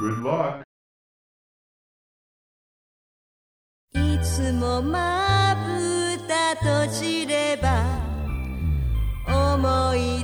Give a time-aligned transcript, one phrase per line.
[0.00, 0.64] Good luck.
[3.94, 7.84] いつもまぶた閉じれば
[9.28, 10.23] 思い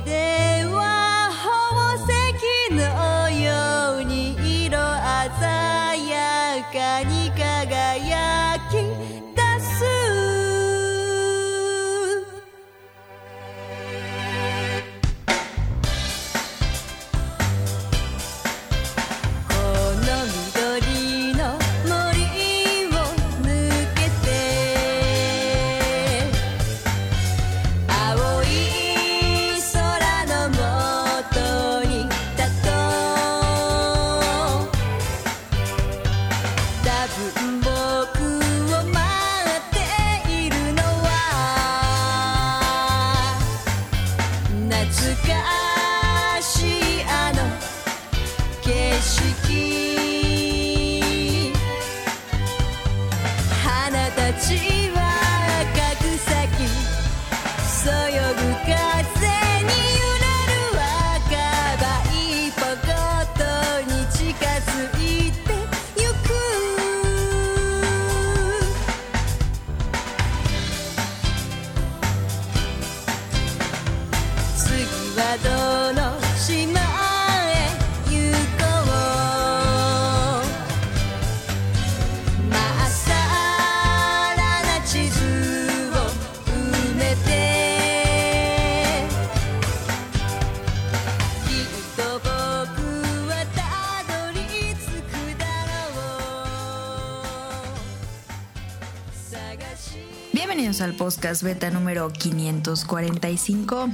[100.91, 103.89] al podcast beta número 545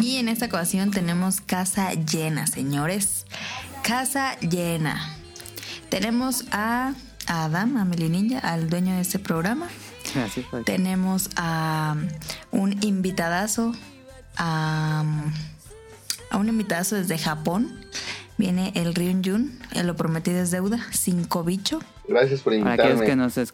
[0.00, 3.26] y en esta ocasión tenemos casa llena, señores.
[3.82, 5.14] Casa llena.
[5.90, 6.94] Tenemos a
[7.26, 9.68] Adam, a Meli Ninja, al dueño de este programa.
[10.64, 11.96] Tenemos a
[12.50, 13.74] un invitadazo,
[14.38, 15.04] a,
[16.30, 17.84] a un invitadazo desde Japón.
[18.38, 21.80] Viene el Ryun Jun, el lo prometido es deuda, cinco bicho.
[22.08, 23.06] Gracias por Para aquellos invitarme.
[23.06, 23.52] que nos es-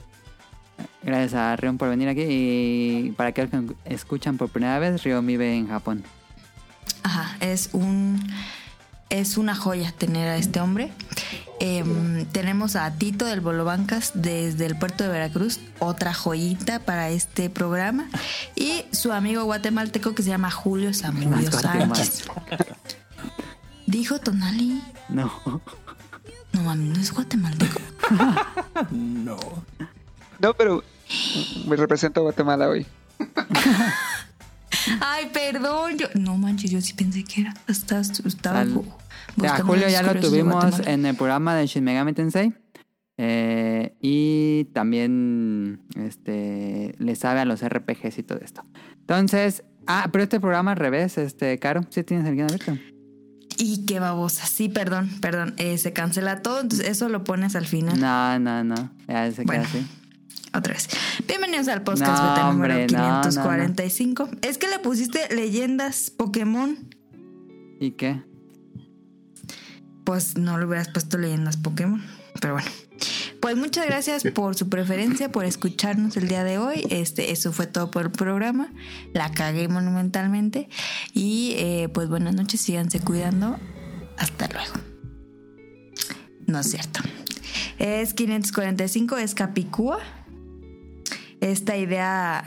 [1.03, 5.27] Gracias a Rion por venir aquí y para aquellos que escuchan por primera vez, Rion
[5.27, 6.03] vive en Japón.
[7.03, 8.25] Ajá, es un
[9.11, 10.91] es una joya tener a este hombre.
[11.61, 17.11] Em, tenemos a Tito del Bolo Bancas desde el puerto de Veracruz, otra joyita para
[17.11, 18.09] este programa.
[18.57, 22.25] Y su amigo guatemalteco que se llama Julio Samudio Sánchez.
[23.87, 24.83] Dijo Tonali.
[25.09, 25.31] No.
[26.53, 27.81] No mames, no es guatemalteco.
[28.91, 29.39] No,
[30.57, 30.83] pero
[31.67, 32.87] me represento a Guatemala hoy.
[35.01, 35.97] Ay, perdón.
[35.99, 37.55] Yo, no manches, yo sí pensé que era.
[37.69, 38.83] Estaba, estaba Al-
[39.47, 42.53] A Julio ya lo tuvimos en el programa de Shin Megami Tensei.
[43.17, 48.63] eh, y también este, le sabe a los RPGs y todo esto.
[49.01, 52.77] Entonces, ah, pero este programa al revés, este, Caro, ¿sí tienes el guion abierto?
[53.57, 54.47] Y qué babosa.
[54.47, 55.55] Sí, perdón, perdón.
[55.59, 58.01] Eh, se cancela todo, entonces eso lo pones al final.
[58.01, 58.91] No, no, no.
[59.07, 59.63] Ya se queda Bueno.
[59.65, 59.87] así.
[60.55, 60.89] Otra vez.
[61.27, 63.23] Bienvenidos al podcast No, beta hombre, número no, no, no.
[63.23, 64.29] 545.
[64.43, 66.95] Es que le pusiste leyendas Pokémon.
[67.81, 68.23] ¿Y qué?
[70.05, 72.01] Pues no le hubieras puesto leyendas Pokémon.
[72.41, 72.71] Pero bueno.
[73.41, 76.87] Pues muchas gracias por su preferencia, por escucharnos el día de hoy.
[76.89, 78.73] Este, eso fue todo por el programa.
[79.13, 80.69] La cagué monumentalmente.
[81.13, 83.59] Y eh, pues buenas noches, síganse cuidando.
[84.17, 84.75] Hasta luego.
[86.47, 87.01] No es cierto.
[87.79, 89.99] Es 545, es Capicúa.
[91.45, 92.45] Esta idea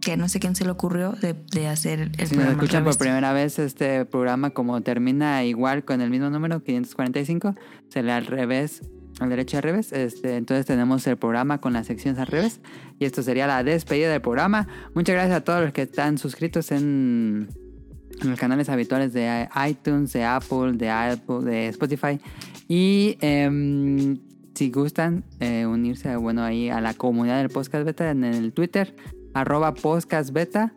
[0.00, 2.50] que no sé quién se le ocurrió de, de hacer el Si programa.
[2.52, 7.54] escuchan por primera vez, este programa como termina igual con el mismo número, 545,
[7.88, 8.82] se lee al revés,
[9.20, 9.92] al derecho al revés.
[9.92, 12.60] Este, entonces tenemos el programa con las secciones al revés.
[12.98, 14.66] Y esto sería la despedida del programa.
[14.94, 17.48] Muchas gracias a todos los que están suscritos en,
[18.20, 22.18] en los canales habituales de iTunes, de Apple, de Apple, de Spotify.
[22.66, 24.18] Y em,
[24.54, 28.94] si gustan eh, unirse bueno, ahí a la comunidad del podcast beta en el Twitter,
[29.34, 30.74] arroba podcast beta.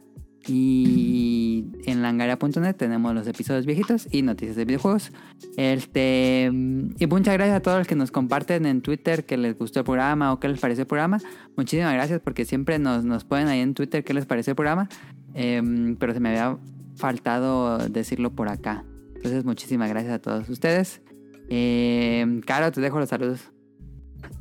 [0.48, 5.12] Y en langaria.net tenemos los episodios viejitos y noticias de videojuegos.
[5.58, 9.80] Este, y muchas gracias a todos los que nos comparten en Twitter que les gustó
[9.80, 11.20] el programa o qué les pareció el programa.
[11.58, 14.88] Muchísimas gracias porque siempre nos, nos ponen ahí en Twitter qué les pareció el programa.
[15.34, 16.60] Em, pero se me había
[16.96, 18.86] faltado decirlo por acá.
[19.16, 21.02] Entonces, muchísimas gracias a todos ustedes.
[21.50, 23.55] Em, Caro, te dejo los saludos.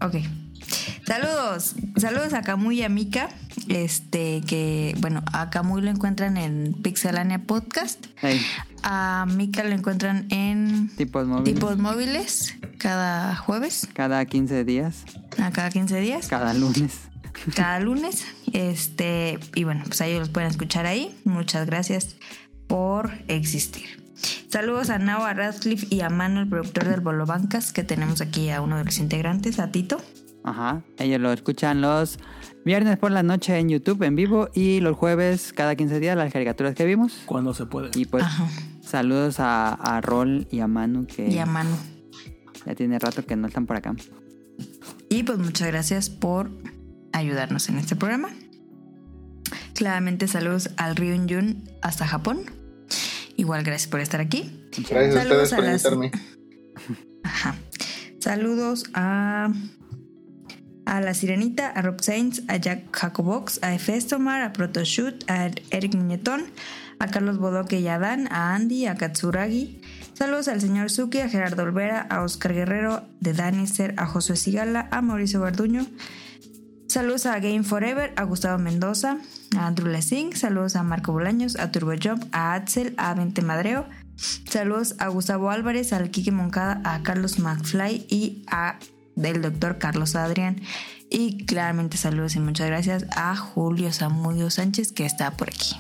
[0.00, 0.16] Ok.
[1.06, 1.74] Saludos.
[1.96, 3.28] Saludos a Camuy y a Mika.
[3.68, 8.06] Este, que, bueno, a Camuy lo encuentran en Pixelania Podcast.
[8.82, 11.54] A Mika lo encuentran en tipos móviles.
[11.54, 15.04] Tipos Móviles cada jueves, Cada 15 días,
[15.38, 16.92] a cada 15 días, cada lunes.
[17.54, 18.26] cada lunes.
[18.52, 21.14] Este, y bueno, pues ahí los pueden escuchar ahí.
[21.24, 22.16] Muchas gracias
[22.66, 24.03] por existir.
[24.48, 28.20] Saludos a Nao, a Radcliffe y a Manu, el productor del Bolo Bancas, que tenemos
[28.20, 30.00] aquí a uno de los integrantes, a Tito.
[30.44, 30.82] Ajá.
[30.98, 32.18] Ellos lo escuchan los
[32.64, 36.32] viernes por la noche en YouTube en vivo y los jueves cada 15 días las
[36.32, 37.22] caricaturas que vimos.
[37.26, 37.90] Cuando se puede.
[37.94, 38.46] Y pues Ajá.
[38.82, 41.74] saludos a, a Rol y a Manu que Y a Manu.
[42.66, 43.94] ya tiene rato que no están por acá.
[45.08, 46.50] Y pues muchas gracias por
[47.12, 48.28] ayudarnos en este programa.
[49.74, 52.40] Claramente saludos al Ryun Jun hasta Japón.
[53.44, 54.68] Igual gracias por estar aquí.
[54.88, 56.10] Gracias a Saludos ustedes a por las- invitarme.
[57.24, 57.54] Ajá.
[58.20, 59.52] Saludos a
[60.86, 65.94] a la Sirenita, a Rob Sainz, a Jack Jacobox, a Efestomar, a Protoshoot, a Eric
[65.94, 66.44] Muñetón,
[66.98, 69.80] a Carlos Bodoque y a Dan, a Andy, a Katsuragi.
[70.14, 74.88] Saludos al señor Suki, a Gerardo Olvera, a Oscar Guerrero, de Danister, a Josué Sigala,
[74.90, 75.86] a Mauricio Garduño.
[76.94, 79.18] Saludos a Game Forever, a Gustavo Mendoza,
[79.56, 80.36] a Andrew Lessing.
[80.36, 83.84] Saludos a Marco Bolaños, a Turbo Job, a Axel, a Vente Madreo.
[84.14, 88.78] Saludos a Gustavo Álvarez, al Kike Moncada, a Carlos McFly y a
[89.16, 90.60] del doctor Carlos Adrián.
[91.10, 95.74] Y claramente saludos y muchas gracias a Julio Samudio Sánchez que está por aquí.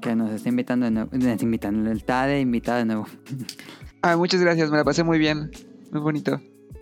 [0.00, 1.10] Que nos está invitando de nuevo.
[1.12, 3.06] Nos está invitando, está de invitado de nuevo.
[4.02, 5.48] Ah, muchas gracias, me la pasé muy bien.
[5.92, 6.40] Muy bonito.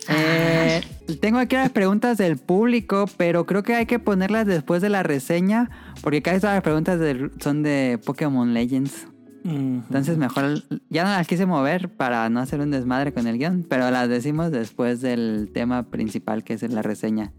[0.09, 0.81] Eh,
[1.19, 5.03] tengo aquí las preguntas del público, pero creo que hay que ponerlas después de la
[5.03, 5.69] reseña,
[6.01, 9.07] porque casi todas las preguntas del- son de Pokémon Legends.
[9.47, 13.63] Entonces mejor, ya no las quise mover para no hacer un desmadre con el guion,
[13.69, 17.31] pero las decimos después del tema principal que es la reseña.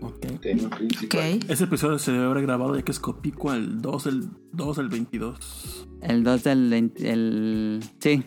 [0.00, 0.40] ok.
[0.40, 1.20] Tema principal.
[1.36, 1.44] Ok.
[1.48, 4.88] Ese episodio se debe haber grabado ya que es Copico el 2, el 2, el
[4.88, 5.86] 22.
[6.02, 6.72] El 2 del...
[6.72, 8.24] El, sí,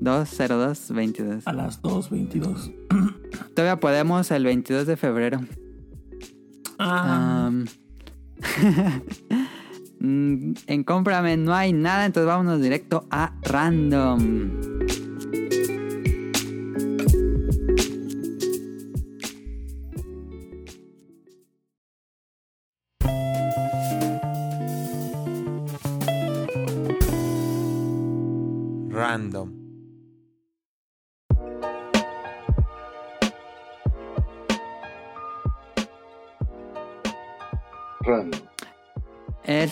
[0.00, 1.46] 20222.
[1.46, 2.74] A las 2.22.
[3.54, 5.40] Todavía podemos el 22 de febrero.
[6.78, 7.50] Ah,
[10.00, 13.32] mm, en Cómprame no hay nada, entonces vámonos directo a.
[13.42, 14.50] Random.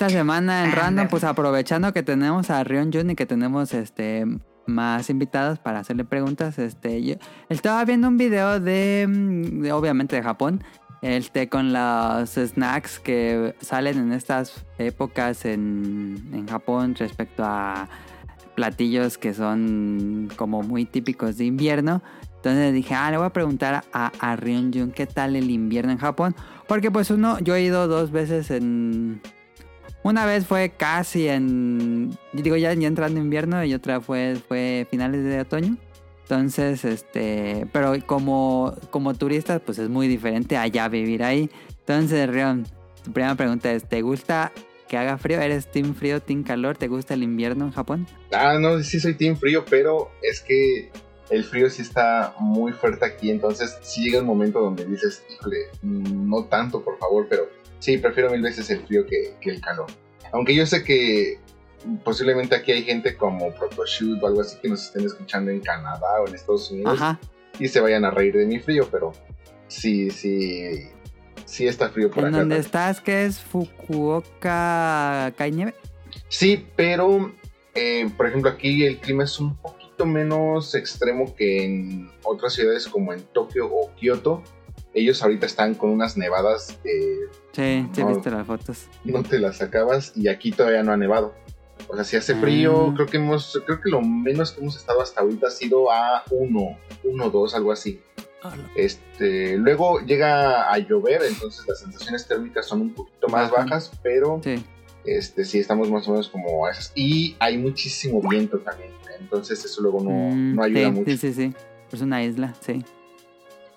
[0.03, 0.73] Esta semana en.
[0.73, 4.27] Random, pues aprovechando que tenemos a Rion Jun y que tenemos este
[4.67, 7.15] más invitados para hacerle preguntas, este yo
[7.49, 10.65] estaba viendo un video de, de, obviamente de Japón,
[11.03, 17.89] este con los snacks que salen en estas épocas en, en Japón respecto a
[18.57, 22.03] platillos que son como muy típicos de invierno.
[22.35, 25.93] Entonces dije, ah, le voy a preguntar a, a Rion Jun qué tal el invierno
[25.93, 26.35] en Japón.
[26.67, 29.21] Porque pues uno, yo he ido dos veces en...
[30.05, 32.17] Una vez fue casi en...
[32.33, 35.77] Digo, ya, ya entrando invierno y otra fue, fue finales de otoño.
[36.23, 37.67] Entonces, este...
[37.73, 41.51] Pero como, como turista, pues es muy diferente allá vivir ahí.
[41.81, 42.67] Entonces, Rion,
[43.05, 44.53] tu primera pregunta es, ¿te gusta
[44.89, 45.41] que haga frío?
[45.41, 46.77] ¿Eres team frío, team calor?
[46.77, 48.07] ¿Te gusta el invierno en Japón?
[48.33, 50.91] Ah, no, sí soy team frío, pero es que
[51.31, 55.57] el frío sí está muy fuerte aquí, entonces sí llega un momento donde dices, híjole,
[55.83, 57.49] no tanto, por favor, pero
[57.83, 59.87] sí, prefiero mil veces el frío que, que el calor.
[60.33, 61.41] Aunque yo sé que
[62.05, 66.23] posiblemente aquí hay gente como Protoshoot o algo así que nos estén escuchando en Canadá
[66.23, 67.19] o en Estados Unidos Ajá.
[67.59, 69.13] y se vayan a reír de mi frío, pero
[69.67, 70.91] sí, sí,
[71.45, 72.39] sí está frío por ¿En acá.
[72.39, 75.75] donde estás, que es Fukuoka, cae nieve?
[76.29, 77.33] Sí, pero
[77.75, 82.87] eh, por ejemplo aquí el clima es un poquito menos extremo que en otras ciudades
[82.87, 84.41] como en Tokio o Kioto.
[84.95, 87.19] Ellos ahorita están con unas nevadas, eh,
[87.53, 88.09] Sí, sí, No.
[88.09, 88.87] viste las fotos.
[89.05, 91.35] no te las acabas y aquí todavía no ha nevado.
[91.89, 92.93] O sea, si hace frío, Ah.
[92.95, 96.23] creo que hemos, creo que lo menos que hemos estado hasta ahorita ha sido a
[96.31, 98.01] 1, 1, 2, algo así.
[98.45, 103.49] a la- Este, luego llega a llover, entonces las sensaciones térmicas son un poquito más
[103.53, 103.69] Bajan.
[103.69, 104.65] bajas, pero Sí.
[105.05, 106.91] este, sí, estamos más o menos como a esas.
[106.97, 108.91] Y hay muchísimo viento también.
[109.21, 111.11] Entonces eso luego no, Mm, no ayuda sí, mucho.
[111.13, 111.55] Sí, sí, sí.
[111.93, 112.85] Es una isla, sí.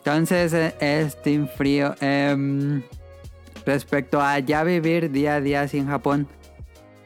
[0.06, 1.96] Entonces eh, es Team Frío.
[2.00, 2.84] Em,
[3.66, 6.28] respecto a ya vivir día a día en Japón,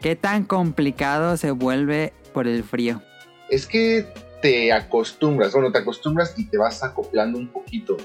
[0.02, 3.02] ¿qué tan complicado se vuelve por el frío?
[3.50, 4.06] Es que
[4.42, 7.96] te acostumbras, bueno, te acostumbras y te vas acoplando un poquito.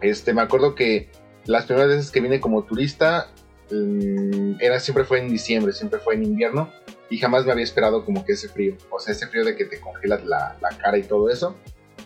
[0.00, 1.10] Este, me acuerdo que
[1.44, 3.28] las primeras veces que vine como turista,
[3.72, 6.70] mm, era, siempre fue en diciembre, siempre fue en invierno
[7.10, 9.64] y jamás me había esperado como que ese frío, o sea, ese frío de que
[9.64, 11.56] te congelas la, la cara y todo eso.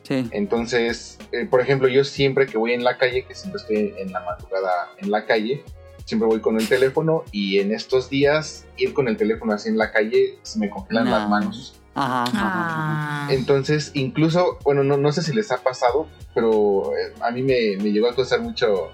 [0.06, 0.28] Sí.
[0.30, 4.12] Entonces, eh, por ejemplo, yo siempre que voy en la calle, que siempre estoy en
[4.12, 5.64] la madrugada en la calle,
[6.04, 9.78] siempre voy con el teléfono y en estos días ir con el teléfono así en
[9.78, 11.10] la calle se me congelan No.
[11.10, 11.80] las manos.
[11.94, 12.22] Ajá.
[12.24, 13.28] ajá, Ah.
[13.30, 17.76] Entonces, incluso, bueno, no, no sé si les ha pasado, pero eh, a mí me,
[17.82, 18.90] me llegó a costar mucho,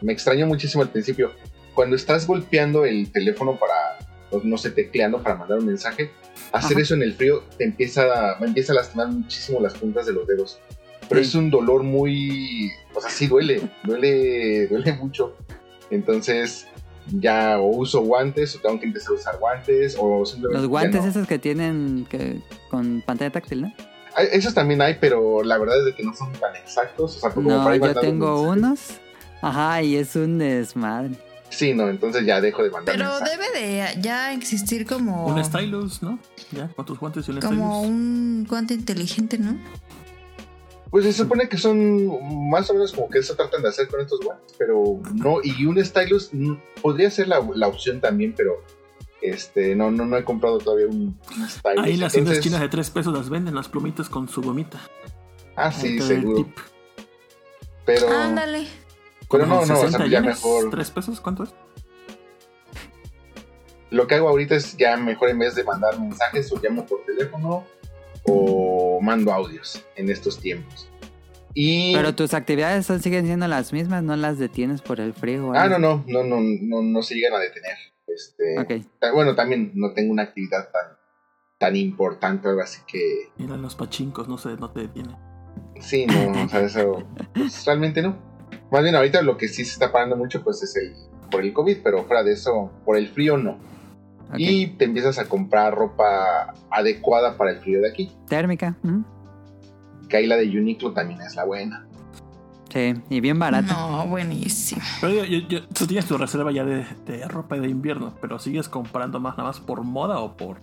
[0.00, 1.32] me extrañó muchísimo al principio.
[1.74, 3.98] Cuando estás golpeando el teléfono para,
[4.42, 6.10] no sé, tecleando para mandar un mensaje,
[6.52, 6.80] hacer Ajá.
[6.82, 10.26] eso en el frío te empieza, me empieza a lastimar muchísimo las puntas de los
[10.26, 10.58] dedos.
[11.08, 11.28] Pero Sí.
[11.28, 15.34] es un dolor muy, o sea, sí duele, duele, duele mucho.
[15.90, 16.66] Entonces,
[17.10, 20.60] ya o uso guantes o tengo que empezar a usar guantes o simplemente...
[20.62, 21.08] Los guantes no.
[21.10, 22.40] esos que tienen que,
[22.70, 23.72] con pantalla táctil, ¿no?
[24.30, 27.16] Esos también hay, pero la verdad es que no son tan exactos.
[27.16, 29.00] O sea, como No, para yo tengo unos.
[29.40, 31.14] Ajá, y es un desmadre.
[31.52, 33.38] Sí, no, entonces ya dejo de mandar Pero mensajes.
[33.52, 35.26] debe de ya existir como.
[35.26, 36.18] Un stylus, ¿no?
[36.50, 37.88] Ya, con tus guantes y un Como stylus.
[37.88, 39.56] un guante inteligente, ¿no?
[40.90, 44.00] Pues se supone que son más o menos como que eso tratan de hacer con
[44.00, 45.36] estos guantes, pero no.
[45.42, 46.30] Y un stylus
[46.82, 48.62] podría ser la, la opción también, pero
[49.22, 51.84] este no no no he comprado todavía un, un stylus.
[51.84, 54.80] Ahí las tiendas chinas de 3 pesos las venden, las plumitas con su gomita.
[55.56, 56.46] Ah, sí, seguro.
[57.84, 58.66] Pero, Ándale.
[59.32, 60.70] Pero no, no, o 60 sea, ya mejor.
[60.70, 61.20] 3 pesos?
[61.20, 61.54] ¿Cuánto es?
[63.90, 67.04] Lo que hago ahorita es ya mejor en vez de mandar mensajes o llamo por
[67.04, 67.64] teléfono
[68.24, 70.88] o mando audios en estos tiempos.
[71.54, 75.52] Y Pero tus actividades son- siguen siendo las mismas, no las detienes por el frío.
[75.54, 77.76] Ah, no, no, no, no, no, no se llegan a detener.
[78.06, 80.96] Este, Bueno, también no tengo una actividad tan,
[81.58, 85.14] tan importante, algo así que Mira los pachincos, no sé, no te detiene.
[85.80, 88.16] sí, no, o sea, eso pues, realmente no.
[88.72, 90.94] Más bien ahorita lo que sí se está parando mucho pues es el
[91.30, 93.58] por el COVID, pero fuera de eso, por el frío no.
[94.36, 98.10] Y te empiezas a comprar ropa adecuada para el frío de aquí.
[98.28, 98.76] Térmica.
[98.82, 99.00] ¿mm?
[100.08, 101.86] Que ahí la de Uniqlo también es la buena.
[102.70, 103.74] Sí, y bien barata.
[103.74, 104.80] No, buenísimo.
[105.02, 108.38] Pero yo- yo- yo- tú tienes tu reserva ya de, de ropa de invierno, pero
[108.38, 110.56] sigues comprando más nada más por moda o por.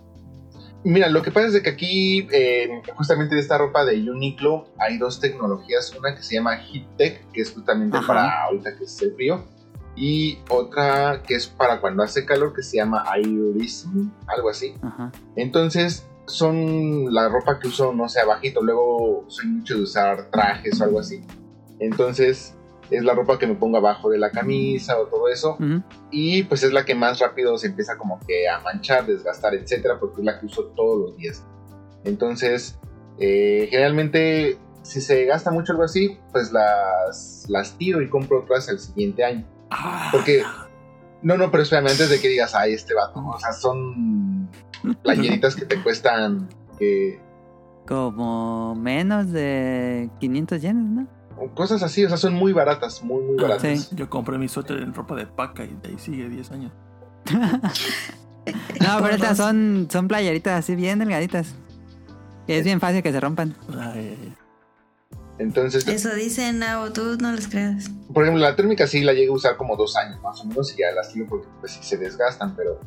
[0.82, 4.66] Mira, lo que pasa es de que aquí, eh, justamente de esta ropa de Uniqlo,
[4.78, 5.94] hay dos tecnologías.
[5.94, 8.06] Una que se llama Heat Tech, que es justamente Ajá.
[8.06, 9.44] para ahorita que es el frío.
[9.94, 14.74] Y otra que es para cuando hace calor, que se llama Aerism, algo así.
[14.80, 15.12] Ajá.
[15.36, 18.62] Entonces, son la ropa que uso, no sé, abajito.
[18.62, 21.22] Luego soy mucho de usar trajes o algo así.
[21.78, 22.54] Entonces,
[22.90, 25.56] es la ropa que me pongo abajo de la camisa o todo eso
[26.10, 29.98] y pues es la que más rápido se empieza como que a manchar, desgastar, etcétera,
[29.98, 31.44] porque es la que uso todos los días.
[32.04, 32.78] Entonces,
[33.18, 38.68] eh, generalmente, si se gasta mucho algo así, pues las, las tiro y compro otras
[38.68, 39.46] el siguiente año.
[39.70, 40.42] Ah, Porque,
[41.22, 44.48] no, no, pero espérame, antes de que digas, ay, este vato, o sea, son
[45.02, 46.48] playeritas que te cuestan,
[46.80, 47.20] eh,
[47.86, 51.19] Como menos de 500 yenes, ¿no?
[51.48, 53.88] Cosas así, o sea, son muy baratas, muy, muy baratas.
[53.88, 53.96] Sí.
[53.96, 56.72] Yo compré mi suéter en ropa de paca y de ahí sigue 10 años.
[58.80, 61.54] No, pero estas son, son playeritas así bien delgaditas.
[62.46, 63.54] Y es bien fácil que se rompan.
[63.78, 64.34] Ay,
[65.38, 67.90] Entonces, Eso dicen, Nao, tú no les creas.
[68.12, 70.72] por ejemplo, la térmica sí la llegué a usar como dos años más o menos
[70.74, 72.80] y ya las tiro porque pues sí se desgastan, pero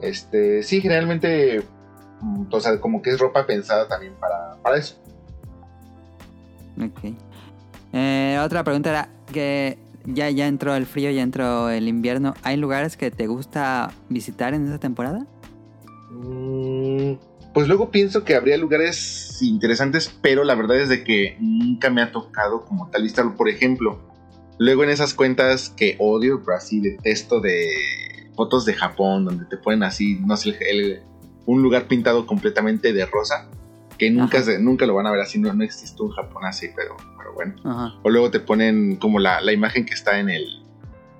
[0.00, 1.62] este sí, generalmente,
[2.20, 4.96] mm, o sea, como que es ropa pensada también para, para eso.
[6.80, 7.12] Ok.
[7.98, 12.34] Eh, otra pregunta era que ya, ya entró el frío, ya entró el invierno.
[12.42, 15.26] ¿Hay lugares que te gusta visitar en esa temporada?
[16.10, 17.14] Mm,
[17.54, 22.02] Pues luego pienso que habría lugares interesantes, pero la verdad es de que nunca me
[22.02, 23.34] ha tocado como tal visitarlo.
[23.34, 23.98] Por ejemplo,
[24.58, 27.66] luego en esas cuentas que odio, pero así detesto de
[28.34, 31.00] fotos de Japón, donde te ponen así, no sé, el-
[31.46, 33.48] un lugar pintado completamente de rosa,
[33.98, 36.68] que nunca, se- nunca lo van a ver así, no, no existe un Japón así,
[36.76, 37.54] pero, pero bueno.
[37.64, 37.94] Ajá.
[38.02, 40.62] O luego te ponen como la, la imagen que está en el.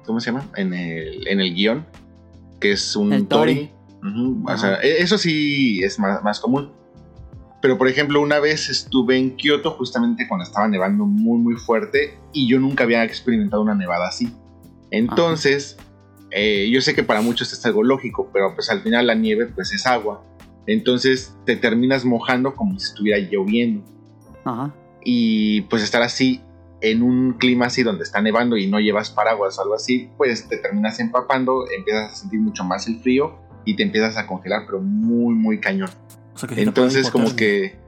[0.04, 0.46] ¿Cómo se llama?
[0.56, 1.86] En el, en el guion.
[2.60, 3.70] Que es un El tori.
[4.02, 4.58] Ujú, O Ajá.
[4.58, 6.72] sea, e- eso sí es más, más común.
[7.62, 12.16] Pero por ejemplo, una vez estuve en Kioto justamente cuando estaba nevando muy muy fuerte
[12.32, 14.30] y yo nunca había experimentado una nevada así.
[14.90, 15.76] Entonces,
[16.30, 19.46] eh, yo sé que para muchos es algo lógico, pero pues al final la nieve
[19.46, 20.22] pues es agua.
[20.66, 23.84] Entonces te terminas mojando como si estuviera lloviendo
[24.44, 24.74] Ajá.
[25.04, 26.40] y pues estar así
[26.80, 30.48] en un clima así donde está nevando y no llevas paraguas o algo así, pues
[30.48, 34.62] te terminas empapando, empiezas a sentir mucho más el frío y te empiezas a congelar,
[34.66, 35.90] pero muy, muy cañón.
[36.34, 37.78] o sea que sí te Entonces como que...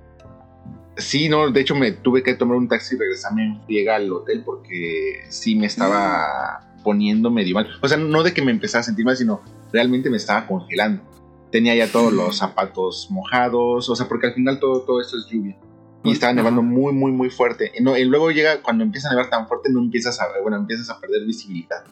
[0.97, 4.13] Sí, no, de hecho me tuve que tomar un taxi y regresarme en friega al
[4.13, 7.69] hotel porque sí me estaba poniendo medio mal.
[7.81, 9.43] O sea, no de que me empezara a sentir mal, sino
[9.73, 11.05] realmente me estaba congelando.
[11.51, 15.27] Tenía ya todos los zapatos mojados, o sea, porque al final todo, todo esto es
[15.31, 15.59] lluvia.
[16.05, 17.73] Y estaba nevando muy, muy, muy fuerte.
[17.79, 20.57] Y, no, y luego llega, cuando empieza a nevar tan fuerte, no empiezas a, bueno,
[20.57, 21.85] empiezas a perder visibilidad.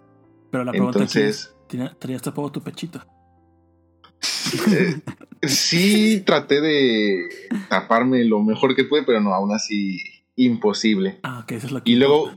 [0.51, 3.01] Pero la pregunta Entonces, es: ¿tiene- ¿traías tapado tu pechito?
[4.73, 5.01] eh,
[5.43, 7.25] sí traté de
[7.69, 9.99] taparme lo mejor que pude, pero no, aún así
[10.37, 11.19] imposible.
[11.23, 11.91] Ah, ok, eso es lo que.
[11.91, 12.31] Y luego-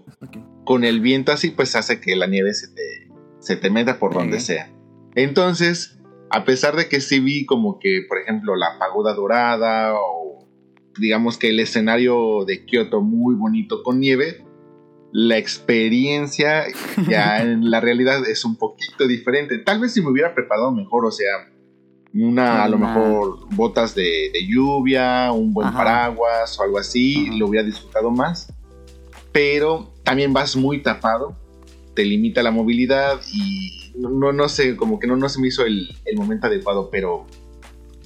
[0.66, 3.10] con el viento así, pues hace que la nieve se te,
[3.40, 4.72] se te meta por donde sea.
[5.16, 5.99] Entonces,
[6.30, 10.48] a pesar de que sí vi como que, por ejemplo, la pagoda dorada o
[10.98, 14.46] digamos que el escenario de Kioto muy bonito con nieve,
[15.12, 16.66] la experiencia
[17.08, 19.58] ya en la realidad es un poquito diferente.
[19.60, 21.50] Tal vez si me hubiera preparado mejor, o sea,
[22.14, 25.78] una, a lo mejor botas de, de lluvia, un buen Ajá.
[25.78, 27.38] paraguas o algo así, Ajá.
[27.38, 28.54] lo hubiera disfrutado más.
[29.32, 31.36] Pero también vas muy tapado,
[31.96, 35.66] te limita la movilidad y no, no sé, como que no, no se me hizo
[35.66, 37.28] el, el momento adecuado, pero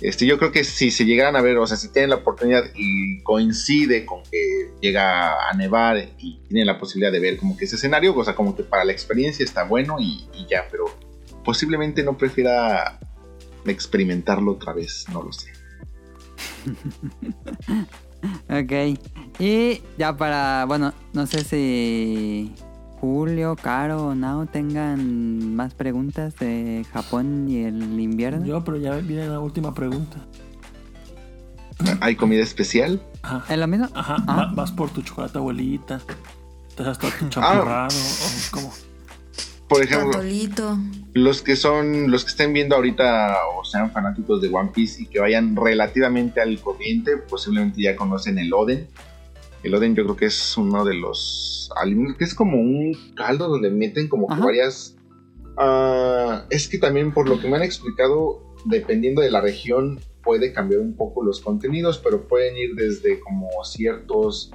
[0.02, 2.64] este, yo creo que si se llegaran a ver, o sea, si tienen la oportunidad
[2.76, 7.66] y coincide con que llega a nevar y tienen la posibilidad de ver como que
[7.66, 10.86] ese escenario, o sea, como que para la experiencia está bueno y, y ya, pero
[11.46, 13.00] posiblemente no prefiera
[13.66, 15.52] experimentarlo otra vez, no lo sé.
[18.50, 18.98] Ok.
[19.40, 22.54] Y ya para, bueno, no sé si
[23.08, 28.46] Julio, Caro o Nao tengan más preguntas de Japón y el invierno.
[28.46, 30.20] Yo, pero ya viene la última pregunta.
[32.00, 33.02] ¿Hay comida especial?
[33.22, 33.44] Ajá.
[33.54, 33.90] ¿Es lo mismo?
[33.94, 34.36] Ajá, Ah.
[34.38, 36.00] va- vas por tu chocolate abuelita.
[36.78, 37.20] Te das todo Ah.
[37.20, 37.90] tu champurrado.
[37.90, 38.72] o ¿Cómo?
[39.68, 40.22] Por ejemplo,
[41.14, 45.08] los que son, los que estén viendo ahorita o sean fanáticos de One Piece y
[45.08, 48.88] que vayan relativamente al corriente, posiblemente ya conocen el Oden.
[49.64, 53.48] El Oden yo creo que es uno de los alimentos, que es como un caldo
[53.48, 54.96] donde meten como que varias...
[55.58, 60.54] ah, es que también por lo que me han explicado, dependiendo de la región, puede
[60.54, 64.52] cambiar un poco los contenidos, pero pueden ir desde como ciertos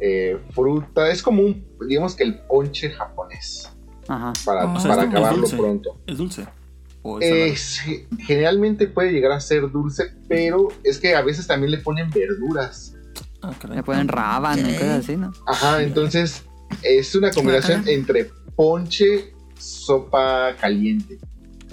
[0.00, 3.70] eh, fruta, es como un, digamos que el ponche japonés,
[4.08, 4.32] Ajá.
[4.44, 5.56] para, O sea, para acabarlo dulce.
[5.56, 6.00] pronto.
[6.06, 6.46] ¿Es dulce?
[7.02, 7.92] ¿O es salado?
[7.92, 12.10] Eh, generalmente puede llegar a ser dulce, pero es que a veces también le ponen
[12.10, 12.91] verduras.
[13.42, 13.52] Ah.
[13.72, 15.32] Le ponen rábano y cosas así, ¿no?
[15.46, 16.44] Ajá, entonces
[16.82, 21.18] es una combinación entre ponche, sopa caliente.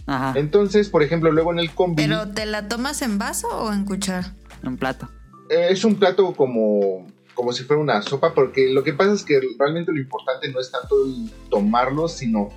[0.08, 0.34] Ajá.
[0.36, 3.86] Entonces, por ejemplo, luego en el combi ¿Pero te la tomas en vaso o en
[3.86, 4.34] cuchara?
[4.64, 5.08] Un plato.
[5.50, 7.06] eh, es un plato como,
[7.36, 10.60] como si fuera una sopa, porque lo que pasa es que realmente lo importante no
[10.60, 12.50] es tanto el tomarlo, sino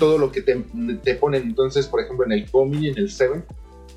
[0.00, 0.56] todo lo que te,
[1.02, 1.42] te ponen.
[1.44, 3.42] Entonces, por ejemplo, en el combi, en el 7,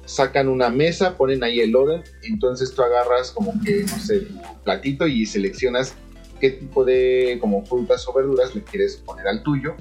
[0.09, 4.63] sacan una mesa, ponen ahí el Oden, entonces tú agarras como que, no sé, tu
[4.63, 5.93] platito y seleccionas
[6.39, 9.75] qué tipo de como frutas o verduras le quieres poner al tuyo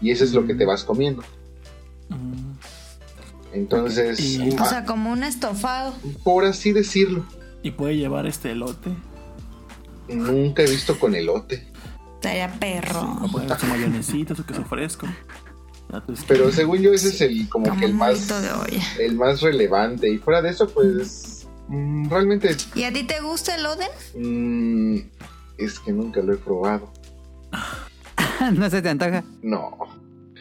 [0.00, 1.22] y eso es lo que te vas comiendo.
[2.10, 2.52] Mm,
[3.54, 5.94] Entonces, Y- O sea, como un estofado.
[6.24, 7.24] por así decirlo,
[7.64, 8.90] ¿Y puede llevar este elote?
[10.08, 11.66] nunca he visto con elote.
[12.14, 13.18] Estaría perro.
[13.22, 15.06] ¿O puede llevar su mayonesita, su queso fresco?
[15.92, 16.24] Escoges.
[16.26, 18.82] Pero según yo ese es el como, Como que el más molito de olla.
[19.00, 23.54] el más relevante y fuera de eso pues mm, realmente ¿Y a ti te gusta
[23.56, 23.88] el Oden?
[24.16, 24.96] mm,
[25.58, 26.92] es que nunca lo he probado.
[28.54, 29.22] no se te antoja.
[29.42, 29.76] No.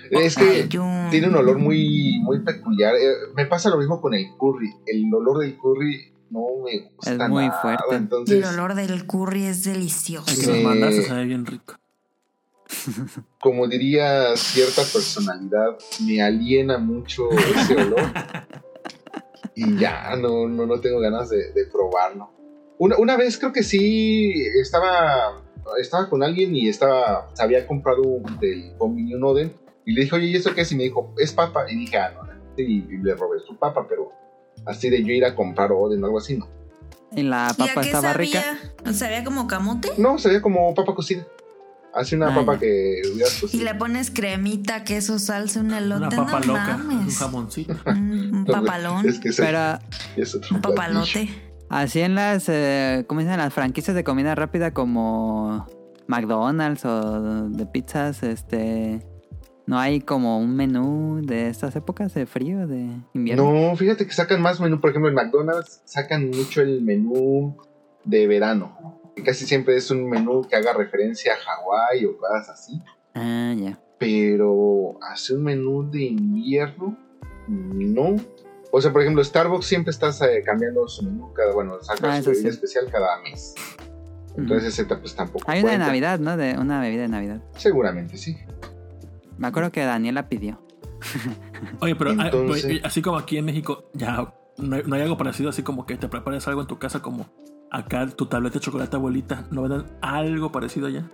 [0.10, 2.96] Es que Ay, tiene un olor muy muy peculiar.
[2.96, 4.70] Eh, me pasa lo mismo con el curry.
[4.86, 7.96] El olor del curry no me gusta Es muy nada, fuerte.
[7.96, 10.30] Entonces, El olor del curry es delicioso.
[10.30, 10.52] El que Sí.
[10.52, 11.76] nos mandaste sabe bien rico.
[13.40, 18.02] Como diría cierta personalidad, me aliena mucho ese olor.
[19.56, 22.30] y ya, no, no, no tengo ganas de, de probarlo.
[22.78, 25.42] Una, una vez creo que sí estaba,
[25.80, 29.54] estaba con alguien y estaba, se había comprado un- del combi un Oden.
[29.86, 30.72] Y le dije, oye, ¿y eso qué es?
[30.72, 31.66] Y me dijo, es papa.
[31.70, 32.22] Y dije, ah, no.
[32.56, 34.12] Sí, y le robé su papa, pero
[34.66, 36.48] así de yo ir a comprar Oden o algo así, no.
[37.14, 38.42] Y la ¿Y a papa qué estaba rica.
[38.84, 38.94] sabía?
[38.94, 39.92] ¿Sabía como camote?
[39.98, 41.26] No, se veía como papa cocida.
[41.94, 46.16] Hace una papa que hubieras Y le pones cremita, queso, salsa, un elote.
[46.16, 47.76] Una papa no loca, un jamoncito.
[47.86, 49.08] Un, un papalón.
[49.08, 49.80] Es que Pero
[50.16, 51.30] es otro Un papalote.
[51.70, 53.38] así en las, eh, ¿cómo dicen?
[53.38, 55.68] Las franquicias de comida rápida como
[56.08, 59.06] McDonald's o de pizzas, este...
[59.68, 63.54] No hay como un menú de estas épocas de frío, de invierno.
[63.54, 64.82] No, fíjate que sacan más menú.
[64.82, 67.56] Por ejemplo, en McDonald's sacan mucho el menú
[68.04, 69.00] de verano.
[69.26, 72.82] Casi siempre es un menú que haga referencia a Hawái o cosas así.
[73.14, 73.80] Ah, ya.
[74.00, 76.98] Pero hace un menú de invierno,
[77.48, 78.16] no.
[78.72, 82.22] O sea, por ejemplo, Starbucks siempre está eh, cambiando su menú cada, bueno, saca Ah,
[82.22, 82.56] su bebida sí.
[82.56, 83.54] especial cada mes.
[84.38, 85.78] Entonces ese pues tampoco Hay una de.
[85.78, 86.38] Navidad, ¿no?
[86.38, 87.42] De una bebida de Navidad.
[87.58, 88.38] Seguramente sí.
[89.38, 90.62] Me acuerdo que Daniela pidió.
[91.82, 95.18] Oye, pero ah, Entonces- así como aquí en México, ya no hay, no hay algo
[95.18, 97.26] parecido, así como que te prepares algo en tu casa, como
[97.72, 99.46] acá tu tableta de chocolate abuelita.
[99.52, 101.10] ¿No venden algo parecido allá?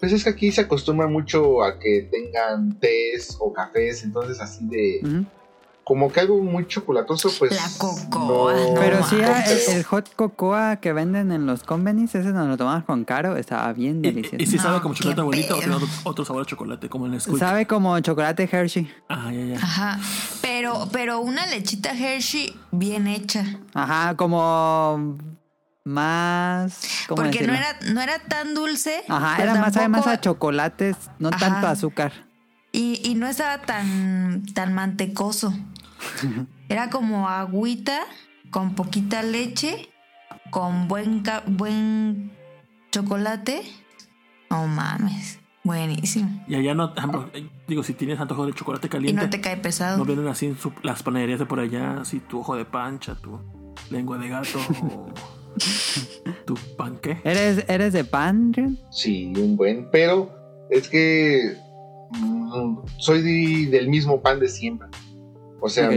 [0.00, 4.66] Pues es que aquí se acostumbra mucho a que tengan tés o cafés, entonces así
[4.66, 5.24] de...
[5.82, 7.52] Como que algo muy chocolatoso, pues...
[7.52, 9.28] La cocoa, no Pero sí, mames.
[9.28, 13.04] ah, el, el hot cocoa que venden en los convenis, ese nos lo tomamos con
[13.04, 14.36] caro, estaba bien Y, delicioso.
[14.42, 17.06] y si No, sabe como chocolate abuelita o tiene otro, otro sabor de chocolate, como
[17.06, 17.38] en el Squeak.
[17.38, 18.90] Sabe como chocolate Hershey.
[19.10, 19.56] Ah, ya, ya.
[19.56, 20.00] Ajá.
[20.40, 23.44] Pero, pero una lechita Hershey bien hecha.
[23.74, 25.18] Ajá, como
[25.84, 26.80] más...
[27.08, 29.02] ¿cómo Porque no era, no era tan dulce.
[29.08, 31.38] Ajá, era más, sabe más tampoco- a chocolates, no Ajá.
[31.38, 32.12] tanto azúcar.
[32.72, 35.54] Y, y no estaba tan, tan mantecoso.
[36.68, 38.00] Era como agüita
[38.50, 39.88] con poquita leche,
[40.50, 42.32] con buen, ca- buen
[42.90, 43.62] chocolate.
[44.50, 46.44] No mames, buenísimo.
[46.48, 46.92] Y allá no,
[47.68, 49.96] digo, si tienes antojo de chocolate Y caliente, no te cae pesado.
[49.98, 53.14] no vienen así en su- las panaderías de por allá, así tu ojo de pancha,
[53.14, 53.40] tu
[53.90, 55.12] lengua de gato o
[56.44, 57.18] tu panqué.
[57.24, 58.78] ¿Eres, ¿Eres de pan, Ren?
[58.90, 60.30] Sí, un buen, pero
[60.70, 61.56] es que
[62.10, 64.88] mm, soy de- del mismo pan de siempre.
[65.60, 65.90] O sea,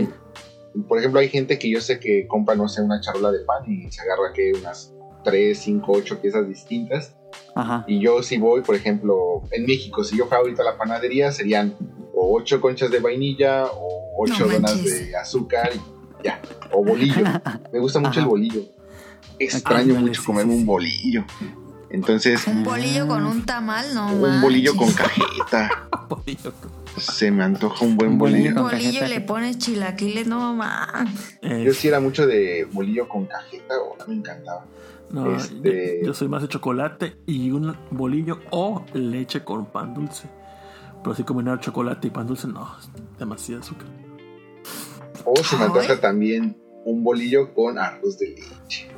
[0.88, 3.64] por ejemplo, hay gente que yo sé que compra, no sé, una charola de pan
[3.70, 4.94] y se agarra que unas
[5.24, 7.14] 3, 5, 8 piezas distintas.
[7.56, 7.84] Ajá.
[7.88, 11.32] Y yo si voy, por ejemplo, en México, si yo fuera ahorita a la panadería,
[11.32, 11.76] serían
[12.14, 16.42] o 8 conchas de vainilla o 8 No donas de azúcar y ya.
[16.72, 17.16] O bolillo.
[17.74, 18.22] Me gusta mucho Ajá.
[18.22, 18.62] el bolillo.
[19.40, 21.26] Extraño mucho sí, comerme sí, un bolillo.
[21.90, 25.88] Entonces, Un bolillo con un tamal, no un bolillo con cajeta.
[26.10, 26.52] Bolillo.
[26.98, 30.58] Se me antoja un buen Un bolillo con Un bolillo y le pones chilaquiles, no.
[31.42, 34.66] Eh, Yo sí era mucho de bolillo con cajeta, o me encantaba.
[35.12, 39.94] no, este- yo, yo soy más de chocolate y un bolillo o leche con pan
[39.94, 40.28] dulce.
[41.02, 42.76] Pero así combinar chocolate y pan dulce, no,
[43.18, 43.88] demasiado azúcar.
[45.24, 48.90] O se me antoja también un bolillo con arroz de leche.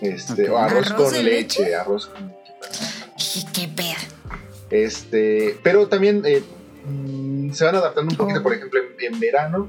[0.00, 0.54] Este, Ok.
[0.54, 1.74] o arroz, ¿Arroz con leche, leche?
[1.74, 3.46] arroz con leche.
[3.52, 4.38] ¿Qué, pedo?
[4.70, 6.42] Este, pero también eh,
[6.86, 8.42] mm, se van adaptando un poquito, Oh.
[8.42, 9.68] por ejemplo, en, en verano,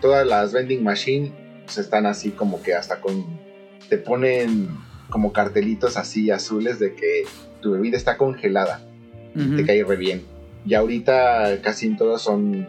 [0.00, 1.32] todas las vending machine
[1.64, 3.24] pues, están así como que hasta con,
[3.88, 4.68] te ponen
[5.10, 7.24] como cartelitos así azules de que
[7.60, 8.80] tu bebida está congelada,
[9.34, 10.24] te cae re bien.
[10.64, 12.66] Y ahorita casi en todas son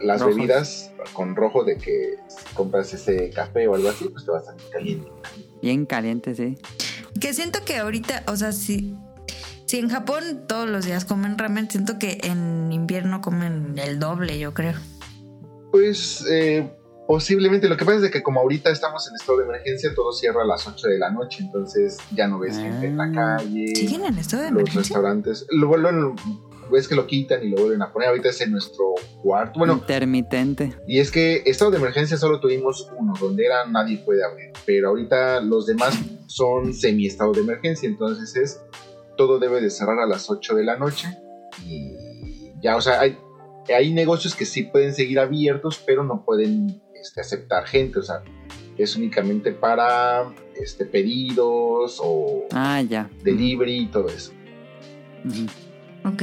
[0.00, 0.36] las Rojos.
[0.36, 4.38] bebidas con rojo de que si compras ese café o algo así, pues te va
[4.38, 5.08] a salir caliente.
[5.62, 6.58] Bien caliente, sí.
[7.20, 8.96] Que siento que ahorita, o sea, si,
[9.66, 14.38] si en Japón todos los días comen ramen, siento que en invierno comen el doble,
[14.38, 14.74] yo creo.
[15.70, 16.70] Pues eh,
[17.06, 20.42] posiblemente, lo que pasa es que como ahorita estamos en estado de emergencia, todo cierra
[20.42, 23.36] a las 8 de la noche, entonces ya no ves gente en la Ah.
[23.38, 23.74] calle.
[23.76, 24.80] ¿Siguen en estado de los emergencia?
[24.96, 25.46] restaurantes.
[25.50, 26.14] Lo vuelven,
[26.72, 28.08] ves que lo quitan y lo vuelven a poner.
[28.08, 29.58] Ahorita es en nuestro cuarto.
[29.60, 30.74] Bueno, Intermitente.
[30.88, 34.50] y es que estado de emergencia solo tuvimos uno, donde era nadie puede abrir.
[34.66, 38.60] Pero ahorita los demás son semi estado de emergencia, entonces es
[39.16, 41.06] todo debe de cerrar a las 8 de la noche.
[41.66, 41.92] Y
[42.62, 43.16] ya, o sea, hay,
[43.74, 47.98] hay negocios que sí pueden seguir abiertos, pero no pueden este, aceptar gente.
[47.98, 48.22] O sea,
[48.78, 53.10] es únicamente para este, pedidos o Ah, ya.
[53.22, 54.32] delivery y todo eso.
[56.04, 56.22] Ok.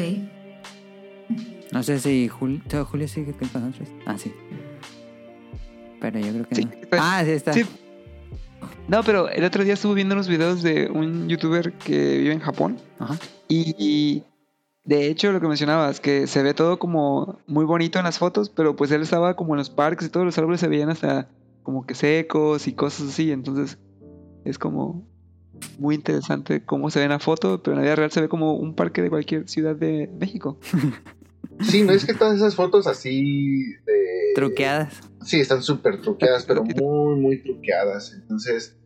[1.72, 3.90] No sé si Julio, Julio sigue con nosotros.
[4.06, 4.34] Ah, sí.
[6.02, 6.72] Pero yo creo que Sí, no.
[6.94, 7.54] Ah, sí está.
[7.54, 7.66] sí.
[8.88, 12.40] No, pero el otro día estuve viendo unos videos de un youtuber que vive en
[12.40, 12.78] Japón.
[12.98, 13.16] Ajá.
[13.48, 14.24] Y, y
[14.84, 18.50] de hecho, lo que mencionabas, que se ve todo como muy bonito en las fotos,
[18.50, 21.30] pero pues él estaba como en los parques y todos los árboles se veían hasta
[21.62, 23.32] como que secos y cosas así.
[23.32, 23.78] Entonces,
[24.44, 25.08] es como
[25.78, 28.30] muy interesante cómo se ve en la foto, pero en la vida real se ve
[28.30, 30.58] como un parque de cualquier ciudad de México.
[31.62, 34.34] Sí, no es que todas esas fotos así de...
[34.36, 35.02] Truqueadas.
[35.26, 38.14] Sí, están súper truqueadas, pero muy, muy truqueadas.
[38.14, 38.78] Entonces,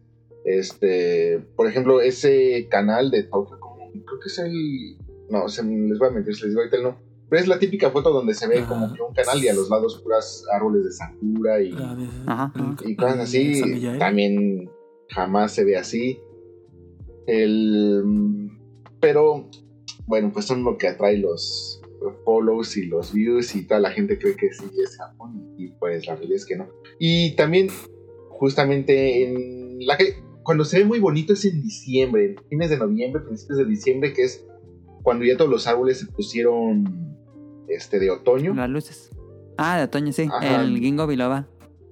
[0.45, 4.97] este, por ejemplo, ese canal de Tokyo, como, creo que es el...
[5.29, 6.97] No, se, les voy a mentir, se les digo ahorita el no.
[7.29, 8.67] Pero es la típica foto donde se ve Ajá.
[8.67, 12.51] como que un canal y a los lados puras árboles de sakura y, de- Ajá,
[12.85, 13.61] y cosas así.
[13.97, 14.69] También
[15.09, 16.19] jamás se ve así.
[17.25, 18.49] El,
[18.99, 19.49] pero,
[20.05, 21.81] bueno, pues son lo que atrae los
[22.25, 26.05] follows y los views y toda la gente cree que sí es Japón y pues
[26.07, 26.67] la realidad es que no.
[26.99, 27.69] Y también,
[28.29, 33.21] justamente en la que cuando se ve muy bonito es en diciembre, fines de noviembre,
[33.23, 34.45] principios de diciembre, que es
[35.01, 37.15] cuando ya todos los árboles se pusieron
[37.67, 38.53] este de otoño.
[38.53, 39.09] Las luces.
[39.57, 40.27] Ah, de otoño, sí.
[40.31, 40.63] Ajá.
[40.63, 41.47] El Gingo Biloba.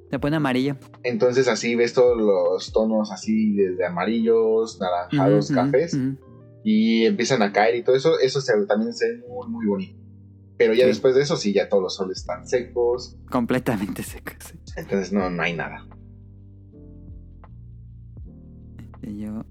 [0.09, 0.75] Se pone amarillo.
[1.03, 6.17] Entonces así ves todos los tonos así desde amarillos, naranjados, cafés ujú.
[6.65, 9.97] y empiezan a caer y todo eso, eso se- también se ve muy, muy bonito.
[10.61, 10.89] Pero ya Sí.
[10.89, 13.17] después de eso, sí, ya todos los soles están secos.
[13.29, 14.31] Completamente seco.
[14.39, 14.59] sí.
[14.77, 15.85] Entonces no, no hay nada.
[19.01, 19.43] Yo.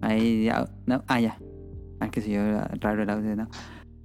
[0.00, 0.68] Ahí ya.
[0.86, 1.38] No, ah, ya.
[2.00, 2.40] Ah, que si yo
[2.80, 3.48] raro el audio, no.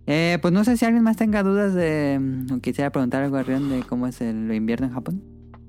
[0.08, 2.18] Eh, pues no sé si alguien más tenga dudas de.
[2.20, 5.24] mm, o quisiera preguntar algo a Rion de cómo es el invierno en Japón.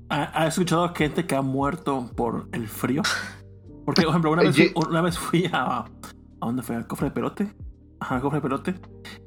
[0.09, 3.01] ¿Ha, ha escuchado gente que ha muerto por el frío?
[3.85, 5.85] Porque, por ejemplo, una vez, Ye- una vez fui a.
[5.85, 6.75] ¿A dónde fue?
[6.75, 7.53] ¿Al cofre de perote?
[8.03, 8.75] Ajá, al cofre de perote.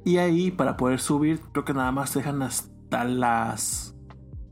[0.04, 3.94] Y ahí, para poder subir, creo que nada más te dejan hasta las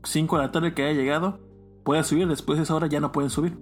[0.03, 1.39] 5 de la tarde que haya llegado.
[1.83, 3.57] Puedes subir, después de esa hora ya no pueden subir.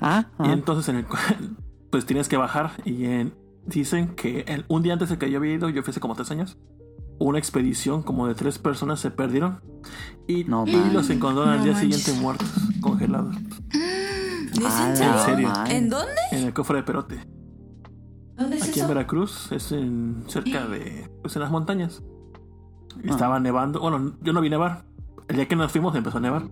[0.00, 0.52] Ah, Y ah.
[0.52, 1.06] entonces, en el,
[1.90, 2.72] pues tienes que bajar.
[2.84, 3.34] Y en-
[3.64, 6.14] dicen que el- un día antes de que yo había ido, yo fui hace como
[6.16, 6.58] tres años.
[7.20, 9.60] Una expedición como de tres personas se perdieron.
[10.26, 12.02] Y, No y los encontraron al día manches.
[12.02, 13.36] siguiente muertos, congelados.
[13.72, 15.52] ¿Es Ah, en serio?
[15.68, 16.12] ¿En dónde?
[16.32, 17.24] En el cofre de Perote.
[18.36, 18.88] ¿Dónde es Aquí en?
[18.88, 21.08] Veracruz, es en cerca de.
[21.22, 22.02] Pues en las montañas.
[22.96, 23.00] Ah.
[23.04, 23.80] Estaba nevando.
[23.80, 24.84] Bueno, yo no vi nevar.
[25.28, 26.48] El día que nos fuimos empezó a nevar.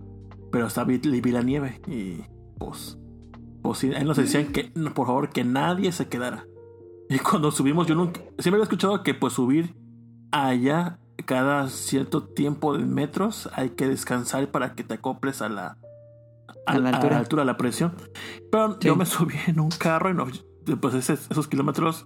[0.51, 1.81] Pero hasta vi, vi la nieve.
[1.87, 2.23] Y
[2.57, 2.97] pues.
[3.61, 6.45] Pues sí, ahí nos decían que, por favor, que nadie se quedara.
[7.09, 8.19] Y cuando subimos, yo nunca.
[8.39, 9.75] Siempre había escuchado que, pues, subir
[10.31, 15.77] allá cada cierto tiempo de metros hay que descansar para que te acoples a la.
[16.65, 17.17] A la altura.
[17.17, 17.93] altura, a la presión.
[18.51, 18.87] Pero Sí.
[18.87, 20.25] yo me subí en un carro y no,
[20.79, 22.05] pues ese- esos kilómetros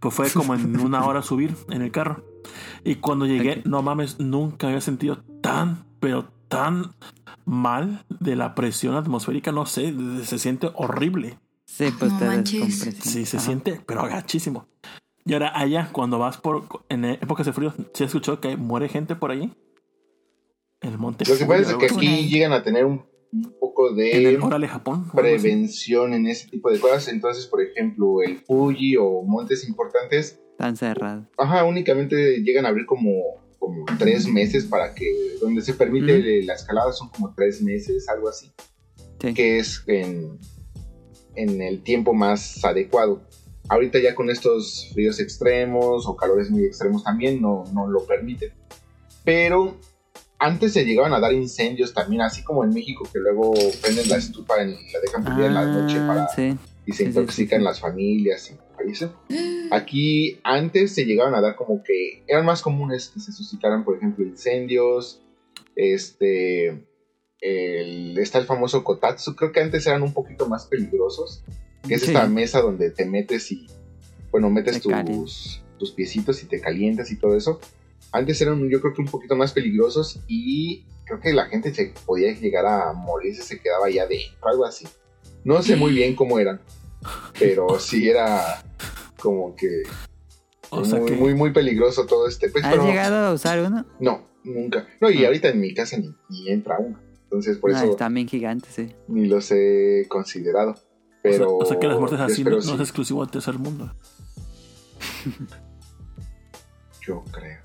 [0.00, 2.24] pues fue como en una hora subir en el carro.
[2.84, 6.94] Y cuando llegué, no mames, nunca había sentido tan, pero tan
[7.44, 11.38] mal de la presión atmosférica, no sé, se siente horrible.
[11.66, 12.70] Sí, pues No te.
[12.70, 13.46] Sí, se Ajá.
[13.46, 14.66] siente, pero agachísimo.
[15.24, 18.88] Y ahora allá, cuando vas por, en épocas de frío, ¿sí has escuchado que muere
[18.88, 19.52] gente por ahí?
[20.80, 21.24] En el monte.
[21.28, 23.04] Lo que pasa es que aquí llegan a tener un,
[23.44, 24.12] un poco así.
[24.12, 25.06] En el de Japón.
[25.14, 27.08] prevención en ese tipo de cosas.
[27.08, 31.26] Entonces, por ejemplo, el Fuji o montes importantes, Tan cerrado.
[31.36, 33.10] ajá, únicamente llegan a abrir como,
[33.58, 36.46] como tres meses para que, donde se permite Ujú.
[36.46, 38.50] la escalada son como tres meses, algo así,
[39.20, 39.34] Sí.
[39.34, 40.38] que es en,
[41.34, 43.22] en el tiempo más adecuado.
[43.68, 48.52] Ahorita ya con estos fríos extremos o calores muy extremos también no, no lo permiten.
[49.24, 49.76] Pero
[50.38, 54.16] antes se llegaban a dar incendios también, así como en México que luego prenden la
[54.16, 56.56] estufa y la dejan prendida en la noche Ah, para, sí.
[56.86, 57.64] y se sí, intoxican sí, sí.
[57.64, 59.10] las familias y fallecen.
[59.70, 63.96] Aquí antes se llegaban a dar como que eran más comunes que se suscitaran, por
[63.96, 65.20] ejemplo, incendios.
[65.74, 66.82] Este.
[67.40, 69.36] el- está el famoso kotatsu.
[69.36, 71.42] Creo que antes eran un poquito más peligrosos.
[71.86, 72.08] Que es Sí.
[72.08, 73.66] esta mesa donde te metes y.
[74.30, 77.60] Bueno, metes tus, tus piecitos y te calientas y todo eso.
[78.12, 81.92] Antes eran, yo creo que un poquito más peligrosos y creo que la gente se
[82.06, 84.86] podía llegar a morir si se quedaba allá dentro, algo así.
[85.44, 86.60] No sé muy bien cómo eran,
[87.38, 88.62] pero sí era
[89.20, 89.82] como que
[90.70, 91.16] O sea muy, que.
[91.16, 92.48] muy, muy peligroso todo este.
[92.50, 93.86] Pues, ¿Has pero llegado a usar uno?
[94.00, 94.86] no, nunca.
[95.00, 95.28] No, y Ah.
[95.28, 96.98] ahorita en mi casa ni, ni entra uno.
[97.24, 98.92] Entonces, por No, eso están bien gigantes, sí.
[99.08, 100.74] ni los he considerado.
[101.22, 101.56] Pero.
[101.56, 103.92] o, sea, o sea que las muertes así no, no es exclusivo del tercer mundo.
[107.06, 107.58] Yo creo.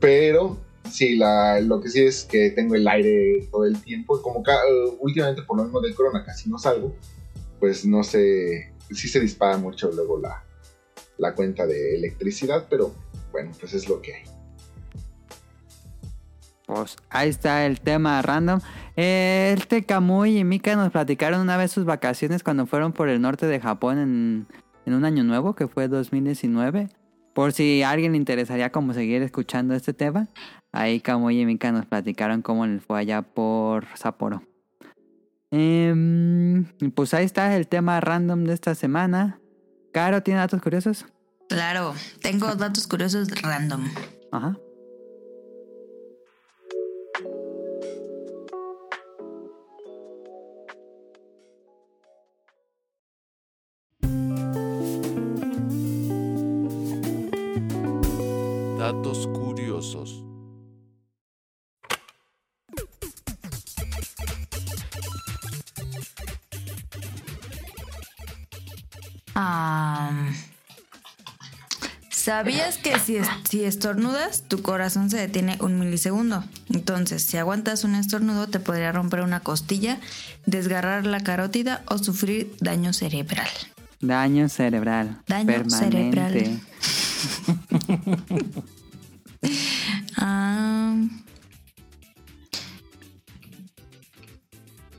[0.00, 0.58] Pero
[0.90, 4.20] sí, la, lo que sí es que tengo el aire todo el tiempo.
[4.22, 6.94] Como eh, últimamente por lo mismo del corona casi no salgo,
[7.60, 10.44] pues no sé, sí se dispara mucho luego la,
[11.18, 12.94] la cuenta de electricidad, pero
[13.32, 14.22] bueno, pues es lo que hay.
[16.66, 18.60] Pues ahí está el tema random.
[18.94, 23.46] Este Kamui y Mika nos platicaron una vez sus vacaciones cuando fueron por el norte
[23.46, 24.46] de Japón en,
[24.84, 26.88] en un año nuevo que fue 2019.
[27.38, 30.26] Por si a alguien le interesaría como seguir escuchando este tema,
[30.72, 34.42] ahí Kamui y Mika nos platicaron cómo les fue allá por Sapporo.
[35.52, 36.64] Em,
[36.96, 39.38] pues ahí está el tema random de esta semana.
[39.92, 41.06] Caro, ¿tiene datos curiosos?
[41.48, 43.84] Claro, tengo datos curiosos random.
[44.32, 44.58] Ajá.
[58.88, 60.24] Datos curiosos.
[69.34, 70.10] Ah,
[72.10, 76.44] ¿Sabías que si, es- si estornudas, tu corazón se detiene un milisegundo?
[76.68, 79.98] Entonces, si aguantas un estornudo, te podría romper una costilla,
[80.46, 83.48] desgarrar la carótida o sufrir daño cerebral.
[84.00, 85.20] Daño cerebral.
[85.26, 86.44] Daño permanente.
[86.44, 86.60] cerebral.
[90.18, 90.94] Ah,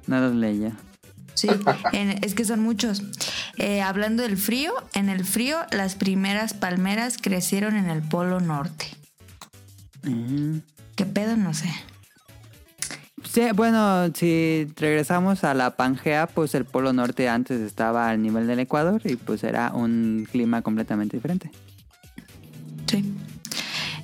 [0.08, 0.76] No los leía.
[1.36, 1.48] sí,
[1.94, 3.02] en- es que son muchos.
[3.58, 8.88] Eh, hablando del frío, en el frío las primeras palmeras crecieron en el Polo Norte.
[10.04, 10.58] Mm.
[10.96, 11.38] ¿Qué pedo?
[11.38, 11.70] No sé.
[13.24, 18.48] Sí, bueno, si regresamos a la Pangea, pues el Polo Norte antes estaba al nivel
[18.48, 21.52] del Ecuador y pues era un clima completamente diferente.
[22.88, 23.14] Sí.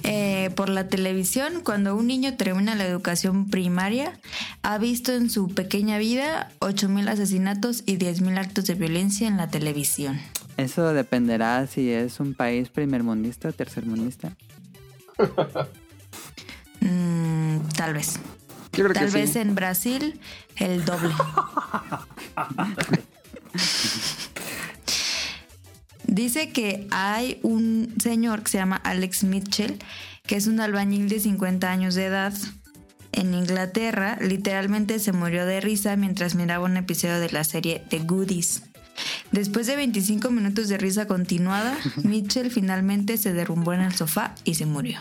[0.07, 4.13] Eh, por la televisión, cuando un niño termina la educación primaria,
[4.61, 9.49] ha visto en su pequeña vida 8.000 asesinatos y 10.000 actos de violencia en la
[9.49, 10.19] televisión.
[10.57, 14.35] Eso dependerá si es un país primermundista o tercermundista.
[16.81, 18.19] Mm, tal vez.
[18.73, 19.39] Yo creo Tal que vez sí.
[19.39, 20.19] en Brasil
[20.57, 21.15] el doble.
[26.15, 29.78] Dice que hay un señor que se llama Alex Mitchell,
[30.25, 32.34] que es un albañil de 50 años de edad.
[33.12, 37.99] En Inglaterra, literalmente se murió de risa mientras miraba un episodio de la serie The
[37.99, 38.63] Goodies.
[39.34, 44.56] Después de 25 minutos de risa continuada, Mitchell finalmente se derrumbó en el sofá y
[44.56, 44.99] se murió.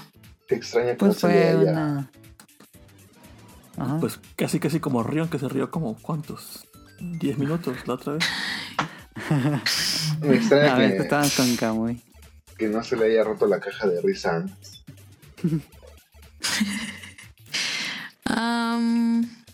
[0.48, 2.10] Qué extraña Pues se fue una...
[3.76, 3.98] Ajá.
[4.00, 6.66] Pues casi casi como Rion que se rió como ¿cuántos?
[6.98, 8.24] 10 minutos la otra vez.
[10.20, 12.02] Me extraña a ver, que, estábamos con Kamui.
[12.58, 14.84] que no se le haya roto la caja de risa antes.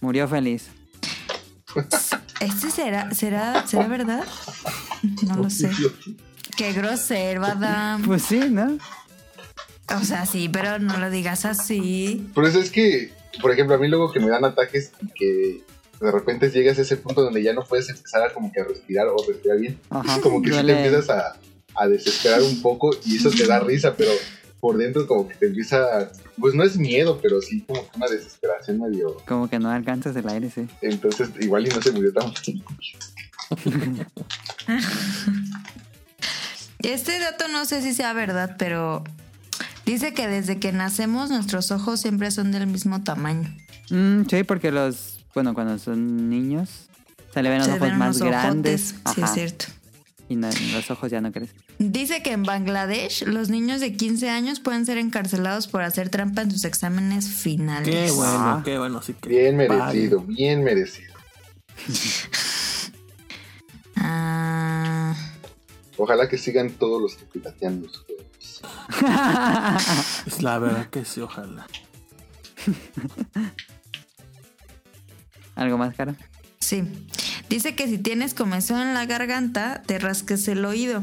[0.00, 0.70] Murió feliz.
[2.40, 4.24] ¿Este será, será, será verdad?
[5.26, 5.70] No lo sé.
[6.56, 8.02] Qué grosero, Adam.
[8.02, 8.78] Pues sí, ¿no?
[9.94, 12.30] O sea, sí, pero no lo digas así.
[12.34, 15.64] Por eso es que, por ejemplo, a mí luego que me dan ataques y que
[16.00, 18.64] de repente llegas a ese punto donde ya no puedes empezar a como que a
[18.64, 20.20] respirar o respirar bien, Ajá.
[20.20, 21.36] como que sí te empiezas a,
[21.74, 24.10] a desesperar un poco y eso te da risa, pero
[24.60, 28.08] por dentro como que te empieza, pues no es miedo, pero sí como que una
[28.08, 29.16] desesperación medio...
[29.26, 30.66] Como que no alcanzas el aire, sí.
[30.82, 32.62] Entonces igual y no se murió tan fácil.
[36.82, 39.04] Este dato no sé si sea verdad, pero
[39.84, 43.54] dice que desde que nacemos nuestros ojos siempre son del mismo tamaño.
[43.90, 45.19] Mm, sí, porque los...
[45.34, 46.88] Bueno, cuando son niños...
[47.32, 48.94] Se le ven los Se ojos ven más grandes.
[49.04, 49.24] ojotes, Sí, Ajá.
[49.26, 49.64] es cierto.
[50.28, 51.56] Y no- los ojos ya no crecen.
[51.78, 56.42] Dice que en Bangladesh los niños de 15 años pueden ser encarcelados por hacer trampa
[56.42, 57.88] en sus exámenes finales.
[57.88, 58.62] Qué bueno, Ah.
[58.64, 59.28] qué bueno, sí que.
[59.28, 59.68] Bien vale.
[59.68, 61.14] merecido, bien merecido.
[63.96, 65.14] Ah,
[65.98, 68.62] Ojalá que sigan todos los que piratean los juegos.
[70.26, 71.66] Es la verdad que sí, ojalá.
[75.60, 76.14] ¿Algo más caro?
[76.58, 76.84] sí.
[77.48, 81.02] Dice que si tienes comezón en la garganta, te rasques el oído.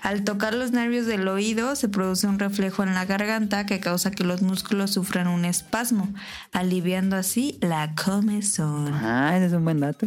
[0.00, 4.10] Al tocar los nervios del oído, se produce un reflejo en la garganta que causa
[4.10, 6.08] que los músculos sufran un espasmo,
[6.52, 8.94] aliviando así la comezón.
[8.94, 10.06] Ah, ese es un buen dato.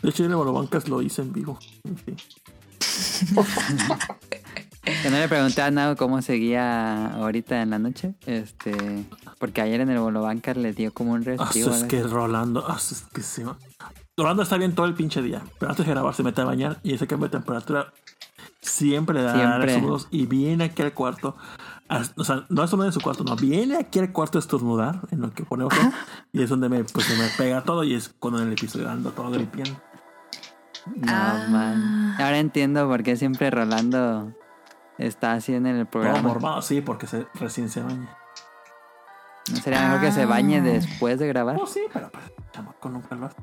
[0.00, 1.58] De hecho, en el Bolobancas lo hice en vivo.
[2.06, 3.34] Sí.
[5.02, 8.14] Que no le pregunté a Nao cómo seguía ahorita en la noche.
[8.24, 8.72] Este,
[9.38, 11.72] porque ayer en el Bolobancar le dio como un Ah, respiro.
[11.72, 13.56] es que Rolando, ah, es que se va.
[14.16, 16.78] Rolando está bien todo el pinche día, pero antes de grabar se mete a bañar
[16.82, 17.92] y ese cambio de temperatura
[18.60, 21.36] siempre le da estornudos y viene aquí al cuarto.
[21.90, 25.00] a- o sea, no estornuda en su cuarto, no, viene aquí al cuarto a estornudar
[25.10, 25.72] en lo que ponemos
[26.34, 28.90] y es donde me, pues, se me pega todo y es cuando en el episodio
[28.90, 29.80] ando todo gripiendo.
[30.96, 31.46] No, Ah.
[31.48, 32.14] man.
[32.18, 34.34] Ahora entiendo por qué siempre Rolando
[34.98, 36.20] está así en el Todo programa.
[36.28, 38.17] mormado, sí, porque se, recién se baña.
[39.50, 40.62] ¿No sería mejor que se bañe Ah.
[40.62, 41.56] después de grabar?
[41.60, 43.36] Oh, sí, pero pues, chamaco nunca lo hace.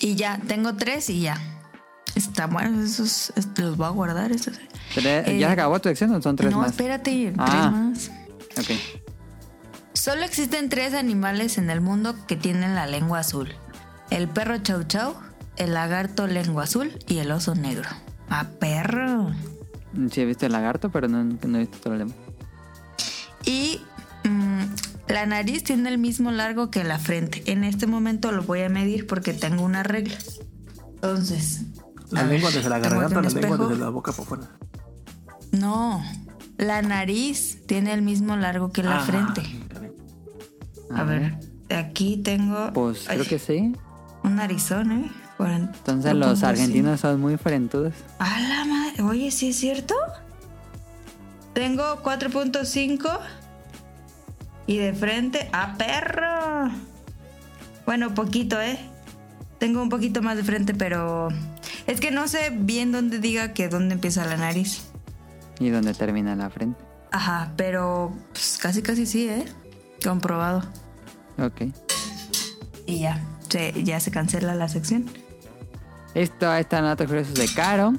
[0.00, 1.38] Y ya, tengo tres y ya.
[2.14, 4.32] Está bueno, esos los voy a guardar.
[4.32, 4.58] Esos.
[4.96, 6.70] Eh, ¿Ya acabó tu sección o son tres no, más?
[6.70, 7.72] espérate, Ah.
[7.96, 8.10] tres más.
[8.58, 8.70] Ok.
[9.94, 13.54] Solo existen tres animales en el mundo que tienen la lengua azul.
[14.10, 15.14] El perro chau chau,
[15.56, 17.88] el lagarto lengua azul y el oso negro.
[18.28, 19.30] ¡Ah, perro!
[20.10, 22.16] Sí he visto el lagarto, pero no, no he visto todo el demás.
[23.46, 23.80] Y
[24.24, 24.62] mm,
[25.08, 27.42] la nariz tiene el mismo largo que la frente.
[27.50, 30.16] En este momento lo voy a medir porque tengo una regla.
[30.94, 31.62] Entonces,
[32.10, 34.48] La lengua ver, desde la garganta, la lengua desde la boca para afuera.
[35.52, 36.02] no.
[36.56, 39.42] La nariz tiene el mismo largo que la Ah, frente.
[40.94, 41.36] A ver,
[41.68, 43.74] aquí tengo Pues ay, creo que sí.
[44.22, 45.10] un narizón, ¿eh?
[45.40, 47.92] Entonces lo los argentinos son muy frentudos.
[48.20, 49.02] A la madre.
[49.02, 49.96] Oye, ¿sí es cierto?
[51.54, 53.20] Tengo 4.5
[54.66, 56.70] y de frente a perro.
[57.86, 58.78] Bueno, poquito, ¿eh?
[59.58, 61.28] Tengo un poquito más de frente, pero
[61.86, 64.82] es que no sé bien dónde diga que dónde empieza la nariz.
[65.60, 66.82] Y donde termina la frente.
[67.12, 69.44] Ajá, pero pues, casi casi sí, ¿eh?
[70.02, 70.64] Comprobado.
[71.38, 71.62] Ok.
[72.86, 75.06] Y ya, se, ya se cancela la sección.
[76.14, 76.24] Ahí
[76.60, 77.94] están datos curiosos de Caro.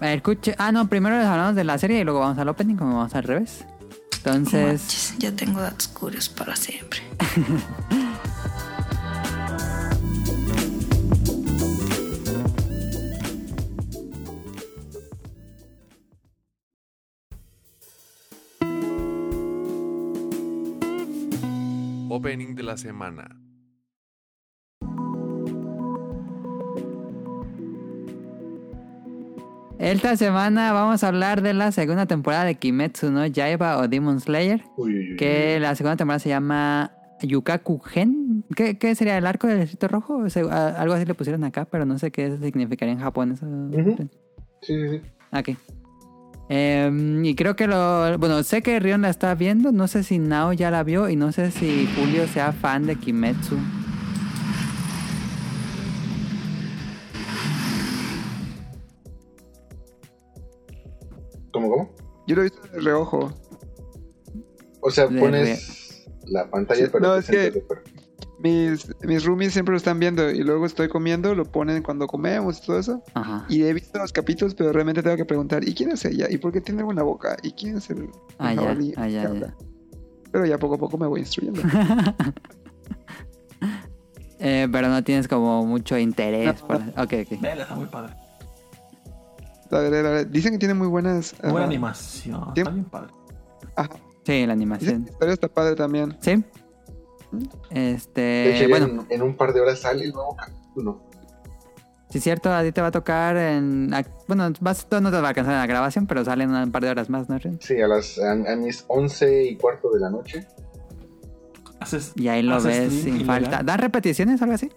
[0.00, 0.54] Escuche.
[0.58, 3.14] Ah, no, primero les hablamos de la serie y luego vamos al opening, como vamos
[3.14, 3.64] al revés.
[4.18, 4.66] Entonces.
[4.66, 7.00] manches, ya tengo datos curiosos para siempre.
[22.10, 23.47] Opening de la semana.
[29.78, 34.18] Esta semana vamos a hablar de la segunda temporada de Kimetsu no Yaiba o Demon
[34.20, 34.64] Slayer.
[34.76, 35.16] Uy, uy, uy.
[35.16, 36.90] Que la segunda temporada se llama
[37.22, 38.44] Yukaku Gen.
[38.56, 40.16] ¿Qué, qué sería el arco del distrito rojo?
[40.18, 43.32] O sea, a- algo así le pusieron acá, pero no sé qué significaría en Japón
[43.32, 43.46] eso.
[43.72, 44.08] Sí,
[44.62, 45.00] sí, sí.
[45.32, 45.56] Ok.
[46.48, 48.18] Em, y creo que lo...
[48.18, 49.70] Bueno, sé que Rion la está viendo.
[49.70, 51.08] No sé si Nao ya la vio.
[51.08, 53.56] Y no sé si Julio sea fan de Kimetsu.
[61.60, 61.90] ¿Cómo, cómo?
[62.26, 63.32] Yo lo he visto de reojo.
[64.80, 67.62] O sea, De pones la pantalla, Sí, pero no, te es que-.
[68.40, 72.58] Mis, mis roomies siempre lo están viendo y luego estoy comiendo, lo ponen cuando comemos
[72.62, 73.02] y todo eso.
[73.14, 73.44] Ajá.
[73.48, 76.28] Y he visto los capítulos, pero realmente tengo que preguntar, ¿y quién es ella?
[76.30, 77.36] ¿Y por qué tiene buena boca?
[77.42, 79.54] ¿Y quién es el, el Ah, ya, ah, ya.
[80.30, 81.62] Pero ya poco a poco me voy instruyendo.
[84.40, 86.46] Eh, pero no tienes como mucho interés.
[86.62, 87.40] No, por- Ok, ok.
[87.40, 88.14] Vela, está muy padre.
[89.70, 91.34] La la Dicen que tiene muy buenas...
[91.42, 92.52] Buena ajá, animación.
[92.56, 93.12] Está bien padre.
[93.76, 93.90] ajá.
[94.24, 95.04] Sí, la animación.
[95.04, 96.16] la historia está padre también.
[96.20, 96.44] Sí.
[97.70, 98.56] Este...
[98.56, 101.08] Hecho, ya bueno, en, en un par de horas sale el nuevo capítulo.
[102.10, 103.90] Sí, es cierto, a ti te va a tocar en...
[104.26, 106.82] Bueno, vas, no te va a alcanzar en la grabación, pero sale en un par
[106.82, 107.38] de horas más, ¿no?
[107.38, 107.58] Rin?
[107.60, 110.46] Sí, a las a, a mis 11 y cuarto de la noche.
[111.80, 113.62] Haces, Y ahí lo haces ves sin falta.
[113.62, 114.70] ¿Dan repeticiones o algo así?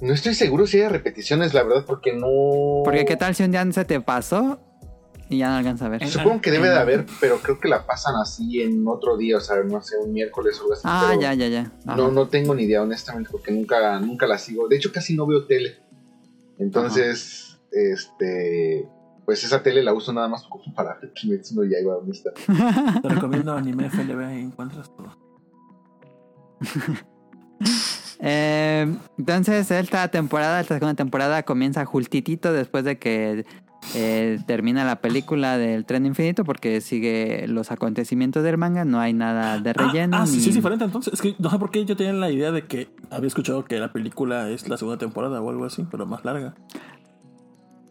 [0.00, 2.82] No estoy seguro si hay repeticiones, la verdad, porque no.
[2.84, 4.60] Porque qué tal si un día se te pasó
[5.28, 6.06] y ya no alcanza a ver.
[6.06, 9.40] Supongo que debe de haber, pero creo que la pasan así en otro día, o
[9.40, 10.82] sea, no sé, un miércoles o algo así.
[10.84, 11.72] Ah, ya, ya, ya.
[11.86, 11.96] Ajá.
[11.96, 14.68] No, no tengo ni idea, honestamente, porque nunca, nunca la sigo.
[14.68, 15.78] De hecho, casi no veo tele.
[16.58, 18.88] Entonces, este.
[19.24, 21.96] Pues esa tele la uso nada más como para Kimetsu no Yaiba.
[23.00, 25.16] Te recomiendo anime FLB y encuentras todo.
[28.26, 28.86] Eh,
[29.18, 33.44] entonces, esta temporada, esta segunda temporada comienza jultitito después de que
[33.94, 39.12] eh, termina la película del tren infinito porque sigue los acontecimientos del manga, no hay
[39.12, 40.16] nada de relleno.
[40.16, 41.12] Ah, ah, sí, ni- sí, es diferente entonces.
[41.12, 43.78] Es que no sé por qué yo tenía la idea de que había escuchado que
[43.78, 46.54] la película es la segunda temporada o algo así, pero más larga.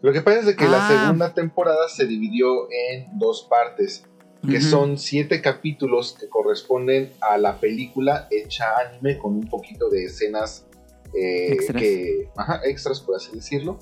[0.02, 0.90] Lo que pasa es de que la Ah.
[1.04, 4.04] segunda temporada se dividió en dos partes,
[4.48, 10.04] que son siete capítulos que corresponden a la película hecha anime con un poquito de
[10.04, 10.66] escenas
[11.14, 11.82] eh, Extras.
[11.82, 13.78] que ajá, extras por así decirlo.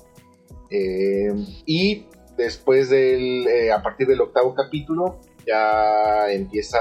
[0.69, 1.33] Eh,
[1.65, 2.05] y
[2.37, 6.77] después del, eh, a partir del octavo capítulo ya empieza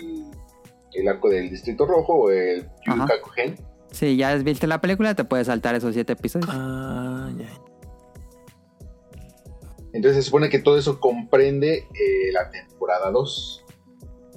[0.00, 0.24] el,
[0.94, 2.68] el arco del Distrito Rojo o el.
[2.86, 3.56] Yukaku-gen.
[3.90, 6.50] Si ya viste la película, te puedes saltar esos siete episodios.
[6.52, 7.48] Ah, ya.
[9.98, 13.64] Entonces se supone que todo eso comprende eh, la temporada 2.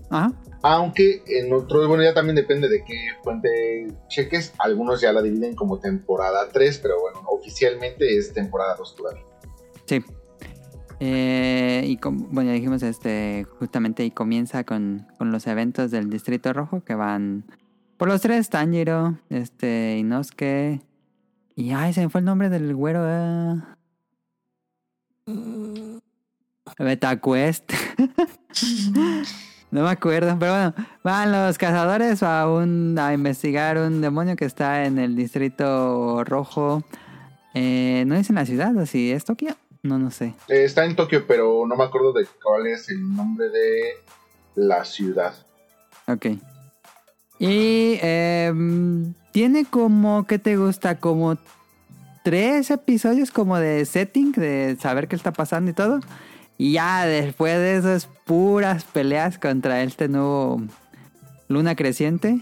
[0.10, 0.34] Ajá.
[0.64, 4.54] Aunque en otro, bueno, ya también depende de qué fuente cheques.
[4.58, 9.24] Algunos ya la dividen como temporada 3, pero bueno, oficialmente es temporada 2 todavía.
[9.86, 10.04] Sí.
[11.00, 16.10] Eh, y como, bueno, ya dijimos, este, justamente y comienza con, con los eventos del
[16.10, 17.46] Distrito Rojo que van
[17.98, 20.82] por los tres, Tanjiro, este, Inosuke.
[21.56, 23.02] Y ay, se me fue el nombre del güero.
[23.04, 23.71] ah.
[26.78, 27.72] Betacuest.
[29.72, 34.46] no me acuerdo, pero bueno, van los cazadores a un a investigar un demonio que
[34.46, 36.84] está en el Distrito Rojo.
[37.54, 39.56] Eh, no es en la ciudad, o si es Tokio.
[39.84, 40.36] No, no sé.
[40.48, 43.96] Eh, está en Tokio, pero no me acuerdo de cuál es el nombre de
[44.56, 45.34] la ciudad.
[46.08, 46.28] Ok.
[47.40, 51.00] Y em, tiene como, ¿qué te gusta?
[51.00, 51.38] Como
[52.24, 56.00] tres episodios como de setting, de saber qué está pasando y todo.
[56.58, 60.62] Y ya después de eso es puras peleas contra este nuevo
[61.48, 62.42] Luna Creciente.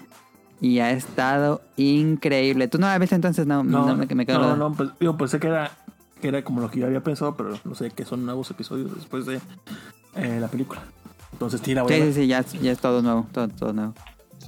[0.61, 2.67] Y ha estado increíble.
[2.67, 3.47] ¿Tú no la viste entonces?
[3.47, 5.71] No, No, no, me, me quedo no, no, pues, yo pensé que era,
[6.21, 8.93] que era como lo que yo había pensado, pero no sé, que son nuevos episodios
[8.93, 9.39] después de
[10.15, 10.81] eh, la película.
[11.31, 12.13] Entonces, sí, la voy a Sí, ver.
[12.13, 13.93] sí, sí, ya, ya es todo nuevo, todo, todo nuevo.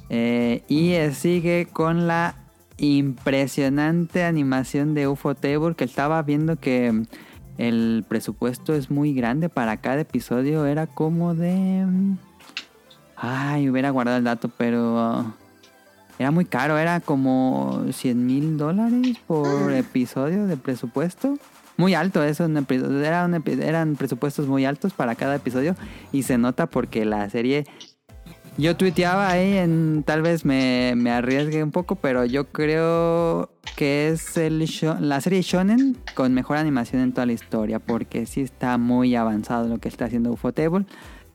[0.10, 2.36] Eh, y eh, sigue con la
[2.82, 7.04] impresionante animación de UFO Table que estaba viendo que mm,
[7.58, 10.66] el presupuesto es muy grande para cada episodio.
[10.66, 11.86] Era como de...
[11.86, 12.18] mm,
[13.16, 15.34] Ay, hubiera guardado el dato, pero...
[16.18, 21.38] era muy caro, era como 100 mil dólares por episodio de presupuesto.
[21.78, 25.76] Muy alto, eso un epi- era un epi- eran presupuestos muy altos para cada episodio
[26.12, 27.66] y se nota porque la serie
[28.58, 34.10] yo tuiteaba ahí en tal vez me, me arriesgue un poco, pero yo creo que
[34.10, 34.66] es el
[35.00, 39.68] la serie shonen con mejor animación en toda la historia porque sí está muy avanzado
[39.68, 40.86] lo que está haciendo Ufotable.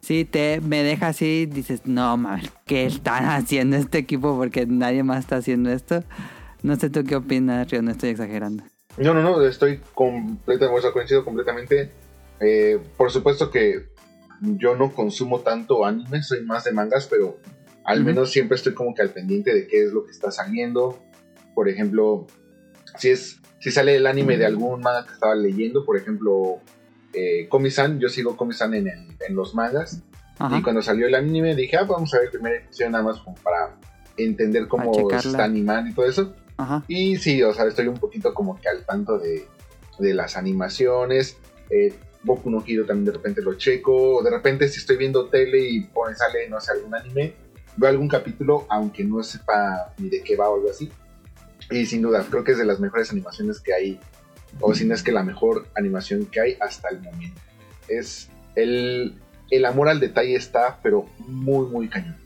[0.00, 5.02] Sí te me deja así, dices, "No, mames, ¿qué están haciendo este equipo porque nadie
[5.02, 6.04] más está haciendo esto?"
[6.62, 8.64] No sé tú qué opinas, Río, no estoy exagerando.
[8.98, 11.90] No, no, no, estoy completamente, coincido completamente.
[12.40, 13.95] Eh, por supuesto que
[14.40, 17.38] yo no consumo tanto anime, soy más de mangas, pero
[17.84, 20.98] al menos siempre estoy como que al pendiente de qué es lo que está saliendo.
[21.54, 22.26] Por ejemplo,
[22.98, 26.60] si es si sale el anime de algún manga que estaba leyendo, por ejemplo,
[27.12, 30.02] eh, Komi-san, yo sigo Komi-san en, los mangas.
[30.38, 30.58] Ajá.
[30.58, 33.18] Y cuando salió el anime dije, ah, vamos a ver el primer episodio nada más
[33.20, 33.78] como para
[34.16, 36.34] entender cómo se está animando y todo eso.
[36.58, 36.84] Ajá.
[36.86, 39.46] Y sí, o sea, estoy un poquito como que al tanto de,
[39.98, 41.38] de las animaciones.
[41.70, 41.94] Eh,
[42.26, 44.16] Boku no Hero también de repente lo checo.
[44.16, 47.34] O de repente si estoy viendo tele y pone, sale, no sé, algún anime,
[47.76, 50.90] veo algún capítulo, aunque no sepa ni de qué va o algo así.
[51.70, 54.00] Y sin duda, creo que es de las mejores animaciones que hay.
[54.60, 57.40] O si no es que la mejor animación que hay hasta el momento.
[57.88, 59.14] Es el,
[59.50, 62.16] el amor al detalle está, pero muy, muy cañón.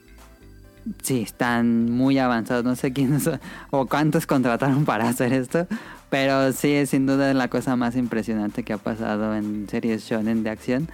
[1.02, 2.64] Sí, están muy avanzados.
[2.64, 3.28] No sé quiénes
[3.70, 5.66] o cuántos contrataron para hacer esto.
[6.10, 10.42] Pero sí, es sin duda la cosa más impresionante que ha pasado en series shonen
[10.42, 10.88] de acción.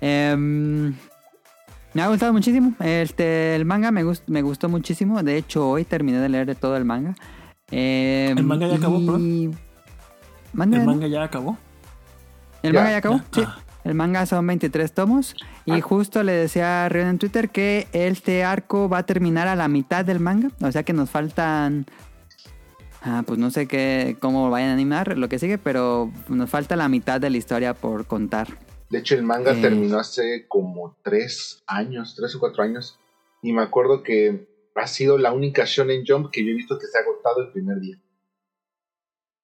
[0.00, 0.94] Em,
[1.94, 2.74] me ha gustado muchísimo.
[2.80, 5.22] Este, el manga me, gust- me gustó muchísimo.
[5.22, 7.14] De hecho, hoy terminé de leer todo el manga.
[7.70, 9.44] Em, ¿El manga ya acabó, y-.
[9.44, 11.58] ¿El manga ya acabó?
[12.62, 13.16] ¿El Ya, manga ya acabó?
[13.16, 13.22] ya.
[13.32, 13.42] Sí.
[13.46, 13.58] Ah.
[13.84, 15.34] El manga son 23 tomos.
[15.64, 15.80] Y Ah.
[15.80, 19.68] justo le decía a Rion en Twitter que este arco va a terminar a la
[19.68, 20.50] mitad del manga.
[20.60, 21.86] O sea que nos faltan.
[23.02, 26.74] Ah, pues no sé qué, cómo vayan a animar lo que sigue, pero nos falta
[26.76, 28.48] la mitad de la historia por contar.
[28.90, 29.60] De hecho, el manga Eh.
[29.60, 32.98] terminó hace como tres años, tres o cuatro años.
[33.42, 36.86] Y me acuerdo que ha sido la única Shonen Jump que yo he visto que
[36.86, 38.00] se ha agotado el primer día.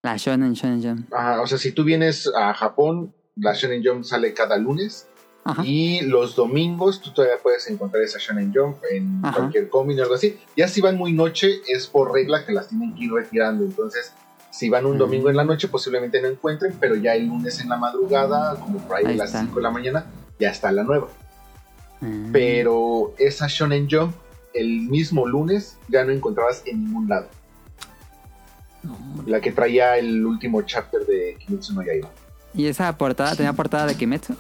[0.03, 1.13] La Shonen Shonen Jump.
[1.15, 5.09] Ajá, o sea, si tú vienes a Japón, la Shonen Jump sale cada lunes.
[5.45, 5.63] Ajá.
[5.65, 9.37] Y los domingos tú todavía puedes encontrar esa Shonen Jump en Ajá.
[9.37, 10.39] cualquier cómic o algo así.
[10.57, 13.63] Ya si van muy noche, es por regla que las tienen que ir retirando.
[13.65, 14.13] Entonces,
[14.51, 14.99] si van un Mm.
[14.99, 18.79] domingo en la noche, posiblemente no encuentren, pero ya el lunes en la madrugada, como
[18.79, 19.41] por ahí, Ahí a las está.
[19.43, 20.07] 5 de la mañana,
[20.39, 21.09] ya está la nueva.
[22.01, 22.33] Mm.
[22.33, 24.15] pero esa Shonen Jump
[24.53, 27.29] el mismo lunes ya no encontrabas en ningún lado.
[28.83, 28.97] No.
[29.27, 32.11] La que traía el último chapter de Kimetsu no Yaiba.
[32.53, 34.35] ¿Y esa portada tenía portada de Kimetsu?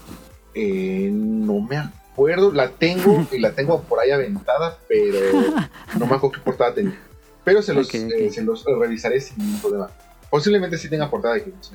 [0.54, 5.18] Eh, no me acuerdo, la tengo y la tengo por ahí aventada, pero
[5.98, 6.98] no me acuerdo qué portada tenía.
[7.44, 8.12] Pero se los, Ok, ok.
[8.18, 9.90] eh, se los revisaré sin ningún problema.
[10.30, 11.74] Posiblemente sí tenga portada de Kimetsu.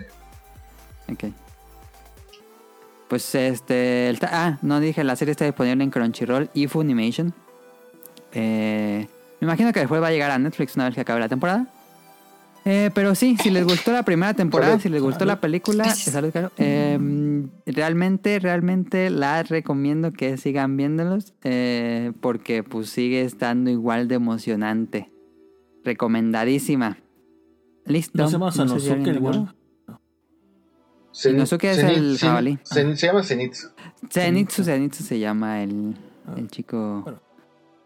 [1.11, 1.23] Ok.
[3.07, 4.09] Pues este.
[4.09, 7.33] el ah, no dije, la serie está disponible en Crunchyroll y Funimation.
[8.33, 9.07] Eh,
[9.39, 11.65] me imagino que después va a llegar a Netflix una vez que acabe la temporada.
[12.65, 16.31] Eh, pero sí, si les gustó la primera temporada, si les gustó la película, salud,
[16.31, 16.51] Caro.
[16.57, 16.99] Eh,
[17.65, 25.11] realmente, realmente la recomiendo que sigan viéndolos eh, porque pues sigue estando igual de emocionante.
[25.83, 26.97] Recomendadísima.
[27.85, 28.21] Listo.
[28.23, 29.21] ¿No se llama No sé si Sanosuke el?
[31.13, 32.59] Zen- Inosuke es el jabalí.
[32.63, 33.67] Se llama Zenitsu.
[34.11, 35.95] Zenitsu, Zenitsu se llama el,
[36.37, 37.19] el chico bueno.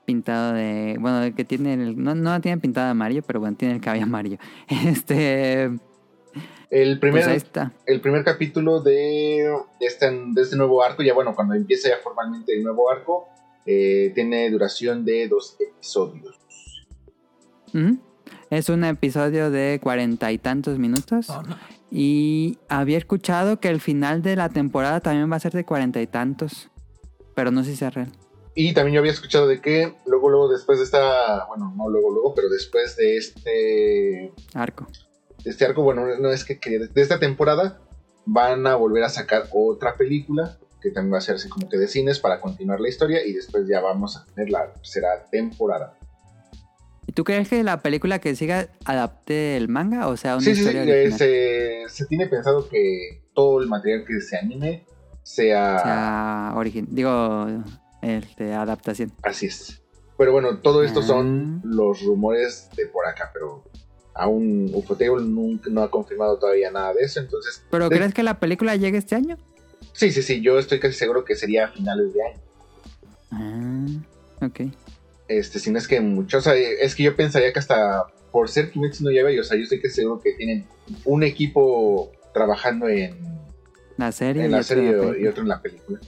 [0.06, 0.98] Pintado de...
[1.00, 2.02] Bueno, que tiene el...
[2.02, 4.38] No, no tiene pintado de amarillo, pero bueno, tiene el cabello amarillo.
[4.68, 5.72] Este...
[6.70, 7.72] El primer, Pues está.
[7.86, 9.48] el primer capítulo de
[9.80, 13.28] este, de este nuevo arco, ya bueno, cuando empieza ya formalmente el nuevo arco,
[13.68, 16.40] eh, tiene duración de dos episodios.
[18.50, 21.30] Es un episodio de cuarenta y tantos minutos.
[21.30, 21.56] Oh, no.
[21.92, 26.02] Y había escuchado que el final de la temporada también va a ser de cuarenta
[26.02, 26.72] y tantos.
[27.36, 28.12] Pero no sé si sea real.
[28.56, 32.12] Y también yo había escuchado de que luego, luego, después de esta, bueno, no luego,
[32.12, 34.88] luego, pero después de este, Arco.
[35.44, 37.82] de este arco, bueno, no es que de esta temporada
[38.26, 41.78] van a volver a sacar otra película que también va a ser así como que
[41.78, 45.98] de cines para continuar la historia y después ya vamos a tener la tercera temporada.
[47.08, 50.08] ¿Y tú crees que la película que siga adapte el manga?
[50.08, 54.20] O sea, una Sí, sí, eh, se, se tiene pensado que todo el material que
[54.20, 54.86] se anime
[55.24, 56.88] sea, sea, origin...
[56.92, 57.48] Digo,
[58.04, 59.12] este, adaptación.
[59.24, 59.82] así es.
[60.18, 61.68] Pero bueno, todo esto son Ah.
[61.68, 63.64] los rumores de por acá, pero
[64.14, 68.22] aún Ufotable nunca no ha confirmado todavía nada de eso, entonces ¿Pero de- crees que
[68.24, 69.38] la película llegue este año?
[69.94, 72.40] sí, sí, sí, yo estoy casi seguro que sería a finales de año.
[73.32, 74.62] Ah, ok.
[75.28, 78.50] Este, si no es que mucho, o sea, es que yo pensaría que hasta por
[78.50, 80.68] ser Kimetsu no y, o sea, yo estoy que seguro que tienen
[81.06, 83.18] un equipo trabajando en,
[83.98, 84.44] La serie.
[84.44, 85.30] en y la otra serie y película.
[85.30, 86.00] otro en la película.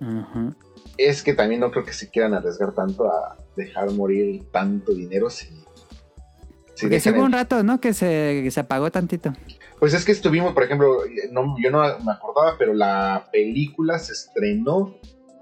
[0.00, 0.54] Ujú.
[0.96, 5.28] Es que también no creo que se quieran arriesgar tanto a dejar morir tanto dinero
[5.30, 5.46] si...
[5.46, 7.80] si Porque sí dejan hubo el- un rato, ¿no?
[7.80, 9.32] Que se, que se apagó tantito.
[9.80, 10.98] Pues es que estuvimos, por ejemplo,
[11.32, 14.94] no, yo no me acordaba, pero la película se estrenó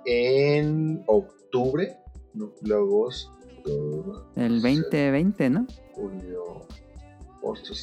[0.07, 1.96] en octubre,
[2.34, 3.30] no, agosto,
[4.34, 5.66] El 2020, ¿no?
[5.92, 6.66] julio,
[7.38, 7.74] agosto,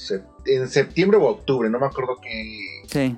[0.48, 3.16] en septiembre o octubre, no me acuerdo qué, Sí,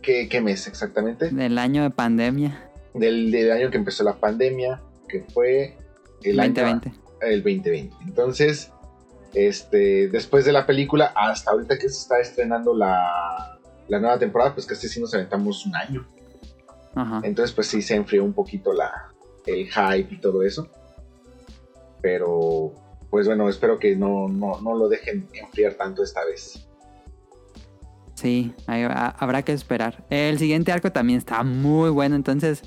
[0.00, 2.67] qué, qué mes exactamente, del año de pandemia.
[2.94, 5.76] Del, del año que empezó la pandemia, que fue
[6.22, 6.92] el año 2020.
[7.22, 7.96] el 2020.
[8.06, 8.72] Entonces,
[9.34, 13.58] este, después de la película, hasta ahorita que se está estrenando la,
[13.88, 16.08] la nueva temporada, pues casi sí nos aventamos un año.
[16.94, 17.20] Ajá.
[17.22, 19.12] Entonces, pues sí se enfrió un poquito la,
[19.46, 20.68] el hype y todo eso.
[22.00, 22.72] Pero,
[23.10, 26.67] pues bueno, espero que no, no, no lo dejen enfriar tanto esta vez.
[28.18, 30.04] Sí, habrá que esperar.
[30.10, 32.62] El siguiente arco también está muy bueno, entonces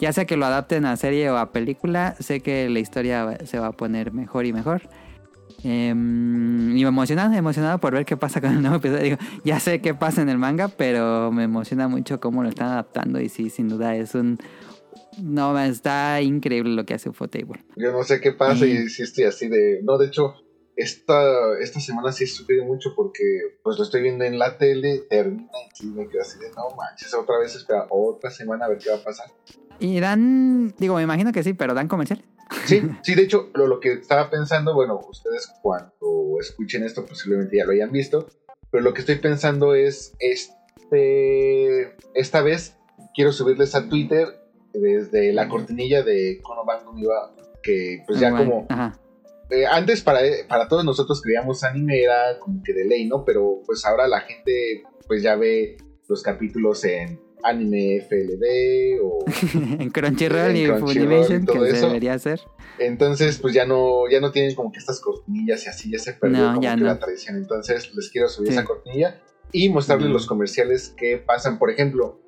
[0.00, 3.60] ya sea que lo adapten a serie o a película, sé que la historia se
[3.60, 4.82] va a poner mejor y mejor.
[5.62, 9.02] Em, y me emocionado, emocionado por ver qué pasa con el nuevo episodio.
[9.04, 12.68] Digo, ya sé qué pasa en el manga, pero me emociona mucho cómo lo están
[12.68, 14.38] adaptando y sí, sin duda es un...
[15.22, 17.64] No, está increíble lo que hace Ufotable.
[17.76, 18.72] Yo no sé qué pasa Sí.
[18.72, 19.80] y sí estoy así de...
[19.84, 20.34] No, de hecho,
[20.76, 24.98] esta, esta semana sí he sufrido mucho porque pues lo estoy viendo en la tele,
[25.08, 28.68] termina y sí me quedo así de no manches, otra vez espera otra semana a
[28.68, 29.26] ver qué va a pasar.
[29.78, 32.22] Y dan, digo, me imagino que sí, pero dan comercial.
[32.66, 37.56] Sí, sí, de hecho, lo, lo que estaba pensando, bueno, ustedes cuando escuchen esto posiblemente
[37.56, 38.28] ya lo hayan visto,
[38.70, 42.76] pero lo que estoy pensando es, este, esta vez
[43.14, 44.28] quiero subirles a Twitter
[44.74, 46.94] desde la cortinilla de Kono Bango
[47.62, 49.00] que pues ya Bueno, como, Ajá.
[49.50, 53.24] Eh, antes para, para todos nosotros que veíamos anime era como que de ley, ¿no?
[53.24, 55.76] Pero pues ahora la gente pues ya ve
[56.08, 59.24] los capítulos en anime FLD o
[59.80, 61.86] en Crunchyroll y Funimation, que se eso.
[61.88, 62.40] debería hacer.
[62.78, 66.12] Entonces, pues ya no, ya no tienen como que estas cortinillas y así, ya se
[66.14, 66.86] perdió No, como ya que no.
[66.86, 67.36] la tradición.
[67.36, 68.54] Entonces, les quiero subir Sí.
[68.54, 69.20] esa cortinilla
[69.52, 70.12] y mostrarles Mm.
[70.12, 71.58] los comerciales que pasan.
[71.58, 72.20] Por ejemplo,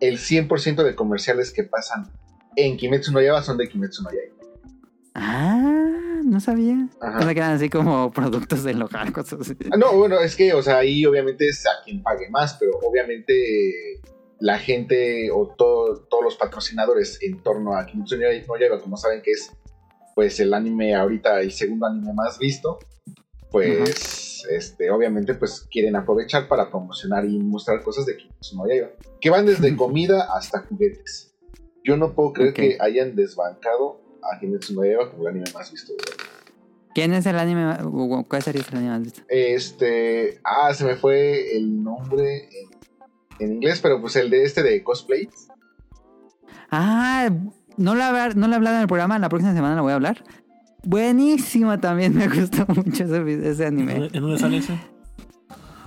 [0.00, 2.10] el 100% de comerciales que pasan
[2.56, 4.34] en Kimetsu no Yaiba son de Kimetsu no Yaiba.
[5.14, 6.88] Ah, no sabía.
[7.00, 7.20] Ajá.
[7.20, 8.78] No quedan así como productos del
[9.12, 9.54] cosas así.
[9.72, 12.72] Ah, no, bueno, es que, o sea, ahí obviamente es a quien pague más, pero
[12.82, 13.34] obviamente
[14.40, 19.20] la gente o todo- todos los patrocinadores en torno a Kimetsu no Yaiba, como saben
[19.22, 19.50] que es
[20.14, 22.78] pues el anime ahorita, el segundo anime más visto,
[23.50, 28.88] pues este, obviamente pues quieren aprovechar para promocionar y mostrar cosas de Kimetsu no Yaiba,
[29.20, 31.34] que van desde comida hasta juguetes.
[31.84, 34.00] Yo no puedo creer que hayan desbancado
[34.32, 35.92] a Kimetsu no Yaiba como el anime más visto.
[36.94, 37.76] ¿Quién es el anime?
[38.28, 39.22] ¿Cuál sería el anime más visto?
[39.28, 42.68] Este, ah, se me fue el nombre en,
[43.40, 45.28] en inglés, pero pues el de este de cosplay.
[46.70, 47.30] Ah,
[47.76, 49.92] no lo, hablar, no lo he hablado en el programa, la próxima semana lo voy
[49.92, 50.24] a hablar.
[50.84, 54.08] Buenísimo también, me gustó mucho ese, vi- ese ¿En anime.
[54.12, 54.78] en dónde sale ese?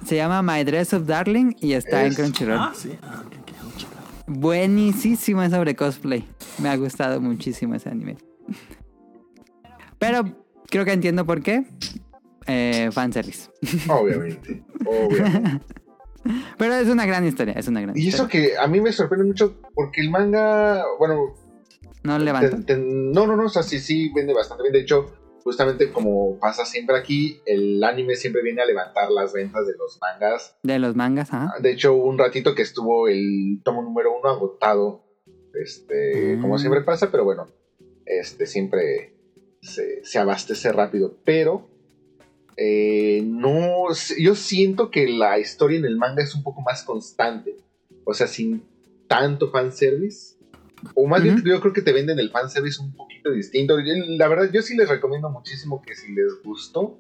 [0.06, 2.58] Se llama My Dress of Darling y está en Crunchyroll.
[2.60, 2.98] Ah, sí.
[3.04, 4.02] Ah, ok, ok, vamos a checar.
[4.28, 6.26] Buenísimo es sobre cosplay.
[6.58, 8.18] Me ha gustado muchísimo ese anime.
[10.00, 10.24] Pero
[10.70, 11.66] creo que entiendo por qué.
[12.48, 13.50] Eh, fanservice.
[13.90, 15.62] Obviamente, obviamente.
[16.58, 18.50] Pero es una gran historia, es una gran Y eso historia.
[18.52, 21.34] que a mí me sorprende mucho porque el manga, bueno,
[22.04, 22.60] No levanta.
[22.66, 24.74] te- no, no, no, o sea, sí, sí vende bastante bien.
[24.74, 25.12] De hecho,
[25.44, 30.00] justamente como pasa siempre aquí, el anime siempre viene a levantar las ventas de los
[30.00, 30.56] mangas.
[30.62, 31.54] De los mangas, ajá.
[31.60, 35.04] De hecho, un ratito que estuvo el tomo número uno agotado,
[35.56, 36.42] este, Mm.
[36.42, 37.48] como siempre pasa, pero bueno,
[38.20, 39.14] este siempre
[39.62, 41.18] se, se abastece rápido.
[41.24, 41.70] Pero
[42.58, 43.88] eh, no,
[44.20, 47.58] yo siento que la historia en el manga es un poco más constante,
[48.04, 48.64] o sea, sin
[49.08, 50.36] tanto fanservice.
[50.96, 53.78] O más bien, yo creo que te venden el fanservice un poquito distinto.
[53.80, 57.00] La verdad, yo sí les recomiendo muchísimo que si les gustó,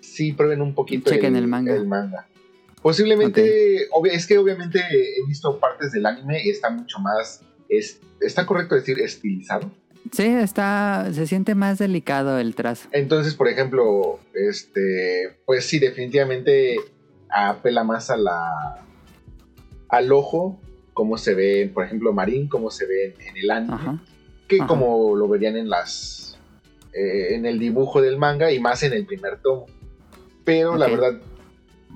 [0.00, 1.82] sí prueben un poquito Chequen el manga.
[1.84, 2.28] manga.
[2.82, 8.46] Posiblemente, es que obviamente he visto partes del anime y está mucho más, es, está
[8.46, 9.72] correcto decir estilizado.
[10.12, 11.08] Sí, está.
[11.12, 12.88] Se siente más delicado el trazo.
[12.92, 16.76] Entonces, por ejemplo, este, pues sí, definitivamente
[17.28, 18.84] apela más a la,
[19.88, 20.60] al ojo,
[20.92, 24.02] cómo se ve, por ejemplo, Marín, cómo se ve en, en el anime, Ajá.
[24.48, 24.66] que ajá.
[24.66, 26.38] como lo verían en las,
[26.92, 29.66] eh, en el dibujo del manga y más en el primer tomo.
[30.44, 31.20] Pero la verdad,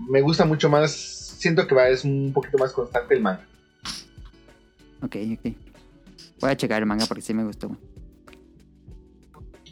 [0.09, 3.47] me gusta mucho más, siento que va, es un poquito más constante el manga.
[5.03, 5.55] Ok, ok.
[6.41, 7.77] Voy a checar el manga porque sí me gustó.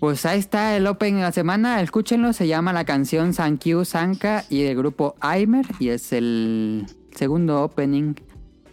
[0.00, 1.80] Pues ahí está el opening de la semana.
[1.82, 2.32] Escúchenlo.
[2.32, 5.66] Se llama la canción Sankyu Sanka y del grupo Aimer.
[5.80, 6.86] Y es el
[7.16, 8.14] segundo opening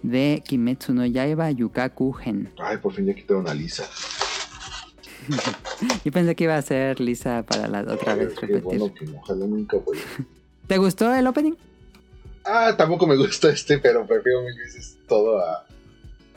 [0.03, 2.51] de Kimetsu no Yaiba Yukaku Gen.
[2.59, 3.85] Ay, por fin ya quitaron a Lisa.
[6.05, 8.61] Yo pensé que iba a ser lisa para la otra Ay, vez repetir.
[8.61, 9.97] bueno que ojalá nunca voy.
[10.67, 11.53] ¿Te gustó el opening?
[12.45, 15.65] Ah, tampoco me gusta este, pero prefiero mil veces todo a,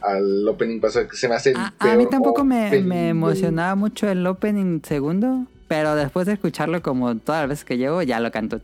[0.02, 3.08] al opening pasado que se me hace el A, a mí peor tampoco me, me
[3.10, 8.02] emocionaba mucho el opening segundo, pero después de escucharlo como todas las veces que llevo,
[8.02, 8.60] ya lo canto.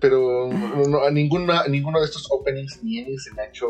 [0.00, 0.50] Pero
[0.88, 3.68] no, ninguna, ninguno de estos openings ni endings se me ha hecho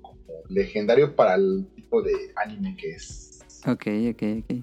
[0.00, 0.16] como
[0.48, 3.40] legendario para el tipo de anime que es.
[3.66, 4.56] Ok, ok, ok.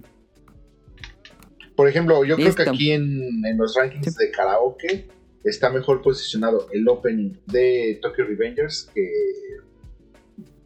[1.76, 4.26] Por ejemplo, yo creo que aquí en, en los rankings Sí.
[4.26, 5.08] de karaoke
[5.44, 9.10] está mejor posicionado el opening de Tokyo Revengers que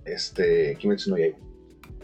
[0.07, 1.37] este Kimetsu no Yaiba.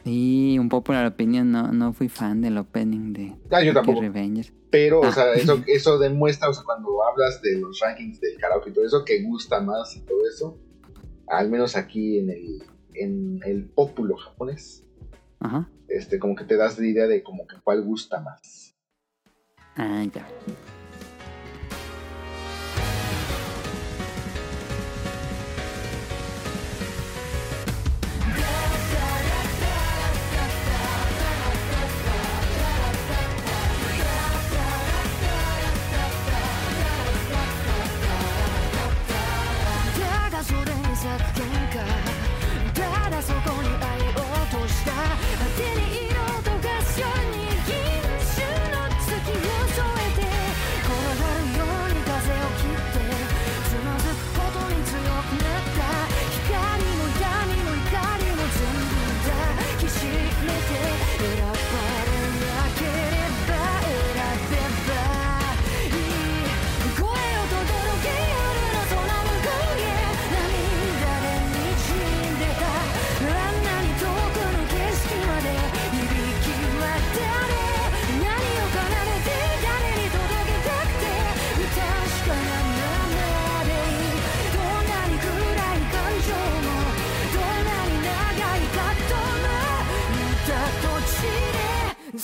[0.05, 4.01] Y un popular opinion, no, no fui fan del opening de Ah, yo tampoco.
[4.01, 4.51] Revengers.
[4.69, 5.11] Pero, o Ah.
[5.13, 8.85] sea, eso, eso demuestra, o sea, cuando hablas de los rankings del karaoke y todo
[8.85, 10.57] eso, que gusta más y todo eso,
[11.27, 12.63] al menos aquí en el,
[12.95, 14.83] en el populo japonés,
[15.39, 15.69] Ajá.
[15.87, 18.75] este, como que te das la idea de como que cuál gusta más.
[19.77, 20.82] Ah, ya.「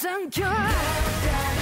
[0.10, 1.59] 상쾌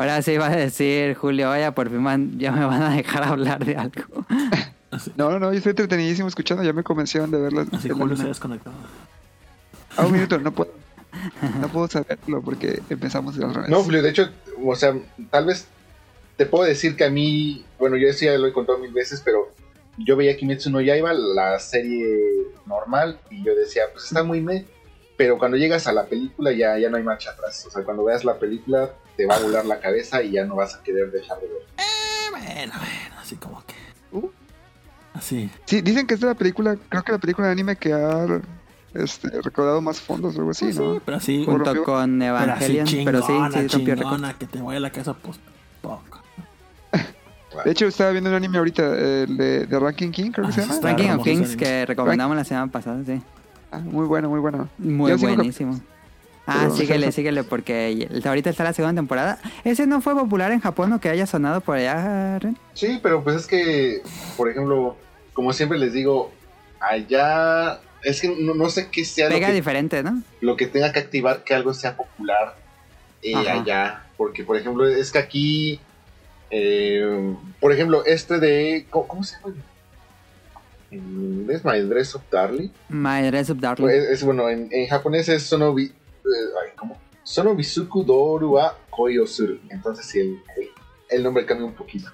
[0.00, 3.22] Ahora sí iba a decir, Julio, vaya, por fin man- ya me van a dejar
[3.24, 4.26] hablar de algo.
[5.16, 7.68] No, no, no, yo estoy entretenidísimo escuchando, ya me convencieron de verlas.
[7.72, 8.74] Así de Julio se ha desconectado.
[9.96, 10.72] Ah, un minuto, no puedo.
[11.60, 13.70] No puedo saberlo porque empezamos al revés.
[13.70, 14.30] No, Julio, de hecho,
[14.64, 14.96] o sea,
[15.30, 15.66] tal vez
[16.36, 19.22] te puedo decir que a mí, bueno, yo eso ya lo he contado mil veces,
[19.24, 19.52] pero
[19.96, 22.06] yo veía Kimetsu no Yaiba, la serie
[22.66, 24.64] normal, y yo decía, pues está muy me,
[25.20, 27.66] pero cuando llegas a la película ya, ya no hay marcha atrás.
[27.66, 30.54] O sea, cuando veas la película te va a volar la cabeza y ya no
[30.56, 31.62] vas a querer dejar de ver.
[31.76, 33.74] Eh, bueno, bueno, así como que.
[34.12, 34.30] Uh.
[35.12, 35.50] Así.
[35.66, 38.40] Sí, dicen que es de la película, creo que la película de anime que ha
[38.94, 41.00] este, recaudado más fondos o algo así, Pues sí, ¿no?
[41.04, 43.98] pero así, Por- Junto rompió- con pero así Evangelion, pero sí, chingona, sí récord.
[43.98, 45.38] chingona, que te vaya a la casa, pues,
[45.82, 46.22] poco.
[47.62, 50.54] De hecho, estaba viendo un anime ahorita, el de, de Ranking King, creo que Ah,
[50.54, 50.80] se sí llama.
[50.88, 53.20] Ranking of Kings que recomendamos la semana pasada, sí.
[53.70, 54.68] Ah, muy bueno, muy bueno.
[54.78, 55.80] Muy buenísimo.
[56.46, 59.38] Ah, Pero- síguele, síguele, porque ahorita está la segunda temporada.
[59.62, 62.56] ¿Ese no fue popular en Japón o que haya sonado por allá, Ren?
[62.74, 64.02] Sí, pero pues es que,
[64.36, 64.96] por ejemplo,
[65.32, 66.32] como siempre les digo,
[66.80, 70.22] allá es que no, no sé qué sea lo Pega que, diferente, ¿no?
[70.40, 72.56] lo que tenga que activar que algo sea popular
[73.22, 74.04] eh, allá.
[74.16, 75.80] Porque, por ejemplo, es que aquí,
[76.50, 78.86] eh, por ejemplo, este de.
[78.90, 79.54] ¿Cómo, cómo se llama?
[80.90, 82.70] En inglés, My Dress of Darling.
[82.88, 83.88] My Dress Up Darling.
[83.88, 85.84] Es, es, bueno, en, en japonés es Sonobi.
[85.84, 85.92] eh,
[86.64, 86.98] ay, ¿Cómo?
[87.22, 88.76] Sonobisuku Doru wa.
[89.70, 90.68] Entonces, sí, el, el,
[91.08, 92.10] el nombre cambia un poquito.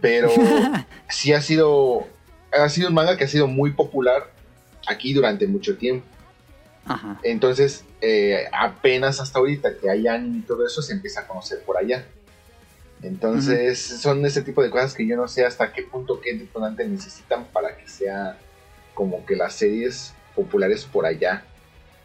[0.00, 0.30] Pero
[1.08, 2.06] sí ha sido.
[2.52, 4.30] Ha sido un manga que ha sido muy popular
[4.86, 6.06] aquí durante mucho tiempo.
[6.86, 7.20] Ajá.
[7.22, 11.62] Entonces, eh, apenas hasta ahorita que hay anime y todo eso, se empieza a conocer
[11.64, 12.06] por allá.
[13.02, 16.86] Entonces, son ese tipo de cosas que yo no sé hasta qué punto, qué detonante
[16.86, 18.38] necesitan para que sea
[18.94, 21.44] como que las series populares por allá.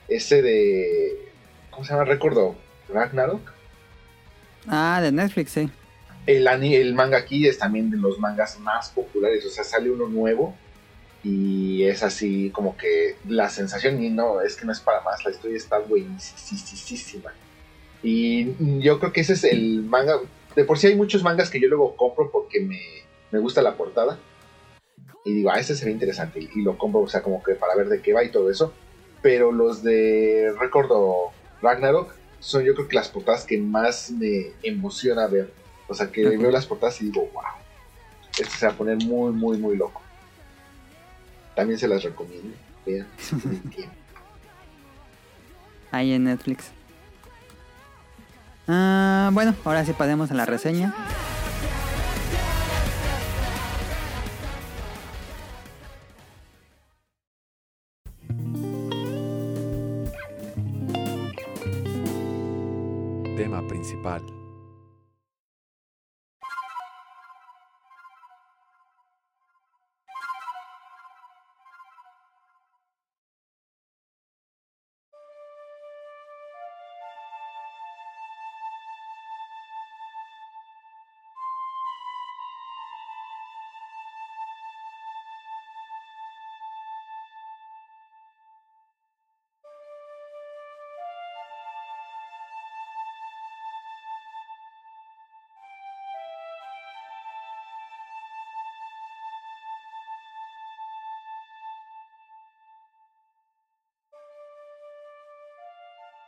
[0.08, 1.32] Ese de.
[1.72, 2.06] ¿Cómo se llama?
[2.06, 2.56] Recuerdo.
[2.90, 3.52] Ragnarok.
[4.68, 5.70] Ah, de Netflix, sí.
[6.26, 9.46] El, el manga aquí es también de los mangas más populares.
[9.46, 10.56] O sea, sale uno nuevo
[11.24, 14.02] y es así como que la sensación.
[14.04, 15.26] Y no, es que no es para más.
[15.26, 17.32] La historia está buenísima.
[18.04, 20.20] Y yo creo que ese es el manga.
[20.56, 22.80] De por sí hay muchos mangas que yo luego compro porque me,
[23.32, 24.20] me gusta la portada.
[25.26, 26.40] Y digo, ah, este se ve interesante.
[26.40, 28.50] Y, y lo compro, o sea, como que para ver de qué va y todo
[28.52, 28.74] eso.
[29.22, 31.32] Pero los de Recuerdo
[31.62, 35.54] Ragnarok son yo creo que las portadas que más me emociona ver.
[35.88, 36.42] O sea, que Ujú.
[36.42, 37.44] veo las portadas y digo, wow,
[38.38, 40.02] esto se va a poner muy, muy, muy loco.
[41.56, 42.56] También se las recomiendo.
[42.86, 43.96] Vean, si tienen tiempo.
[45.92, 46.72] Ahí en Netflix.
[48.68, 50.94] Ah, bueno, ahora sí pasemos a la reseña.
[63.36, 64.43] Tema principal.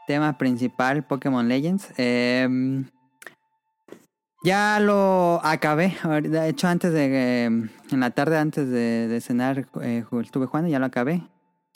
[0.07, 1.87] Tema principal, Pokémon Legends.
[1.97, 2.85] Em,
[4.43, 5.95] ya lo acabé.
[6.23, 7.43] De hecho, antes de...
[7.45, 11.21] em, en la tarde, antes de, de cenar, eh, estuve jugando y ya lo acabé.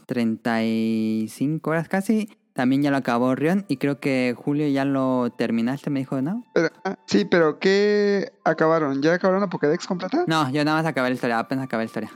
[0.05, 2.29] 35 horas casi.
[2.53, 3.65] También ya lo acabó Rion.
[3.67, 6.43] Y creo que Julio ya lo terminaste, me dijo, ¿no?
[6.53, 9.01] Pero, ah, sí, pero ¿qué acabaron?
[9.01, 10.25] ¿Ya acabaron la Pokédex completa?
[10.27, 11.39] No, yo nada más acabé la historia.
[11.39, 12.11] Apenas acabé la historia.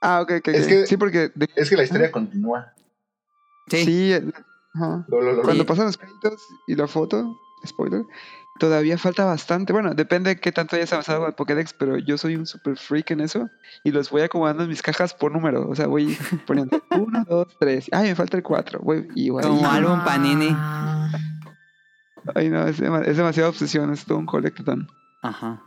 [0.00, 0.48] Ah, ok, ok.
[0.48, 1.30] Es que- sí, porque...
[1.34, 2.72] de- Es que la historia continúa.
[3.68, 3.84] Sí.
[3.84, 4.14] sí,
[4.74, 5.04] ajá.
[5.08, 8.04] Lo- lo- lo- Cuando pasan los créditos y la foto, spoiler,
[8.58, 9.72] todavía falta bastante.
[9.72, 12.76] Bueno, depende de qué tanto hayas avanzado con el Pokédex, pero yo soy un super
[12.76, 13.48] freak en eso
[13.84, 15.68] y los voy acomodando en mis cajas por número.
[15.68, 16.16] O sea, voy
[16.46, 17.86] poniendo uno, dos, tres.
[17.92, 18.80] Ay, me falta el cuatro.
[18.82, 19.44] Voy igual.
[19.46, 20.56] Como álbum Panini.
[22.34, 24.88] Ay, no, es, dema- es demasiada obsesión, es todo un colectatón.
[25.22, 25.62] Ajá.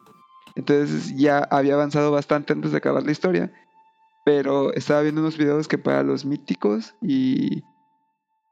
[0.56, 3.52] Entonces ya había avanzado bastante antes de acabar la historia.
[4.24, 7.64] Pero estaba viendo unos videos que para los míticos y.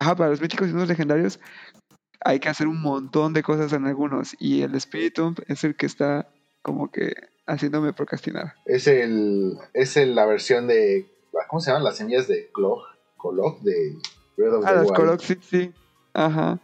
[0.04, 1.40] Ajá, para los míticos y unos legendarios
[2.26, 4.36] hay que hacer un montón de cosas en algunos.
[4.38, 6.28] Y el Spiritomb es el que está
[6.62, 7.14] como que
[7.48, 8.56] haciéndome procrastinar.
[8.66, 11.10] Es el es el- la versión de
[11.50, 12.82] ¿cómo se llaman las semillas de Clog?
[13.18, 13.98] Clog de
[14.36, 14.92] Breath of Ah, the las.
[14.92, 15.72] Korok, sí, sí.
[16.14, 16.60] Ajá.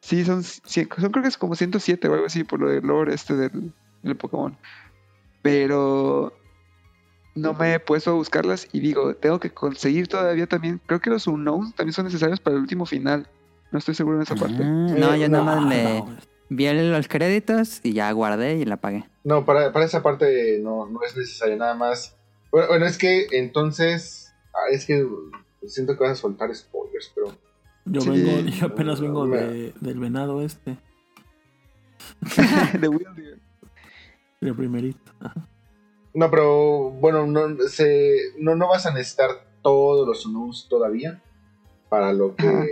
[0.00, 3.12] Sí, son, son creo que es como 107 o algo así por lo del lore
[3.14, 4.56] este del, del Pokémon.
[5.42, 6.32] Pero
[7.34, 10.80] no me he puesto a buscarlas y digo, tengo que conseguir todavía también.
[10.86, 13.26] Creo que los unknowns también son necesarios para el último final.
[13.70, 14.62] No estoy seguro en esa parte.
[14.62, 16.16] Ah, no, yo nada más No, le no,
[16.50, 19.04] vi los créditos y ya guardé y la pagué.
[19.24, 22.16] No, para, para esa parte no, no es necesario nada más.
[22.50, 25.06] Bueno, bueno, es que entonces ah, es que
[25.66, 27.34] siento que vas a soltar spoilers, pero
[27.86, 28.10] Yo Sí.
[28.10, 30.76] vengo, yo apenas vengo de, del venado este,
[32.78, 33.38] De Wildeer.
[34.42, 35.12] el primerito.
[35.20, 35.48] Ajá.
[36.14, 39.30] No, pero bueno, no se no no vas a necesitar
[39.62, 41.22] todos los Unknowns todavía
[41.88, 42.64] para lo que, Ajá.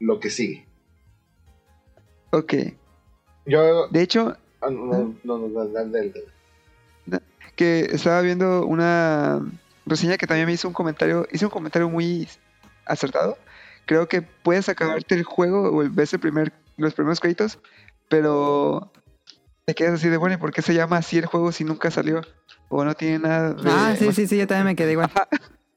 [0.00, 0.66] lo que sigue.
[2.30, 2.54] Ok.
[3.46, 3.88] Yo.
[3.88, 5.70] De hecho, ah, no, no, no, no,
[7.56, 9.40] que estaba viendo una
[9.86, 12.28] reseña que también me hizo un comentario, hizo un comentario muy
[12.86, 13.38] acertado.
[13.86, 17.58] Creo que puedes acabarte el juego o ves el primer, los primeros créditos,
[18.08, 18.90] pero
[19.64, 21.90] te quedas así de bueno, ¿y por qué se llama así el juego si nunca
[21.90, 22.20] salió?
[22.68, 23.70] O no tiene nada de...
[23.70, 25.10] Ah, sí, sí, sí, yo también me quedé igual.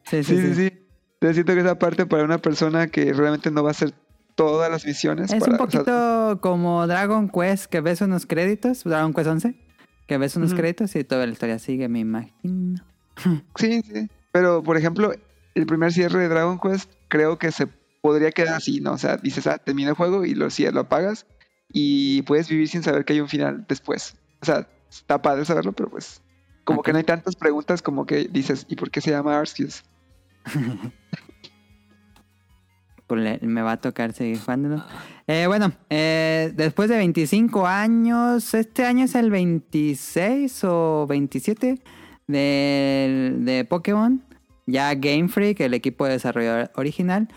[0.03, 0.69] Sí, Sí, sí, sí, sí.
[0.69, 0.87] sí.
[1.15, 3.93] Entonces siento que esa parte para una persona que realmente no va a hacer
[4.35, 5.31] todas las misiones.
[5.31, 9.27] Es para- un o sea, poquito como Dragon Quest, que ves unos créditos, Dragon Quest
[9.27, 9.55] 11,
[10.07, 12.83] que ves unos créditos y toda la historia sigue, me imagino.
[13.55, 14.07] Sí, sí.
[14.31, 15.11] Pero, por ejemplo,
[15.55, 17.67] el primer cierre de Dragon Quest creo que se
[18.01, 18.91] podría quedar así, ¿no?
[18.93, 21.25] O sea, dices, ah, termina el juego y lo, cierras, lo apagas
[21.69, 24.15] y puedes vivir sin saber que hay un final después.
[24.41, 26.21] O sea, está padre saberlo, pero pues
[26.63, 29.83] como que no hay tantas preguntas como que dices, ¿y por qué se llama Arceus?
[33.07, 34.83] Pues me va a tocar seguir jugándolo.
[35.27, 41.81] Eh, bueno, eh, después de 25 años, este año es el 26 o 27
[42.27, 44.21] de, de Pokémon.
[44.65, 47.29] Ya Game Freak, el equipo de desarrollador original.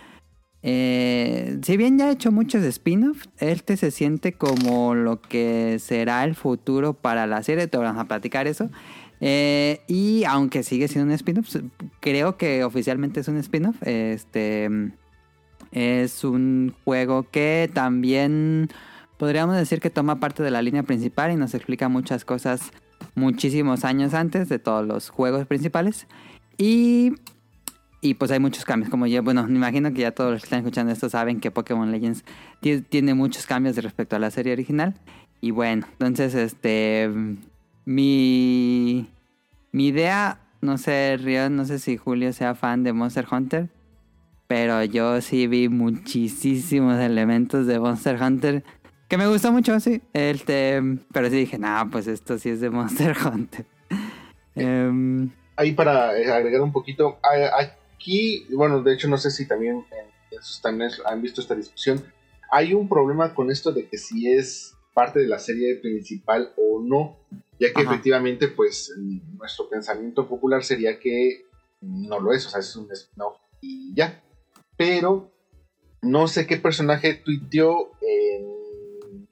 [0.62, 6.24] Eh, si bien ya ha hecho muchos spin-offs, este se siente como lo que será
[6.24, 7.66] el futuro para la serie.
[7.66, 8.70] Te vamos a platicar eso.
[9.20, 11.56] Eh, y aunque sigue siendo un spin-off,
[12.00, 13.76] creo que oficialmente es un spin-off.
[13.82, 14.68] Este.
[15.72, 18.68] Es un juego que también
[19.18, 22.72] podríamos decir que toma parte de la línea principal y nos explica muchas cosas
[23.14, 26.06] muchísimos años antes de todos los juegos principales.
[26.58, 27.14] Y,
[28.00, 28.90] y pues hay muchos cambios.
[28.90, 31.50] Como ya, bueno, me imagino que ya todos los que están escuchando esto saben que
[31.50, 32.24] Pokémon Legends
[32.60, 34.94] ti- tiene muchos cambios respecto a la serie original.
[35.40, 37.10] Y bueno, entonces este.
[37.84, 39.08] Mi.
[39.72, 43.68] Mi idea, no sé, Rion, no sé si Julio sea fan de Monster Hunter.
[44.48, 48.64] Pero yo sí vi muchísimos elementos de Monster Hunter
[49.08, 50.02] que me gustó mucho, sí.
[50.12, 50.80] Este,
[51.12, 53.64] pero sí dije, no, pues esto sí es de Monster Hunter.
[54.54, 57.60] Em, Ahí para eh, agregar un poquito, a-
[58.00, 61.54] aquí, bueno, de hecho no sé si también en, en sus timelines han visto esta
[61.54, 62.02] discusión.
[62.50, 66.80] Hay un problema con esto de que si es parte de la serie principal o
[66.82, 67.16] no,
[67.58, 67.92] ya que Ajá.
[67.92, 68.92] efectivamente, pues
[69.38, 71.44] nuestro pensamiento popular sería que
[71.82, 74.22] no lo es, o sea, es un spin-off y ya.
[74.76, 75.30] Pero
[76.02, 79.28] no sé qué personaje tuiteó en-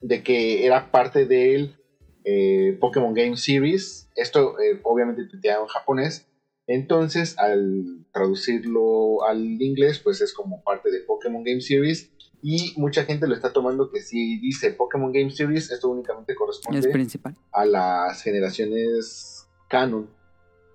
[0.00, 1.76] de que era parte del
[2.24, 4.08] eh, Pokémon Game Series.
[4.16, 6.27] Esto eh, obviamente tuiteado en japonés.
[6.68, 12.10] Entonces, al traducirlo al inglés, pues es como parte de Pokémon Game Series.
[12.40, 16.38] Y mucha gente lo está tomando que si dice Pokémon Game Series, esto únicamente es
[16.38, 17.34] corresponde principal.
[17.52, 20.08] a las generaciones canon.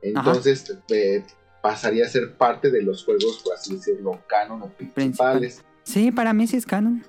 [0.01, 1.23] Entonces eh,
[1.61, 5.63] pasaría a ser parte de los juegos, por así decirlo, canon o principales.
[5.83, 7.03] Sí, para mí sí es canon.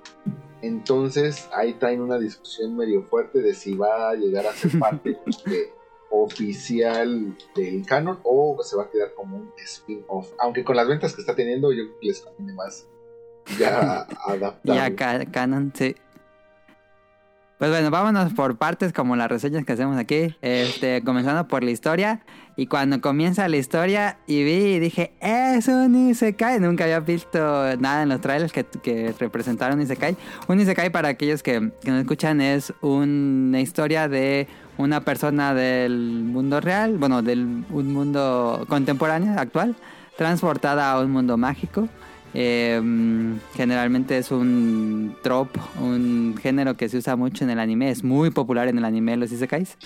[0.61, 5.09] Entonces ahí traen una discusión medio fuerte de si va a llegar a ser parte
[5.45, 5.69] de-
[6.11, 10.31] oficial del canon o se va a quedar como un spin-off.
[10.39, 12.87] Aunque con las ventas que está teniendo, yo creo que les conviene más
[13.59, 14.73] ya adaptarlo.
[14.75, 15.95] Ya ca- canon, sí.
[17.57, 20.35] Pues bueno, vámonos por partes como las reseñas que hacemos aquí.
[20.41, 22.21] Este, comenzando por la historia.
[22.57, 26.59] Y cuando comienza la historia y vi y dije, es un Isekai.
[26.59, 27.39] Nunca había visto
[27.77, 30.17] nada en los trailers que, que representaron Isekai.
[30.49, 34.47] Un Isekai, para aquellos que, que no escuchan, es una historia de
[34.77, 39.75] una persona del mundo real, bueno, del un mundo contemporáneo, actual,
[40.17, 41.87] transportada a un mundo mágico.
[42.37, 42.81] Eh,
[43.55, 48.29] generalmente es un trope, un género que se usa mucho en el anime, es muy
[48.29, 49.77] popular en el anime los isekais.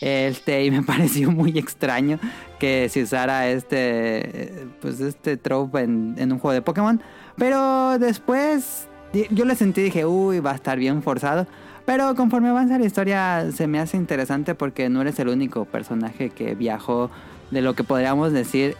[0.00, 2.18] Este, y me pareció muy extraño
[2.58, 7.00] que se usara este, pues este trope en, en un juego de Pokémon.
[7.36, 8.88] Pero después
[9.30, 11.46] yo le sentí dije, uy, va a estar bien forzado.
[11.84, 16.30] Pero conforme avanza la historia se me hace interesante porque no eres el único personaje
[16.30, 17.10] que viajó
[17.50, 18.76] de lo que podríamos decir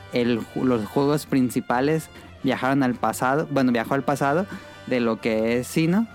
[0.55, 2.09] los juegos principales
[2.43, 4.47] viajaron al pasado, bueno, viajó al pasado
[4.87, 6.07] de lo que es Sino,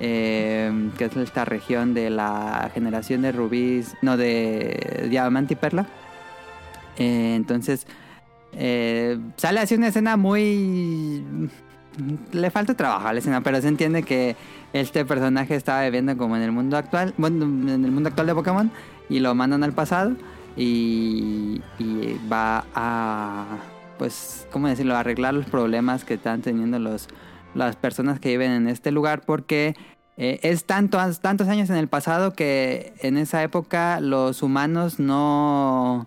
[0.00, 5.86] eh, que es esta región de la generación de rubíes, no, de diamante y perla.
[6.98, 7.86] Eh, entonces,
[8.52, 11.24] eh, sale así una escena muy...
[12.32, 14.36] Le falta trabajo a la escena, pero se entiende que
[14.72, 18.34] este personaje estaba viviendo como en el mundo actual, bueno, en el mundo actual de
[18.34, 18.70] Pokémon,
[19.08, 20.12] y lo mandan al pasado
[20.56, 21.60] y,
[22.30, 23.58] va a,
[23.98, 27.08] pues, ¿cómo decirlo?, arreglar los problemas que están teniendo los,
[27.54, 29.74] las personas que viven en este lugar, porque
[30.16, 36.06] eh, es tantos, tantos años en el pasado que en esa época los humanos no,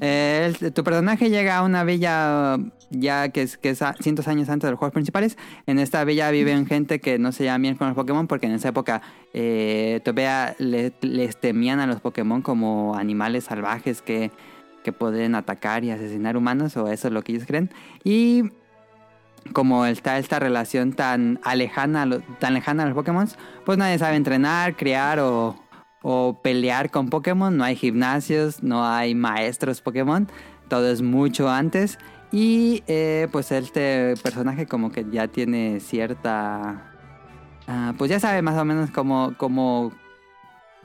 [0.00, 3.58] Eh, tu personaje llega a una villa uh, ya que es,
[4.00, 5.36] cientos años antes de los juegos principales.
[5.66, 8.52] En esta villa viven gente que no se llaman bien con los Pokémon porque en
[8.52, 9.02] esa época
[9.32, 10.02] eh,
[11.00, 14.30] les temían a los Pokémon como animales salvajes que,
[14.84, 17.70] que pueden atacar y asesinar humanos o eso es lo que ellos creen.
[18.04, 18.44] Y
[19.52, 23.28] como está esta relación tan alejana, tan lejana a los Pokémon,
[23.64, 25.56] pues nadie sabe entrenar, criar o,
[26.02, 27.56] o pelear con Pokémon.
[27.56, 30.28] No hay gimnasios, no hay maestros Pokémon.
[30.68, 31.98] Todo es mucho antes.
[32.32, 36.92] Y eh, pues este personaje como que ya tiene cierta...
[37.66, 39.92] ah, pues ya sabe más o menos cómo, cómo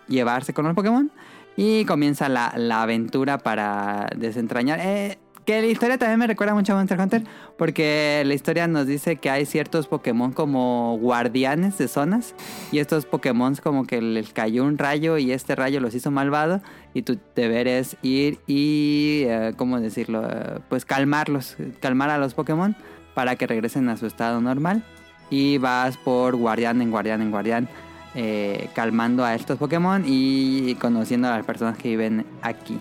[0.07, 1.11] llevarse con los Pokémon.
[1.57, 4.79] Y comienza la, la aventura para desentrañar.
[4.81, 7.23] Eh, que la historia también me recuerda mucho a Monster Hunter.
[7.57, 12.33] Porque la historia nos dice que hay ciertos Pokémon como guardianes de zonas.
[12.71, 16.61] Y estos Pokémon como que les cayó un rayo y este rayo los hizo malvado.
[16.93, 20.27] Y tu deber es ir y, eh, ¿cómo decirlo?
[20.69, 22.75] Pues calmarlos, calmar a los Pokémon
[23.13, 24.83] para que regresen a su estado normal.
[25.29, 27.69] Y vas por guardián en guardián en guardián.
[28.13, 32.79] eh, calmando a estos Pokémon y conociendo a las personas que viven aquí.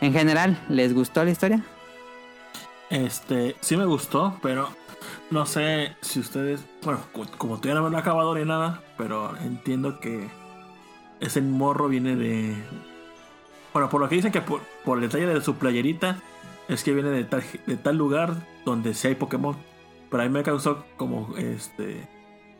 [0.00, 1.64] En general, ¿les gustó la historia?
[2.90, 4.68] Este, sí me gustó, pero
[5.30, 10.00] no sé si ustedes, bueno, co- como todavía no lo acabado ni nada, pero entiendo
[10.00, 10.28] que
[11.20, 12.56] ese morro viene de,
[13.72, 14.62] bueno, por lo que dicen que por,
[14.94, 16.22] el detalle de su playerita
[16.68, 18.34] es que viene de tal, de tal lugar
[18.64, 19.56] donde sí hay Pokémon,
[20.10, 22.08] pero a mí me causó como este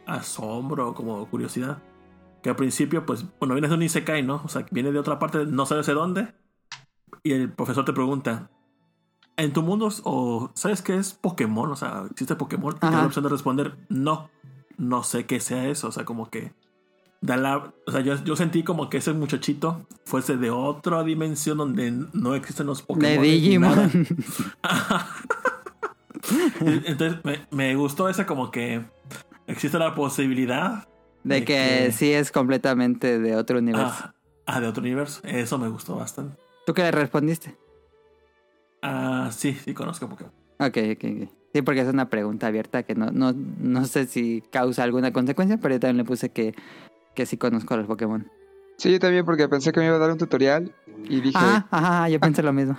[0.06, 1.82] asombro, como curiosidad,
[2.42, 4.42] que al principio, pues, bueno, viene de un Isekai, ¿no?
[4.44, 6.28] O sea, viene de otra parte, no sabes de dónde,
[7.22, 8.50] y el profesor te pregunta,
[9.36, 11.70] en tu mundo, o ¿sabes qué es Pokémon?
[11.70, 12.76] O sea, ¿existe Pokémon?
[12.82, 14.30] Y la opción de responder, no,
[14.78, 15.88] no sé qué sea eso.
[15.88, 16.52] O sea, como que
[17.20, 17.72] da la.
[17.86, 22.34] O sea, yo, yo sentí como que ese muchachito fuese de otra dimensión donde no
[22.34, 23.22] existen los Pokémon.
[23.22, 23.90] de Digimon.
[26.60, 28.84] Entonces, me, me gustó ese como que
[29.46, 30.88] existe la posibilidad
[31.24, 31.54] de De que,
[31.86, 33.94] que- sí es completamente de otro universo.
[34.04, 34.14] ah,
[34.46, 35.20] ah, de otro universo.
[35.24, 36.36] Eso me gustó bastante.
[36.68, 37.56] ¿Tú qué le respondiste?
[38.82, 40.30] Ah, sí, sí conozco Pokémon.
[40.58, 41.30] Ok, ok, ok.
[41.54, 45.56] Sí, porque es una pregunta abierta que no, no, no sé si causa alguna consecuencia,
[45.56, 46.54] pero yo también le puse que,
[47.14, 48.30] que sí conozco a los Pokémon.
[48.76, 50.70] Sí, yo también, porque pensé que me iba a dar un tutorial
[51.08, 52.76] y dije, Ajá, ajá, yo pensé lo mismo.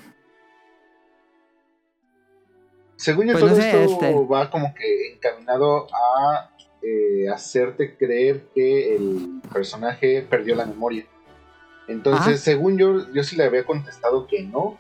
[2.95, 6.51] Según yo, Pues todo no sé, esto este- va como que encaminado a
[6.83, 11.07] eh, hacerte creer que el personaje perdió la memoria.
[11.89, 12.37] Entonces, Ajá.
[12.37, 14.77] según yo, yo sí le había contestado que no.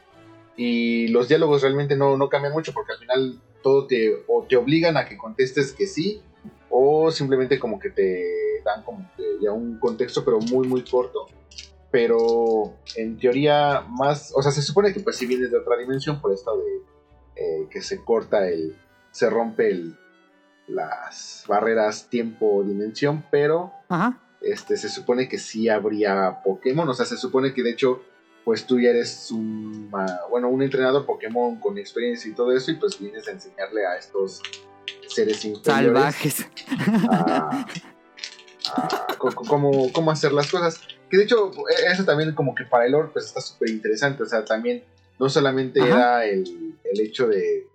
[0.55, 4.55] Y los diálogos realmente no, no cambian mucho porque al final todo te, o te
[4.55, 6.21] obligan a que contestes que sí,
[6.69, 11.27] o simplemente como que te dan como que ya un contexto, pero muy, muy corto.
[11.91, 16.21] Pero en teoría más, o sea, se supone que pues si vienes de otra dimensión
[16.21, 16.81] por esto de
[17.35, 18.75] eh, que se corta el,
[19.11, 19.97] se rompe el,
[20.67, 24.19] las barreras tiempo-dimensión, pero Ajá.
[24.51, 28.03] Este, se supone que sí habría Pokémon, o sea, se supone que de hecho,
[28.45, 29.89] pues tú ya eres un,
[30.29, 33.97] bueno, un entrenador Pokémon con experiencia y todo eso, y pues vienes a enseñarle a
[33.97, 34.41] estos
[35.07, 36.45] seres inferiores Salvajes.
[37.09, 37.65] a,
[38.75, 40.79] a cómo, cómo hacer las cosas.
[41.09, 44.23] Que de hecho, e- eso también como que para el lore pues está súper interesante,
[44.23, 44.83] o sea, también
[45.19, 45.89] no solamente Ajá.
[45.89, 47.67] era el, el hecho de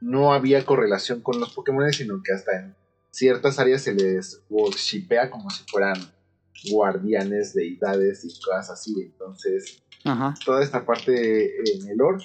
[0.00, 2.74] no había correlación con los Pokémon, sino que hasta en
[3.10, 5.94] ciertas áreas se les worshipea como si fueran
[6.70, 8.94] guardianes, deidades y cosas así.
[9.02, 10.34] Entonces, Ajá.
[10.44, 12.24] toda esta parte en el lore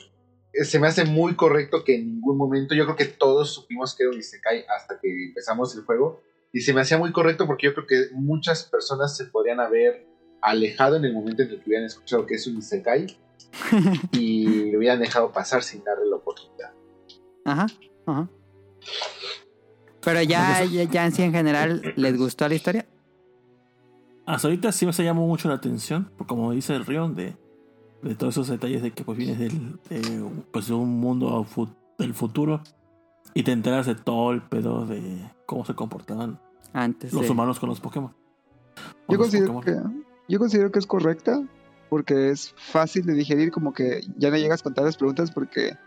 [0.55, 3.95] eh, se me hace muy correcto que en ningún momento, yo creo que todos supimos
[3.95, 6.21] que era un Isekai hasta que empezamos el juego,
[6.53, 10.07] y se me hacía muy correcto porque yo creo que muchas personas se podrían haber
[10.41, 13.17] alejado en el momento en el que hubieran escuchado que es un Isekai
[14.13, 16.71] y lo hubieran dejado pasar sin darle la oportunidad.
[17.43, 17.67] Ajá.
[18.05, 18.29] Ajá.
[20.01, 22.85] Pero ya, ya, ya en sí en general, ¿les gustó la historia?
[24.25, 27.35] Hasta ahorita sí me se llamó mucho la atención, por como dice el Rion, de,
[28.01, 31.45] de todos esos detalles de que pues vienes del, de, pues, de un mundo
[31.99, 32.61] del futuro
[33.33, 36.39] y te enteras de todo el pedo de cómo se comportaban
[36.73, 38.11] Antes los de- humanos con los Pokémon.
[39.05, 40.01] Con yo los considero Pokémon.
[40.01, 41.43] que yo considero que es correcta
[41.89, 45.77] porque es fácil de digerir, como que ya no llegas con tantas preguntas porque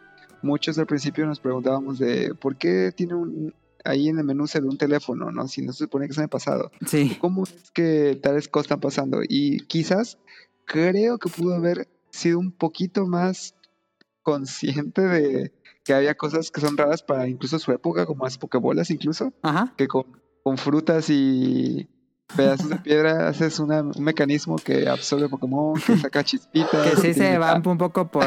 [0.42, 3.52] muchos al principio nos preguntábamos de por qué tiene un
[3.84, 5.48] ahí en el menú se ve un teléfono, ¿no?
[5.48, 6.70] Si no se supone que es en el pasado.
[6.86, 7.16] Sí.
[7.20, 9.20] ¿Cómo es que tales cosas están pasando?
[9.28, 10.18] Y quizás
[10.64, 13.54] creo que pudo haber sido un poquito más
[14.22, 15.52] consciente de
[15.84, 19.72] que había cosas que son raras para incluso su época, como las pokebolas incluso, Ajá.
[19.76, 20.04] que con,
[20.42, 21.88] con frutas y,
[22.36, 26.90] pedazos de piedra, haces una- un mecanismo que absorbe Pokémon, que saca chispitas.
[26.90, 28.26] Que sí se va un poco por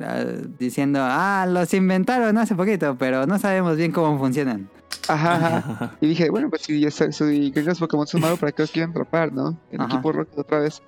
[0.00, 0.24] ah,
[0.58, 4.68] diciendo, ah, los inventaron hace poquito, pero no sabemos bien cómo funcionan.
[5.08, 5.96] Ajá, ajá.
[6.00, 9.32] Y dije, bueno, pues si que los Pokémon son malos, ¿para qué los quieren atrapar,
[9.32, 9.58] no?
[9.70, 9.92] El Ajá.
[9.92, 10.82] equipo Rocket otra vez.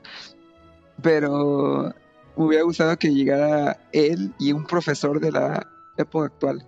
[1.02, 1.94] Pero
[2.36, 5.66] me hubiera gustado que llegara él y un profesor de la
[5.96, 6.64] época actual.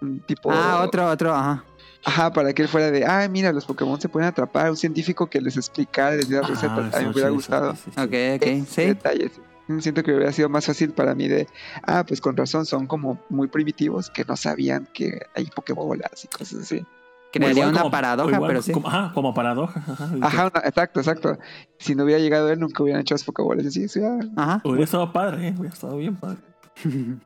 [0.00, 0.50] Un tipo.
[0.52, 1.64] Ah, otro, otro, ajá.
[2.04, 4.70] Ajá, para que él fuera de, ah, mira, los Pokémon se pueden atrapar.
[4.70, 6.94] Un científico que les explicara, les diera recetas.
[6.94, 7.72] a mí me hubiera sí, gustado.
[7.72, 8.00] eso sí, sí.
[8.00, 8.84] Ok, ok, sí.
[8.86, 9.40] detalles.
[9.80, 11.48] Siento que hubiera sido más fácil para mí de,
[11.84, 16.28] ah, pues con razón, son como muy primitivos que no sabían que hay Pokébolas y
[16.28, 16.84] cosas así.
[17.32, 18.72] Crearía una como- paradoja, igual pero sí.
[18.72, 19.80] Como, ajá, como paradoja.
[19.88, 21.38] Ajá, Ajá, una- exacto, exacto.
[21.78, 23.64] Si no hubiera llegado él, nunca hubieran hecho los Pokébolas.
[23.66, 24.18] Así, sí, ah.
[24.36, 24.60] Ajá.
[24.64, 25.54] Hubiera estado padre, ¿eh?
[25.56, 26.38] Hubiera estado bien padre.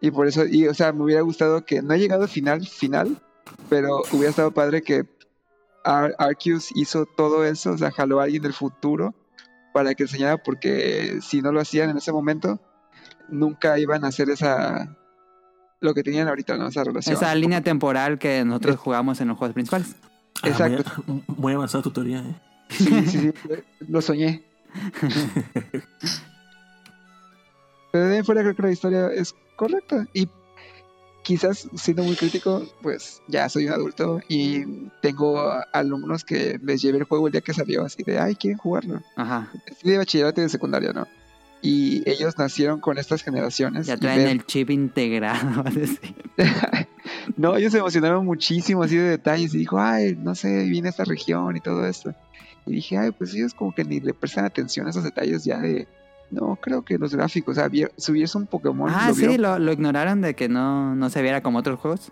[0.00, 2.66] Y por eso, y o sea, me hubiera gustado que no ha llegado al final,
[2.66, 3.16] final,
[3.70, 5.06] pero hubiera estado padre que
[5.82, 9.14] Ar- Arceus hizo todo eso, o sea, jaló a alguien del futuro
[9.74, 12.60] para que enseñara, porque si no lo hacían en ese momento,
[13.28, 14.96] nunca iban a hacer esa.
[15.80, 16.68] lo que tenían ahorita, ¿no?
[16.68, 17.16] Esa relación.
[17.16, 19.96] Esa línea temporal que nosotros jugamos en los juegos principales.
[20.42, 21.02] Ah, Exacto.
[21.08, 22.40] Muy, muy avanzada tu teoría, ¿eh?
[22.68, 23.32] Sí, sí, sí,
[23.88, 24.44] lo soñé.
[27.90, 30.06] Pero de ahí en fuera creo que la historia es correcta.
[30.14, 30.28] Y
[31.24, 34.64] quizás siendo muy crítico, pues ya soy un adulto y
[35.02, 35.40] tengo
[35.72, 39.02] alumnos que les llevé el juego el día que salió, así de, ay, quieren jugarlo.
[39.16, 39.50] Ajá.
[39.66, 41.08] Es de bachillerato y de secundaria, ¿no?
[41.62, 43.86] Y ellos nacieron con estas generaciones.
[43.86, 45.64] Ya traen ven- el chip integrado.
[47.36, 51.04] no, ellos se emocionaron muchísimo así de detalles y dijo, ay, no sé, viene esta
[51.04, 52.14] región y todo esto.
[52.66, 55.58] Y dije, ay, pues ellos como que ni le prestan atención a esos detalles ya
[55.58, 55.88] de,
[56.30, 59.38] no, creo que los gráficos, o sea, vier- si hubiese un Pokémon, Ah, lo sí,
[59.38, 62.10] lo, lo ignoraron de que no, no se viera como otros juegos.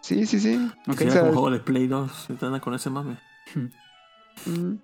[0.00, 0.70] sí, sí, sí.
[0.88, 0.98] Ok.
[0.98, 3.18] Si o sea, como juego de Play 2, se anda con ese mame.
[4.46, 4.74] mm,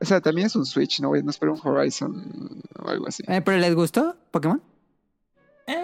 [0.00, 3.22] o sea, también es un Switch, no, no espero un Horizon o algo así.
[3.28, 4.62] Eh, ¿Pero les gustó Pokémon?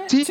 [0.09, 0.25] Sí,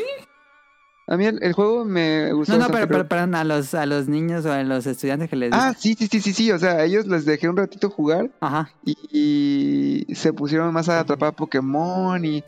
[1.11, 2.53] A mí el, el juego me gustó.
[2.53, 5.29] No, no, bastante, pero, pero, perdón, a los, a los niños o a los estudiantes
[5.29, 7.57] que les Ah, sí, sí, sí, sí, sí, o sea, a ellos les dejé un
[7.57, 8.69] ratito jugar Ajá.
[8.85, 12.43] y, y se pusieron más a atrapar Pokémon y,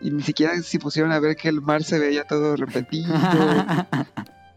[0.00, 3.14] y ni siquiera se pusieron a ver que el mar se veía todo repetido.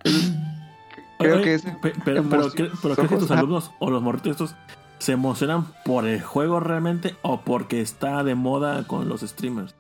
[1.20, 4.02] Creo Oye, que es pe- pero, pero, ¿cre- pero ¿crees que tus alumnos o los
[4.02, 4.56] morritos estos
[5.00, 9.76] se emocionan por el juego realmente o porque está de moda con los streamers?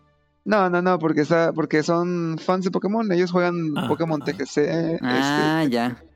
[0.49, 4.26] No, no, no, porque está, porque son fans de Pokémon, ellos juegan Ah, Pokémon ah.
[4.26, 4.99] TGC.
[5.03, 5.88] ah, ya.
[5.88, 6.07] este,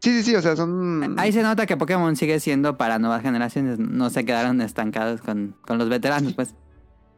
[0.00, 3.20] sí, sí, sí, o sea, son Ahí se nota que Pokémon sigue siendo para nuevas
[3.20, 3.78] generaciones.
[3.78, 6.54] No se quedaron estancados con, con los veteranos, pues.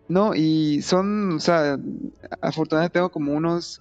[0.09, 1.79] No, y son, o sea,
[2.43, 3.81] afortunadamente tengo como unos,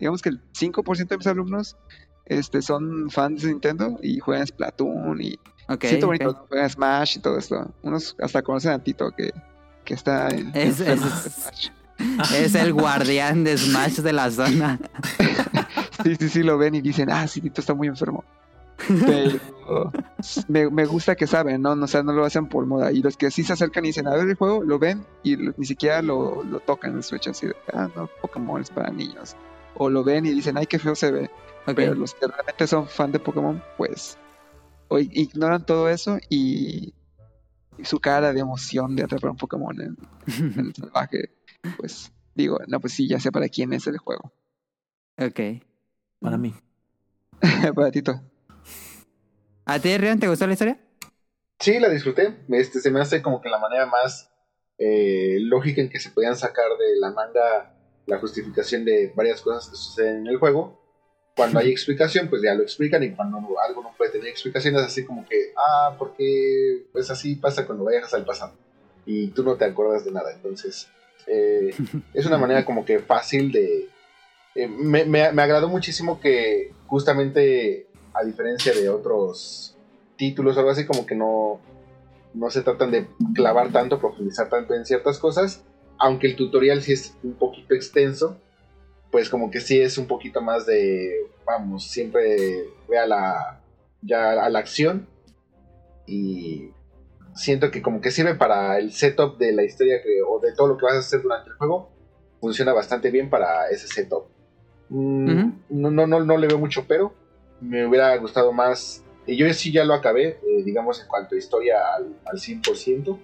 [0.00, 1.76] digamos que el 5% de mis alumnos
[2.24, 5.38] este, son fans de Nintendo y juegan Splatoon y
[5.68, 5.84] Ok.
[5.84, 6.46] siento bonito, ¿no?
[6.48, 7.72] juegan Smash y todo esto.
[7.82, 9.30] Unos hasta conocen a Tito que,
[9.84, 11.68] que está en, Es- en es- Smash.
[12.34, 14.78] Es el guardián de Smash de la zona.
[16.04, 18.24] Sí, sí, sí, lo ven y dicen, ah, sí, Tito está muy enfermo.
[18.86, 19.90] Pero
[20.48, 21.72] me, me gusta que saben, ¿no?
[21.72, 22.92] O sea, no lo hacen por moda.
[22.92, 25.36] Y los que sí se acercan y dicen, a ver el juego, lo ven y
[25.36, 28.90] lo- ni siquiera lo, lo tocan en Switch así de, ah, no, Pokémon es para
[28.90, 29.34] niños.
[29.74, 31.30] O lo ven y dicen, ay, qué feo se ve.
[31.74, 34.18] Pero los que realmente son fan de Pokémon, pues,
[34.88, 36.94] o ignoran todo eso y,
[37.76, 39.96] y su cara de emoción de atrapar un Pokémon en,
[40.38, 41.30] en el salvaje,
[41.76, 44.32] pues, digo, no, pues sí, ya sé para quién es el juego.
[45.18, 45.62] ok.
[46.20, 46.54] Para mí.
[47.74, 48.20] para Tito.
[49.64, 50.80] ¿A ti, Rion, te gustó la historia?
[51.58, 52.36] Sí, la disfruté.
[52.48, 54.30] Este, se me hace como que la manera más
[54.78, 57.74] eh, lógica en que se podían sacar de la manga
[58.06, 60.80] la justificación de varias cosas que suceden en el juego.
[61.34, 64.82] Cuando hay explicación, pues ya lo explican y cuando algo no puede tener explicación es
[64.82, 68.54] así como que, ah, porque pues así pasa cuando viajas al pasado
[69.04, 70.32] y tú no te acuerdas de nada.
[70.32, 70.88] Entonces,
[71.26, 71.74] eh,
[72.14, 73.88] es una manera como que fácil de...
[74.54, 79.76] eh, me, me, me agradó muchísimo que justamente, a diferencia de otros
[80.16, 81.60] títulos algo así, como que no,
[82.32, 85.62] no se tratan de clavar tanto, profundizar tanto en ciertas cosas,
[85.98, 88.38] aunque el tutorial sí es un poquito extenso,
[89.10, 93.60] pues como que sí es un poquito más de, vamos, siempre ve a la,
[94.02, 95.06] ya a la acción
[96.06, 96.70] y
[97.36, 100.68] siento que como que sirve para el setup de la historia que, o de todo
[100.68, 101.90] lo que vas a hacer durante el juego,
[102.40, 104.24] funciona bastante bien para ese setup.
[104.88, 107.12] Mm, no, no, no, no le veo mucho pero,
[107.60, 111.38] me hubiera gustado más, y yo sí ya lo acabé, eh, digamos en cuanto a
[111.38, 113.18] historia al, al 100%.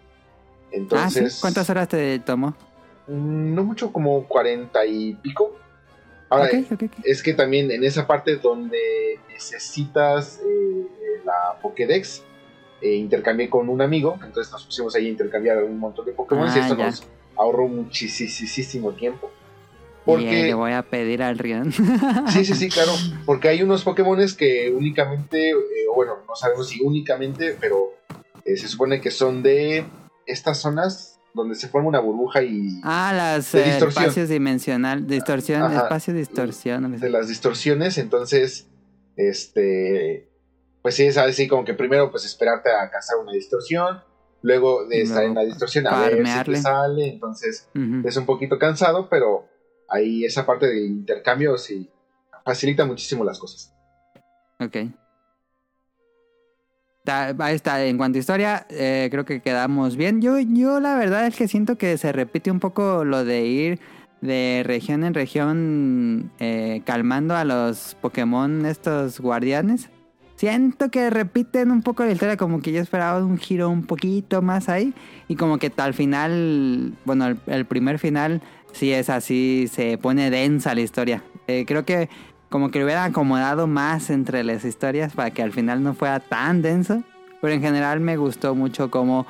[0.73, 1.41] Entonces, ah, sí.
[1.41, 2.55] ¿Cuántas horas te tomó?
[3.07, 5.57] Mm, No mucho, como 40 y pico.
[6.29, 6.49] Ahora,
[7.05, 10.87] es que también en esa parte donde necesitas eh,
[11.27, 12.23] la Pokédex,
[12.83, 16.47] eh, intercambié con un amigo, entonces nos pusimos ahí a intercambiar un montón de Pokémon
[16.47, 16.87] y Ah, esto ya.
[16.87, 17.03] nos
[17.37, 19.31] ahorró muchísimo tiempo.
[19.31, 21.73] Y Porque le voy a pedir al Rion.
[22.29, 22.91] Sí, sí, sí, claro.
[23.25, 25.55] Porque hay unos Pokémones que únicamente, eh,
[25.95, 27.95] bueno, no sabemos si únicamente, pero
[28.45, 29.85] eh, se supone que son de
[30.27, 34.05] estas zonas donde se forma una burbuja y ah, las De eh, distorsión.
[34.05, 35.83] espacios dimensional, distorsión, Ajá.
[35.85, 36.99] espacio distorsión.
[36.99, 37.97] de las distorsiones.
[37.97, 38.67] Entonces,
[39.17, 40.29] este,
[40.83, 44.03] pues sí, es así como que primero pues esperarte a cazar una distorsión,
[44.43, 47.09] luego de estar en la distorsión a ver si te sale.
[47.09, 47.69] Entonces
[48.05, 49.47] es un poquito cansado, pero
[49.89, 51.89] ahí esa parte del intercambio sí
[52.45, 53.73] facilita muchísimo las cosas.
[54.59, 54.77] Ok.
[57.05, 60.21] Ahí está, en cuanto a historia, eh, creo que quedamos bien.
[60.21, 63.81] Yo, yo la verdad es que siento que se repite un poco lo de ir
[64.21, 69.91] de región en región eh, calmando a los Pokémon, estos guardianes.
[70.43, 74.43] Siento que repiten un poco la historia, como que yo esperaba un giro un poquito
[74.43, 74.93] más ahí.
[75.29, 78.43] Y como que al final, bueno, el, primer final
[78.73, 81.23] sí es así, se pone densa la historia.
[81.47, 82.09] Eh, creo que
[82.49, 86.19] como que lo hubieran acomodado más entre las historias para que al final no fuera
[86.19, 87.05] tan denso.
[87.41, 89.29] Pero en general me gustó mucho como,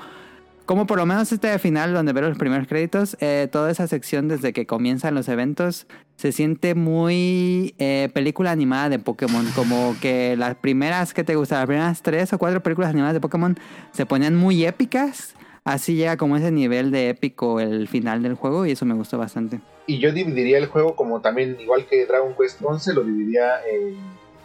[0.66, 4.28] como por lo menos este final donde veo los primeros créditos, eh, toda esa sección
[4.28, 5.86] desde que comienzan los eventos
[6.16, 9.44] se siente muy eh, película animada de Pokémon.
[9.56, 13.20] Como que las primeras que te gustan, las primeras tres o cuatro películas animadas de
[13.20, 13.58] Pokémon
[13.92, 15.34] se ponían muy épicas.
[15.64, 19.18] Así llega como ese nivel de épico el final del juego y eso me gustó
[19.18, 19.60] bastante.
[19.86, 23.96] Y yo dividiría el juego como también, igual que Dragon Quest 11, lo dividiría en,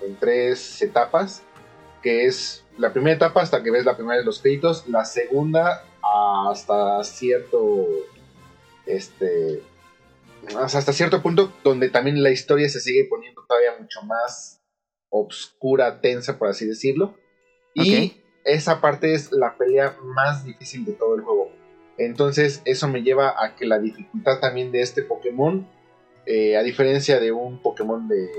[0.07, 1.43] en tres etapas,
[2.01, 5.83] que es la primera etapa hasta que ves la primera de los créditos, la segunda
[6.49, 7.85] hasta cierto,
[8.85, 9.61] este,
[10.57, 14.61] hasta cierto punto donde también la historia se sigue poniendo todavía mucho más
[15.09, 17.15] obscura, tensa, por así decirlo.
[17.73, 21.51] Y esa parte es la pelea más difícil de todo el juego.
[21.97, 25.67] Entonces eso me lleva a que la dificultad también de este Pokémon,
[26.25, 28.29] eh, a diferencia de un Pokémon de,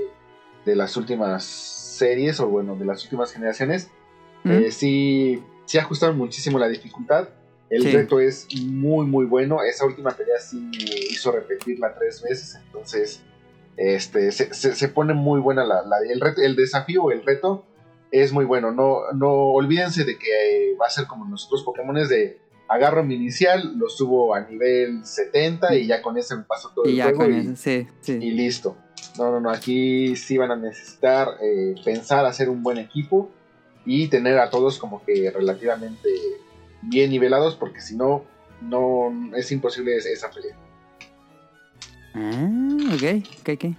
[0.65, 3.89] de las últimas series o bueno, de las últimas generaciones,
[4.43, 4.51] ¿Mm?
[4.51, 7.29] eh, sí, sí ajustaron muchísimo la dificultad.
[7.69, 7.91] El Sí.
[7.91, 9.63] reto es muy muy bueno.
[9.63, 10.77] Esa última pelea sí me
[11.11, 12.55] hizo repetirla tres veces.
[12.65, 13.21] Entonces
[13.77, 17.65] este, se, se- se pone muy buena la, la- el, reto- el desafío, el reto
[18.11, 18.71] es muy bueno.
[18.71, 23.03] No, no olvídense de que eh, va a ser como los otros Pokémon de agarro
[23.03, 26.91] mi inicial, lo subo a nivel 70 y ya con ese me paso todo Y
[26.91, 28.13] el ya juego con y, eso, sí, sí.
[28.21, 28.75] y listo.
[29.17, 33.29] No, no, no, aquí sí van a necesitar eh, pensar, hacer un buen equipo
[33.85, 36.09] y tener a todos como que relativamente
[36.81, 38.23] bien nivelados porque si no,
[38.61, 40.55] no es imposible es- esa pelea.
[42.13, 43.75] Ah, ok, ok, ok.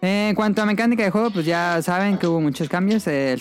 [0.00, 3.04] En cuanto a mecánica de juego, pues ya saben que hubo muchos cambios.
[3.08, 3.36] Eh,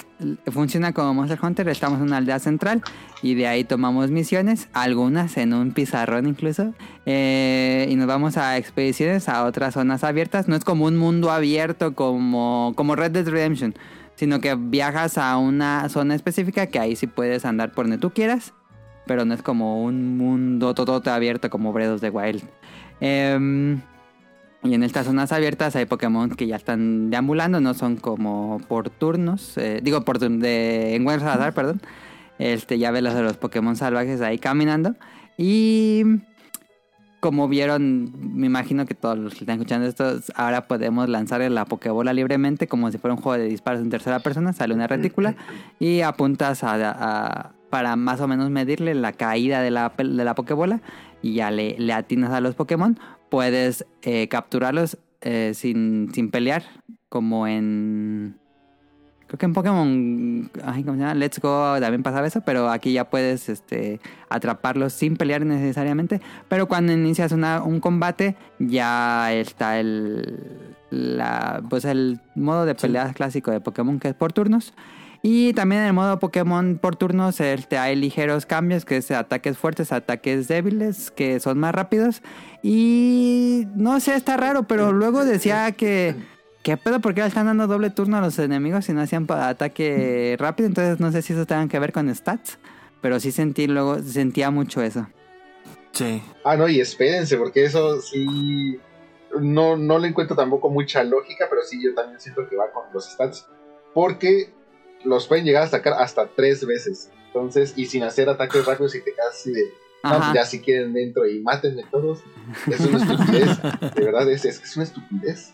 [0.52, 2.82] funciona como Monster Hunter, estamos en una aldea central
[3.22, 6.74] y de ahí tomamos misiones, algunas en un pizarrón incluso,
[7.06, 10.48] eh, y nos vamos a expediciones a otras zonas abiertas.
[10.48, 13.76] No es como un mundo abierto como, como Red Dead Redemption,
[14.18, 18.10] sino que viajas a una zona específica que ahí sí puedes andar por donde tú
[18.10, 18.54] quieras,
[19.06, 22.44] pero no es como un mundo todo abierto como Breath of the Wild.
[23.00, 23.80] Em,
[24.64, 28.90] y en estas zonas abiertas hay Pokémon que ya están deambulando, no son como por
[28.90, 31.80] turnos, eh, digo por de al azar, perdón.
[32.40, 34.96] Este, ya ves los de los Pokémon salvajes ahí caminando.
[35.38, 36.04] Y
[37.28, 41.66] como vieron, me imagino que todos los que están escuchando esto, ahora podemos lanzar la
[41.66, 44.54] Pokébola libremente como si fuera un juego de disparos en tercera persona.
[44.54, 45.36] Sale una retícula
[45.78, 50.36] y apuntas a, a- para más o menos medirle la caída de la, de la
[50.36, 50.80] Pokébola
[51.22, 52.98] y ya le, le atinas a los Pokémon.
[53.30, 56.64] Puedes eh, capturarlos eh, sin, sin pelear,
[57.10, 58.38] como en...
[59.28, 61.14] Creo que en Pokémon, ay, ¿cómo se llama?
[61.16, 64.00] Let's Go también pasaba eso, pero aquí ya puedes este,
[64.30, 66.22] atraparlos sin pelear necesariamente.
[66.48, 73.14] Pero cuando inicias una- un combate, ya está el, la, pues el modo de peleas
[73.14, 74.74] clásico de Pokémon que es por turnos.
[75.24, 79.58] Y también en el modo Pokémon por turnos este, hay ligeros cambios, que es ataques
[79.58, 82.22] fuertes, ataques débiles, que son más rápidos.
[82.64, 86.16] Y no sé, está raro, pero luego decía que...
[86.68, 87.00] ¿Qué pedo?
[87.00, 90.68] ¿Por qué le están dando doble turno a los enemigos si no hacían ataque rápido?
[90.68, 92.60] Entonces no sé si eso tenga que ver con stats.
[93.00, 95.08] Pero sí sentí luego, sentía mucho eso.
[95.94, 96.22] Sí.
[96.44, 98.82] Ah, no, y espérense, porque eso sí.
[99.40, 102.84] No, no le encuentro tampoco mucha lógica, pero sí yo también siento que va con
[102.94, 103.48] los stats.
[103.94, 104.54] Porque
[105.06, 107.12] los pueden llegar a sacar hasta tres veces.
[107.28, 109.64] Entonces, y sin hacer ataques rápidos y te quedas así de.
[110.04, 112.20] No, ya si quieren dentro y mátenme todos.
[112.70, 113.62] Es una estupidez.
[113.96, 115.54] De verdad, es, es, es una estupidez.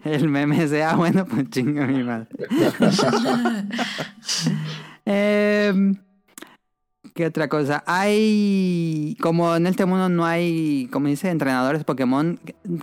[0.04, 2.28] el meme sea bueno, pues chinga mi madre.
[5.06, 5.96] Em,
[7.14, 7.82] ¿Qué otra cosa?
[7.86, 12.38] Hay, como en este mundo no hay, como dice, entrenadores Pokémon,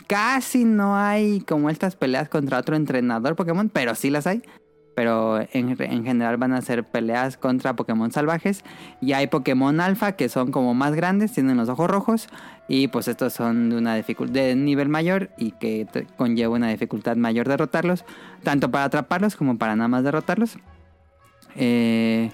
[0.08, 4.42] casi no hay como estas peleas contra otro entrenador Pokémon, pero sí las hay.
[4.98, 8.64] Pero en, en general van a ser peleas contra Pokémon salvajes.
[9.00, 12.30] Y hay Pokémon alfa que son como más grandes, tienen los ojos rojos.
[12.68, 15.86] Y pues estos son de una dificultad de nivel mayor y que
[16.18, 18.06] conlleva una dificultad mayor derrotarlos.
[18.42, 20.58] Tanto para atraparlos como para nada más derrotarlos.
[21.56, 22.32] Eh,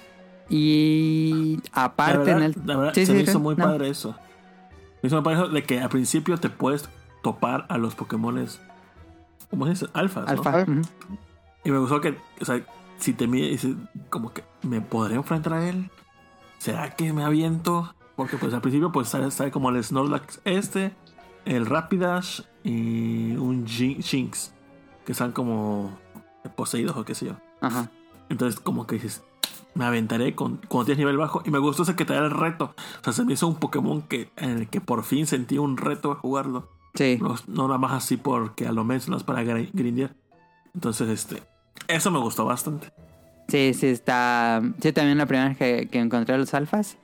[0.48, 2.54] y aparte verdad, en el...
[2.64, 3.64] la verdad, Sí, se sí, me hizo muy no.
[3.66, 4.16] padre eso.
[5.02, 6.88] Me hizo muy padre eso de que al principio te puedes
[7.22, 8.58] topar a los Pokémones,
[9.50, 9.84] ¿cómo dice?
[9.92, 10.30] Alfas, ¿no?
[10.30, 10.64] Alfa.
[11.64, 12.64] Y me gustó que, o sea,
[12.98, 13.74] si te mide, dices,
[14.10, 15.90] como que, ¿me podré enfrentar a él?
[16.58, 17.94] ¿Será que me aviento?
[18.16, 20.94] Porque pues al principio pues sale, sale como el Snorlax este,
[21.44, 24.54] el Rapidash y un Jin- Jinx,
[25.04, 25.98] que están como
[26.56, 27.32] poseídos o qué sé yo.
[27.60, 27.90] Ajá.
[28.28, 29.22] Entonces como que dices,
[29.74, 31.42] me aventaré con, cuando tienes nivel bajo.
[31.44, 32.74] Y me gustó ese que te da el reto.
[33.00, 35.76] O sea, se me hizo un Pokémon que, en el que por fin sentí un
[35.76, 36.68] reto de jugarlo.
[36.94, 37.18] Sí.
[37.20, 40.14] No, no nada más así porque a lo menos no es para gri- grindear.
[40.74, 41.42] Entonces, este,
[41.88, 42.88] eso me gustó bastante.
[43.48, 44.62] Sí, sí, está.
[44.80, 46.96] Sí, también la primera vez que, que encontré los alfas.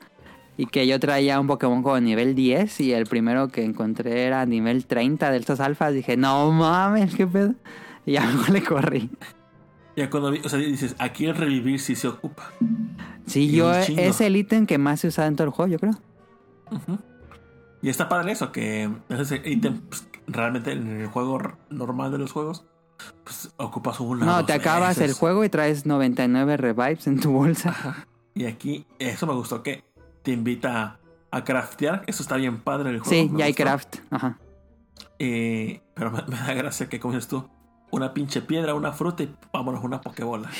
[0.57, 2.79] Y que yo traía un Pokémon como nivel 10.
[2.81, 5.93] Y el primero que encontré era nivel 30 de estos alfas.
[5.93, 7.53] Dije, no mames, qué pedo.
[8.05, 9.09] Y ya le corrí.
[9.95, 12.51] Ya cuando vi, o sea, dices, aquí el revivir sí se ocupa.
[13.27, 14.01] Sí, Y yo chingo.
[14.01, 15.93] es el ítem que más se usa en todo el juego, yo creo.
[17.81, 21.39] Y está padre eso, que ese ítem pues, realmente en el juego
[21.69, 22.65] normal de los juegos,
[23.23, 24.25] pues ocupas una.
[24.25, 28.07] No, te acabas el juego y traes 99 revives en tu bolsa.
[28.33, 29.83] Y aquí, eso me gustó que
[30.23, 30.99] te invita
[31.31, 32.03] a, craftear.
[32.07, 33.09] Eso está bien padre el juego.
[33.09, 33.97] Sí, ya hay craft.
[34.09, 34.37] Ajá.
[35.19, 37.49] Eh, pero me, me da gracia que, como dices tú,
[37.91, 40.49] una pinche piedra, una fruta y vámonos, una pokebola.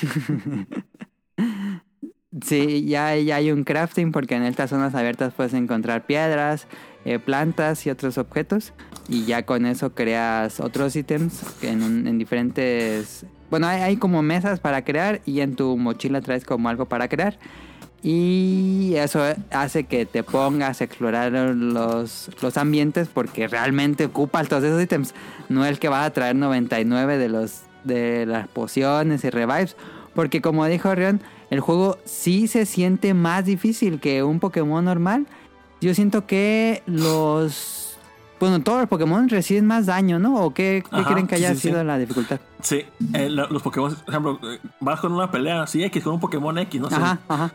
[2.45, 6.65] Sí, ya, ya hay un crafting porque en estas zonas abiertas puedes encontrar piedras,
[7.03, 8.71] eh, plantas y otros objetos.
[9.11, 13.25] Y ya con eso creas otros ítems en, un- en diferentes...
[13.49, 17.09] Bueno, hay, hay como mesas para crear y en tu mochila traes como algo para
[17.09, 17.37] crear.
[18.03, 19.21] Y eso
[19.51, 25.13] hace que te pongas a explorar los, los ambientes porque realmente ocupas todos esos ítems.
[25.49, 29.75] No el que vas a traer 99 de, los, de las pociones y revives.
[30.15, 35.27] Porque como dijo Rion, el juego sí se siente más difícil que un Pokémon normal.
[35.81, 37.80] Yo siento que los...
[38.41, 40.35] Bueno, todos los Pokémon reciben más daño, ¿no?
[40.43, 41.67] ¿O qué, qué Ajá, creen que haya sí, sí.
[41.69, 42.39] sido la dificultad?
[42.61, 44.39] Sí, eh, lo- los Pokémon, por ejemplo,
[44.81, 46.95] vas con una pelea así X con un Pokémon X, no sé.
[46.95, 47.53] Ajá, ajá.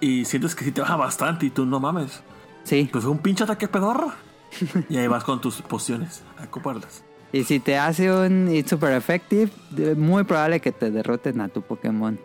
[0.00, 2.22] Y sientes que sí te baja bastante y tú no mames.
[2.64, 2.88] Sí.
[2.90, 4.12] Pues un pinche ataque pedorro.
[4.88, 7.04] y ahí vas con tus pociones a ocuparlas.
[7.32, 9.50] Y si te hace un It's Super Effective,
[9.96, 12.18] muy probable que te derroten a tu Pokémon.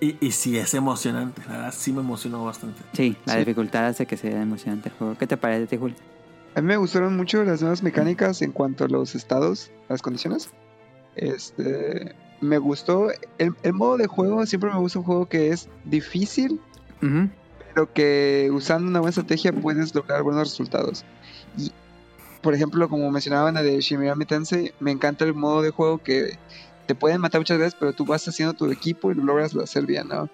[0.00, 1.42] Y, y sí, es emocionante.
[1.46, 2.80] La verdad, sí me emocionó bastante.
[2.92, 3.38] Sí, la Sí.
[3.40, 5.14] dificultad hace que sea emocionante el juego.
[5.16, 5.94] ¿Qué te parece, ti, Jul?
[6.58, 10.50] A mí me gustaron mucho las nuevas mecánicas en cuanto a los estados, las condiciones.
[11.14, 14.44] Este, me gustó el, el modo de juego.
[14.44, 16.60] Siempre me gusta un juego que es difícil,
[17.00, 21.04] pero que usando una buena estrategia puedes lograr buenos resultados.
[21.56, 21.70] Y,
[22.42, 25.98] por ejemplo, como mencionaban la de Shin Megami Tensei, me encanta el modo de juego
[25.98, 26.40] que
[26.86, 29.86] te pueden matar muchas veces, pero tú vas haciendo tu equipo y lo logras hacer
[29.86, 30.28] bien, ¿no?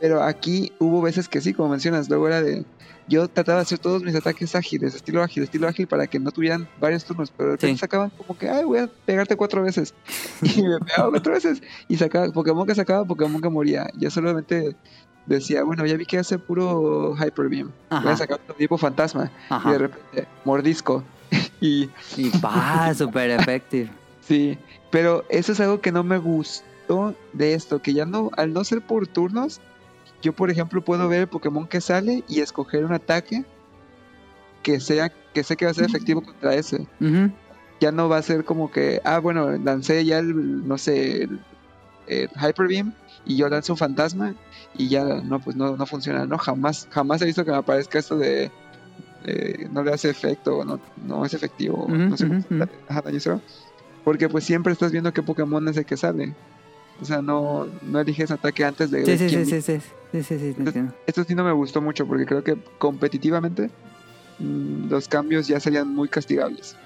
[0.00, 2.64] Pero aquí hubo veces que sí, como mencionas, luego era de...
[3.08, 6.30] Yo trataba de hacer todos mis ataques ágiles, estilo ágil, estilo ágil, para que no
[6.30, 7.78] tuvieran varios turnos, pero de repente Sí.
[7.80, 9.94] sacaban como que, ay, voy a pegarte cuatro veces.
[10.42, 11.62] Y me pegaba cuatro veces.
[11.88, 13.88] Y sacaba Pokémon que sacaba, Pokémon que moría.
[13.96, 14.76] Yo solamente
[15.24, 17.72] decía, bueno, ya vi que hace puro Hyper Beam.
[17.90, 19.32] Voy a sacar otro tipo fantasma.
[19.64, 21.02] Y de repente, mordisco.
[21.62, 23.90] y Y pa, super effective.
[24.20, 24.58] sí,
[24.90, 28.64] pero eso es algo que no me gustó de esto, que ya no, al no
[28.64, 29.60] ser por turnos,
[30.22, 33.44] yo por ejemplo puedo ver el Pokémon que sale y escoger un ataque
[34.62, 36.86] que sea, que sé que va a ser efectivo contra ese.
[37.80, 41.40] Ya no va a ser como que, ah, bueno, lancé ya el, no sé, el,
[42.08, 42.92] el Hyper Beam
[43.24, 44.34] y yo lanzo un fantasma
[44.74, 46.38] y ya no, pues no, no funciona, ¿no?
[46.38, 48.50] Jamás, jamás he visto que me aparezca esto de
[49.24, 52.48] eh, no le hace efecto, no, no es efectivo, no sé cómo se-
[53.12, 53.40] yo sé.
[54.04, 56.34] Porque pues siempre estás viendo qué Pokémon es el que sale.
[57.00, 59.80] O sea, no, no eliges ataque antes de Sí, sí, sí, sí, sí,
[60.12, 60.56] sí, sí,
[61.06, 63.70] esto sí no me gustó mucho porque creo que competitivamente
[64.38, 66.76] mm, los cambios ya serían muy castigables.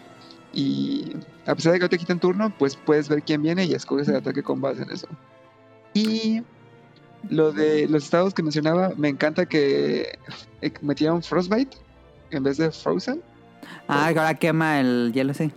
[0.53, 1.17] Y
[1.47, 4.09] a pesar de que no te quiten turno, pues puedes ver quién viene y escoges
[4.09, 5.09] el ataque con base en eso.
[5.95, 6.43] Y
[7.29, 10.19] lo de los estados que mencionaba, me encanta que
[10.61, 11.77] eh, metieron Frostbite
[12.31, 13.23] en vez de Frozen.
[13.89, 15.53] Ah, ahora quema el hielo, sí.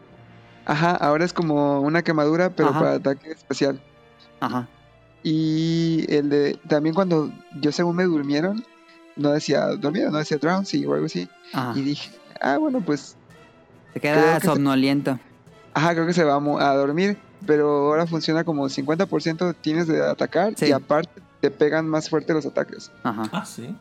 [0.65, 2.79] Ajá, ahora es como una quemadura, pero Ajá.
[2.79, 3.81] para ataque especial.
[4.39, 4.67] Ajá.
[5.27, 8.63] Y el de también cuando yo según me durmieron,
[9.15, 11.27] no decía dormido, no decía drowsy o algo así.
[11.51, 11.73] Ajá.
[11.75, 13.15] Y dije, ah, bueno, pues,
[13.95, 15.19] Se queda que se- somnoliento.
[15.73, 20.53] ajá, creo que se va a, dormir, pero ahora funciona como 50% tienes de atacar
[20.57, 20.67] Sí.
[20.67, 22.91] y aparte te pegan más fuerte los ataques.
[23.01, 23.23] Ajá.
[23.31, 23.75] Ah, sí.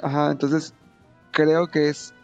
[0.00, 0.74] Ajá, entonces
[1.32, 2.14] creo que es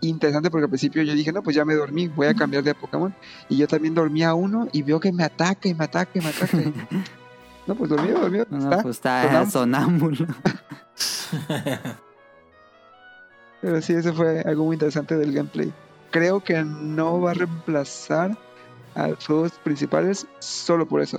[0.00, 2.74] interesante porque al principio yo dije, no, pues ya me dormí, voy a cambiar de
[2.74, 3.14] Pokémon.
[3.48, 6.22] Y yo también dormí a uno y veo que me ataca y me ataca y
[6.22, 6.58] me ataca.
[7.66, 8.46] no, pues dormido, dormido.
[8.50, 8.82] No, está.
[8.82, 10.16] pues está Sonámbulo.
[10.16, 10.26] sonámbulo.
[13.60, 15.72] Pero sí, eso fue algo muy interesante del gameplay.
[16.10, 18.36] Creo que no va a reemplazar
[18.94, 21.18] a los juegos principales solo por eso.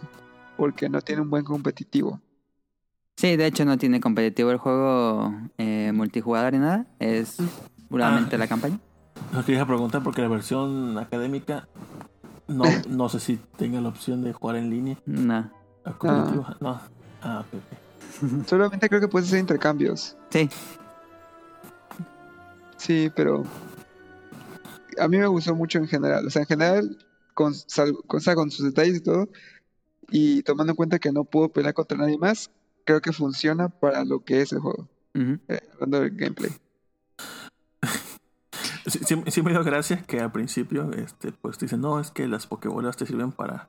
[0.55, 2.19] Porque no tiene un buen competitivo.
[3.17, 6.85] Sí, de hecho no tiene competitivo el juego eh, multijugador ni nada.
[6.99, 7.37] Es
[7.89, 8.39] puramente Ah.
[8.39, 8.79] la campaña.
[9.33, 11.67] No quería preguntar porque la versión académica
[12.47, 14.97] no, no sé si tenga la opción de jugar en línea.
[15.05, 15.51] No.
[17.21, 18.45] Ah, ok, ok.
[18.47, 20.15] Solamente creo que puedes hacer intercambios.
[20.29, 20.49] Sí.
[22.77, 23.43] Sí, pero
[24.99, 26.25] a mí me gustó mucho en general.
[26.25, 26.97] O sea, en general,
[27.33, 29.29] con, sal- con, con sus detalles y todo,
[30.09, 32.49] y tomando en cuenta que no puedo pelear contra nadie más,
[32.85, 34.87] creo que funciona para lo que es el juego.
[35.15, 36.51] Eh, hablando del gameplay.
[38.87, 42.25] Sí, sí- sí me dio gracia que al principio, este, pues dicen, no, es que
[42.25, 43.67] las pokebolas te sirven para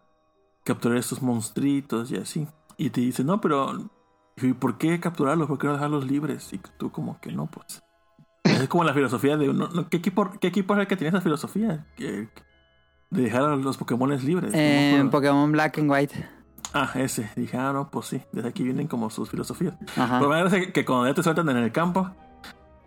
[0.69, 2.47] capturar estos monstruitos y así.
[2.77, 3.91] Y te dicen, no, pero
[4.37, 5.49] ¿y por qué capturarlos?
[5.49, 6.53] ¿Por qué no dejarlos libres?
[6.53, 7.83] Y tú como que no, pues.
[8.45, 9.69] Es como la filosofía de uno.
[9.69, 11.87] no, ¿qué, equipo, ¿Qué equipo es el que tiene esa filosofía?
[11.97, 12.29] Que-
[13.11, 14.53] de dejar a los Pokémones libres.
[14.53, 15.11] No acuerdo.
[15.11, 16.29] Pokémon Black and White.
[16.75, 17.31] ah, ese.
[17.35, 18.21] Dije, ah, no, pues sí.
[18.33, 19.75] Desde aquí vienen como sus filosofías.
[19.97, 20.19] Ajá.
[20.19, 22.11] Pero me parece que cuando ya te sueltan en el campo,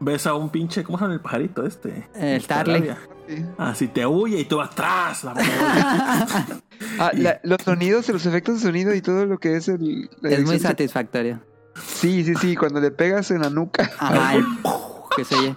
[0.02, 2.10] ves a un pinche, ¿cómo se llama el pajarito este?
[2.14, 2.90] El Starling.
[3.58, 5.24] Ah, si te huye y tú vas atrás.
[5.24, 5.34] La.
[7.00, 10.10] Ah, la- los sonidos, los efectos de sonido y todo lo que es el...
[10.20, 11.40] la Es muy satisfactorio.
[11.86, 13.90] Sí, sí, sí, cuando le pegas en la nuca.
[14.00, 14.34] Ajá.
[14.36, 14.44] el
[15.16, 15.56] que se oye.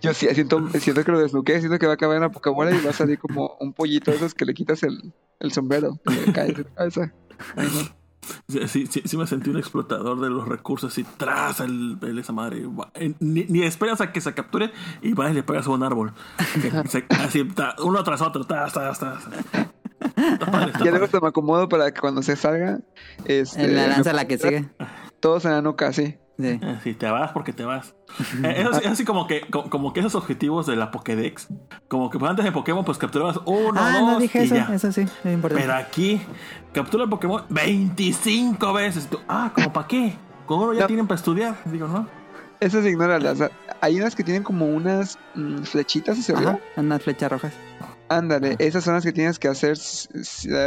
[0.00, 2.70] Yo sí, siento, siento que lo desnuqué, siento que va a acabar en la Pokébola
[2.74, 5.98] y va a salir como un pollito de esos que le quitas el, el sombrero,
[6.06, 7.12] que le cae en la cabeza.
[7.56, 8.01] Ay, no.
[8.48, 12.18] Sí, sí, sí, sí me sentí un explotador de los recursos y tras el, el-
[12.18, 12.64] esa madre.
[12.66, 14.70] va- eh, Ni, ni esperas a que se capture
[15.02, 16.12] y vas y le pegas a un árbol.
[16.60, 18.44] Que se- así, ta- uno tras otro.
[18.44, 18.68] Tas.
[18.68, 22.80] Está padre, está Ya luego hasta me acomodo para que cuando se salga,
[23.24, 24.68] este, En la me lanza la que sigue.
[25.20, 26.16] Todos en la nuca, sí.
[26.42, 26.60] Sí.
[26.62, 27.94] Eh, Sí, te vas porque te vas.
[28.44, 31.48] Eh, es, así- es así como que, como, como que esos objetivos de la Pokédex,
[31.88, 34.54] como que pues, antes de Pokémon, pues capturabas uno, ah, dos no dije y eso.
[34.54, 34.68] ya.
[34.74, 35.62] Eso sí, es importante.
[35.64, 36.20] Pero aquí,
[36.72, 39.06] captura el Pokémon 25 veces.
[39.08, 40.14] Tú, ah, ¿como para qué?
[40.46, 40.86] Con uno ya No.
[40.86, 41.56] tienen para estudiar.
[41.66, 42.06] Digo, ¿no?
[42.60, 43.32] Esas ignóralas.
[43.34, 43.50] O sea,
[43.80, 46.58] hay unas que tienen como unas mm, flechitas hacia arriba.
[46.76, 47.52] Unas flechas rojas.
[48.08, 50.08] Ándale, esas son las que tienes que hacer s-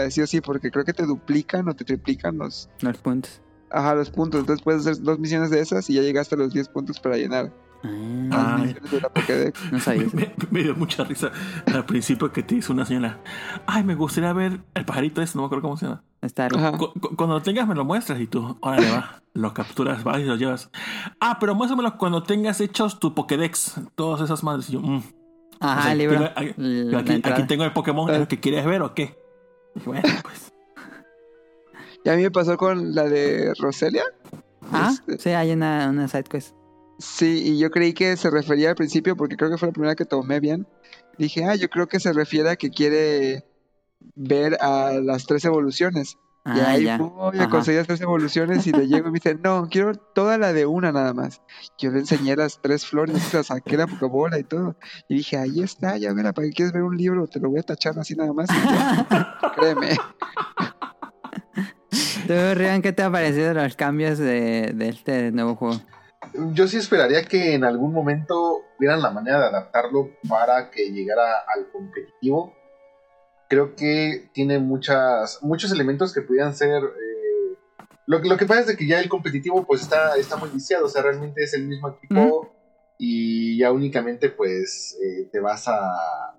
[0.09, 3.39] sí o sí, porque creo que te duplican o te triplican los, Los puntos.
[3.75, 4.39] Ajá, los puntos.
[4.41, 7.17] Entonces puedes hacer dos misiones de esas y ya llegaste a los 10 puntos para
[7.17, 7.51] llenar
[8.31, 8.63] Ah, Ay.
[8.67, 9.59] misiones de la Pokédex.
[9.71, 10.07] no sabía.
[10.13, 11.31] Me, me dio mucha risa
[11.71, 13.19] al principio que te hizo una señora.
[13.67, 16.03] Ay, me gustaría ver el pajarito ese, no me acuerdo cómo se llama.
[16.21, 16.71] Está Ajá.
[16.77, 20.19] Cu- cu- cuando lo tengas me lo muestras y tú, órale va, lo capturas, vas
[20.19, 20.71] y lo llevas.
[21.19, 24.67] Ah, pero muéstramelo cuando tengas hechos tu Pokédex, todas esas madres.
[24.69, 25.03] Y yo, mm.
[25.59, 26.17] Ajá, O sea, el libro.
[26.17, 29.15] tengo- aquí, aquí- tengo el Pokémon, ¿es el que quieres ver o qué?
[29.75, 30.51] Y bueno, pues.
[32.05, 34.03] Y a mí me pasó con la de Roselia.
[34.71, 36.55] Ah, Este, sí, hay una, una side quest.
[36.99, 39.95] Sí, y yo creí que se refería al principio, porque creo que fue la primera
[39.95, 40.65] que tomé bien.
[41.17, 43.43] Dije, ah, yo creo que se refiere a que quiere
[44.15, 46.17] ver a las tres evoluciones.
[46.45, 46.97] y Ah, ahí ya.
[46.97, 50.37] voy a conseguir las tres evoluciones y le llego y me dice, no, quiero toda
[50.37, 51.41] la de una nada más.
[51.79, 54.77] Yo le enseñé las tres flores, la saqué la Pokébola y todo.
[55.09, 57.27] Y dije, ahí está, ya mira, ¿para qué quieres ver un libro?
[57.27, 58.47] Te lo voy a tachar así nada más.
[58.49, 59.37] y ya.
[59.57, 59.97] Créeme.
[62.27, 65.81] ¿Tú, Rian, qué te ha parecido los cambios de, de este nuevo juego?
[66.53, 71.39] Yo sí esperaría que en algún momento vieran la manera de adaptarlo para que llegara
[71.55, 72.53] al competitivo.
[73.47, 76.83] Creo que tiene muchas, muchos elementos que pudieran ser...
[76.83, 77.57] eh,
[78.07, 80.85] Lo, lo que pasa es de que ya el competitivo pues está, está muy viciado,
[80.85, 82.51] o sea, realmente es el mismo equipo
[82.97, 85.77] y ya únicamente pues eh, te vas a,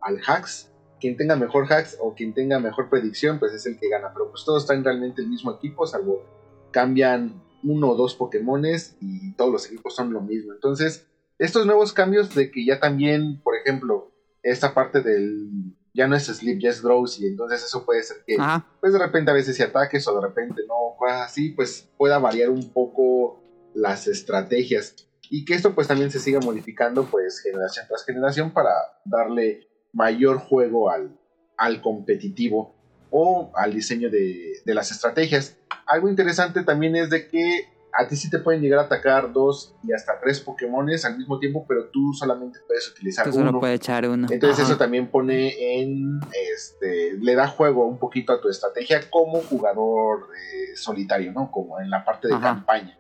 [0.01, 0.71] al hacks.
[1.01, 4.31] Quien tenga mejor hacks o quien tenga mejor predicción pues es el que gana, pero
[4.31, 6.25] pues todos están realmente el mismo equipo, salvo
[6.71, 10.53] cambian uno o dos Pokémones y todos los equipos son lo mismo.
[10.53, 11.07] Entonces,
[11.39, 14.13] estos nuevos cambios de que ya también, por ejemplo,
[14.43, 18.37] esta parte del ya no es sleep, ya es drowsy, entonces eso puede ser que
[18.39, 18.67] Ajá.
[18.81, 22.19] pues de repente a veces si ataques o de repente no, cosas así, pues pueda
[22.19, 23.43] variar un poco
[23.75, 24.95] las estrategias.
[25.31, 28.71] Y que esto pues también se siga modificando pues generación tras generación para
[29.05, 31.17] darle mayor juego al,
[31.57, 32.75] al competitivo
[33.11, 35.57] o al diseño de, de las estrategias.
[35.87, 37.69] Algo interesante también es de que
[37.99, 41.39] a ti sí te pueden llegar a atacar dos y hasta tres Pokémones al mismo
[41.39, 43.61] tiempo, pero tú solamente puedes utilizar Tú solo uno.
[43.61, 44.27] puedes echar uno.
[44.31, 44.69] Entonces Ajá.
[44.69, 46.21] eso también pone en,
[46.55, 51.51] este, le da juego un poquito a tu estrategia como jugador eh, solitario, ¿no?
[51.51, 52.43] Como en la parte de Ajá.
[52.43, 52.99] campaña.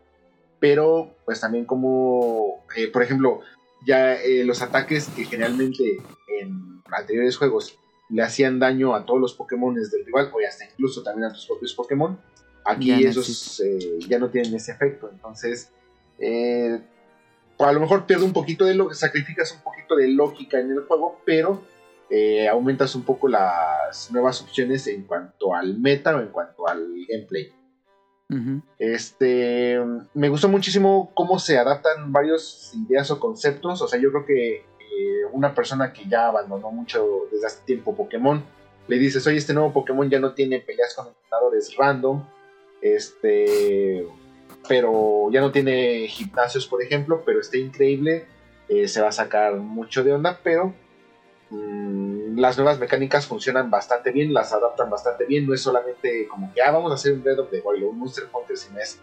[0.60, 3.40] Pero pues también como, eh, por ejemplo,
[3.86, 5.98] ya eh, los ataques que generalmente
[6.40, 11.02] en anteriores juegos le hacían daño a todos los Pokémon del rival o hasta incluso
[11.02, 12.18] también a tus propios Pokémon,
[12.64, 15.10] aquí Ya no esos eh, ya no tienen ese efecto.
[15.12, 15.72] Entonces,
[16.18, 16.80] eh,
[17.58, 20.80] a lo mejor pierde un poquito de lo sacrificas un poquito de lógica en el
[20.84, 21.62] juego, pero
[22.10, 26.86] eh, aumentas un poco las nuevas opciones en cuanto al meta o en cuanto al
[27.08, 27.52] gameplay.
[28.78, 29.78] Este,
[30.14, 33.80] me gustó muchísimo cómo se adaptan varias ideas o conceptos.
[33.82, 34.64] O sea, yo creo que
[34.98, 38.42] eh, una persona que ya abandonó mucho desde hace tiempo Pokémon,
[38.88, 42.24] le dices, oye, este nuevo Pokémon ya no tiene peleas con entrenadores random,
[42.80, 44.06] este,
[44.68, 48.26] pero ya no tiene gimnasios, por ejemplo, pero está increíble.
[48.68, 50.74] eh, se va a sacar mucho de onda, pero
[51.50, 55.46] mm, las nuevas mecánicas funcionan bastante bien, las adaptan bastante bien.
[55.46, 57.88] No es solamente como que ah, vamos a hacer un Breath of the Wild o
[57.90, 58.98] un Monster Hunter, sino es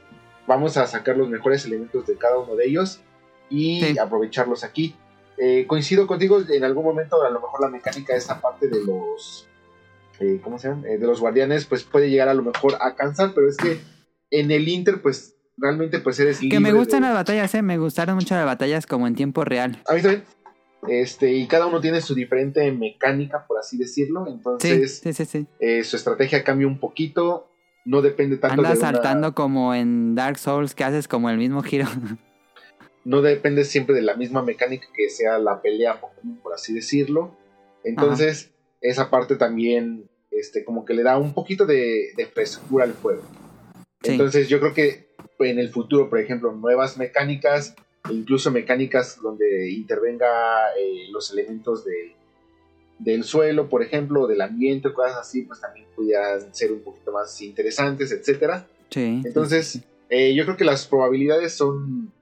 [0.48, 3.00] vamos a sacar los mejores elementos de cada uno de ellos
[3.50, 3.98] y Sí.
[3.98, 4.96] aprovecharlos aquí.
[5.38, 8.84] Eh, coincido contigo, en algún momento a lo mejor la mecánica de esta parte de
[8.86, 9.48] los
[10.20, 10.86] eh, ¿cómo se llaman?
[10.86, 13.80] Eh, de los guardianes pues puede llegar a lo mejor a cansar, pero es que
[14.30, 17.62] en el Inter pues realmente pues eres Que me gustan de- las batallas, eh.
[17.64, 19.82] Me gustaron mucho las batallas como en tiempo real.
[19.88, 20.24] a mí también.
[20.88, 24.26] Este, y cada uno tiene su diferente mecánica, por así decirlo.
[24.28, 25.48] Entonces, sí, sí, sí.
[25.60, 27.50] eh, su estrategia cambia un poquito.
[27.86, 31.38] No depende tanto Andas de una- saltando como en Dark Souls que haces como el
[31.38, 31.86] mismo giro.
[33.06, 36.00] no depende siempre de la misma mecánica que sea la pelea,
[36.42, 37.36] por así decirlo.
[37.84, 38.52] Entonces,
[38.82, 43.24] esa parte también, este, como que le da un poquito de, de frescura al juego.
[44.02, 44.12] Sí.
[44.12, 47.76] Entonces, yo creo que en el futuro, por ejemplo, nuevas mecánicas,
[48.10, 50.28] incluso mecánicas donde intervenga
[50.80, 52.16] eh, los elementos de,
[53.00, 57.42] del suelo, por ejemplo, del ambiente, cosas así, pues también pudieran ser un poquito más
[57.42, 58.68] interesantes, etcétera.
[58.90, 59.22] Sí.
[59.26, 62.13] Entonces, eh, yo creo que las probabilidades son,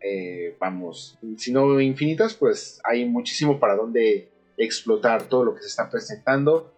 [0.00, 5.68] eh, vamos, si no infinitas, pues hay muchísimo para donde explotar todo lo que se
[5.68, 6.72] está presentando.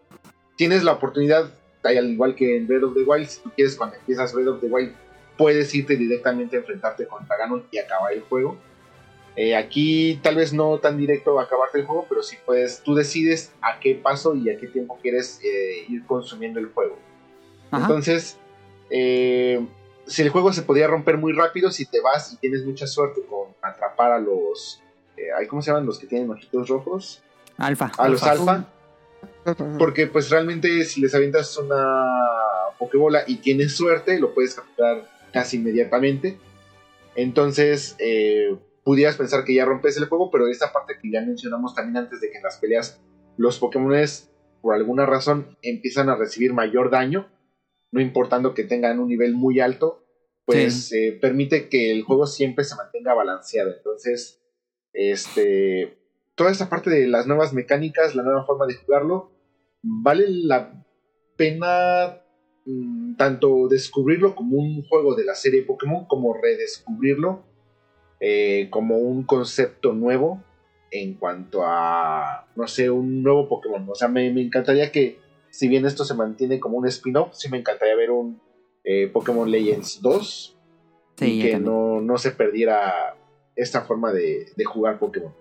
[0.55, 1.51] Tienes la oportunidad,
[1.83, 4.61] al igual que en Breath of the Wild, si tú quieres cuando empiezas Breath of
[4.61, 4.93] the Wild,
[5.37, 8.57] puedes irte directamente a enfrentarte contra Ganon y acabar el juego.
[9.35, 12.95] Eh, aquí tal vez no tan directo a acabarte el juego, pero sí puedes, tú
[12.95, 16.97] decides a qué paso y a qué tiempo quieres eh, ir consumiendo el juego.
[17.71, 17.85] Ajá.
[17.85, 18.37] Entonces,
[18.89, 19.65] eh,
[20.05, 23.21] si el juego se podía romper muy rápido, si te vas y tienes mucha suerte
[23.29, 24.81] con atrapar a los.
[25.17, 27.21] eh, ¿Cómo se llaman los que tienen ojitos rojos?
[27.57, 27.91] Alfa.
[27.97, 28.67] A los alfa.
[29.43, 32.07] Porque Porque, pues realmente, si les avientas una
[32.79, 36.39] Pokébola y tienes suerte, lo puedes capturar casi inmediatamente.
[37.15, 41.75] Entonces, eh, pudieras pensar que ya rompes el juego, pero esta parte que ya mencionamos
[41.75, 42.99] también antes de que en las peleas
[43.37, 47.27] los Pokémones, por alguna razón, empiezan a recibir mayor daño,
[47.91, 50.05] no importando que tengan un nivel muy alto,
[50.45, 53.73] pues eh, permite que el juego siempre se mantenga balanceado.
[53.75, 54.41] Entonces,
[54.93, 55.97] este,
[56.35, 59.31] toda esta parte de las nuevas mecánicas, la nueva forma de jugarlo,
[59.81, 60.83] vale la
[61.37, 62.21] pena
[62.65, 67.45] mm, tanto descubrirlo como un juego de la serie Pokémon, como redescubrirlo
[68.19, 70.43] eh, como un concepto nuevo
[70.91, 73.89] en cuanto a, no sé, un nuevo Pokémon.
[73.89, 75.20] O sea, me, me encantaría que,
[75.51, 78.41] si bien esto se mantiene como un spin-off, sí me encantaría ver un
[78.83, 80.57] eh, Pokémon Legends 2
[81.17, 83.15] Sí, y que no, no se perdiera
[83.55, 85.33] esta forma de, de jugar Pokémon.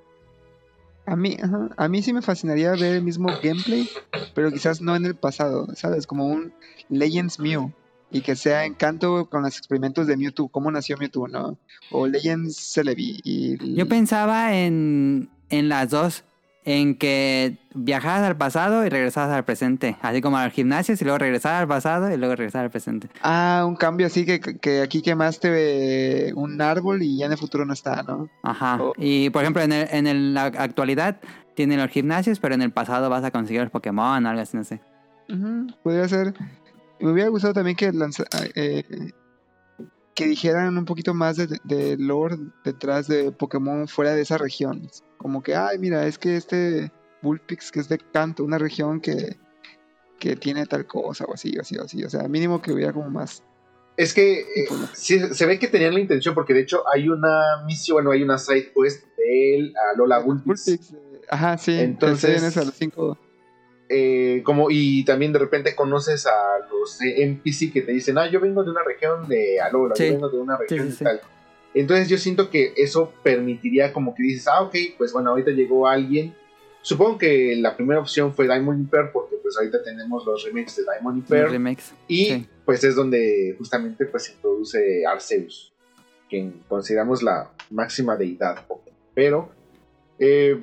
[1.07, 3.89] A mí, ajá, a mí sí me fascinaría ver el mismo gameplay,
[4.35, 6.07] pero quizás no en el pasado, ¿sabes?
[6.07, 6.53] Como un
[6.89, 7.73] Legends Mew.
[8.13, 11.57] Y que sea encanto con los experimentos de Mewtwo, cómo nació Mewtwo, ¿no?
[11.93, 13.21] O Legends Celebi.
[13.23, 16.25] Y Yo pensaba en, en las dos.
[16.65, 19.97] En que viajaras al pasado y regresaras al presente.
[20.03, 23.09] Así como al gimnasio y luego regresar al pasado y luego regresar al presente.
[23.23, 27.39] Ah, un cambio así que, que aquí quemaste eh, un árbol y ya en el
[27.39, 28.29] futuro no está, ¿no?
[28.43, 28.77] Ajá.
[28.79, 28.93] Oh.
[28.99, 31.19] Y por ejemplo, en, el- en el- la actualidad
[31.55, 34.65] tienen los gimnasios, pero en el pasado vas a conseguir los Pokémon, algo así, no
[34.65, 34.81] sé.
[35.31, 36.35] Ujú, podría ser.
[37.01, 38.25] Me hubiera gustado también que lanza-
[38.55, 38.85] eh,
[40.15, 45.05] que dijeran un poquito más de, de lore detrás de Pokémon fuera de esas regiones.
[45.17, 46.93] Como que, ay, mira, es que este
[47.23, 49.37] Bullpix que es de Canto, una región que,
[50.19, 52.05] que tiene tal cosa o así, o así, o así.
[52.05, 53.43] O sea, mínimo que hubiera como más.
[53.97, 54.45] Es que eh,
[54.95, 58.23] sí, se ve que tenían la intención, porque de hecho hay una misión, bueno, hay
[58.23, 60.65] una side quest de él a Lola Bullpix.
[60.67, 61.73] Bullpix, eh, ajá, sí.
[61.79, 63.19] Entonces- Entonces, a los cinco.
[63.93, 66.31] Eh, como y también de repente conoces a
[66.71, 70.07] los NPC que te dicen, ah, yo vengo de una región de Alola, Sí.
[70.07, 71.05] yo vengo de una región sí, sí.
[71.05, 71.21] tal.
[71.75, 75.89] Entonces yo siento que eso permitiría como que dices, ah, ok, pues bueno, ahorita llegó
[75.89, 76.35] alguien.
[76.83, 80.77] Supongo que la primera opción fue Diamond y Pearl porque pues ahorita tenemos los remakes
[80.77, 81.51] de Diamond y Pearl.
[81.51, 81.93] Remakes.
[82.07, 85.73] Y pues es donde justamente pues se introduce Arceus,
[86.29, 88.65] quien consideramos la máxima deidad.
[89.15, 89.51] Pero
[90.21, 90.61] eh,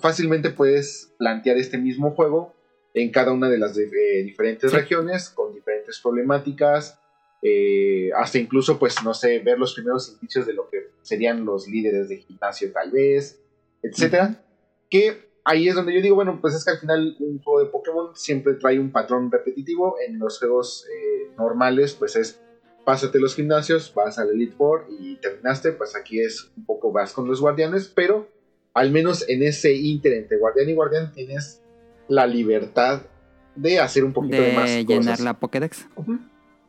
[0.00, 2.55] fácilmente puedes plantear este mismo juego
[2.96, 3.88] en cada una de las eh,
[4.24, 4.76] diferentes Sí.
[4.76, 6.98] regiones, con diferentes problemáticas,
[7.42, 11.68] eh, hasta incluso pues no sé, ver los primeros indicios de lo que serían los
[11.68, 13.38] líderes de gimnasio tal vez,
[13.82, 14.42] etcétera.
[14.90, 17.70] Que ahí es donde yo digo, bueno, pues es que al final un juego de
[17.70, 19.96] Pokémon siempre trae un patrón repetitivo.
[20.06, 22.40] En los juegos eh, normales, pues es
[22.86, 25.72] pásate los gimnasios, vas al Elite Four y terminaste.
[25.72, 28.26] Pues aquí es un poco vas con los guardianes, pero
[28.72, 31.62] al menos en ese inter entre guardián y guardián tienes
[32.08, 33.02] la libertad
[33.54, 35.20] de hacer un poquito de, más De llenar cosas.
[35.20, 35.86] la Pokédex.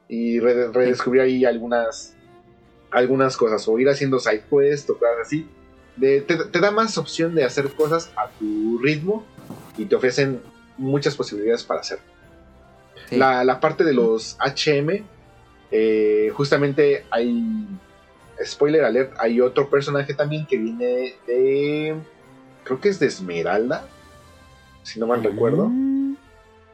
[0.07, 2.13] Y re- redescubrir ahí algunas
[2.91, 5.47] algunas cosas o ir haciendo side quests o cosas así.
[5.97, 9.25] De- te, te da más opción de hacer cosas a tu ritmo
[9.77, 10.39] y te ofrecen
[10.77, 11.99] muchas posibilidades para hacer.
[13.09, 13.15] Sí.
[13.17, 15.03] la, la parte de los HM
[15.71, 17.65] eh, justamente hay
[18.45, 21.95] spoiler alert hay otro personaje también que viene de
[22.63, 23.85] creo que es de Esmeralda
[24.87, 25.71] si no mal recuerdo.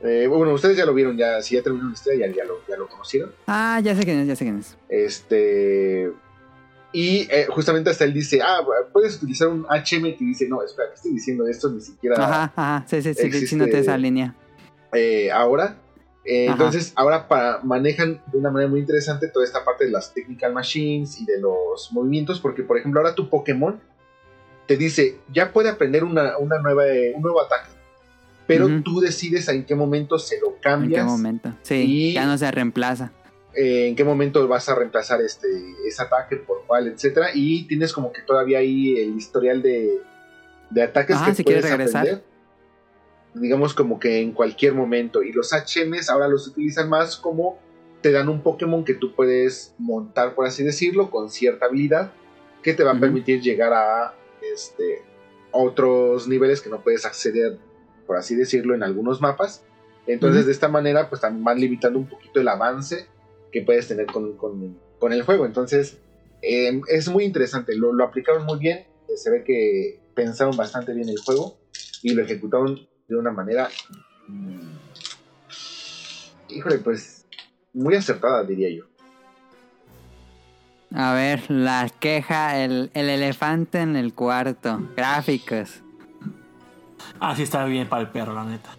[0.01, 2.59] Eh, bueno ustedes ya lo vieron ya si ya terminaron la historia ya, ya lo,
[2.67, 4.75] ya lo conocieron Ah, ya sé quién es, ya sé quién es.
[4.89, 6.11] Este.
[6.91, 8.59] Y eh, justamente hasta él dice: Ah,
[8.91, 11.69] puedes utilizar un HM que dice: No, espera, ¿qué estoy diciendo esto?
[11.71, 12.85] Ni siquiera Ajá, ajá.
[12.87, 13.13] Sí, sí,
[13.47, 14.35] sí, noté esa línea.
[14.93, 15.77] eh, ahora.
[16.25, 20.53] Entonces, ahora para, manejan de una manera muy interesante toda esta parte de las technical
[20.53, 23.81] machines y de los movimientos, porque por ejemplo, ahora tu Pokémon
[24.67, 26.83] te dice: Ya puede aprender una, una nueva,
[27.15, 27.71] un nuevo ataque,
[28.57, 31.01] pero tú decides en qué momento se lo ¿En cambias.
[31.03, 31.53] qué momento?
[31.63, 33.11] Sí, Y- ya no se reemplaza.
[33.55, 35.47] eh, en qué momento vas a reemplazar este
[35.87, 39.99] ese ataque por cuál, etcétera, y tienes como que todavía ahí el historial de,
[40.71, 42.01] de ataques Ajá, que Ah, si puedes quieres regresar.
[42.01, 42.23] aprender,
[43.35, 45.21] digamos como que en cualquier momento.
[45.23, 47.59] Y los HMs ahora los utilizan más como
[48.01, 52.11] te dan un Pokémon que tú puedes montar, por así decirlo, con cierta habilidad
[52.61, 54.13] que te va a permitir llegar a
[54.53, 55.01] este
[55.51, 57.59] otros niveles que no puedes acceder,
[58.13, 59.63] por así decirlo, en algunos mapas.
[60.05, 63.07] Entonces, de esta manera, pues también van limitando un poquito el avance
[63.51, 65.47] que puedes tener con, con- con el juego.
[65.47, 65.97] Entonces,
[66.43, 67.75] eh, es muy interesante.
[67.75, 68.85] Lo, lo aplicaron muy bien.
[69.09, 71.57] eh, Se ve que pensaron bastante bien el juego
[72.03, 73.67] y lo ejecutaron de una manera.
[74.27, 74.59] mm,
[76.49, 77.25] híjole, pues
[77.73, 78.85] muy acertada, diría yo.
[80.95, 84.79] A ver, la queja, el, el elefante en el cuarto.
[84.95, 85.81] Gráficos.
[87.19, 88.69] Ah, sí está bien para el perro, la neta.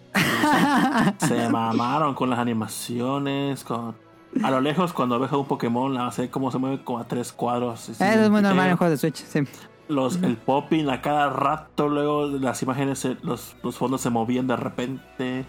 [1.19, 3.95] Se mamaron con las animaciones, con...
[4.43, 7.07] A lo lejos, cuando ves a un Pokémon, la sé cómo se mueve como a
[7.07, 7.89] tres cuadros.
[7.89, 9.41] Eso es muy normal en juegos de Switch, sí.
[9.87, 14.55] Los, el popping a cada rato, luego las imágenes, los, los fondos se movían de
[14.57, 15.45] repente.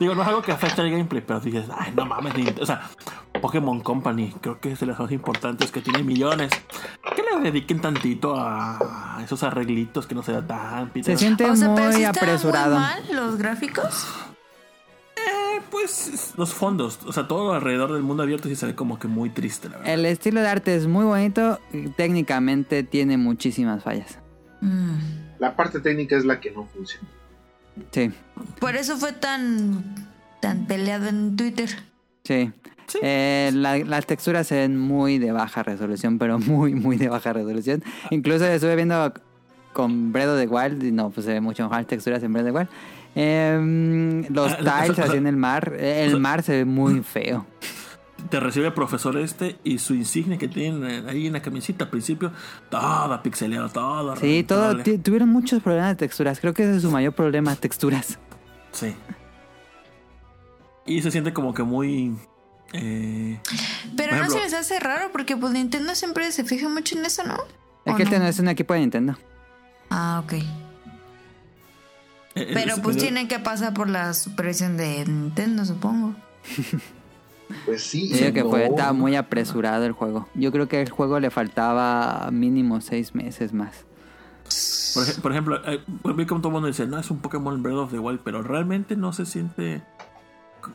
[0.00, 2.66] Digo, no es algo que afecte al gameplay, pero dices, ay, no mames, ni- o
[2.66, 2.88] sea,
[3.40, 6.50] Pokémon Company, creo que es de las más importantes que tiene millones.
[7.14, 11.18] Que le dediquen tantito a esos arreglitos que no se da tan Se pitero.
[11.18, 12.74] siente O sea, muy apresurado.
[12.74, 14.06] muy mal los gráficos.
[15.16, 18.98] Eh, pues los fondos, o sea, todo alrededor del mundo abierto sí se ve como
[18.98, 19.94] que muy triste, la verdad.
[19.94, 24.18] El estilo de arte es muy bonito y técnicamente tiene muchísimas fallas.
[24.60, 24.94] Mm.
[25.38, 27.06] La parte técnica es la que no funciona.
[27.90, 28.10] Sí,
[28.60, 29.84] Por eso fue tan,
[30.40, 31.70] tan peleado en Twitter.
[32.24, 32.50] sí.
[32.88, 32.98] Sí.
[33.02, 37.32] Eh, la- las texturas se ven muy de baja resolución, pero muy, muy de baja
[37.32, 37.82] resolución.
[38.10, 39.14] Incluso estuve viendo
[39.72, 42.44] con of the Wild y no, pues se ve mucho mejor las texturas en of
[42.44, 42.68] the Wild.
[43.14, 47.46] Em, los Ah, tiles así en el mar, eh, el mar se ve muy feo.
[48.30, 51.90] Te recibe el profesor este y su insignia que tienen ahí en la camisita al
[51.90, 52.32] principio,
[52.70, 56.38] toda pixeleada, toda Sí, todo, tuvieron muchos problemas de texturas.
[56.40, 58.18] Creo que ese es su mayor problema, texturas.
[58.72, 58.94] Sí.
[60.86, 62.16] Y se siente como que muy.
[62.72, 63.38] eh,
[63.96, 66.96] Pero Por no ejemplo- se les hace raro porque pues Nintendo siempre se fija mucho
[66.98, 67.34] en eso, ¿no?
[67.84, 68.10] Es ¿O que no?
[68.10, 69.16] este no es un equipo de Nintendo.
[69.90, 70.32] Ah, ok.
[70.34, 70.44] eh,
[72.34, 76.14] Pero es- pues medio- tienen que pasar por la supervisión de Nintendo, supongo.
[77.64, 78.50] Pues sí, Yo digo que no.
[78.50, 80.28] fue, estaba muy apresurado el juego.
[80.34, 83.84] Yo creo que el juego le faltaba mínimo seis meses más.
[84.94, 87.20] Por, ej- por ejemplo, eh, por mí como todo el mundo dice, no, es un
[87.20, 89.82] Pokémon Breath of the Wild, pero realmente no se siente.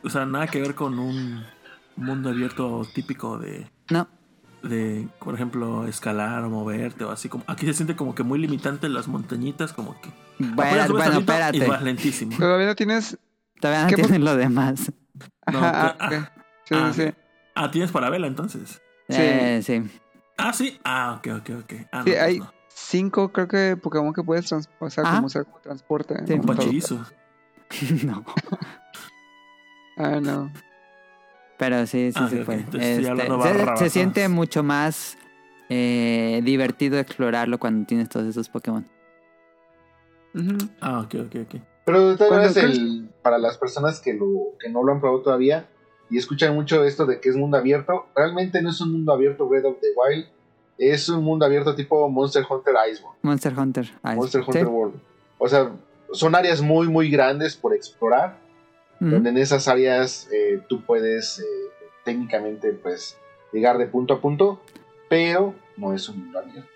[0.02, 1.44] O sea, nada que ver con un
[1.96, 3.70] mundo abierto típico de.
[3.90, 4.08] No,
[4.62, 8.40] de, por ejemplo, escalar o moverte o así como aquí se siente como que muy
[8.40, 11.56] limitante las montañitas como que Bueno, bueno, espérate.
[11.58, 13.16] y vas lentísimo Todavía no tienes
[13.60, 14.90] Todavía no ¿Qué tienen lo demás.
[15.52, 16.37] No, Ajá, ah, ok.
[16.68, 17.14] Sí, ah, sí, sí.
[17.54, 18.80] Ah, tienes para vela entonces.
[19.08, 19.16] Sí.
[19.18, 19.82] Eh, sí.
[20.36, 20.78] Ah, sí.
[20.84, 21.72] Ah, ok, ok, ok.
[21.90, 22.52] Ah, no, Sí, pues hay no.
[22.68, 25.14] cinco, creo que Pokémon que puedes trans o sea, Ajá.
[25.16, 26.14] como usar como transporte.
[26.26, 26.38] Sí.
[26.38, 27.06] Pachirizo.
[28.04, 28.24] no.
[29.96, 30.52] Ah, no.
[31.58, 32.60] Pero sí, sí Ah, se puede.
[32.60, 33.78] Este, se, barrabasadas.
[33.80, 35.18] se siente mucho más
[35.68, 38.86] eh, divertido explorarlo cuando tienes todos esos Pokémon.
[40.80, 41.60] Ah, ok, ok, ok.
[41.84, 44.28] Pero de todas Cuando maneras, el- para las personas que, lo,
[44.60, 45.68] que no lo han probado todavía
[46.10, 49.48] y escuchan mucho esto de que es mundo abierto, realmente no es un mundo abierto
[49.48, 50.26] Breath of the Wild,
[50.78, 53.90] es un mundo abierto tipo Monster Hunter Iceborne, Monster Hunter.
[54.02, 54.46] Ah, Monster sí.
[54.48, 54.94] Hunter World.
[55.38, 55.70] O sea,
[56.12, 58.38] son áreas muy, muy grandes por explorar,
[59.00, 61.44] donde en esas áreas eh, tú puedes eh,
[62.04, 63.16] técnicamente pues
[63.52, 64.60] llegar de punto a punto,
[65.08, 66.68] pero no es un mundo abierto.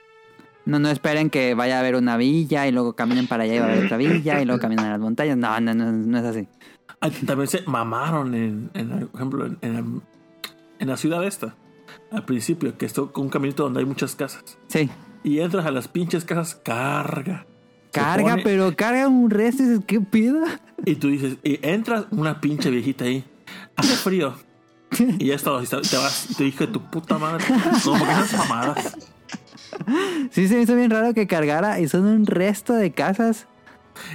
[0.64, 3.58] No, no esperen que vaya a haber una villa y luego caminen para allá y
[3.58, 5.36] va a haber otra villa y luego caminen a las montañas.
[5.36, 6.46] No, no, no, no es así.
[7.26, 10.02] También se mamaron en, en, por ejemplo, en, en,
[10.78, 11.56] en la ciudad esta.
[12.10, 14.58] Al principio, que esto con un caminito donde hay muchas casas.
[14.68, 14.88] Sí.
[15.24, 17.46] Y entras a las pinches casas, carga.
[17.92, 20.42] Carga, pone- pero carga un resto dices, ¿qué pido?
[20.84, 23.24] Y tú dices, y entras una pinche viejita ahí.
[23.76, 24.34] Hace frío.
[25.18, 26.28] Y ya está, te vas.
[26.36, 27.44] Te dije, tu puta madre.
[27.84, 28.96] Como que esas mamadas.
[30.30, 33.46] Sí, se me hizo bien raro que cargara y son un resto de casas.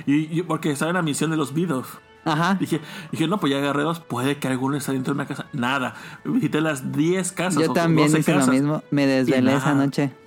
[0.06, 1.88] Y, y porque estaba en la misión de los videos.
[2.28, 2.56] Ajá.
[2.60, 2.82] Dije,
[3.12, 4.00] dije, no, pues ya agarré dos.
[4.00, 5.48] Puede que alguno esté dentro de una casa.
[5.54, 5.96] Nada.
[6.26, 7.64] Visité las 10 casas.
[7.64, 8.84] Yo o también 12 hice lo mismo.
[8.92, 10.12] Me desvelé esa noche.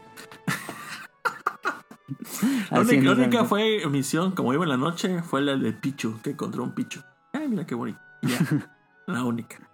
[2.71, 6.31] La única, la fue misión, como iba en la noche, fue la de Pichu, que
[6.31, 7.01] encontró un Pichu.
[7.33, 7.99] Ay, mira qué bonito.
[8.23, 8.39] Ya.
[9.07, 9.69] la única.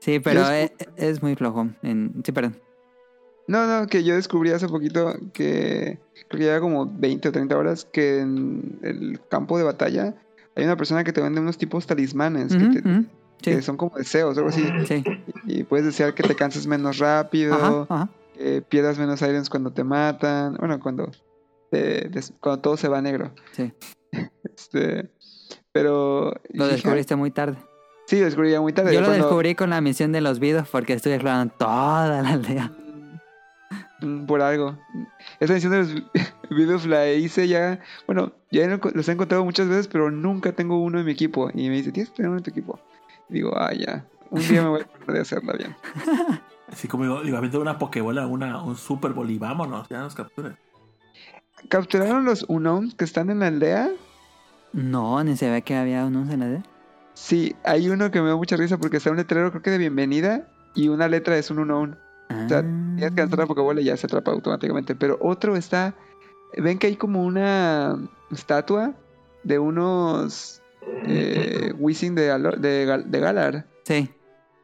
[0.00, 1.68] Sí, pero Yo es, es muy flojo.
[1.82, 2.22] En...
[2.24, 2.58] Sí, perdón.
[3.48, 5.98] No, no, que yo descubrí hace poquito que
[6.28, 10.14] creo que ya como 20 o 30 horas que en el campo de batalla
[10.56, 13.04] hay una persona que te vende unos tipos talismanes que, te-
[13.56, 14.66] Sí, son como deseos algo así.
[14.88, 15.04] sí.
[15.46, 18.08] Y puedes desear que te canses menos rápido, Ajá, ajá.
[18.34, 21.10] que pierdas menos items cuando te matan, bueno, cuando,
[21.70, 23.32] te- des- cuando todo se va negro.
[23.52, 23.72] Sí.
[24.56, 25.10] Este,
[25.72, 26.32] pero...
[26.54, 27.58] Lo descubriste muy tarde.
[28.06, 28.94] Sí, descubrí ya muy tarde.
[28.94, 32.30] Yo lo cuando- descubrí con la misión de los videos porque estuve explorando toda la
[32.30, 32.72] aldea.
[34.26, 34.76] Por algo.
[35.40, 36.02] Esa misión de los
[36.50, 37.80] videos la hice ya.
[38.06, 41.50] Bueno, ya lo- los he encontrado muchas veces, pero nunca tengo uno en mi equipo.
[41.54, 42.78] Y me dice, tienes que tener uno en tu equipo.
[43.28, 44.04] Y digo, ah, ya.
[44.30, 45.76] Un día me voy a acordar de hacerla bien.
[46.72, 50.14] Así como digo, digo, aviento una pokebola, una, un Super Bowl y vámonos, ya nos
[50.16, 50.56] capturan.
[51.68, 53.90] ¿Capturaron los Unowns que están en la aldea?
[54.72, 56.62] No, ni se ve que había unos en la aldea.
[57.14, 59.78] Sí, hay uno que me da mucha risa porque está un letrero, creo que de
[59.78, 61.98] bienvenida, y una letra es un Unown.
[62.28, 64.94] O sea, tienes que lanzar la Pokébola y ya se atrapa automáticamente.
[64.94, 65.94] Pero otro está.
[66.56, 67.96] Ven que hay como una
[68.30, 68.94] estatua
[69.44, 70.62] de unos.
[71.06, 71.72] Eh,
[72.14, 72.22] de,
[72.58, 73.66] de, Gal- de Galar.
[73.84, 74.10] Sí.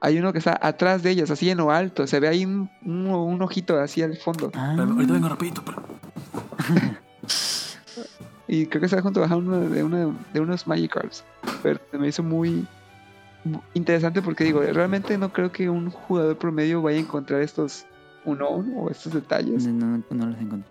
[0.01, 2.07] Hay uno que está atrás de ellas, así en lo alto.
[2.09, 4.51] Se ve ahí un, un- un ojito así al fondo.
[4.55, 5.83] Ah, Pero ahorita vengo rapidito, pero...
[8.49, 11.25] Y creo que está junto a uno de, una- de unos Magikarps.
[11.63, 12.67] Pero se me hizo muy mu-
[13.75, 17.87] interesante porque digo, realmente no creo que un jugador promedio vaya a encontrar estos
[18.25, 19.67] unknown o estos detalles.
[19.67, 20.71] no, no, no los encontré.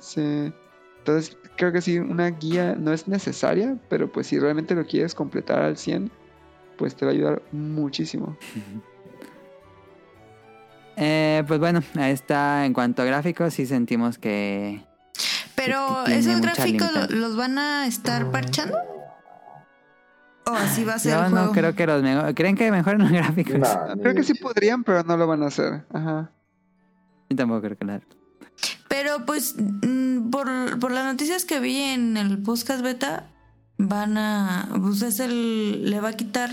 [0.00, 0.52] Sí.
[0.98, 5.14] Entonces, creo que sí, una guía no es necesaria, pero pues si realmente lo quieres
[5.14, 6.10] completar al 100,
[6.76, 8.36] pues te va a ayudar muchísimo.
[10.98, 12.64] Eh, pues bueno, ahí está.
[12.64, 14.80] En cuanto a gráficos, sí sentimos que.
[15.54, 18.78] Pero Tiene esos gráficos los van a estar parchando.
[20.48, 21.52] ¿O así va a ser Yo el no juego?
[21.52, 22.34] creo que los mejor.
[22.34, 23.54] ¿Creen que mejoren los gráficos?
[23.54, 25.84] Ni Creo que sí podrían, pero no lo van a hacer.
[25.92, 26.30] Ajá.
[27.28, 28.00] Yo tampoco creo que lo.
[28.88, 33.24] Pero pues mm, por, por las noticias que vi en el podcast beta,
[33.78, 34.68] van a...
[34.80, 36.50] Pues es el, le va a quitar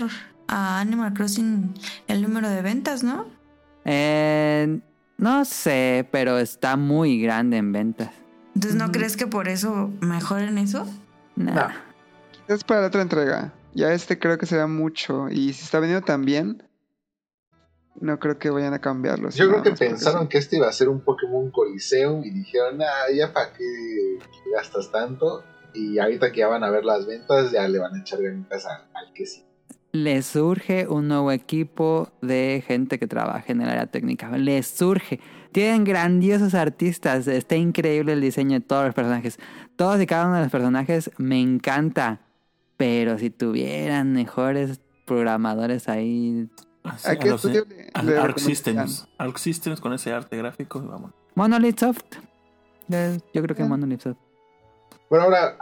[0.48, 1.74] a Animal Crossing
[2.08, 3.26] el número de ventas, ¿no?
[3.84, 4.80] Eh,
[5.18, 8.10] no sé, pero está muy grande en ventas.
[8.56, 10.86] Entonces, ¿no crees que por eso mejoren eso?
[11.36, 11.54] Nah.
[11.54, 11.70] Nah.
[12.48, 13.52] Es para la otra entrega.
[13.74, 15.28] Ya este creo que será mucho.
[15.28, 16.62] Y si está vendiendo tan bien,
[18.00, 19.30] no creo que vayan a cambiarlo.
[19.30, 20.28] Yo creo que pensaron sí.
[20.28, 24.18] que este iba a ser un Pokémon Coliseum y dijeron, ah, ya para qué
[24.54, 25.44] gastas tanto.
[25.74, 28.64] Y ahorita que ya van a ver las ventas, ya le van a echar ganitas
[28.66, 29.44] al, al que sí.
[29.90, 34.28] Les surge un nuevo equipo de gente que trabaja en el área técnica.
[34.36, 35.20] Les surge.
[35.52, 37.28] Tienen grandiosos artistas.
[37.28, 39.38] Está increíble el diseño de todos los personajes.
[39.76, 42.23] Todos y cada uno de los personajes me encanta.
[42.76, 46.48] Pero si tuvieran mejores programadores ahí.
[46.82, 48.38] Así, ¿A qué los- estudio le- a- le Arc?
[48.38, 49.08] Systems.
[49.18, 51.12] Arc Systems con ese arte gráfico, y vamos.
[51.34, 52.02] Monolith Soft.
[52.90, 53.66] Eh, Yo creo que Ah.
[53.66, 54.18] Monolith Soft.
[55.08, 55.56] Bueno, ahora,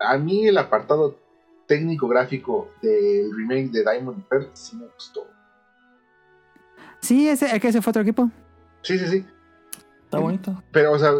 [0.00, 1.16] a mí el apartado
[1.66, 5.26] técnico gráfico del remake de Diamond Pearl sí me gustó.
[7.00, 8.30] Sí, ese, el que ese fue otro equipo.
[8.82, 9.26] Sí, sí, sí.
[10.04, 10.62] Está bonito.
[10.72, 11.12] Pero, o sea,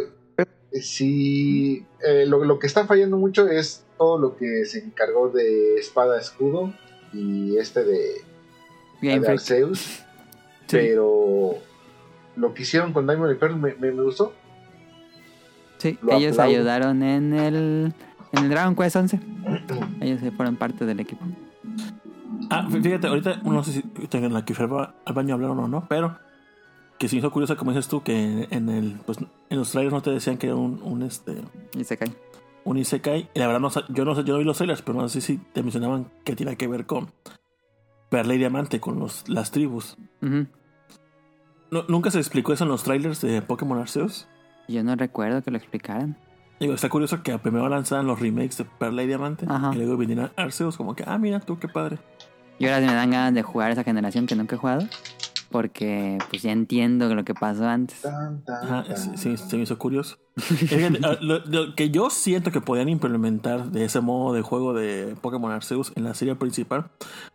[0.72, 1.84] sí.
[2.04, 3.84] eh, lo, lo que está fallando mucho es
[4.18, 6.72] lo que se encargó de Espada Escudo
[7.12, 7.98] y este de,
[9.02, 9.26] Game de.
[10.70, 11.54] Pero
[12.36, 14.32] lo que hicieron con Diamond Pearl me, me- me gustó.
[15.78, 16.56] Sí, Lo ellos aplaudo.
[16.56, 17.92] ayudaron en el,
[18.32, 19.20] en el Dragon Quest 11.
[20.00, 21.24] ellos se fueron parte del equipo.
[22.50, 24.66] Ah, fí- fíjate, ahorita no sé si en la que fue
[25.04, 26.18] al baño hablaron o no, pero
[26.98, 29.92] que se me hizo curioso, como dices tú, que en el pues, en los trailers
[29.94, 31.36] no te decían que era un, un este
[31.76, 32.08] Y se cae.
[32.70, 33.28] Un Isekai.
[33.34, 35.20] Y la verdad, no, yo no sé, yo no vi los trailers, pero no sé
[35.20, 37.10] si te mencionaban que tiene que ver con
[38.10, 39.96] Perla y Diamante, con los, las tribus.
[41.70, 44.26] No- ¿Nunca se explicó eso en los trailers de Pokémon Arceus?
[44.68, 46.16] Yo no recuerdo que lo explicaran.
[46.60, 49.70] Digo, está curioso que primero lanzaban los remakes de Perla y Diamante Ajá.
[49.72, 51.98] y luego vinieron Arceus, como que, ah, mira tú, qué padre.
[52.58, 54.86] Y ahora me dan ganas de jugar esa generación que nunca he jugado.
[55.50, 58.02] Porque pues ya entiendo lo que pasó antes.
[58.02, 58.96] Tan, tan, Ajá, tan.
[58.96, 60.18] sí, sí, se me hizo curioso.
[61.02, 65.16] Ah, lo, lo que yo siento que podían implementar de ese modo de juego de
[65.20, 66.90] Pokémon Arceus en la serie principal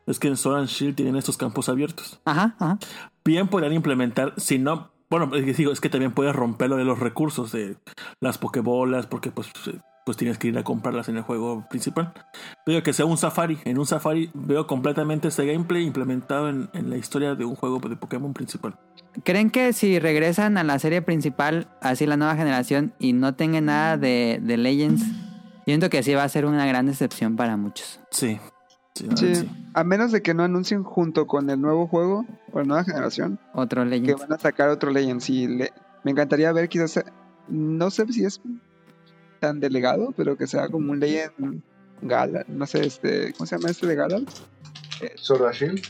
[0.07, 2.21] es que en Sword and Shield tienen estos campos abiertos.
[2.25, 2.77] Ajá, ajá.
[3.25, 6.77] Bien podrían implementar, si no, bueno, es que digo, es que también puedes romper lo
[6.77, 7.77] de los recursos de
[8.19, 9.51] las Pokébolas, porque pues,
[10.05, 12.13] pues tienes que ir a comprarlas en el juego principal.
[12.65, 13.57] Pero que sea un Safari.
[13.65, 17.79] En un Safari veo completamente ese gameplay implementado en, en la historia de un juego
[17.79, 18.75] de Pokémon principal.
[19.23, 23.65] ¿Creen que si regresan a la serie principal, así la nueva generación, y no tengan
[23.65, 27.55] nada de, de Legends, yo siento que sí va a ser una gran decepción para
[27.57, 27.99] muchos.
[28.11, 28.39] Sí.
[29.15, 32.83] Sí, a menos de que no anuncien junto con el nuevo juego o la nueva
[32.83, 34.21] generación Otro que Legends.
[34.21, 35.31] van a sacar otro Legends.
[35.31, 35.73] Y le-
[36.03, 37.03] me encantaría ver quizás,
[37.47, 38.39] no sé si es
[39.43, 41.61] tan delegado, pero que sea como un Legend
[42.01, 44.21] Gala, no sé, este, ¿cómo se llama este de Gala?
[45.17, 45.81] Sword and Shield.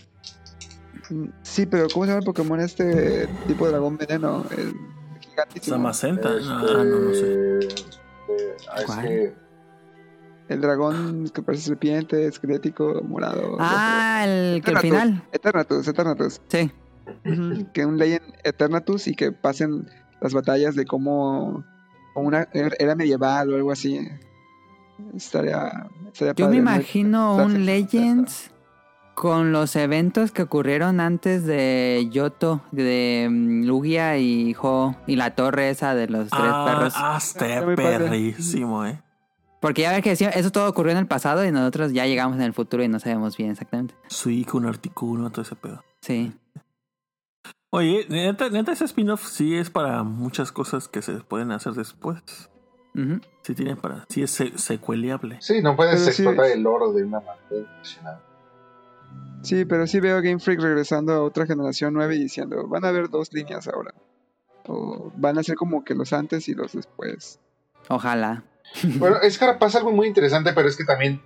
[1.11, 4.43] Mm, Sí, pero ¿cómo se llama el Pokémon este tipo de dragón veneno?
[4.57, 4.73] El
[5.19, 5.75] gigantísimo.
[5.77, 6.29] Samacenta.
[6.35, 7.33] Este, ah, no, no sé.
[7.33, 7.67] eh,
[8.71, 9.01] ah, es ¿Cuál?
[9.07, 9.33] que-
[10.49, 13.57] El dragón que parece serpiente, esquelético, morado.
[13.59, 15.23] Ah, el que al Eternatus, final.
[15.31, 16.41] Eternatus, Eternatus.
[16.47, 16.71] Sí.
[17.73, 19.87] Que un Legend Eternatus y que pasen
[20.21, 21.63] las batallas de cómo
[22.13, 23.99] como una er- era medieval o algo así.
[25.15, 28.51] Estaría, estaría Yo me imagino un Legends
[29.15, 35.35] con los eventos que ocurrieron antes de Yoto, de mm, Lugia y Ho, y la
[35.35, 36.93] torre esa de los tres Ah, perros.
[36.97, 39.01] ah, está perrísimo, eh.
[39.59, 42.35] Porque ya ves que sí, eso todo ocurrió en el pasado y nosotros ya llegamos
[42.37, 43.95] en el futuro y no sabemos bien exactamente.
[44.07, 45.83] Suicune, Articuno, todo ese pedo.
[46.01, 46.33] Sí.
[47.75, 52.21] Oye, neta, neta ese spin-off sí es para muchas cosas que se pueden hacer después.
[52.93, 53.19] Ujú.
[53.41, 55.37] Sí tiene para, sí es se- secueleable.
[55.41, 58.21] Sí, no puedes Pero explotar el oro de una manera impresionante.
[59.41, 62.85] Sí, pero sí veo a Game Freak regresando a otra generación nueva y diciendo, van
[62.85, 63.95] a haber dos líneas ahora.
[64.67, 67.39] O van a ser como que los antes y los después.
[67.89, 68.43] Ojalá.
[68.99, 71.23] Bueno, es que ahora pasa algo muy interesante, pero es que también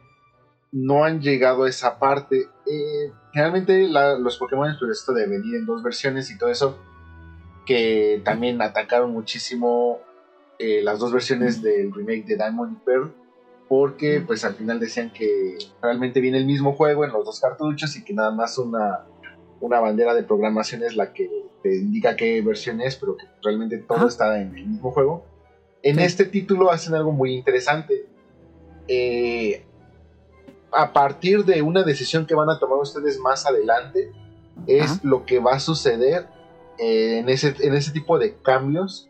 [0.71, 2.47] no han llegado a esa parte.
[2.65, 6.77] Eh, generalmente la- los Pokémon, pues esto de venir en dos versiones y todo eso,
[7.65, 9.99] que también atacaron muchísimo
[10.59, 13.13] eh, las dos versiones del remake de Diamond y Pearl,
[13.69, 17.95] porque pues al final decían que realmente viene el mismo juego en los dos cartuchos
[17.95, 19.05] y que nada más una,
[19.61, 21.29] una bandera de programación es la que
[21.61, 24.07] te indica qué versión es, pero que realmente todo Ajá.
[24.07, 25.25] está en el mismo juego.
[25.83, 26.03] En Sí.
[26.03, 28.07] este título hacen algo muy interesante.
[28.87, 29.63] Eh,
[30.71, 34.11] a partir de una decisión que van a tomar ustedes más adelante,
[34.65, 34.99] es Ajá.
[35.03, 36.27] lo que va a suceder
[36.79, 39.09] eh, en, ese, en ese tipo de cambios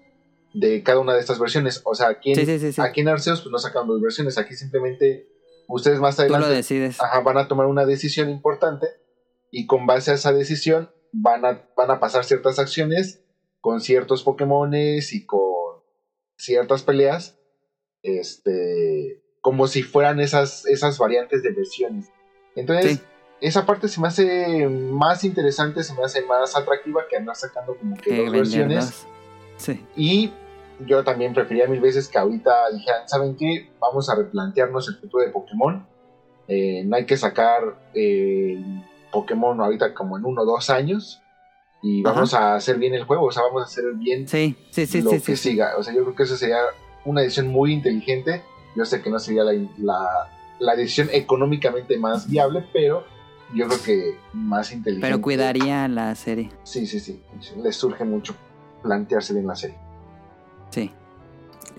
[0.53, 1.81] de cada una de estas versiones.
[1.85, 2.81] O sea, aquí en, Sí, sí, sí, sí.
[2.81, 5.27] aquí en Arceus pues, no sacan dos versiones, aquí simplemente
[5.67, 7.01] ustedes más adelante decides.
[7.01, 8.88] ajá, van a tomar una decisión importante
[9.51, 13.21] y con base a esa decisión van a, van a pasar ciertas acciones
[13.59, 15.41] con ciertos Pokémones y con
[16.38, 17.38] ciertas peleas,
[18.03, 22.09] este, como si fueran esas, esas variantes de versiones.
[22.55, 23.01] Entonces, Sí.
[23.41, 27.76] esa parte se me hace más interesante, se me hace más atractiva que andar sacando
[27.77, 29.07] como que dos versiones.
[29.57, 29.85] Sí.
[29.95, 30.31] Y
[30.85, 33.69] yo también prefería mil veces que ahorita dijeran, ¿saben qué?
[33.80, 35.85] Vamos a replantearnos el futuro de Pokémon.
[36.47, 37.61] Eh, no hay que sacar
[37.93, 38.64] eh,
[39.11, 41.22] Pokémon ahorita como en uno o dos años.
[41.84, 42.14] Y Ajá.
[42.15, 45.01] vamos a hacer bien el juego, o sea, vamos a hacer bien Sí, sí, sí,
[45.01, 45.76] lo que siga.
[45.77, 46.57] O sea, yo creo que eso sería
[47.05, 48.41] una decisión muy inteligente.
[48.77, 50.07] Yo sé que no sería la, la,
[50.59, 53.03] la decisión económicamente más viable, pero
[53.53, 55.07] yo creo que más inteligente.
[55.07, 56.51] Pero cuidaría la serie.
[56.63, 57.21] Sí, sí, sí.
[57.63, 58.35] Les surge mucho
[58.83, 59.77] plantearse bien la serie.
[60.69, 60.91] Sí.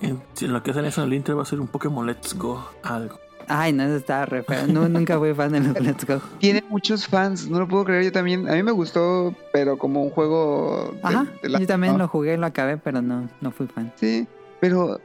[0.00, 0.20] En,
[0.52, 3.18] lo que hacen eso en el Inter va a ser un Pokémon Let's Go algo.
[3.50, 4.66] Ay, no, eso estaba re feo.
[4.66, 6.20] No, nunca fui fan de los Let's Go.
[6.38, 8.04] Tiene muchos fans, no lo puedo creer.
[8.04, 10.92] Yo también, a mí me gustó, pero como un juego.
[10.94, 11.98] de- Ajá, de la- yo también ¿no?
[12.00, 13.92] lo jugué, lo acabé, pero no, no fui fan.
[13.96, 14.26] Sí,
[14.60, 15.00] pero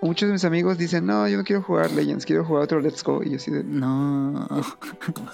[0.00, 3.02] muchos de mis amigos dicen, no, yo no quiero jugar Legends, quiero jugar otro Let's
[3.02, 3.22] Go.
[3.22, 4.46] Y yo así de, No.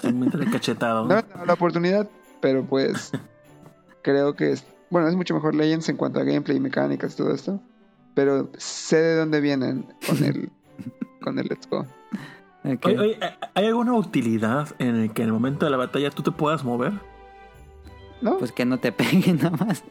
[0.03, 1.05] Me cachetado.
[1.07, 2.09] no, no, la oportunidad,
[2.41, 3.11] pero pues
[4.01, 7.59] creo que es, bueno, es mucho mejor Legends en cuanto a gameplay, mecánicas, todo esto.
[8.13, 10.51] Pero sé de dónde vienen con el,
[11.21, 11.85] con el Let's Go.
[12.63, 13.19] Oye, oye,
[13.55, 16.63] ¿hay alguna utilidad en el que en el momento de la batalla tú te puedas
[16.63, 16.93] mover?
[18.21, 18.37] ¿No?
[18.37, 19.83] Pues que no te peguen nada más.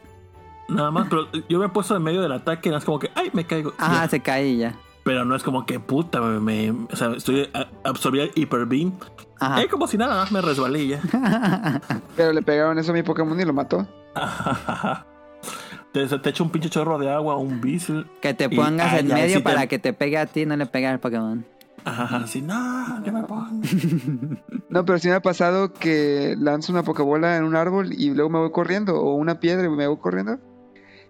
[0.73, 2.99] Nada más, pero yo me he puesto en medio del ataque y no es como
[2.99, 3.73] que, ay, me caigo.
[3.77, 4.09] Ajá, Ya.
[4.09, 4.75] se cae y ya.
[5.03, 7.49] Pero no es como que puta, me, me- o sea, estoy
[7.83, 8.93] absorbí el Hyper Beam.
[9.39, 9.61] Ajá.
[9.61, 11.01] Eh, como si nada más me resbalé y ya.
[12.15, 13.85] Pero le pegaron eso a mi Pokémon y lo mató.
[15.91, 18.07] te, te echa un pinche chorro de agua, un bisil.
[18.21, 20.45] que te pongas ah, en medio sí te- para que te pegue a ti y
[20.45, 21.45] no le pegue al Pokémon.
[21.85, 23.47] Ajá, así, no, ya me pongo.
[24.69, 28.29] No, pero sí me ha pasado que lanzo una Pokébola en un árbol y luego
[28.29, 30.39] me voy corriendo, o una piedra y me voy corriendo.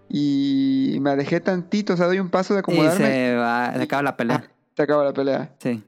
[0.08, 3.06] Y me alejé tantito, o sea, doy un paso de Y acomodarme.
[3.06, 4.50] se va, se acaba la pelea.
[4.76, 5.54] Se acaba la pelea.
[5.58, 5.82] Sí.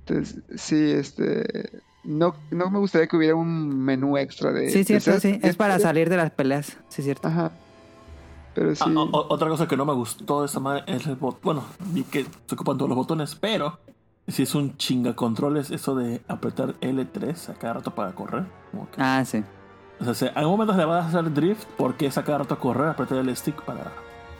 [0.00, 1.82] Entonces, sí, este.
[2.04, 4.68] No, no me gustaría que hubiera un menú extra de.
[4.70, 5.40] Sí, de cierto, ser- sí.
[5.42, 6.76] Es para salir de las peleas.
[6.88, 7.28] Sí, cierto.
[7.28, 7.52] Ajá.
[8.54, 8.84] Pero sí.
[8.86, 11.40] Ah, o- otra cosa que no me gustó de esta madre es el bot.
[11.42, 13.78] Bueno, vi que se ocupan todos los botones, pero
[14.28, 18.44] si es un chinga controles eso de apretar L3 a cada rato para correr.
[18.70, 19.42] Como que- Ah, sí.
[20.00, 22.38] O sea, si en algún momento le vas a hacer drift porque es a cada
[22.38, 23.84] rato a correr, apretar el stick para.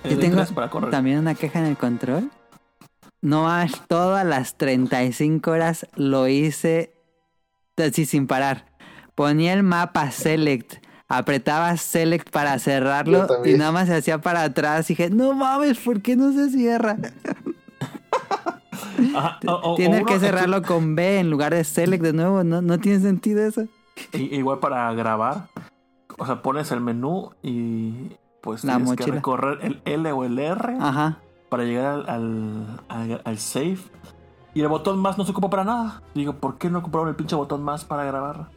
[0.04, 0.90] Yo L3 tengo para correr.
[0.90, 2.30] también una queja en el control.
[3.22, 6.94] No más, todas las 35 horas lo hice
[7.78, 8.66] así sin parar.
[9.14, 10.74] Ponía el mapa select,
[11.08, 14.90] apretaba select para cerrarlo Yo y nada más se hacía para atrás.
[14.90, 16.98] Y dije, no mames, ¿por qué no se cierra?
[19.14, 22.12] Ajá, o- o- o Tienes uno- que cerrarlo con B en lugar de select de
[22.12, 22.44] nuevo.
[22.44, 23.66] No, no tiene sentido eso.
[24.12, 25.46] Igual para grabar.
[26.18, 28.12] O sea, pones el menú y
[28.42, 31.18] pues La tienes que recorrer el L o el R Ajá.
[31.48, 33.78] para llegar al, al, al- al save.
[34.54, 36.02] Y el botón más no se ocupa para nada.
[36.14, 38.48] Digo, ¿por qué no ocuparon el pinche botón más para grabar?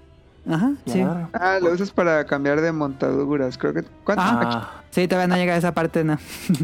[0.50, 1.02] Ajá, sí.
[1.34, 3.58] Ah, lo usas para cambiar de montaduras.
[3.58, 3.84] Creo que.
[4.04, 4.24] ¿Cuánto?
[4.26, 6.18] Ah, Sí, todavía no llega a esa parte, no.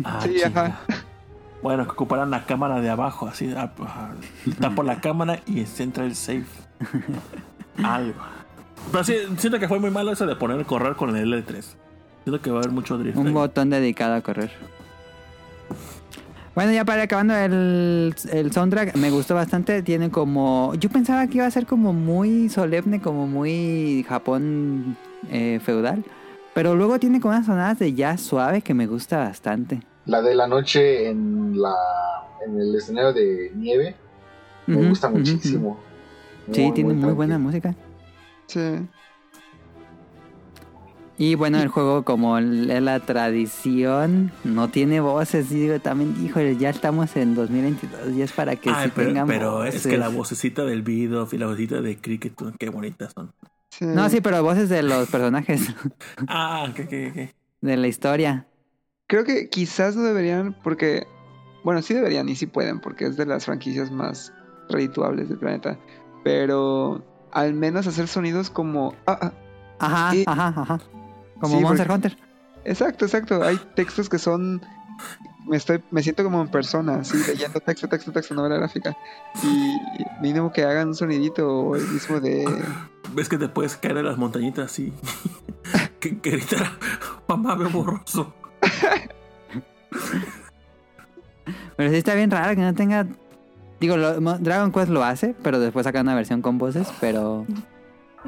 [0.05, 0.79] ah, Sí, ajá.
[1.61, 3.53] Bueno, que ocuparan la cámara de abajo, así.
[3.57, 4.11] ah, ah,
[4.59, 6.45] Tapo la cámara y se entra el save.
[7.83, 8.19] Algo.
[8.91, 11.63] Pero sí, siento que fue muy malo eso de poner correr con el L3.
[12.23, 13.17] Siento que va a haber mucho drift.
[13.17, 13.33] Un ahí.
[13.33, 14.51] botón dedicado a correr.
[16.55, 19.81] Bueno, ya para ir acabando el, el soundtrack, me gustó bastante.
[19.81, 20.73] Tiene como.
[20.75, 24.95] Yo pensaba que iba a ser como muy solemne, como muy Japón
[25.31, 26.03] eh, feudal.
[26.53, 29.81] Pero luego tiene como unas sonadas de jazz suave que me gusta bastante.
[30.05, 31.73] La de la noche en la
[32.45, 33.95] en el escenario de nieve
[34.67, 35.79] me gusta muchísimo.
[36.51, 37.75] Sí, tiene muy buena música.
[38.47, 38.87] Sí.
[41.15, 42.43] Y bueno, el juego, como es
[42.81, 45.51] la tradición, no tiene voces.
[45.51, 49.07] Y digo también, híjole, ya estamos en 2022 y es para que Ay, sí pero,
[49.09, 53.13] tengan pero es que la vocecita del video y la vocecita de Cricket, qué bonitas
[53.13, 53.31] son.
[53.69, 53.85] sí.
[53.85, 55.67] No, sí, pero voces de los personajes
[56.27, 57.35] Ah, que, que, que.
[57.61, 58.47] de la historia.
[59.07, 61.05] Creo que quizás no deberían, porque.
[61.63, 64.33] Bueno, sí deberían y sí pueden, porque es de las franquicias más
[64.69, 65.77] redituables del planeta.
[66.23, 68.93] Pero al menos hacer sonidos como.
[69.05, 69.31] Ah, ah,
[69.79, 70.23] Ajá, Sí.
[70.27, 70.79] ajá, ajá.
[71.39, 72.17] Como Sí, Monster porque- Hunter.
[72.63, 73.43] exacto, exacto.
[73.43, 74.61] Hay textos que son.
[75.45, 78.95] Me, estoy, me siento como en persona, así, leyendo texto, texto, texto, novela gráfica.
[79.43, 79.75] Y
[80.21, 82.45] mínimo que hagan un sonidito o el mismo de.
[83.13, 84.93] Ves que te puedes caer en las montañitas y
[85.99, 86.71] que, que gritar,
[87.27, 88.33] mamá, veo borroso.
[91.75, 93.05] Pero sí está bien raro que no tenga.
[93.83, 96.87] Digo, lo- Dragon Quest lo hace, pero después saca una versión con voces.
[97.01, 97.45] Pero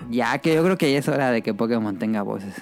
[0.10, 2.56] ya que yo creo que ya es hora de que Pokémon tenga voces.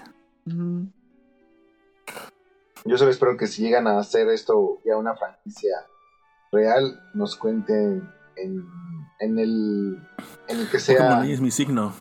[2.86, 5.74] Yo solo espero que si llegan a hacer esto ya una franquicia
[6.52, 8.64] real, nos cuenten en,
[9.20, 9.98] en el
[10.48, 11.94] en el que sea Pokémon es mi signo.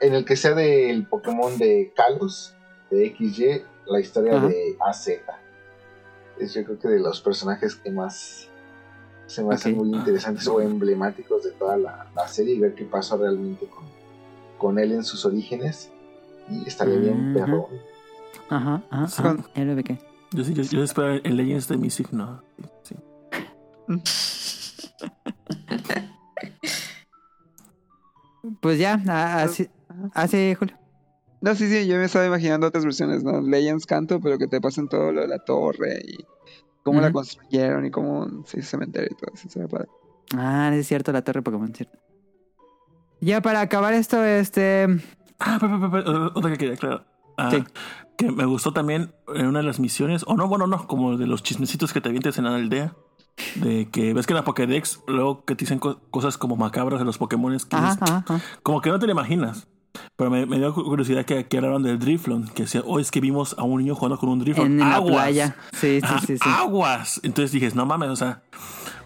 [0.00, 2.54] en el que sea del Pokémon de Kalos,
[2.90, 4.48] de XY, la historia Ajá.
[4.48, 5.08] de AZ.
[6.38, 8.48] Es yo creo que de los personajes que más
[9.32, 9.84] se me hacen Ok.
[9.86, 13.84] muy interesantes o emblemáticos de toda la, la serie y ver qué pasó realmente con,
[14.58, 15.90] con él en sus orígenes.
[16.50, 17.68] Y estaría bien, perro.
[18.50, 19.08] Ajá, ajá.
[19.08, 19.22] Sí.
[19.62, 19.98] ubiqué.
[20.32, 22.42] Yo sí, yo, yo espero el Legends de mi signo.
[22.82, 22.94] Sí.
[28.60, 28.94] Pues ya,
[29.42, 29.68] así,
[30.14, 30.76] así, Julio.
[31.40, 33.40] No, sí, sí, yo me estaba imaginando otras versiones, ¿no?
[33.40, 36.24] Legends canto, pero que te pasen todo lo de la torre y
[36.82, 39.48] cómo la construyeron y cómo se hizo cementerio y todo eso.
[39.48, 39.88] se ve padre.
[40.36, 41.98] Ah, es cierto, la torre Pokémon, cierto.
[43.20, 44.86] Ya para acabar esto, este...
[45.38, 47.06] Ah, pe- pe- pe- pe- otra que quería aclarar.
[47.36, 47.64] Ah, Sí.
[48.16, 51.26] Que me gustó también en una de las misiones, o no, bueno, no, como de
[51.26, 52.94] los chismecitos que te avientes en la aldea.
[53.56, 56.98] De que ves que en la Pokédex, luego que te dicen co- cosas como macabras
[57.00, 58.40] de los Pokémon que Ajá, es- ajá, ajá.
[58.62, 59.66] como que no te lo imaginas.
[60.16, 63.20] Pero me, me dio curiosidad que aquí hablaron del Driflon, que decía, oh, es que
[63.20, 64.66] vimos a un niño jugando con un Driflon.
[64.66, 65.12] En, en la ¡Aguas!
[65.24, 65.56] playa.
[65.72, 66.48] Sí, sí, Ajá, sí, sí.
[66.48, 67.20] aguas.
[67.22, 68.42] Entonces dije, no mames, o sea,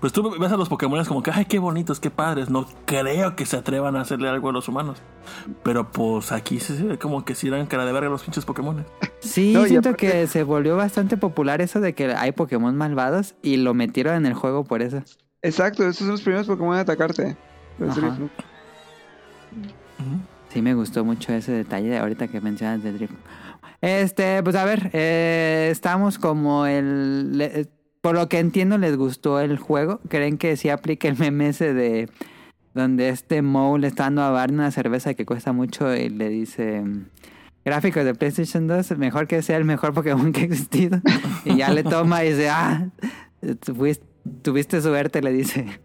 [0.00, 2.50] pues tú ves a los Pokémon como que, ay, qué bonitos, qué padres.
[2.50, 4.98] No creo que se atrevan a hacerle algo a los humanos.
[5.64, 8.84] Pero pues aquí se ve como que si dan cara de verga los pinches Pokémon.
[9.20, 13.34] Sí, No, siento aparte- que se volvió bastante popular eso de que hay Pokémon malvados
[13.42, 15.02] y lo metieron en el juego por eso.
[15.42, 17.36] Exacto, estos son los primeros Pokémon a atacarte.
[17.78, 17.96] Los.
[20.52, 23.14] Sí, me gustó mucho ese detalle de ahorita que mencionas de Drift.
[23.82, 27.36] Este, pues a ver, eh, estamos como el...
[27.36, 27.66] le- eh,
[28.00, 30.00] por lo que entiendo, les gustó el juego.
[30.08, 32.08] ¿Creen que sí aplica el meme ese de
[32.72, 36.28] donde este Moe le está dando a Barney una cerveza que cuesta mucho y le
[36.28, 36.84] dice...
[37.64, 41.00] Gráficos de PlayStation 2, mejor que sea el mejor Pokémon que ha existido.
[41.44, 42.90] Y ya le toma y dice, ah,
[43.74, 44.06] fuiste-
[44.42, 45.80] tuviste suerte, le dice.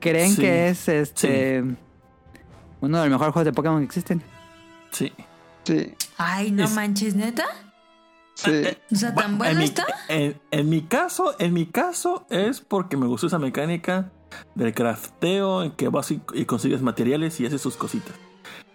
[0.00, 1.62] ¿Creen Sí, que es este
[2.80, 4.22] uno de los mejores juegos de Pokémon que existen?
[4.90, 5.12] Sí.
[5.64, 7.44] Sí, Ay, no Es- manches, neta.
[8.34, 8.50] sí.
[8.92, 9.86] O sea, tan en bueno mi, está.
[10.08, 14.10] En, en mi caso, en mi caso es porque me gustó esa mecánica
[14.54, 18.14] del crafteo en que vas y, y consigues materiales y haces sus cositas.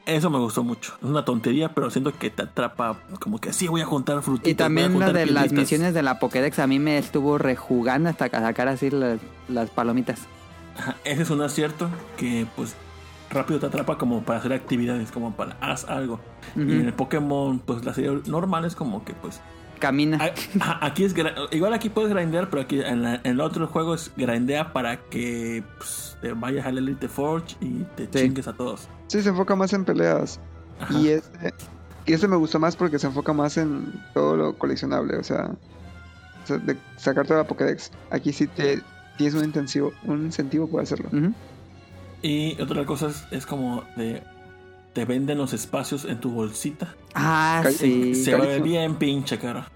[0.05, 0.93] Eso me gustó mucho.
[1.01, 4.51] Es una tontería, pero siento que te atrapa como que sí voy a juntar frutitas.
[4.51, 6.99] Y también voy a lo juntar de las misiones de la Pokédex a mí me
[6.99, 10.19] estuvo rejugando hasta sacar así las, las palomitas.
[10.77, 12.75] Ajá, ese es un acierto que pues
[13.29, 16.19] rápido te atrapa como para hacer actividades, como para haz algo.
[16.55, 19.41] Y en el Pokémon, pues la serie normal es como que pues
[19.79, 20.19] Camina.
[20.81, 21.13] Aquí es
[21.51, 24.97] igual aquí puedes grindear, pero aquí en, la- en el otro juego es grindea para
[25.09, 28.09] que pues, te vayas al Elite Forge y te Sí.
[28.27, 28.87] chingues a todos.
[29.07, 30.39] Sí, se enfoca más en peleas.
[30.79, 30.93] Ajá.
[30.97, 31.53] Y este,
[32.05, 35.51] y este me gustó más porque se enfoca más en todo lo coleccionable, o sea,
[36.47, 37.91] de sacar toda la Pokédex.
[38.11, 38.81] Aquí sí te
[39.17, 41.09] tienes un incentivo, un incentivo para hacerlo.
[42.27, 44.23] Y otra cosa es, es como de
[44.93, 46.95] te venden los espacios en tu bolsita.
[47.13, 48.15] Ah, sí.
[48.15, 48.63] Se carísimo.
[48.63, 49.67] bien pinche cara.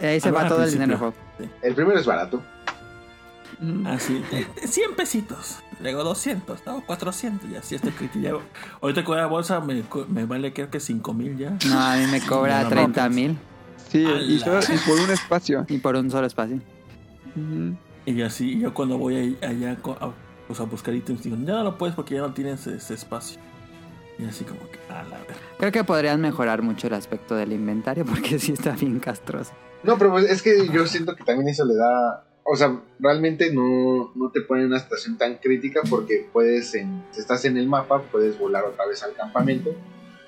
[0.00, 1.12] Ahí se Ah, va todo el dinero.
[1.62, 2.42] El primero es barato.
[3.60, 3.86] Mm.
[3.86, 5.58] Así, eh, 100 pesitos.
[5.80, 7.60] Luego 200, no, 400 ya.
[7.62, 8.32] Si este crítico ya.
[8.80, 11.50] Ahorita con la bolsa me, co- me vale creo que 5 mil ya.
[11.68, 13.14] No, a mí me cobra No, no, 30 no.
[13.14, 13.38] mil
[13.90, 15.66] Sí, y, la- solo- y por un espacio.
[15.68, 16.60] y por un solo espacio.
[18.06, 19.76] Y así, yo cuando voy ahí- allá
[20.46, 22.66] co- a, pues, a buscar ítems, digo, ya no lo puedes porque ya no tienes
[22.66, 23.38] ese espacio.
[24.18, 25.34] Y así como que, a la verga.
[25.58, 29.52] Creo que podrían mejorar mucho el aspecto del inventario porque sí está bien castroso.
[29.82, 32.24] No, pero pues, es que yo siento que también eso le da.
[32.48, 37.02] O sea, realmente no, no te pone en una situación tan crítica porque puedes, en,
[37.10, 39.74] si estás en el mapa, puedes volar otra vez al campamento,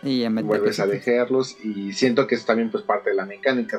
[0.02, 3.78] Y vuelves a dejarlos y siento que es también pues parte de la mecánica.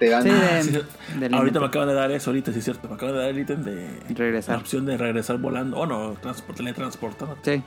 [0.00, 0.22] Te dan...
[0.24, 2.88] Sí, de- Sí, del ahorita me acaban de dar eso, ahorita sí es cierto.
[2.88, 3.74] Me acaban de dar el ítem de
[4.08, 4.56] la regresar.
[4.58, 5.76] opción de regresar volando.
[5.78, 7.36] O no, transport, teletransportado.
[7.42, 7.62] Sí.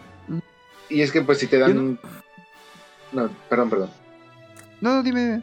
[0.89, 1.99] Y es que pues si te Yo dan...
[3.13, 3.89] No, perdón, perdón.
[4.81, 5.41] No, no, dime.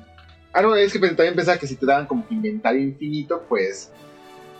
[0.53, 3.91] Ah, no, es que pues, también pensaba que si te daban como inventario infinito, pues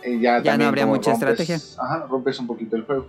[0.01, 1.57] eh, ya, no también habría mucha rompes- estrategia.
[1.83, 3.07] Ajá, rompes un poquito el juego.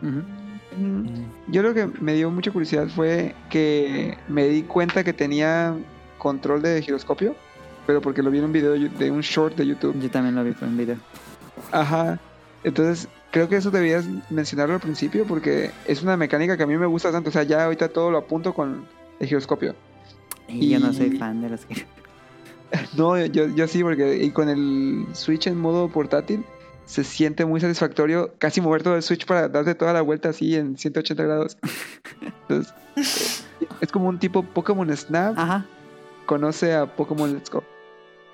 [0.00, 1.24] Mm.
[1.48, 5.74] Yo lo que me dio mucha curiosidad fue que me di cuenta que tenía
[6.18, 7.34] control de giroscopio,
[7.86, 9.98] pero porque lo vi en un video de un short de YouTube.
[10.00, 10.96] Yo también lo vi por un video.
[11.72, 12.18] Ajá.
[12.64, 16.76] Entonces, creo que eso debías mencionarlo al principio porque es una mecánica que a mí
[16.76, 17.30] me gusta tanto.
[17.30, 18.86] O sea, ya ahorita todo lo apunto con
[19.20, 19.74] el giroscopio.
[20.48, 21.60] Y yo no soy fan de los.
[22.96, 26.44] No, yo, yo sí, porque y con el Switch en modo portátil
[26.84, 30.56] se siente muy satisfactorio casi mover todo el Switch para darte toda la vuelta así
[30.56, 31.58] en 180 grados.
[32.42, 32.74] Entonces,
[33.80, 35.66] es como un tipo Pokémon Snap Ajá.
[36.26, 37.62] conoce a Pokémon Let's Go.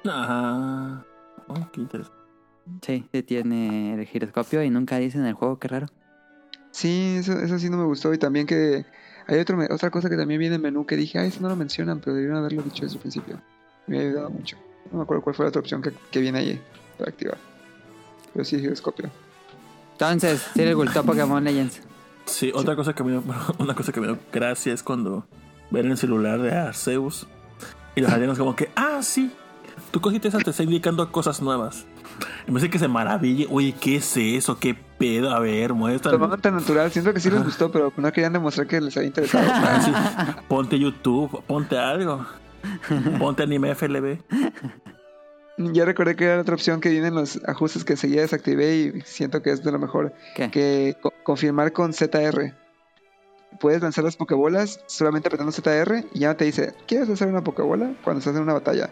[0.05, 1.05] Ajá.
[1.49, 2.23] Oh, qué interesante.
[2.83, 5.89] Sí, tiene el giroscopio y nunca dice en el juego, qué raro.
[6.70, 8.12] Sí, eso, eso sí no me gustó.
[8.15, 8.87] Y también que
[9.27, 11.57] hay otro, otra cosa que también viene en menú que dije, ay, eso no lo
[11.57, 13.41] mencionan, pero debieron haberlo dicho desde el principio.
[13.87, 14.57] Me ha ayudado mucho.
[14.91, 16.61] No me acuerdo cuál fue la otra opción que, que viene ahí
[16.99, 17.39] para activar.
[18.33, 19.11] Pero sí, giroscopio.
[19.93, 21.81] Entonces, sí les gustó Pokémon Legends.
[22.24, 23.23] Sí, otra cosa que me dio,
[23.59, 25.27] una cosa que me dio gracia es cuando
[25.70, 27.27] ven el celular de Arceus
[27.95, 29.33] y los alienos como que, ah, sí,
[29.93, 31.86] tu cosita esa te está indicando cosas nuevas.
[32.47, 34.59] Y me dice que se maraville, oye, ¿qué es eso?
[34.59, 35.31] ¿Qué pedo?
[35.32, 36.19] A ver, Lo muéstrame.
[36.19, 36.90] tomaron tan natural.
[36.90, 39.44] Siento que sí les gustó, pero no querían demostrar que les había interesado.
[39.52, 40.43] Ah, sí.
[40.48, 42.27] Ponte YouTube, ponte algo.
[43.19, 44.19] Ponte anime FLB.
[45.59, 49.01] Ya recordé que era otra opción que viene en los ajustes que seguía desactivé y
[49.02, 50.12] siento que es de lo mejor.
[50.35, 50.51] ¿Qué?
[50.51, 52.55] Que co- confirmar con ZR.
[53.60, 57.44] Puedes lanzar las pokebolas solamente apretando ZR y ya no te dice, ¿quieres lanzar una
[57.44, 57.93] pokebola?
[58.02, 58.89] Cuando estás en una batalla.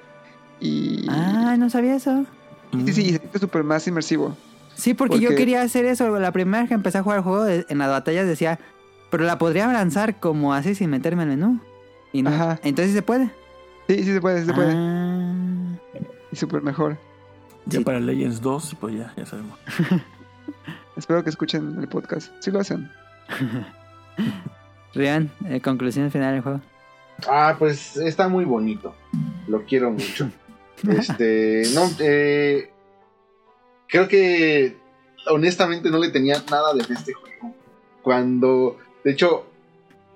[0.61, 1.07] Y...
[1.09, 2.25] Ah, no sabía eso.
[2.73, 4.37] Sí, sí, y se siente súper más inmersivo.
[4.77, 6.19] Sí, porque yo quería hacer eso.
[6.19, 8.59] La primera vez que empecé a jugar el juego, en las batallas decía,
[9.11, 11.61] pero la podría lanzar como así sin meterme al menú.
[12.13, 12.31] Y no.
[12.31, 12.59] Ajá.
[12.63, 13.31] Entonces sí se puede.
[13.89, 14.73] Sí, sí se puede, sí se puede.
[14.75, 15.75] Ah.
[16.33, 16.97] Y súper mejor.
[17.67, 17.85] Ya Sí.
[17.85, 19.59] para Legends 2, pues ya, ya sabemos.
[20.97, 22.33] Espero que escuchen el podcast.
[22.41, 22.91] Sí lo hacen.
[24.95, 26.61] Rian, eh, conclusión final del juego.
[27.29, 28.95] Ah, pues está muy bonito.
[29.47, 30.31] Lo quiero mucho.
[30.99, 32.71] Este, no, eh,
[33.87, 34.77] creo que
[35.29, 37.55] honestamente no le tenía nada de este juego.
[38.03, 39.45] Cuando, de hecho,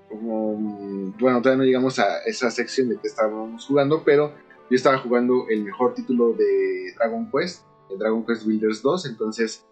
[0.09, 4.33] bueno, todavía no llegamos a esa sección de que estábamos jugando, pero
[4.69, 9.65] yo estaba jugando el mejor título de Dragon Quest, el Dragon Quest Builders 2, entonces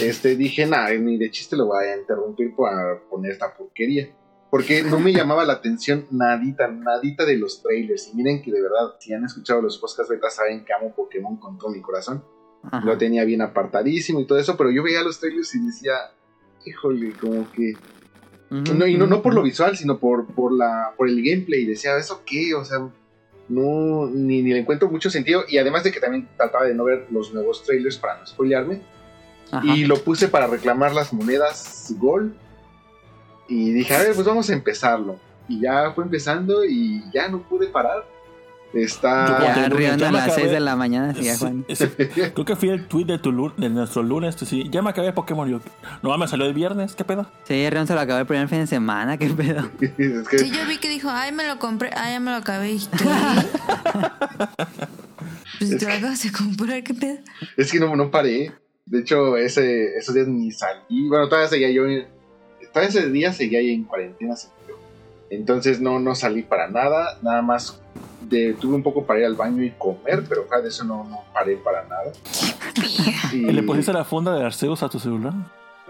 [0.00, 4.14] este, dije, nada, ni de chiste lo voy a interrumpir para poner esta porquería.
[4.50, 8.08] Porque no me llamaba la atención nadita, nadita de los trailers.
[8.08, 11.36] Y miren que de verdad, si han escuchado los podcasts beta, saben que amo Pokémon
[11.36, 12.24] con todo mi corazón.
[12.64, 12.84] Ajá.
[12.84, 15.92] Lo tenía bien apartadísimo y todo eso, pero yo veía los trailers y decía,
[16.66, 17.74] híjole, como que...
[18.50, 21.64] No, y no, no por lo visual, sino por, por, la, por el gameplay.
[21.64, 22.52] Decía, ¿eso qué?
[22.56, 22.78] O sea,
[23.48, 25.44] no, ni, ni le encuentro mucho sentido.
[25.48, 28.82] Y además de que también trataba de no ver los nuevos trailers para no spoilearme.
[29.52, 29.64] Ajá.
[29.64, 32.34] Y lo puse para reclamar las monedas Gold.
[33.50, 35.18] Y dije, a ver, pues vamos a empezarlo.
[35.48, 38.04] Y ya fue empezando y ya no pude parar.
[38.72, 39.40] Está.
[39.42, 39.68] Ya, a
[40.12, 41.64] las acabé- 6 de la mañana Sí, jugando.
[41.66, 41.90] ese-
[42.32, 44.36] creo que fui el tweet de, tu, de nuestro lunes.
[44.36, 45.50] que sí, ya me acabé Pokémon.
[45.50, 45.58] Yo,
[46.04, 46.94] no, me salió el viernes.
[46.94, 47.26] ¿Qué pedo?
[47.48, 49.68] Sí, Rian se lo acabó el primer fin de semana, qué pedo.
[49.80, 52.36] es que Sí, yo vi que dijo, ay, me lo compré, ay, ya me lo
[52.36, 52.70] acabé.
[52.74, 52.78] ¿Y
[55.58, 57.18] pues te lo acabas de comprar, ¿qué pedo?
[57.56, 58.52] Es que no, no paré.
[58.86, 61.08] De hecho, ese, esos días ni salí.
[61.08, 61.82] Bueno, todavía seguía yo.
[62.72, 64.34] Todavía ese día seguía ahí en cuarentena.
[65.30, 67.18] Entonces no, no salí para nada.
[67.22, 67.80] Nada más
[68.22, 71.04] de, tuve un poco para ir al baño y comer, pero fuera de eso no,
[71.04, 72.12] no paré para nada.
[73.32, 75.32] Y- ¿Le pusiste la funda de Arceus a tu celular?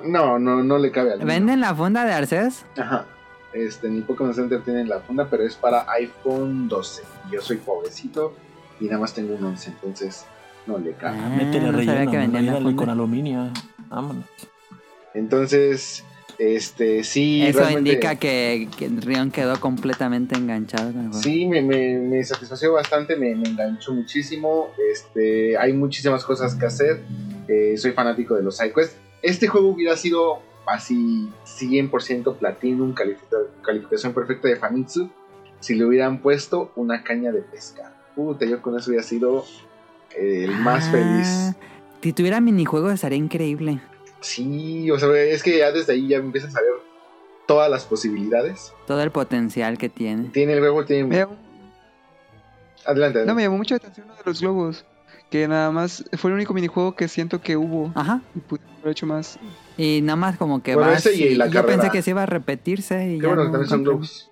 [0.05, 1.28] No, no, no le cabe al niño.
[1.28, 2.65] ¿Venden la funda de Arceus?
[2.77, 3.07] Ajá.
[3.52, 7.02] Este, ni Pokémon Center tiene la funda, pero es para iPhone 12.
[7.28, 8.32] Y yo soy pobrecito
[8.78, 10.24] y nada más tengo un 11, entonces
[10.66, 11.19] no le cabe.
[11.19, 12.11] Ah, Métele no sabía relleno.
[12.12, 12.77] que vendían la funda.
[12.77, 13.51] con aluminio.
[13.89, 14.24] Vámonos.
[15.15, 16.05] Entonces,
[16.40, 17.42] este, sí.
[17.42, 21.22] Eso realmente- indica que, que Rion quedó completamente enganchado con el juego.
[21.22, 24.68] Sí, me, me, me satisfació bastante, me, me enganchó muchísimo.
[24.90, 27.02] Este, hay muchísimas cosas que hacer.
[27.46, 28.96] eh, soy fanático de los sidequests.
[29.22, 35.10] Este juego hubiera sido así 100% Platinum, califica- calificación perfecta de Famitsu,
[35.58, 37.92] si le hubieran puesto una caña de pesca.
[38.16, 39.44] Puta, yo con eso hubiera sido
[40.16, 41.56] el más Ah, feliz.
[42.02, 43.80] Si tuviera minijuegos estaría increíble.
[44.20, 46.72] Sí, o sea, es que ya desde ahí ya empiezas a ver
[47.47, 48.72] todas las posibilidades.
[48.86, 50.28] Todo el potencial que tiene.
[50.30, 51.09] Tiene el juego, tiene...
[51.16, 51.36] llamó-
[52.84, 53.42] Adelante, no, me adelante.
[53.44, 54.84] llamó mucho la atención uno de los globos.
[55.30, 57.92] Que nada más fue el único minijuego que siento que hubo.
[57.94, 58.20] Ajá.
[58.34, 59.38] Y pude haber hecho más.
[59.76, 61.76] Y nada más como que Bueno, vas ese y la yo carrera.
[61.82, 63.52] pensé que se iba a repetirse y Qué ya bueno que no.
[63.52, 64.30] también son globos.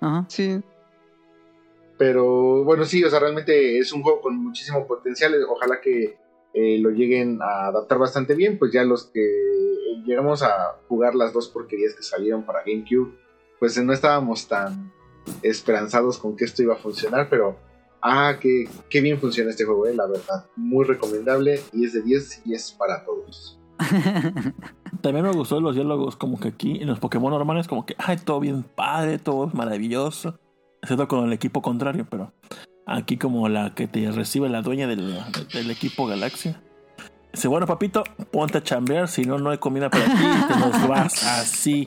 [0.00, 0.24] Ajá.
[0.28, 0.60] Sí.
[1.96, 5.34] Pero bueno, sí, o sea, realmente es un juego con muchísimo potencial.
[5.48, 6.16] Ojalá que
[6.54, 8.58] eh, lo lleguen a adaptar bastante bien.
[8.58, 9.20] Pues ya los que
[10.04, 13.14] llegamos a jugar las dos porquerías que salieron para GameCube,
[13.58, 14.92] pues no estábamos tan
[15.42, 17.28] esperanzados con que esto iba a funcionar.
[17.28, 17.56] Pero,
[18.02, 20.46] ah, qué, qué bien funciona este juego, eh, la verdad.
[20.56, 23.58] Muy recomendable y es de 10 y es para todos.
[25.00, 28.16] También me gustó los diálogos, como que aquí en los Pokémon normales, como que, ay,
[28.16, 30.38] todo bien padre, todo maravilloso.
[30.82, 32.32] Excepto con el equipo contrario, pero
[32.88, 35.18] aquí como la que te recibe la dueña del,
[35.52, 36.60] del equipo Galaxia.
[37.32, 38.02] Dice, bueno, papito,
[38.32, 41.86] ponte a chambear, si no, no hay comida para ti y te nos vas así.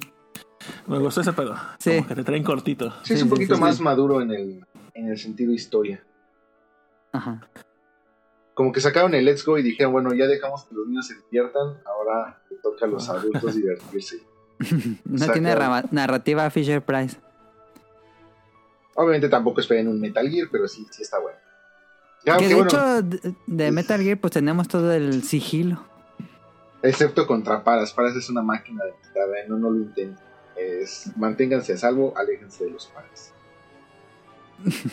[0.85, 1.55] Me gustó ese pedo.
[1.79, 1.95] Sí.
[1.95, 2.93] Como que te traen cortito.
[3.03, 6.03] Sí, es un sí, poquito sí, más maduro en el, en el sentido historia.
[7.13, 7.41] Ajá.
[8.53, 11.15] como que sacaron el Let's Go y dijeron, bueno, ya dejamos que los niños se
[11.15, 14.17] diviertan, ahora le toca a los adultos divertirse.
[15.05, 15.55] No tiene
[15.89, 17.17] narrativa Fisher Price.
[18.95, 21.37] Obviamente tampoco esperen un Metal Gear, pero sí, sí está bueno.
[22.25, 25.83] Ya, que de bueno, hecho, de, de Metal Gear, pues tenemos todo el sigilo.
[26.83, 27.93] excepto contra Paras.
[27.93, 29.45] Paras es una máquina de ¿eh?
[29.47, 30.17] no, no lo intenten.
[30.55, 33.33] Es, manténganse a salvo, aléjense de los Paras.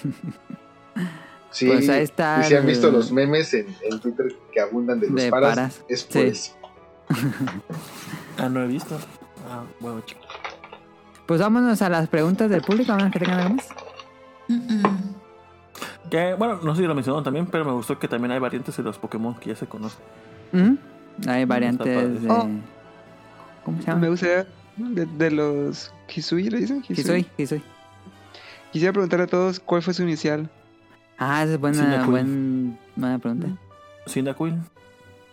[1.51, 4.61] Sí, Pues ahí está y si han el- visto los memes en, en Twitter que
[4.61, 6.21] abundan de los De Paras, Paras, es por sí.
[6.29, 6.53] eso.
[8.37, 8.99] Ah, no he visto.
[9.49, 10.21] Ah, huevo, chico.
[11.27, 13.69] Pues vámonos a las preguntas del público, a menos que tengan algo más.
[14.49, 15.15] Mm, mm.
[16.11, 18.77] Que, bueno, no sé si lo mencionaron también, pero me gustó que también hay variantes
[18.77, 20.01] de los Pokémon que ya se conocen.
[20.53, 20.79] Ujú.
[21.29, 22.31] Hay variantes de...
[22.31, 22.49] Oh.
[23.65, 24.47] ¿Cómo se Me gustaría,
[24.77, 26.85] de, de los Hisui, ¿le dicen?
[26.89, 27.63] Hisui, Hisui.
[28.73, 30.51] Quisiera preguntarle a todos cuál fue su inicial.
[31.19, 33.49] Ah, esa es buena, buen, buena pregunta.
[34.09, 34.55] Cyndaquil.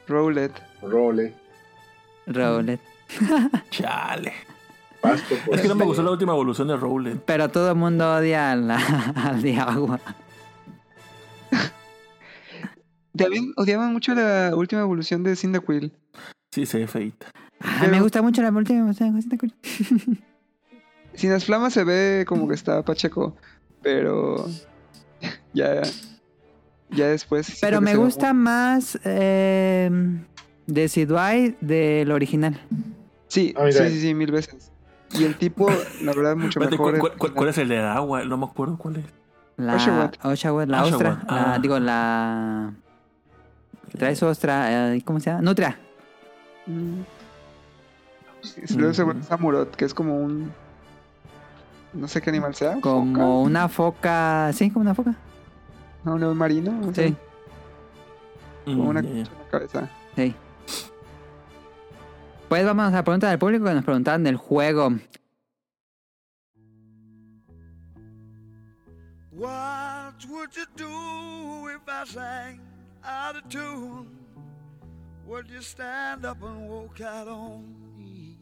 [0.07, 0.51] Rowlet.
[0.81, 1.33] Role,
[2.27, 2.79] Rowlet.
[3.69, 4.33] Chale.
[5.11, 7.23] Pasto, por Es que no me este, gustó la última evolución de Rowlet.
[7.25, 8.69] Pero todo el mundo odia al,
[9.15, 9.99] al de agua.
[13.17, 15.93] También odiaban mucho la última evolución de Cyndaquil.
[16.51, 17.27] Sí, se ve feita.
[17.61, 18.89] Ah, Pero- me gusta mucho la última.
[18.89, 19.53] o sea, Cyndaquil.
[21.13, 23.37] Sin las flamas se ve como que está pacheco,
[23.81, 24.45] pero
[25.53, 25.81] ya,
[26.89, 27.57] ya después.
[27.61, 29.89] Pero me gusta más eh,
[30.67, 32.59] Decidueye del original.
[33.27, 34.71] Sí, Ah, sí, sí, sí, mil veces.
[35.13, 35.69] Y el tipo,
[36.01, 36.99] la verdad, mucho Espérate, mejor.
[36.99, 38.23] ¿cuál, el- cuál- cuál es el de agua?
[38.25, 39.05] No me acuerdo cuál es.
[39.57, 40.17] La Oshawott.
[40.25, 41.09] Oshawott, la Oshawott, ostra.
[41.27, 41.59] la- ah.
[41.59, 42.73] digo, la.
[43.91, 44.93] que Trae su ostra.
[44.95, 45.41] eh, ¿Cómo se llama?
[45.43, 45.77] Nutria.
[46.65, 47.01] Mm.
[48.41, 50.51] Se vuelve Samurott, que es como un.
[51.93, 52.79] No sé qué animal sea.
[52.81, 54.51] Como foca, una foca.
[54.53, 55.15] Sí, como una foca.
[56.03, 56.91] No, un león marino.
[56.93, 57.15] Sí,
[58.65, 59.89] Como una Mm, la cabeza.
[60.15, 60.35] sí.
[62.47, 64.99] Pues vamos a la pregunta del público que nos preguntaban del juego.
[69.31, 72.61] What would you do if I sang
[73.03, 74.07] out of tune?
[75.25, 78.37] Would you stand up and walk out on me?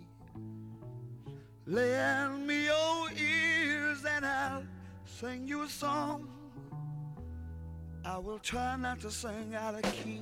[1.65, 4.63] Lend me your ears and I'll
[5.05, 6.27] sing you a song.
[8.05, 10.19] I will try not to sing out of key.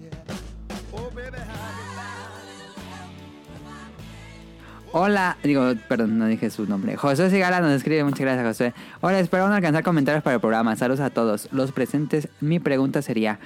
[0.00, 0.36] yeah.
[0.94, 2.35] Oh, baby, how you
[4.92, 6.96] Hola, digo, perdón, no dije su nombre.
[6.96, 8.74] José Sigala nos escribe, muchas gracias José.
[9.00, 10.76] Hola, espero no alcanzar comentarios para el programa.
[10.76, 11.48] Saludos a todos.
[11.52, 13.38] Los presentes, mi pregunta sería,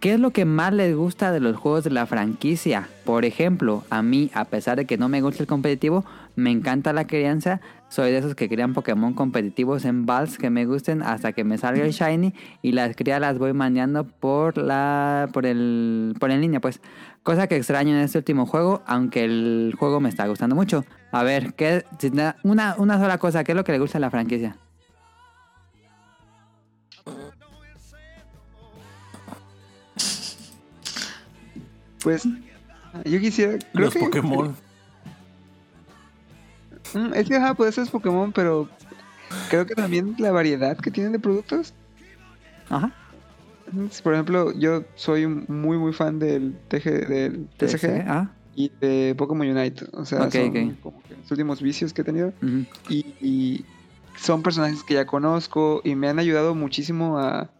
[0.00, 2.88] ¿qué es lo que más les gusta de los juegos de la franquicia?
[3.04, 6.04] Por ejemplo, a mí, a pesar de que no me gusta el competitivo,
[6.34, 7.60] me encanta la crianza.
[7.88, 11.56] Soy de esos que crean Pokémon competitivos en Vals que me gusten hasta que me
[11.56, 16.40] salga el Shiny y las crías las voy manejando por la por el por en
[16.40, 16.80] línea, pues.
[17.28, 20.86] Cosa que extraño en este último juego, aunque el juego me está gustando mucho.
[21.12, 21.84] A ver, ¿qué,
[22.42, 24.56] una, una sola cosa, ¿qué es lo que le gusta a la franquicia?
[32.02, 32.24] Pues
[33.04, 33.58] yo quisiera.
[33.58, 34.56] Creo Los que, Pokémon.
[36.94, 38.70] Mm, Es que ajá, puede ser Pokémon, pero
[39.50, 41.74] creo que también la variedad que tienen de productos.
[42.70, 42.90] Ajá.
[44.02, 49.46] Por ejemplo, yo soy muy muy fan del, TG, del TCG Ah, y de Pokémon
[49.48, 49.84] Unite.
[49.92, 52.32] O sea, son como que los últimos vicios que he tenido.
[52.88, 53.64] Y, y
[54.16, 57.50] son personajes que ya conozco y me han ayudado muchísimo a,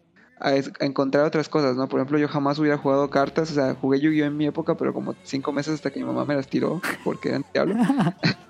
[0.40, 1.88] a es- a encontrar otras cosas, ¿no?
[1.88, 4.92] Por ejemplo, yo jamás hubiera jugado cartas, o sea, jugué Yu-Gi-Oh en mi época, pero
[4.92, 7.76] como cinco meses hasta que mi mamá me las tiró porque eran diablo.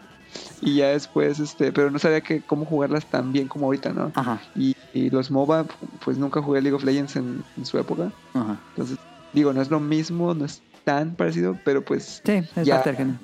[0.60, 4.12] y ya después, este, pero no sabía que cómo jugarlas tan bien como ahorita, ¿no?
[4.14, 5.66] Ajá, Y, y los MOBA,
[6.04, 8.10] pues nunca jugué League of Legends en, en su época.
[8.34, 8.58] ajá.
[8.70, 8.98] Entonces,
[9.32, 12.82] digo, no es lo mismo, no es tan parecido, pero pues Sí, es Ya.
[12.82, 13.18] género.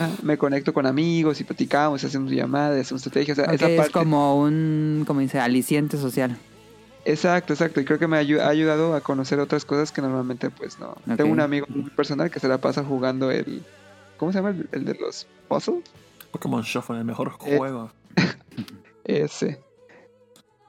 [0.00, 3.38] ah, me conecto con amigos y platicamos, hacemos llamadas, hacemos estrategias.
[3.38, 6.36] O sea, esa es parte, como un, como dice, aliciente social.
[7.04, 7.80] Exacto, exacto.
[7.80, 10.94] Y creo que me ha ayudado a conocer otras cosas que normalmente pues no.
[11.16, 13.62] Tengo un amigo muy personal que se la pasa jugando el...
[14.18, 14.50] ¿Cómo se llama?
[14.50, 15.82] El, el de los puzzles.
[16.30, 17.56] Pokémon Shuffle, el mejor Eh.
[17.56, 17.90] juego.
[19.04, 19.62] Ese.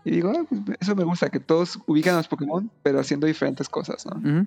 [0.03, 3.27] Y digo, ah, pues, eso me gusta, que todos ubican a los Pokémon, pero haciendo
[3.27, 4.45] diferentes cosas, ¿no?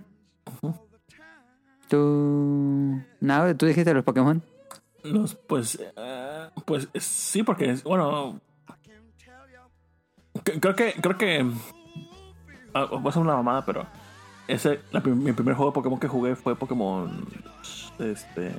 [1.89, 3.01] Tú...
[3.21, 4.43] No, tú dijiste los Pokémon.
[5.05, 8.41] Los, pues, eh, pues sí, porque, bueno,
[10.43, 11.53] creo que, creo que,
[12.73, 13.87] ah, voy a hacer una mamada, pero
[14.49, 17.27] ese, la mi primer juego de Pokémon que jugué fue Pokémon,
[17.99, 18.53] este,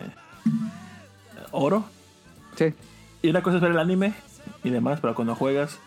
[1.51, 1.83] Oro.
[2.55, 2.73] Sí.
[3.21, 4.13] Y una cosa es ver el anime
[4.63, 5.79] y demás, pero cuando juegas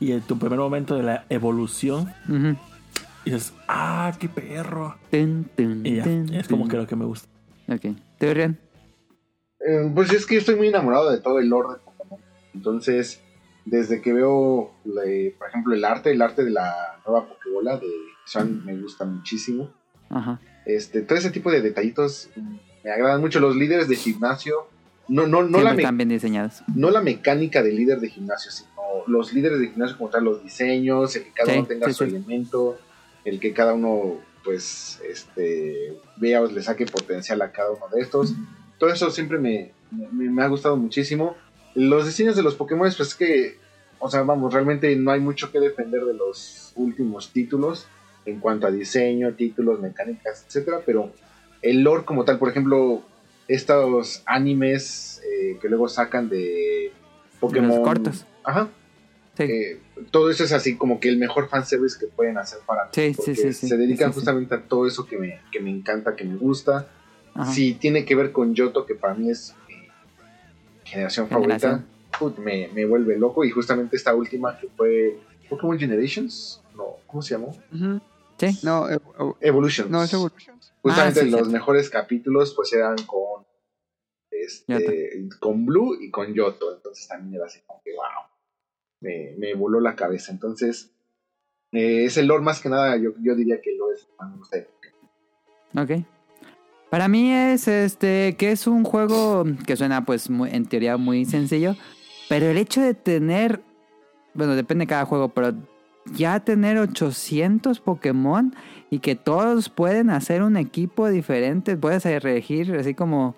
[0.00, 2.56] y en tu primer momento de la evolución, Ujú.
[3.24, 4.96] dices, ah, qué perro.
[5.12, 7.28] Y ya, tun, es como que lo que me gusta.
[7.68, 7.96] Ok.
[8.18, 8.58] ¿Tú, Rian?
[9.66, 12.20] Eh, pues es que yo estoy muy enamorado de todo el lore de Pokémon.
[12.54, 13.20] Entonces,
[13.64, 15.02] desde que veo, la-
[15.38, 17.86] por ejemplo, el arte, el arte de la nueva Pokébola de
[18.26, 19.70] Sun me gusta muchísimo.
[20.10, 20.38] Ajá.
[20.66, 22.28] Este, todo ese tipo de detallitos
[22.84, 23.40] me agradan mucho.
[23.40, 24.68] Los líderes de gimnasio,
[25.08, 26.20] no, no, no, la, están bien
[26.74, 28.70] no la mecánica del líder de gimnasio, sino
[29.06, 31.92] los líderes de gimnasio como tal, los diseños, el que cada Sí, uno tenga sí,
[31.92, 32.10] su sí.
[32.10, 32.78] elemento,
[33.24, 38.00] el que cada uno pues este vea o le saque potencial a cada uno de
[38.00, 38.34] estos.
[38.78, 41.36] Todo eso siempre me, me, me ha gustado muchísimo.
[41.74, 43.64] Los diseños de los Pokémon, pues es que
[44.04, 47.86] o sea, vamos, realmente no hay mucho que defender de los últimos títulos
[48.26, 51.10] en cuanto a diseño, títulos, mecánicas, etcétera, pero
[51.62, 53.02] el lore como tal, por ejemplo,
[53.48, 56.92] estos animes eh, que luego sacan de
[57.40, 57.70] Pokémon.
[57.70, 58.26] Los cortos.
[58.42, 58.68] Ajá.
[59.36, 59.42] Sí.
[59.44, 59.80] eh,
[60.10, 62.90] todo eso es así como que el mejor fanservice que pueden hacer para mí.
[62.92, 63.52] Sí, porque sí.
[63.68, 66.88] Se dedican justamente a todo eso que me, que me encanta, que me gusta.
[67.52, 69.74] Si tiene que ver con Yoto, que para mí es mi
[70.84, 71.82] generación favorita,
[72.16, 72.44] Generación.
[72.44, 73.44] me, me vuelve loco.
[73.44, 75.18] Y justamente esta última que fue
[75.48, 77.56] Pokémon Generations, no, ¿cómo se llamó?
[78.38, 78.58] Sí.
[78.62, 79.90] No, eh, oh, Evolutions.
[79.90, 80.72] no, es Evolutions.
[80.84, 83.44] Justamente Ah, sí, los mejores capítulos pues eran con
[84.30, 86.74] este, con Blue y con Yoto.
[86.76, 88.04] Entonces también era así como que wow.
[89.00, 90.30] Me, me voló la cabeza.
[90.30, 90.92] Entonces,
[91.72, 94.32] eh, ese lore más que nada, yo, yo diría que lo es más.
[95.76, 96.04] Ok.
[96.90, 101.24] Para mí es este que es un juego que suena pues muy- en teoría muy
[101.24, 101.74] sencillo,
[102.28, 103.60] pero el hecho de tener,
[104.34, 105.54] bueno, depende de cada juego, pero
[106.12, 108.54] ya tener 800 Pokémon
[108.90, 113.34] y que todos pueden hacer un equipo diferente, puedes elegir así como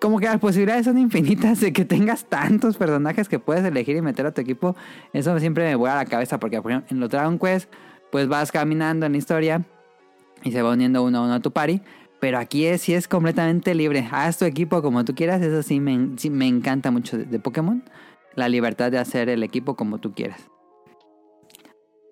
[0.00, 4.02] como que las posibilidades son infinitas de que tengas tantos personajes que puedes elegir y
[4.02, 4.76] meter a tu equipo.
[5.12, 7.70] Eso siempre me vuela la cabeza porque por ejemplo, en los Dragon Quest
[8.10, 9.62] pues vas caminando en la historia
[10.42, 11.80] y se va uniendo uno a uno a tu party.
[12.20, 14.08] Pero aquí es, sí es completamente libre.
[14.10, 15.42] Haz tu equipo como tú quieras.
[15.42, 15.98] Eso sí me,
[16.30, 17.82] me encanta mucho de, de Pokémon.
[18.34, 20.50] La libertad de hacer el equipo como tú quieras.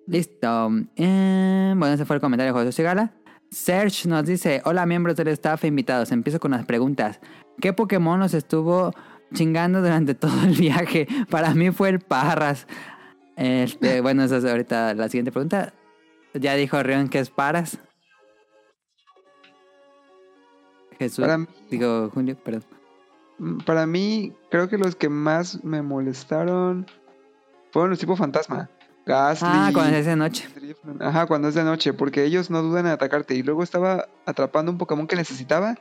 [0.07, 0.69] Listo.
[0.95, 3.13] Eh, bueno, ese fue el comentario de José Sigala.
[3.51, 6.11] Serge nos dice: Hola, miembros del staff e invitados.
[6.11, 7.19] Empiezo con las preguntas.
[7.61, 8.91] ¿Qué Pokémon nos estuvo
[9.33, 11.07] chingando durante todo el viaje?
[11.29, 12.67] Para mí fue el Parras.
[13.35, 15.73] Este, bueno, esa es ahorita la siguiente pregunta.
[16.33, 17.79] Ya dijo Rion que es Paras.
[20.97, 21.25] Jesús.
[21.25, 22.63] Para Digo, Julio, perdón.
[23.65, 26.85] Para mí, creo que los que más me molestaron
[27.71, 28.69] fueron los tipo fantasma.
[29.05, 29.47] Gastly.
[29.51, 30.47] Ah, cuando es de noche.
[31.01, 33.35] Ajá, cuando es de noche, porque ellos no dudan en atacarte.
[33.35, 35.75] Y luego estaba atrapando un Pokémon que necesitaba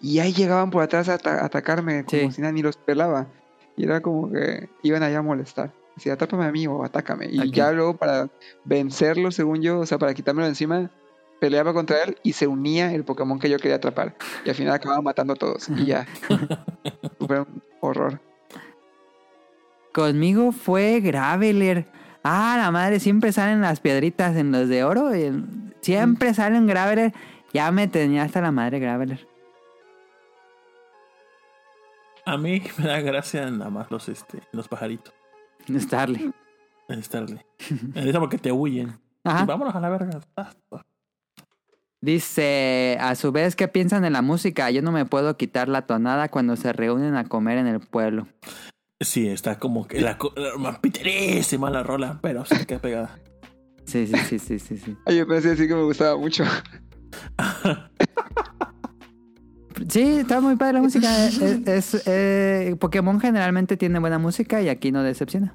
[0.00, 2.30] y ahí llegaban por atrás a ata- atacarme como Sí.
[2.32, 3.26] si nada, ni los pelaba.
[3.76, 5.72] Y era como que iban allá a molestar.
[5.96, 7.26] Decía, atrápame a mí o atácame.
[7.28, 8.28] Y ya luego para
[8.64, 10.88] vencerlo, según yo, o sea, para quitármelo encima,
[11.40, 14.16] peleaba contra él y se unía el Pokémon que yo quería atrapar.
[14.44, 15.68] Y al final acababa matando a todos.
[15.70, 16.06] Y ya.
[17.26, 18.20] Fue un horror.
[19.92, 21.86] Conmigo fue Graveler.
[22.22, 25.14] Ah, la madre, siempre salen las piedritas en los de oro.
[25.14, 27.12] y en- Siempre sale un Graveler.
[27.52, 29.26] Ya me tenía hasta la madre Graveler.
[32.24, 35.14] A mí me da gracia nada más los, este, los pajaritos.
[35.78, 36.30] Starly.
[36.88, 37.40] En Starly.
[37.94, 38.98] Dice porque te huyen.
[39.24, 39.44] Ajá.
[39.44, 40.20] Y vámonos a la verga.
[42.00, 44.70] Dice, a su vez, ¿qué piensan de la música?
[44.70, 48.28] Yo no me puedo quitar la tonada cuando se reúnen a comer en el pueblo.
[49.00, 50.16] Sí, está como que la,
[50.60, 53.18] la piterísima la rola, pero sí queda pegada.
[53.84, 54.96] Sí, sí, sí, sí, sí, sí.
[55.06, 56.44] Ay, yo pensé decir que me gustaba mucho.
[59.88, 61.26] Sí, está muy padre la música.
[61.26, 65.54] Es, es- eh, Pokémon generalmente tiene buena música y aquí no decepciona.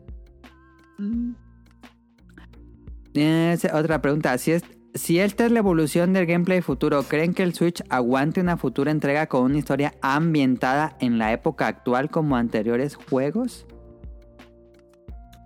[3.13, 4.37] Eh, otra pregunta.
[4.37, 4.63] Si, es,
[4.93, 8.91] si esta es la evolución del gameplay futuro, ¿creen que el Switch aguante una futura
[8.91, 13.65] entrega con una historia ambientada en la época actual como anteriores juegos?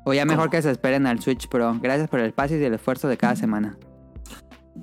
[0.05, 0.51] O ya mejor ¿Cómo?
[0.51, 1.77] que se esperen al Switch Pro.
[1.81, 3.77] Gracias por el espacio y el esfuerzo de cada semana.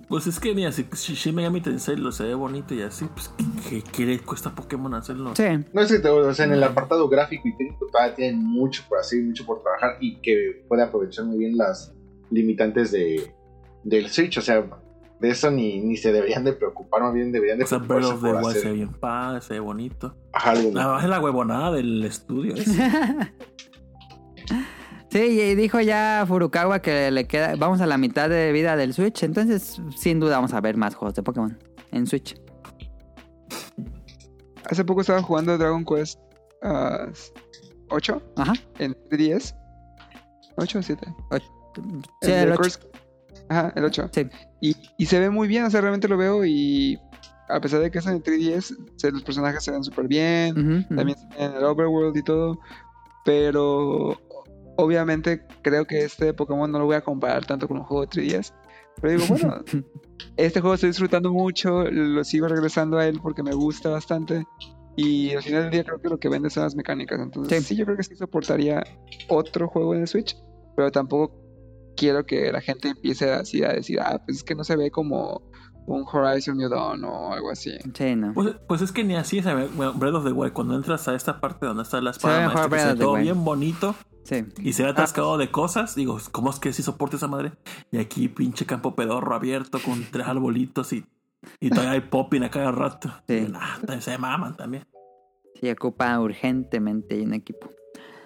[0.09, 3.31] Pues es que, mira, si, si Megami Tensei lo se ve bonito y así, pues,
[3.39, 5.35] ¿qué, qué- qué le cuesta a Pokémon hacerlo?
[5.37, 5.45] Sí.
[5.73, 8.83] No es que te- o sea, en el apartado gráfico y técnico todavía tienen mucho
[8.89, 11.95] por hacer, mucho por trabajar y que puede aprovechar muy bien las
[12.31, 13.34] limitantes de,
[13.85, 14.39] del Switch.
[14.39, 14.65] O sea,
[15.21, 18.13] de eso ni, ni se deberían de preocupar, más bien deberían de O sea, preocuparse
[18.13, 20.17] of the por Wild se ve hacer bien padre, se ve bonito.
[20.33, 22.55] ajá, Nada más es la huevonada del estudio.
[25.11, 27.55] Sí, y dijo ya Furukawa que le queda.
[27.57, 29.23] Vamos a la mitad de vida del Switch.
[29.23, 31.57] Entonces, sin duda, vamos a ver más juegos de Pokémon
[31.93, 32.37] en Switch.
[34.69, 36.19] Hace poco estaba jugando Dragon Quest
[36.65, 37.07] ah,
[37.91, 38.55] 8 Ajá.
[38.81, 39.55] en 3DS.
[40.57, 41.07] 8 o 7.
[42.23, 42.81] Sí, el ocho.
[43.49, 44.09] Ajá, el 8.
[44.13, 44.27] Sí.
[44.61, 46.99] Y, y se ve muy bien, o sea, realmente lo veo y
[47.49, 50.59] a pesar de que es en el 3DS, se- los personajes se ven súper bien,
[50.59, 50.97] Ujú, ujú.
[50.97, 52.59] también se ven en el overworld y todo,
[53.25, 54.19] pero
[54.77, 58.09] obviamente creo que este Pokémon no lo voy a comparar tanto con un juego de
[58.09, 58.53] 3DS.
[59.01, 59.63] Pero digo, bueno,
[60.37, 64.45] este juego estoy disfrutando mucho, lo sigo regresando a él porque me gusta bastante.
[64.97, 67.19] Y al final del día creo que lo que vende son las mecánicas.
[67.21, 67.75] Entonces, Sí.
[67.75, 68.85] sí, yo creo que sí soportaría
[69.29, 70.37] otro juego en el Switch.
[70.77, 71.35] Pero tampoco
[71.97, 74.91] quiero que la gente empiece así a decir, ah, pues es que no se ve
[74.91, 75.43] como
[75.87, 77.73] un Horizon New Dawn o algo así.
[77.95, 78.33] Sí, no.
[78.33, 79.69] Pues, pues es que ni así se ve.
[79.75, 82.69] Bueno, Breath of the Wild, cuando entras a esta parte donde está la espada se
[82.69, 83.95] ve todo bien bonito,
[84.25, 84.47] Sí.
[84.63, 85.95] Y se ve atascado de cosas.
[85.95, 87.53] Digo, ¿cómo es que sí soporta esa madre?
[87.91, 91.05] Y aquí pinche campo pedorro abierto con tres arbolitos y,
[91.61, 93.11] y todavía hay popping a cada rato.
[93.29, 93.45] Sí.
[93.47, 94.87] Y, nah, también se maman también.
[95.61, 97.71] Sí, ocupa urgentemente un equipo.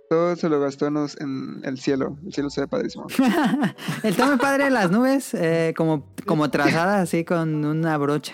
[0.08, 2.16] Todo se lo gastó en, los- en el cielo.
[2.24, 3.06] El cielo se ve padrísimo.
[4.02, 8.32] El tome padre de las nubes, eh, como, como trazada así con una brocha.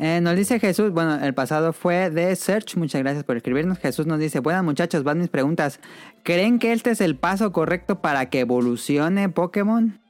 [0.00, 3.78] Eh, nos dice Jesús, bueno, el pasado fue de Search, muchas gracias por escribirnos.
[3.78, 5.80] Jesús nos dice, buenas muchachos, van mis preguntas.
[6.22, 10.00] ¿Creen que este es el paso correcto para que evolucione Pokémon?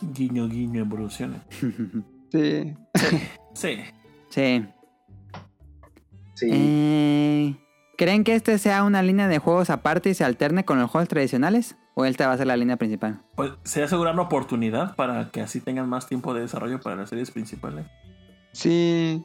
[0.00, 1.44] Guiño, guiño, evoluciona.
[2.32, 2.76] Sí.
[3.54, 3.78] Sí.
[4.28, 4.64] Sí.
[6.34, 6.48] Sí.
[6.52, 7.56] Eh,
[8.00, 11.06] ¿Creen que este sea una línea de juegos aparte y se alterne con los juegos
[11.10, 11.76] tradicionales?
[11.92, 13.20] ¿O esta va a ser la línea principal?
[13.36, 17.10] Pues se asegura una oportunidad para que así tengan más tiempo de desarrollo para las
[17.10, 17.84] series principales.
[18.54, 19.22] Sí.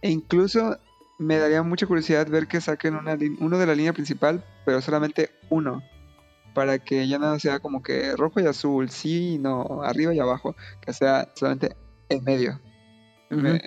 [0.00, 0.76] E incluso
[1.20, 5.30] me daría mucha curiosidad ver que saquen una uno de la línea principal, pero solamente
[5.48, 5.84] uno.
[6.54, 10.18] Para que ya no sea como que rojo y azul, sí y no, arriba y
[10.18, 10.56] abajo.
[10.84, 11.76] Que sea solamente
[12.08, 12.60] en medio.
[13.30, 13.62] Me-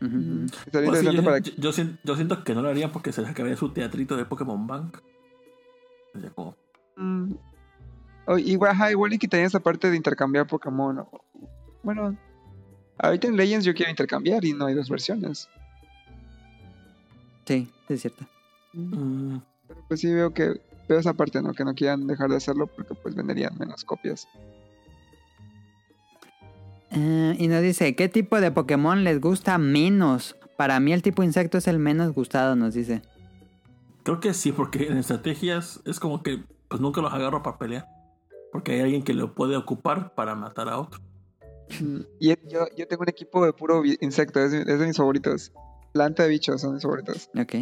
[0.00, 3.12] Estaría Pues sí, yo, para yo- yo siento, yo siento que no lo harían porque
[3.12, 4.98] se les acabaría su teatrito de Pokémon Bank.
[6.14, 6.54] Ya como,
[6.96, 7.32] Mm.
[8.26, 10.98] O igual, ajá, igual y quitaría esa parte de intercambiar Pokémon.
[11.00, 11.20] o-
[11.82, 12.16] Bueno,
[12.98, 15.48] ahorita en Legends yo quiero intercambiar y no hay dos versiones.
[17.46, 18.26] Sí, sí, es cierto.
[18.72, 19.36] mm,
[19.68, 21.52] Pero pues sí veo que veo esa parte, ¿no?
[21.52, 24.26] Que no quieran dejar de hacerlo porque pues venderían menos copias.
[26.98, 30.34] Eh, y nos dice, ¿qué tipo de Pokémon les gusta menos?
[30.56, 33.02] Para mí el tipo insecto es el menos gustado, nos dice.
[34.02, 37.86] creo que sí, porque en estrategias es como que pues nunca los agarro para pelear.
[38.52, 41.00] Porque hay alguien que lo puede ocupar para matar a otro.
[41.80, 44.96] Mm, Y yo, yo tengo un equipo de puro insecto, es, de- es de mis
[44.96, 45.52] favoritos.
[45.92, 47.28] Planta de bichos son mis favoritos.
[47.38, 47.54] Ok.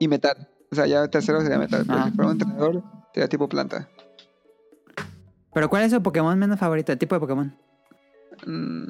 [0.00, 0.48] Y metal.
[0.72, 1.84] O sea, ya tercero sería metal.
[1.86, 2.04] Pero Ah.
[2.06, 2.82] si fuera un entrenador,
[3.12, 3.88] sería tipo planta.
[5.52, 6.92] ¿Pero cuál es su Pokémon menos favorito?
[6.92, 7.54] ¿El tipo de Pokémon?
[8.46, 8.84] Mm,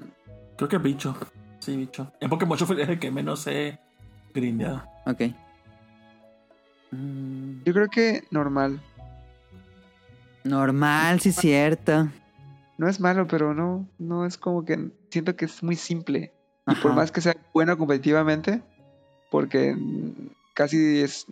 [0.56, 1.16] Creo que bicho.
[1.58, 2.12] Sí, bicho.
[2.20, 3.78] En Pokémon Shuffle es el que menos he
[4.34, 4.82] grindeado.
[5.06, 5.22] Ok.
[6.92, 8.80] Mm, yo creo que normal.
[10.44, 12.08] normal, sí, cierto.
[12.76, 16.32] No es malo, pero no, no es como que siento que es muy simple.
[16.66, 18.62] Y por más que sea bueno competitivamente,
[19.30, 19.76] porque
[20.54, 21.26] casi es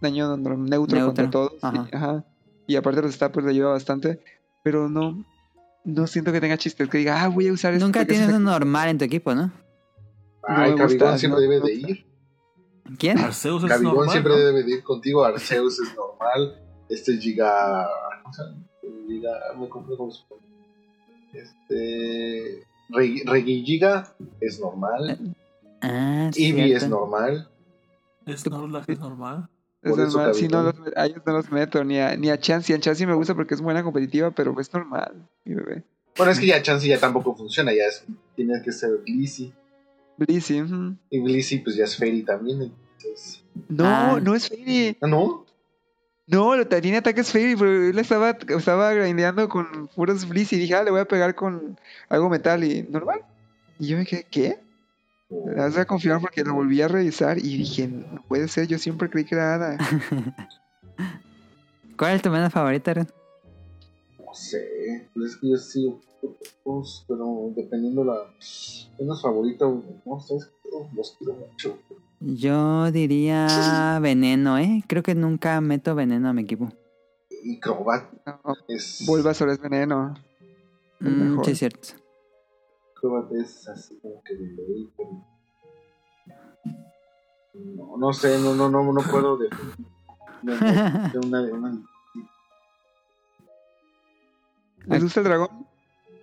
[0.00, 1.52] daño neutro, Neutro, contra todos.
[1.54, 1.88] y- ajá.
[1.92, 2.24] ajá.
[2.66, 4.20] Y aparte los staples le ayuda bastante,
[4.62, 5.24] pero no,
[5.84, 7.84] no siento que tenga chistes, que diga, ah, voy a usar esto.
[7.84, 8.50] Nunca tienes un efectivo".
[8.50, 9.52] normal en tu equipo, ¿no?
[10.42, 12.06] Ay, me Cabigón gusta, siempre no debe de ir.
[12.98, 13.18] ¿Quién?
[13.18, 14.38] Arceus es Cabigón normal, siempre ¿no?
[14.38, 15.24] debe de ir contigo.
[15.24, 16.62] Arceus es normal.
[16.88, 17.86] Este Giga.
[18.22, 18.56] ¿Cómo se llama?
[19.06, 19.30] Giga.
[19.58, 20.24] Me confundo con su
[21.32, 22.64] Este.
[22.90, 25.34] Regi- Regigiga es normal.
[25.82, 27.48] Ah, sí, Eevee es normal.
[28.24, 29.48] Es normal, es normal.
[29.82, 32.38] Es Por normal, si no los, a ellos no los meto, ni a, ni a
[32.38, 32.74] Chansey.
[32.74, 35.84] A Chansey me gusta porque es buena competitiva, pero es normal, mi bebé.
[36.16, 37.72] Bueno, es que ya Chansey ya tampoco funciona.
[37.72, 39.54] Ya es, tiene que ser Blissey.
[40.16, 40.96] Blissey, ujú.
[41.10, 42.72] Y Blissey, pues ya es Fairy también.
[42.96, 43.44] Entonces.
[43.68, 44.20] No, Ah.
[44.20, 44.96] no es Fairy.
[45.00, 45.46] ¿Ah, no?
[46.26, 50.74] No, lo- tiene ataques Fairy, pero él estaba, estaba grindeando con puros Blissey y dije,
[50.74, 53.20] ah, le voy a pegar con algo metal y normal.
[53.78, 54.58] Y yo me quedé, ¿qué?
[55.30, 58.78] Le vas a confirmar porque lo volví a revisar y dije, no puede ser, yo
[58.78, 59.78] siempre creí que era Hada.
[61.98, 63.08] ¿Cuál es tu menos favorito, Aaron?
[64.24, 65.08] No sé.
[65.14, 66.00] Pues es que yo sigo.
[66.62, 68.14] pues, pero dependiendo la.
[68.98, 69.82] Menos favorito.
[70.06, 70.34] No sé.
[70.94, 71.78] los quiero mucho.
[72.20, 74.84] Yo diría veneno, ¿eh?
[74.86, 76.68] Creo que nunca meto veneno a mi equipo.
[77.42, 79.04] Y Crobat No, es.
[79.06, 80.14] Bulbasaur es veneno.
[81.00, 81.88] Mm, sí, es cierto.
[83.00, 85.24] Crobat es así como que de ley, pero-
[87.54, 89.48] No, no sé, no, no, no, no puedo de,
[90.42, 91.78] de, de una, de una.
[94.86, 95.66] ¿Les gusta el dragón?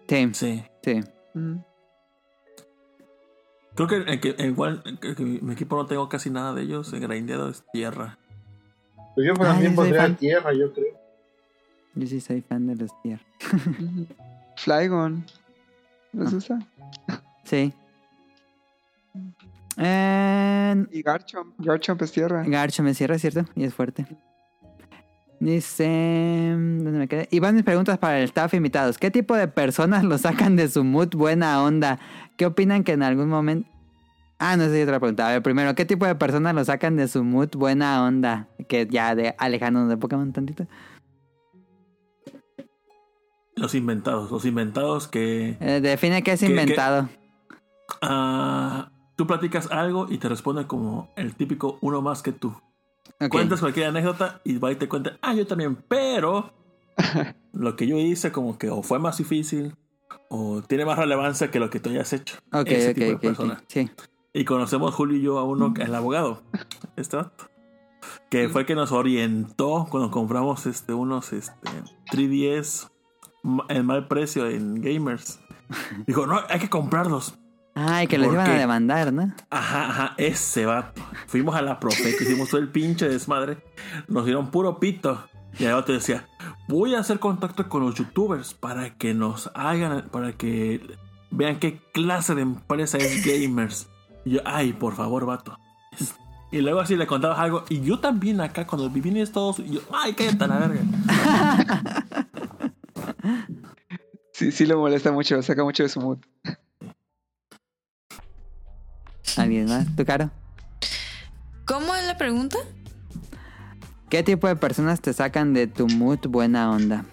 [0.07, 0.63] Sí, Sí.
[0.83, 1.01] sí.
[1.33, 1.57] Mm.
[3.75, 6.93] Creo que, el que igual que- que mi equipo no tengo casi nada de ellos.
[6.93, 8.17] El grindeado es tierra.
[9.15, 10.97] Pues yo Ah, también soy pondría tierra, yo creo.
[11.95, 13.19] Yo sí soy fan de los tier.
[13.53, 14.07] Ujú.
[14.57, 15.25] Flygon.
[16.15, 16.31] ¿Les Ah.
[16.33, 16.59] gusta?
[17.43, 17.73] Sí.
[19.77, 21.53] Y Garchomp.
[21.59, 22.43] Garchomp es tierra.
[22.45, 23.45] Garcho me cierra, ¿cierto?
[23.55, 24.05] Y es fuerte.
[25.39, 26.49] Dice...
[26.51, 27.27] ¿Dónde me quedé?
[27.29, 28.97] Y van mis preguntas para el staff invitados.
[28.97, 31.99] ¿Qué tipo de personas lo sacan de su mood buena onda?
[32.37, 33.69] ¿Qué opinan que en algún momento...
[34.39, 35.27] Ah, no sé si otra pregunta.
[35.27, 38.47] A ver, primero, ¿qué tipo de personas lo sacan de su mood buena onda?
[38.67, 40.67] Que ya de alejándonos de Pokémon tantito.
[43.55, 44.31] Los inventados.
[44.31, 45.57] Los inventados que.
[45.59, 47.09] Eh, define qué es inventado.
[48.01, 52.53] ah, tú platicas algo y te responde como el típico uno más que tú.
[53.29, 56.51] Cuentas cualquier anécdota y va y te cuenta, ah, yo también, pero
[57.53, 59.75] lo que yo hice como que o fue más difícil
[60.29, 62.37] o tiene más relevancia que lo que tú hayas hecho.
[62.51, 63.63] Ok, Ese ok, tipo de persona.
[63.67, 63.89] Sí.
[64.33, 66.41] Y conocemos Julio y yo a uno, es el abogado,
[66.97, 67.45] este vato,
[68.29, 71.69] que fue el que nos orientó cuando compramos este unos este
[72.11, 72.91] 3DS ma-
[73.69, 75.39] en mal precio en Gamers.
[76.07, 77.37] Dijo, no, hay que comprarlos.
[77.77, 79.33] Ay, que los ¿Por iban a demandar, ¿no?
[79.49, 81.01] Ajá, ajá, ese vato.
[81.27, 83.57] Fuimos a la Profeco, hicimos todo el pinche desmadre.
[84.07, 85.27] Nos dieron puro pito.
[85.59, 86.25] Y el vato decía,
[86.69, 90.81] voy a hacer contacto con los youtubers para que nos hagan, para que
[91.31, 93.89] vean qué clase de empresa es Gamers.
[94.23, 95.59] Y yo, ay, por favor, vato.
[96.51, 97.65] Y luego así le contabas algo.
[97.67, 100.81] Y yo también acá, cuando viví en Estados Unidos, yo, ay, cállate a la verga.
[104.33, 106.19] Sí, sí lo molesta mucho, saca mucho de su mood.
[109.37, 109.95] ¿Alguien más?
[109.95, 110.31] ¿Tu caro?
[111.65, 112.57] ¿Cómo es la pregunta?
[114.09, 117.05] ¿Qué tipo de personas te sacan de tu mood buena onda?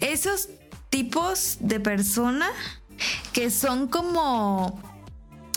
[0.00, 0.48] Esos
[0.90, 2.48] tipos de persona
[3.32, 4.82] que son como...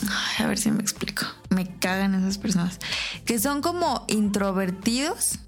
[0.02, 1.26] Ay, a ver si me explico.
[1.50, 2.78] Me cagan esas personas.
[3.24, 5.38] Que son como introvertidos.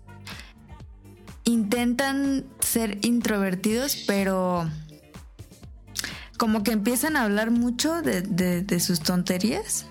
[1.44, 4.68] Intentan ser introvertidos, pero
[6.38, 9.86] como que empiezan a hablar mucho de, de- de sus tonterías.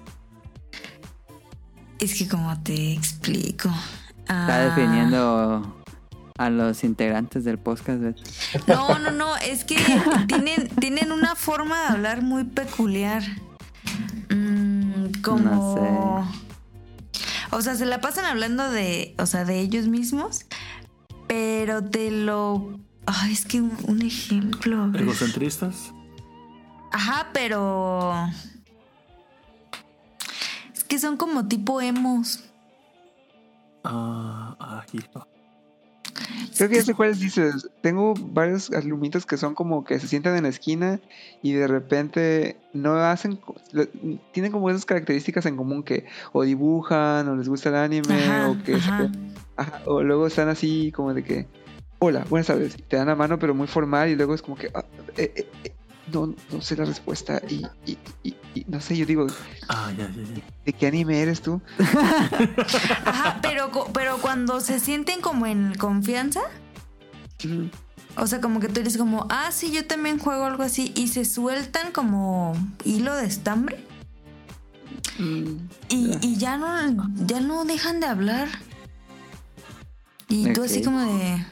[1.99, 3.69] Es que como te explico.
[4.21, 4.65] Está Ah.
[4.65, 5.83] definiendo
[6.37, 8.01] a los integrantes del podcast.
[8.67, 9.75] No, no, no, es que
[10.27, 13.21] tienen, tienen una forma de hablar muy peculiar.
[14.29, 15.39] Mm, como.
[15.39, 16.31] No
[17.51, 19.13] O sea, se la pasan hablando de.
[19.19, 20.45] O sea, de ellos mismos.
[21.33, 22.79] Pero te lo.
[23.07, 24.91] Ay, es que un, un ejemplo.
[24.93, 25.91] Egocentristas.
[26.91, 28.13] Ajá, pero.
[30.71, 32.43] Es que son como tipo emos.
[33.83, 35.27] Ah, hijo.
[36.57, 37.69] Creo que ya sé cuáles dices.
[37.81, 40.99] Tengo varios alumnitos que son como que se sientan en la esquina
[41.41, 43.39] y de repente no hacen.
[44.31, 48.49] Tienen como esas características en común que o dibujan o les gusta el anime Ajá,
[48.49, 48.75] o que.
[48.75, 49.11] ajá.
[49.57, 51.47] ajá, o luego están así como de que.
[51.99, 52.75] Hola, buenas tardes.
[52.87, 54.69] Te dan la mano, pero muy formal y luego es como que.
[54.73, 54.83] ah,
[55.17, 55.75] eh, eh, eh,
[56.11, 59.25] no, no sé la respuesta y, y- y- y no sé, yo digo,
[59.69, 60.43] Ah, ya, ya, ya.
[60.65, 61.61] ¿de qué anime eres tú?
[63.05, 66.41] Ajá, pero, pero cuando se sienten como en confianza.
[67.43, 67.67] Mm,
[68.17, 70.91] O sea, como que tú eres como, ah, sí, yo también juego algo así.
[70.95, 73.83] Y se sueltan como hilo de estambre.
[75.19, 75.55] mm,
[75.89, 76.17] Y, Ya.
[76.21, 78.49] y ya no, ya no dejan de hablar.
[80.29, 81.45] Y tú así como de,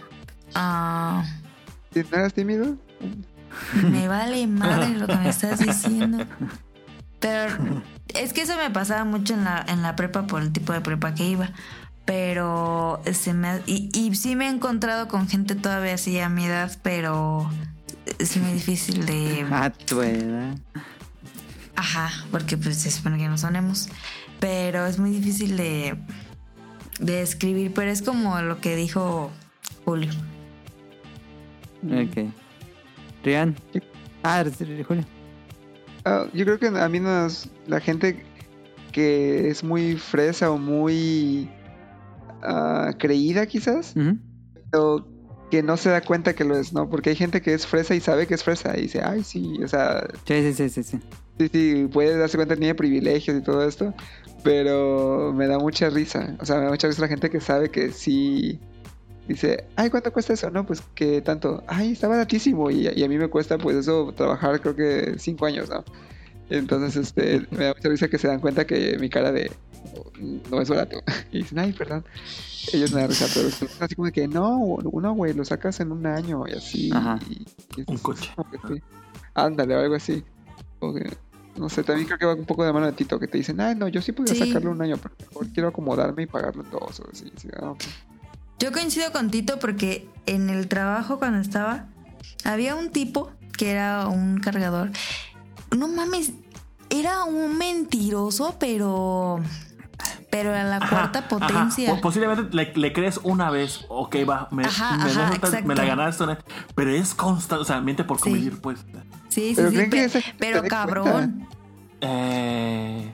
[0.55, 1.23] ah,
[1.93, 2.75] ¿No eras tímido?
[3.73, 6.25] Me vale madre lo que me estás diciendo.
[7.19, 7.53] Pero
[8.15, 10.81] es que eso me pasaba mucho en la, en la prepa por el tipo de
[10.81, 11.51] prepa que iba.
[12.05, 16.45] Pero se me y, y sí me he encontrado con gente todavía así a mi
[16.45, 17.49] edad, pero
[18.19, 20.57] es muy difícil de A tu edad.
[21.75, 23.89] Ajá, porque pues se supone que no sonemos.
[24.39, 25.95] Pero es muy difícil de,
[26.99, 29.31] de escribir, pero es como lo que dijo
[29.85, 30.11] Julio.
[31.85, 32.31] Ok.
[33.23, 33.55] Rian.
[34.23, 34.43] Ah,
[34.87, 35.05] Julio.
[36.05, 38.23] Ah, yo creo que a mí nos, la gente
[38.91, 41.49] que es muy fresa o muy
[42.43, 44.17] ah, creída quizás, Ujú.
[44.73, 45.05] o
[45.49, 46.89] que no se da cuenta que lo es, ¿no?
[46.89, 49.59] Porque hay gente que es fresa y sabe que es fresa y dice, ay, sí,
[49.63, 50.99] o sea, Sí, sí, sí, sí, sí.
[51.37, 53.93] sí, sí, puede darse cuenta que tiene privilegios y todo esto,
[54.43, 57.69] pero me da mucha risa, o sea, me da mucha risa la gente que sabe
[57.69, 58.59] que sí...
[59.27, 60.49] Dice, ay, ¿cuánto cuesta eso?
[60.49, 61.63] No, pues que tanto.
[61.67, 62.69] Ay, está baratísimo.
[62.71, 65.85] Y, y a mí me cuesta, pues eso, trabajar creo que cinco años, ¿no?
[66.49, 69.51] Entonces, este, me da mucha risa que se dan cuenta que mi cara de
[70.49, 70.97] no es barato.
[71.31, 72.03] Y dicen, ay, perdón.
[72.73, 75.79] Ellos me dan risa, pero es así como de que no, uno, güey, lo sacas
[75.79, 76.89] en un año y así.
[76.93, 77.17] Ajá.
[77.29, 77.45] y-
[77.77, 78.29] y es- Un coche.
[78.67, 78.81] sí.
[79.33, 80.23] Ándale, o algo así.
[80.79, 81.09] Que,
[81.57, 83.59] no sé, también creo que va un poco de mano de Tito, que te dicen,
[83.61, 84.47] ay, no, yo sí podría Sí.
[84.47, 86.99] sacarlo un año, pero mejor quiero acomodarme y pagarlo en dos.
[86.99, 87.31] O así.
[87.37, 87.73] Sí, ah.
[88.61, 91.87] Yo coincido con Tito porque en el trabajo cuando estaba,
[92.45, 94.91] había un tipo que era un cargador.
[95.75, 96.31] No mames,
[96.91, 99.39] era un mentiroso, pero.
[100.29, 101.27] Pero a la Ajá, cuarta ajá.
[101.27, 101.95] potencia.
[101.95, 105.83] Po- Posiblemente le, le crees una vez, ok, va, me, Ajá, me, ajá, me la
[105.85, 106.25] ganaste,
[106.75, 108.23] pero es constante, o sea, miente por Sí.
[108.23, 108.79] convivir, pues.
[109.29, 109.71] Sí, sí, Pero
[110.09, 110.19] sí.
[110.39, 111.47] pero se cabrón.
[111.99, 113.11] Eh,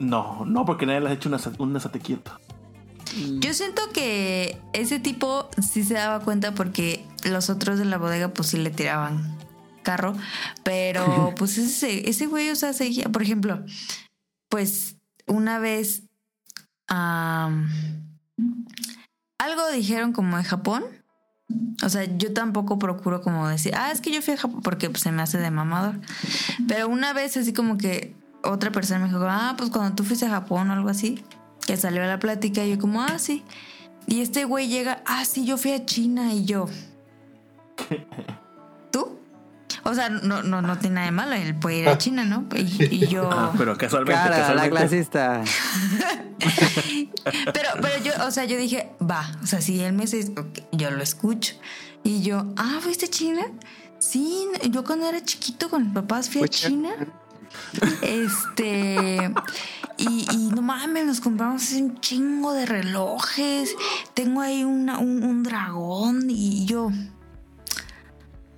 [0.00, 2.32] no, no, porque nadie le ha hecho una, una estate quieto.
[3.40, 8.28] Yo siento que ese tipo sí se daba cuenta porque los otros de la bodega
[8.28, 9.38] pues sí le tiraban
[9.82, 10.16] carro,
[10.62, 13.64] pero pues ese, ese güey, o sea, seguía, por ejemplo,
[14.48, 16.02] pues una vez
[19.38, 20.84] algo dijeron como en Japón.
[21.84, 24.88] O sea, yo tampoco procuro como decir, ah, es que yo fui a Japón porque
[24.88, 26.00] pues, se me hace de mamador.
[26.66, 30.26] Pero una vez así como que otra persona me dijo, ah, pues cuando tú fuiste
[30.26, 31.22] a Japón o algo así,
[31.66, 33.44] que salió a la plática y yo como, ah, sí.
[34.06, 36.66] Y este güey llega, ah, sí, yo fui a China y yo.
[38.90, 39.18] ¿Tú?
[39.82, 42.46] O sea, no, no, no tiene nada de malo, él puede ir a China, ¿no?
[42.54, 43.30] Y, y yo...
[43.32, 44.70] Ah, pero casualmente, Cara, la casualmente.
[44.70, 45.42] clasista.
[47.54, 50.58] Pero, pero yo, o sea, yo dije, va, o sea, si él me dice, ok,
[50.72, 51.54] yo lo escucho.
[52.02, 53.46] Y yo, ah, ¿fuiste a China?
[53.98, 56.48] Sí, yo cuando era chiquito con mis papás fui a.
[56.48, 56.90] China.
[58.02, 59.32] Este,
[59.96, 63.74] y, no mames, nos compramos un chingo de relojes.
[64.14, 66.90] Tengo ahí un, un dragón y yo,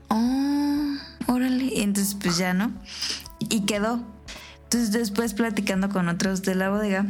[0.09, 1.83] oh, órale.
[1.83, 2.73] Entonces, pues ya, ¿no?
[3.39, 4.03] Y quedó.
[4.65, 7.07] Entonces, después platicando con otros de la bodega,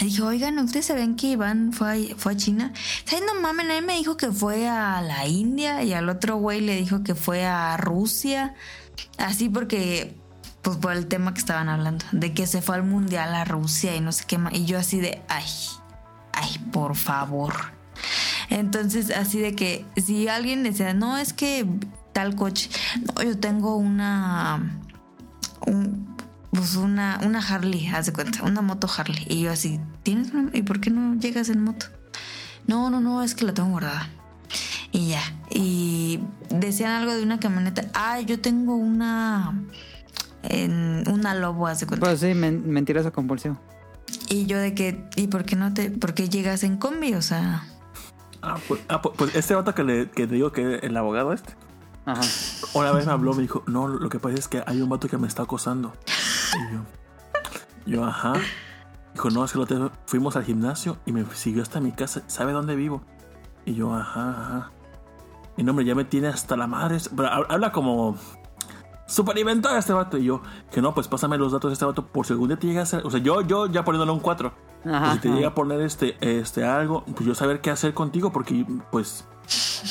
[0.00, 2.72] dije, oigan, ¿ustedes saben que Iván fue a, fue a China?
[3.10, 6.60] Ay, no mames, nadie me dijo que fue a la India y al otro güey
[6.60, 8.54] le dijo que fue a Rusia.
[9.16, 10.14] Así porque,
[10.64, 13.94] pues por el tema que estaban hablando, de que se fue al mundial a Rusia
[13.94, 14.52] y no sé qué más.
[14.54, 15.44] Y yo así de, ay,
[16.32, 17.54] ay, por favor.
[18.50, 21.66] Entonces, así de que si alguien decía, no, es que
[22.12, 22.68] tal coche,
[23.14, 24.80] no, yo tengo una,
[25.66, 26.14] un-
[26.50, 29.26] pues una, una Harley, haz de cuenta, una moto Harley.
[29.28, 30.50] Y yo así, ¿tienes una?
[30.56, 31.86] ¿Y por qué no llegas en moto?
[32.66, 34.08] No, no, no, es que la tengo guardada.
[34.92, 35.20] Y ya.
[35.50, 36.20] Y
[36.50, 37.86] decían algo de una camioneta.
[37.94, 39.60] Ah, yo tengo una.
[40.48, 42.06] En una lobo, haz de cuenta.
[42.06, 43.58] Pues sí, men- mentiroso compulsivo.
[44.28, 47.14] Y yo de que, ¿y por qué no te, por qué llegas en combi?
[47.14, 47.64] O sea,
[48.42, 51.32] Ah, pues, ah, pues- pues este vato que, le, que te digo que el abogado
[51.32, 51.54] este,
[52.04, 52.20] Ajá.
[52.74, 55.08] una vez me habló, me dijo, no, lo que pasa es que hay un vato
[55.08, 55.94] que me está acosando.
[56.54, 56.80] Y yo,
[58.00, 58.34] yo, ajá.
[59.14, 62.22] Dijo, no, es que lo te- fuimos al gimnasio y me siguió hasta mi casa.
[62.26, 63.02] ¿Sabe dónde vivo?
[63.64, 64.70] Y yo, ajá, ajá.
[65.56, 66.98] Y no, hombre, ya me tiene hasta la madre.
[67.16, 68.16] Pero habla como
[69.06, 70.18] super inventado este vato.
[70.18, 72.58] Y yo, que no, pues pásame los datos de este vato por si algún día
[72.58, 73.02] te llega a hacer.
[73.04, 74.52] O sea, yo, yo ya poniéndole un 4.
[74.86, 75.00] Ajá.
[75.00, 78.32] Pues si te llega a poner este, este algo, pues yo saber qué hacer contigo,
[78.32, 79.26] porque pues,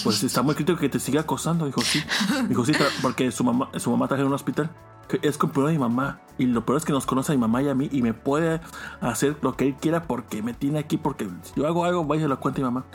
[0.04, 1.66] pues está muy crítico que te siga acosando.
[1.66, 2.04] Dijo, sí.
[2.48, 4.70] Dijo, sí, porque su mamá, su mamá trabaja en un hospital.
[5.08, 6.22] Que es compañero de mi mamá.
[6.38, 7.90] Y lo peor es que nos conoce a mi mamá y a mí.
[7.92, 8.62] Y me puede
[9.02, 10.98] hacer lo que él quiera porque me tiene aquí.
[10.98, 12.86] Porque si yo hago algo, vaya, lo cuenta mi mamá.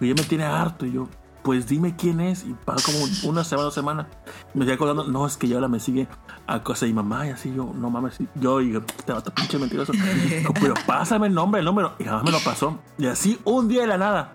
[0.00, 0.86] Y ya me tiene harto.
[0.86, 1.08] Y yo,
[1.42, 2.44] pues dime quién es.
[2.44, 4.06] Y pasó como una semana, dos semanas.
[4.54, 6.08] Me sigue acordando, no, es que ya ahora me sigue
[6.46, 7.26] a cosa de mi mamá.
[7.26, 8.18] Y así yo, no mames.
[8.34, 9.92] Yo, y yo, te vato pinche mentiroso.
[10.60, 11.94] Pero pásame el nombre, el número.
[11.98, 12.78] Y jamás me lo pasó.
[12.98, 14.34] Y así un día de la nada.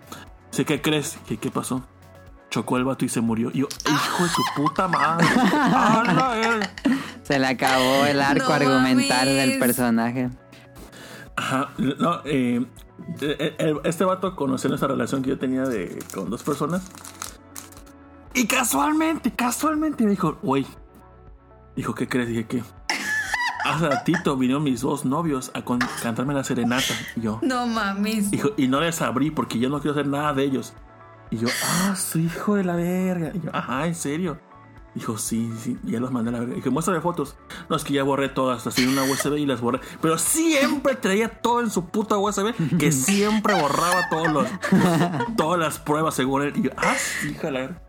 [0.51, 1.17] Sé qué crees.
[1.27, 1.83] ¿Qué, qué pasó?
[2.49, 3.51] Chocó el vato y se murió.
[3.53, 5.27] Y yo, hijo de tu puta madre.
[5.35, 6.71] ¡A verga!
[7.23, 10.29] Se le acabó el arco No argumental del personaje.
[11.35, 12.65] Ajá, no, eh, eh, eh,
[13.83, 16.89] este vato conoció esa relación que yo tenía de, con dos personas.
[18.33, 20.65] Y casualmente, casualmente me dijo, güey,
[21.75, 22.29] dijo, ¿qué crees?
[22.29, 22.63] Dije, ¿qué?
[23.65, 25.63] Hace ratito vinieron mis dos novios a
[26.01, 26.93] cantarme la serenata.
[27.15, 28.31] Y yo, no mames.
[28.31, 30.73] dijo, y no les abrí porque yo no quiero hacer nada de ellos.
[31.29, 33.31] Y yo, ah, su hijo de la verga.
[33.33, 34.37] Y yo, ajá, ¿en serio?
[34.97, 36.55] Dijo, sí, sí, y ya los mandé a la verga.
[36.55, 37.35] Dije, muéstrame fotos.
[37.69, 39.79] No, es que ya borré todas, así en una USB y las borré.
[40.01, 44.47] Pero siempre traía todo en su puta USB, que siempre borraba todos los,
[45.37, 46.53] todas las pruebas según él.
[46.55, 47.81] Y yo, ah, sí, hija la verga.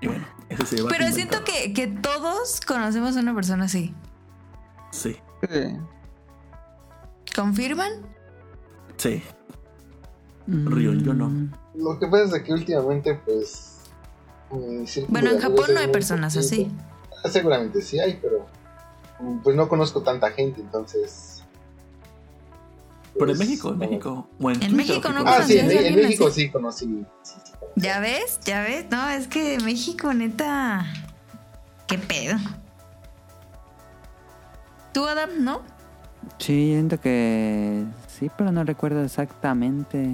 [0.00, 3.94] Y bueno, ese se lleva Pero siento que, que todos conocemos a una persona así.
[4.90, 5.76] Sí, Sí.
[7.36, 7.90] ¿Confirman?
[8.96, 9.22] sí.
[10.46, 11.30] Río, yo no.
[11.74, 13.73] Lo que pasa es que últimamente, pues.
[14.86, 16.70] Círculo Bueno, en Japón no hay personas así.
[17.30, 18.46] Seguramente sí hay, pero.
[19.20, 21.42] mm, Pues no conozco tanta gente, entonces.
[23.14, 23.78] Pero en pues, México, en.
[23.78, 24.28] México.
[24.40, 25.42] o en México no conozco.
[25.42, 26.40] Ah, sí, en, ¿Conocías a en alguien México así?
[26.42, 26.84] sí conocí.
[26.86, 27.80] sí, sí, sí conocí.
[27.80, 28.40] ¿Ya ves?
[28.44, 28.86] ¿Ya ves?
[28.90, 30.84] No, es que México, neta.
[31.86, 32.36] ¿Qué pedo?
[34.92, 35.62] ¿Tú, Adam, no?
[36.38, 40.10] Sí, siento que sí, pero no recuerdo exactamente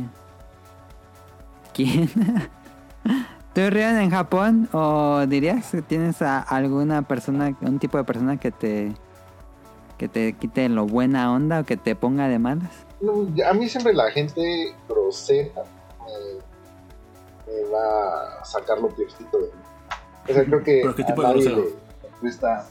[1.75, 2.11] quién.
[3.55, 8.37] ¿Tú Rion en Japón o dirías que tienes a alguna persona, un tipo de persona
[8.39, 8.93] que te
[9.99, 12.71] que te quite lo buena onda o que te ponga de malas?
[13.01, 15.63] No, a mí siempre la gente grosera
[16.07, 19.63] me, me va a sacar lo peorcito de mí.
[20.29, 21.65] O sea, creo que ¿Pero qué a tipo de nadie grosero?
[21.65, 22.67] le, cuesta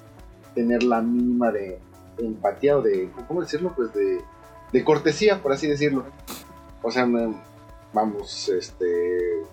[0.56, 1.80] tener la mínima de,
[2.18, 3.74] de empatía o de, ¿cómo decirlo?
[3.76, 4.22] Pues de,
[4.72, 6.06] de cortesía, por así decirlo.
[6.82, 7.36] O sea, me-
[7.94, 9.44] vamos, este...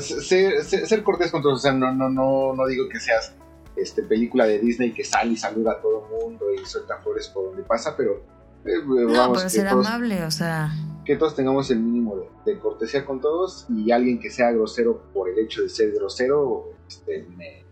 [0.00, 3.34] Ser, ser, ser cortés con todos, o sea, no, no, no, no digo que seas
[3.76, 7.28] este, película de Disney que sale y saluda a todo el mundo y suelta flores
[7.28, 8.22] por donde pasa, pero
[8.64, 10.72] Eh, No, vamos, pero ser todos- amable, o sea.
[11.04, 15.02] que todos tengamos el mínimo de, de cortesía con todos y alguien que sea grosero
[15.14, 17.62] por el hecho de ser grosero este, me-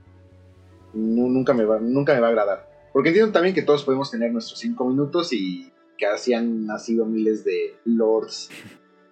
[0.92, 2.70] nu- nunca, me va, nunca me va a agradar.
[2.92, 7.07] Porque entiendo también que todos podemos tener nuestros cinco minutos y que así han nacido
[7.07, 8.50] miles de lords.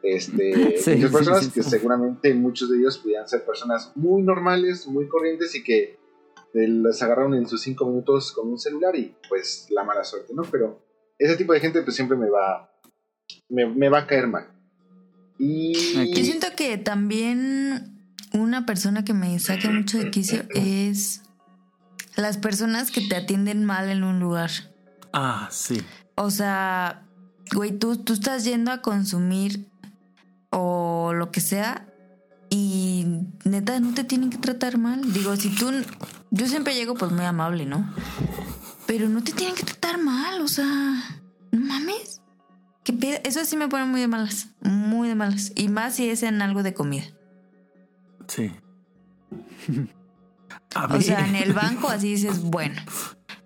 [0.02, 4.22] Este, Sí, muchas sí, personas sí, que seguramente muchos de ellos pudieran ser personas muy
[4.22, 5.98] normales, muy corrientes y que
[6.54, 10.34] eh, las agarraron en sus cinco minutos con un celular y pues la mala suerte,
[10.34, 10.42] ¿no?
[10.42, 10.80] Pero
[11.18, 12.70] ese tipo de gente pues siempre me va,
[13.48, 14.48] me, me va a caer mal.
[15.38, 15.72] Y
[16.14, 17.92] Yo siento que también
[18.32, 21.22] una persona que me saca mucho de quicio es
[22.16, 24.50] las personas que te atienden mal en un lugar.
[25.12, 25.82] Ah, sí.
[26.14, 27.06] O sea,
[27.54, 29.71] güey, tú, tú estás yendo a consumir
[30.52, 31.86] o lo que sea
[32.50, 33.06] y
[33.44, 35.12] neta no te tienen que tratar mal.
[35.12, 35.72] Digo, si tú...
[36.30, 37.92] Yo siempre llego pues muy amable, ¿no?
[38.86, 41.02] Pero no te tienen que tratar mal, o sea...
[41.50, 42.20] No mames.
[42.84, 43.22] ¿Qué?
[43.24, 44.48] Eso sí me pone muy de malas.
[44.60, 45.52] Muy de malas.
[45.54, 47.04] Y más si es en algo de comida.
[48.28, 48.52] Sí.
[50.74, 52.80] A O sea, en el banco así dices, bueno.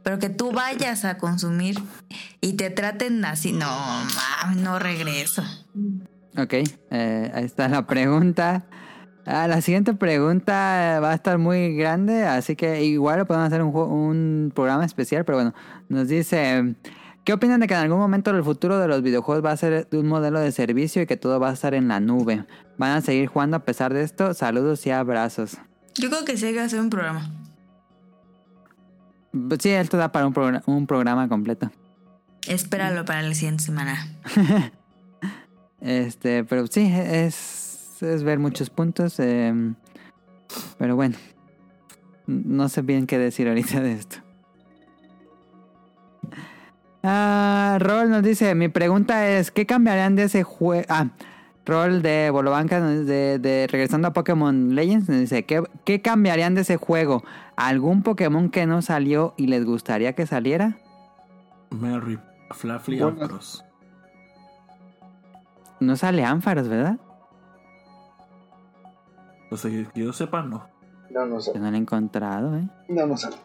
[0.03, 1.81] Pero que tú vayas a consumir
[2.41, 5.45] y te traten así, no, mames, no regreso.
[6.39, 6.53] Ok,
[6.91, 8.65] eh, ahí está la pregunta.
[9.25, 13.75] Ah, la siguiente pregunta va a estar muy grande, así que igual podemos hacer un,
[13.75, 15.55] un programa especial, pero bueno,
[15.89, 16.77] nos dice,
[17.25, 19.89] ¿qué opinan de que en algún momento el futuro de los videojuegos va a ser
[19.93, 22.45] un modelo de servicio y que todo va a estar en la nube?
[22.79, 24.33] ¿Van a seguir jugando a pesar de esto?
[24.35, 25.57] Saludos y abrazos.
[25.97, 27.29] Yo creo que sí hay que hacer un programa.
[29.33, 31.71] Pues Sí, esto da para un, progr- un programa completo.
[32.47, 33.97] Espéralo para la siguiente semana.
[35.81, 39.19] Este, pero sí, es, es ver muchos puntos.
[39.21, 39.53] eh,
[40.79, 41.17] pero bueno,
[42.27, 44.17] no sé bien qué decir ahorita de esto.
[47.03, 50.85] Ah, Rol nos dice, mi pregunta es, ¿qué cambiarían de ese juego?
[50.89, 51.11] Ah,
[51.65, 56.63] Rol de Bolobanca, de, de regresando a Pokémon Legends, nos dice, ¿qué, ¿qué cambiarían de
[56.63, 57.23] ese juego?
[57.57, 60.79] ¿Algún Pokémon que no salió y les gustaría que saliera?
[61.71, 62.19] Mary,
[62.51, 63.41] Fluffy Bueno.
[65.81, 66.99] No sale Ánfaros, ¿verdad?
[69.51, 70.67] O sea, que yo sepa, no.
[71.11, 71.61] no, no Yo sale.
[71.61, 72.69] no lo he encontrado, ¿eh?
[72.89, 73.37] No, no sale.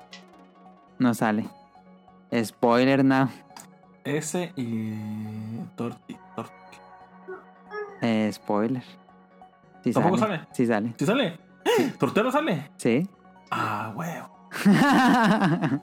[1.00, 1.48] No sale.
[2.44, 3.28] Spoiler now.
[4.04, 4.94] Ese y.
[5.76, 6.18] Torti.
[6.36, 6.54] Torti.
[8.02, 8.84] Eh, spoiler.
[9.84, 10.48] Sí ¿Tampoco sale?
[10.54, 10.94] Sí sale.
[10.98, 11.40] ¿Sí sale?
[12.00, 12.72] ¿Tortero sale?
[12.78, 13.08] Sí.
[13.52, 14.30] Ah, huevo.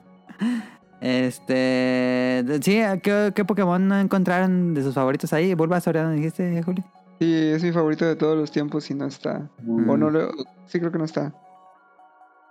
[1.01, 2.45] este.
[2.61, 5.53] Sí, ¿qué, qué Pokémon no encontraron de sus favoritos ahí?
[5.53, 6.83] ¿Vuelva Soriano dijiste, Julio?
[7.19, 9.49] Sí, es mi favorito de todos los tiempos y no está.
[9.61, 9.89] Mm.
[9.89, 10.31] O no lo...
[10.67, 11.33] Sí, creo que no está.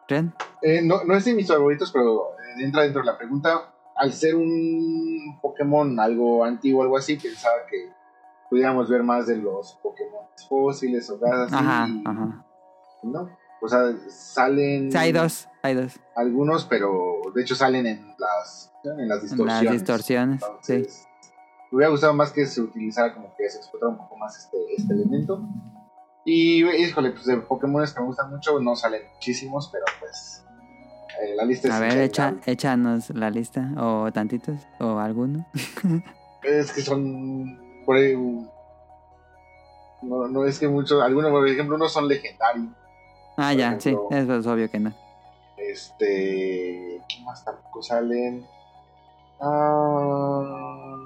[0.09, 0.35] ¿Ren?
[0.63, 3.73] Eh, no, no es de mis favoritos, pero eh, entra dentro de la pregunta.
[3.97, 7.91] Al ser un Pokémon algo antiguo, algo así, pensaba que
[8.49, 11.55] pudiéramos ver más de los Pokémon fósiles o cosas así.
[11.55, 12.47] Ajá, y ajá.
[13.03, 13.31] No.
[13.61, 15.99] O sea, salen Sí, hay dos, hay dos.
[16.15, 19.65] algunos, pero de hecho salen en las, en las distorsiones.
[19.65, 20.43] Las distorsiones.
[20.63, 20.87] Sí.
[21.71, 24.57] Me hubiera gustado más que se utilizara como que se explotara un poco más este,
[24.77, 25.43] este elemento.
[26.25, 30.45] Y, híjole, pues de Pokémon que me gustan mucho, no salen muchísimos, pero pues
[31.23, 33.71] eh, la lista es A ver, echa, échanos la lista.
[33.77, 35.47] O tantitos, o alguno.
[36.43, 38.15] Es que son por ahí,
[40.03, 42.69] no, no es que muchos, algunos, por ejemplo, unos son legendarios.
[43.41, 43.91] Ah, Por ya, sí.
[43.91, 44.93] ejemplo- Eso es obvio que no.
[45.57, 47.01] Este.
[47.09, 48.45] ¿Qué más tampoco salen?
[49.41, 50.97] Ah.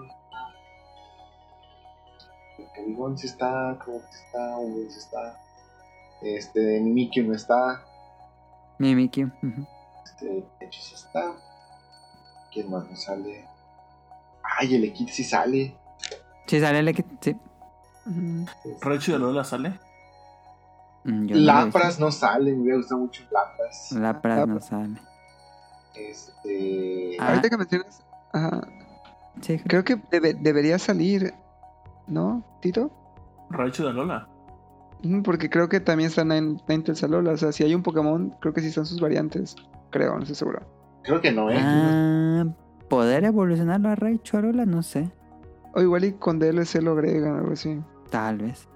[2.56, 5.38] Pokémon sí está, creo que está, Uber sí está.
[6.22, 7.82] Este, Mimikyu no está.
[8.78, 9.26] Mimikyu.
[9.42, 9.66] ujú.
[10.04, 11.32] Este, Pikachu sí está.
[12.52, 13.44] ¿Quién más no sale?
[14.58, 15.74] Ay, el Equid sí sale.
[16.46, 17.36] Sí, sale el Equi- Sí.
[18.06, 18.46] Ujú.
[18.80, 19.78] ¿Recho de Lola sale?
[21.05, 22.05] Mm, yo no Lapras visto.
[22.05, 23.92] no sale, me hubiera gustado mucho Lapras.
[23.92, 25.00] Lapras no sale.
[25.94, 27.16] Este.
[27.20, 27.28] Ah.
[27.28, 28.05] Ahorita que mencionas...
[28.32, 28.60] Ajá.
[29.40, 31.34] Sí, Creo que debe- debería salir,
[32.06, 32.90] ¿no, Tito?
[33.50, 34.28] ¿Recho de Lola?
[35.24, 37.32] Porque creo que también están en Ninetales Alola.
[37.32, 39.56] O sea, si hay un Pokémon, creo que sí están sus variantes.
[39.90, 40.60] Creo, no estoy seguro.
[41.02, 41.56] Creo que no, ¿eh?
[41.60, 42.44] Ah,
[42.89, 44.64] ¿Poder evolucionarlo a Rey Chorola?
[44.64, 45.10] No sé.
[45.74, 47.81] O igual y con DLC lo agregan, algo así.
[48.10, 48.68] Tal vez.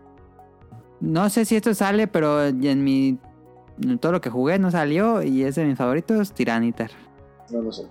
[1.00, 3.18] No sé si esto sale, pero en mi.
[3.82, 6.90] En todo lo que jugué no salió y es de mis favoritos, Tiranitar.
[7.50, 7.86] No lo sé.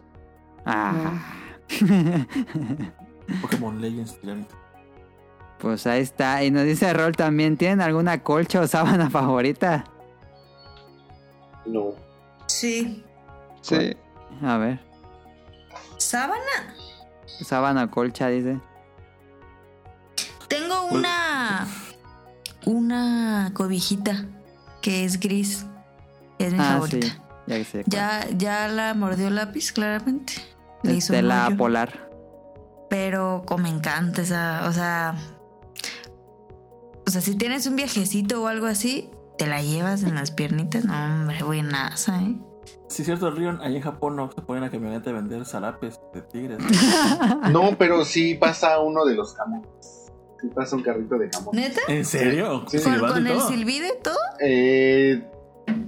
[0.66, 1.22] Ah.
[3.42, 4.56] Pokémon Legends Tiranita.
[5.60, 6.44] pues ahí está.
[6.44, 9.84] Y nos dice Rol también: ¿tienen alguna colcha o sábana favorita?
[11.66, 11.94] No.
[12.48, 13.04] Sí.
[13.62, 13.96] Sí.
[14.44, 14.80] A ver.
[15.98, 16.76] ¿Sábana?
[17.26, 18.60] Sábana colcha, dice.
[20.48, 21.68] Tengo Pues- una.
[22.66, 24.26] Una cobijita
[24.82, 25.66] que es gris.
[26.40, 27.08] Es mi Ah, favorita.
[27.08, 27.14] sí.
[27.86, 28.28] Ya.
[28.28, 30.34] Ya, ya la mordió el lápiz, claramente.
[30.84, 31.58] Le hizo un Estela hoyo.
[31.58, 32.10] polar.
[32.90, 35.16] Pero como me encanta esa, o sea,
[37.08, 40.86] o sea, si tienes un viajecito o algo así, te la llevas en las piernitas,
[40.86, 42.36] no, hombre, buenaza, ¿eh?
[42.88, 46.00] Sí, es cierto, Rion, ahí en Japón no se ponen a camioneta a vender zarapes
[46.14, 46.60] de tigres.
[47.52, 49.95] No, pero sí pasa uno de los camotes.
[50.42, 51.58] Sí pasa un carrito de camote.
[51.58, 51.82] ¿Neta?
[51.88, 52.66] ¿En serio?
[52.68, 52.80] Sí.
[52.82, 54.18] ¿Con, y con el silbido y todo?
[54.40, 55.26] Eh,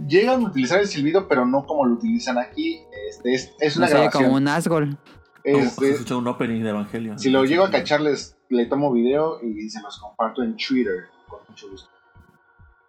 [0.08, 2.82] llegan a utilizar el silbido, pero no como lo utilizan aquí.
[3.10, 4.24] Este, es, es una No sé, grabación.
[4.24, 4.98] como un Asgol.
[5.44, 7.18] Este, un opening de Evangelion.
[7.20, 11.06] si lo llego a cachar, les, le tomo video y se los comparto en Twitter.
[11.30, 11.90] Con mucho gusto.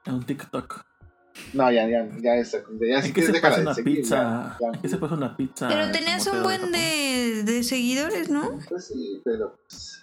[0.06, 0.84] En un TikTok.
[1.52, 2.50] No, ya, ya, ya es.
[2.80, 4.16] Ya, si ¿En qué quieres, se pasa de una seguir, pizza?
[4.16, 4.66] ya, ya.
[4.74, 5.68] ¿En qué se pasa una pizza?
[5.68, 6.72] Pero tenías un buen Japón?
[6.72, 8.58] de, de seguidores, ¿no?
[8.68, 9.56] Pues sí, pero.
[9.68, 9.97] pues-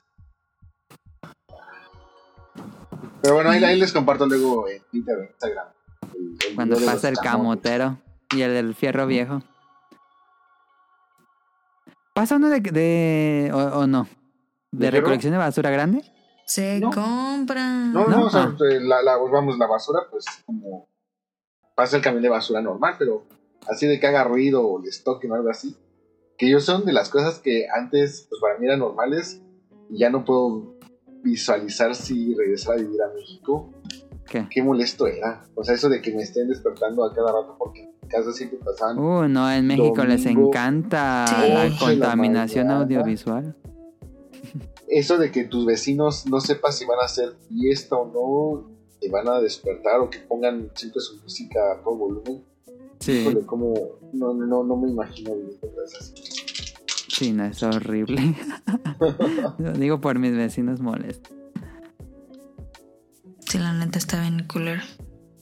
[3.25, 5.67] Pero bueno, ahí, ahí les comparto luego en Twitter, en Instagram.
[6.13, 7.31] el- el Cuando pasa el camotes.
[7.71, 7.97] camotero
[8.35, 9.41] y el del fierro viejo.
[12.13, 14.03] ¿Pasa uno de, de o, o no?
[14.03, 14.09] ¿De
[14.85, 14.97] ¿De fierro?
[15.01, 16.03] recolección de basura grande?
[16.45, 16.91] Se No.
[16.91, 17.67] compra.
[17.69, 18.25] No, no, ¿No?
[18.25, 18.55] o sea, Ah.
[18.71, 20.87] eh, la, la- vamos, la basura, pues como
[21.75, 23.25] pasa el camión de basura normal, pero
[23.67, 25.75] así de que haga ruido o les toquen o algo así.
[26.37, 29.41] Que yo son de las cosas que antes, pues para mí eran normales
[29.89, 30.74] y ya no puedo
[31.25, 33.71] visualizar si regresar a vivir a México.
[34.29, 34.47] ¿Qué?
[34.49, 35.43] Qué molesto era.
[35.55, 38.31] O sea, eso de que me estén despertando a cada rato porque en mi casa
[38.31, 38.97] siempre pasaban.
[38.97, 41.51] Uh, no, en México les encanta Sí.
[41.51, 43.55] la contaminación audiovisual.
[44.87, 48.69] Eso de que tus vecinos no sepas si van a hacer fiesta o no,
[49.01, 52.43] te van a despertar o que pongan siempre su música a todo volumen.
[52.99, 53.73] Sí, Híjole, como
[54.13, 55.69] no, no, no me imagino vivir con
[57.15, 58.35] sí, no, es horrible.
[59.57, 61.33] Lo digo por mis vecinos molestos.
[63.47, 64.81] Sí, la neta está bien culero.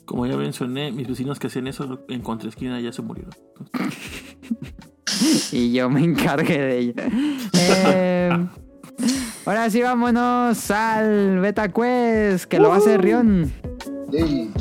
[0.06, 3.34] Como ya mencioné, mis vecinos que hacían eso en contraesquina ya se murieron.
[5.52, 6.93] Y yo me encargué de ello.
[7.53, 8.48] Eh,
[9.45, 13.52] ahora sí, vámonos al Beta Quest, que lo hacer Rion.
[14.11, 14.52] Yay.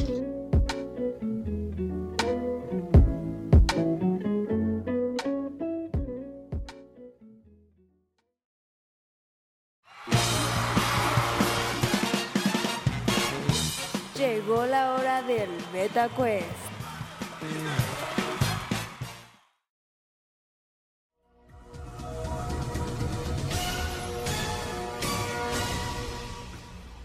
[14.72, 16.46] La hora del Beta Quest.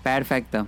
[0.02, 0.66] Perfecto.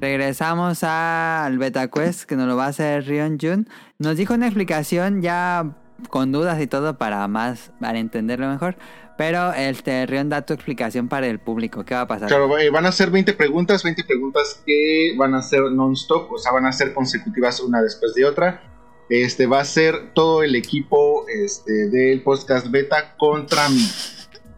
[0.00, 3.68] Regresamos al Beta Quest, que nos lo va a hacer Rion Jun.
[3.98, 5.76] Nos dijo una explicación ya
[6.08, 8.76] con dudas y todo para más, para entenderlo mejor.
[9.16, 11.84] Pero este Rion da tu explicación para el público.
[11.84, 12.28] ¿Qué va a pasar?
[12.28, 16.38] Claro, eh, van a ser 20 preguntas, 20 preguntas que van a ser non-stop, o
[16.38, 18.62] sea, van a ser consecutivas una después de otra.
[19.08, 23.86] Este va a ser todo el equipo este, del podcast beta contra mí.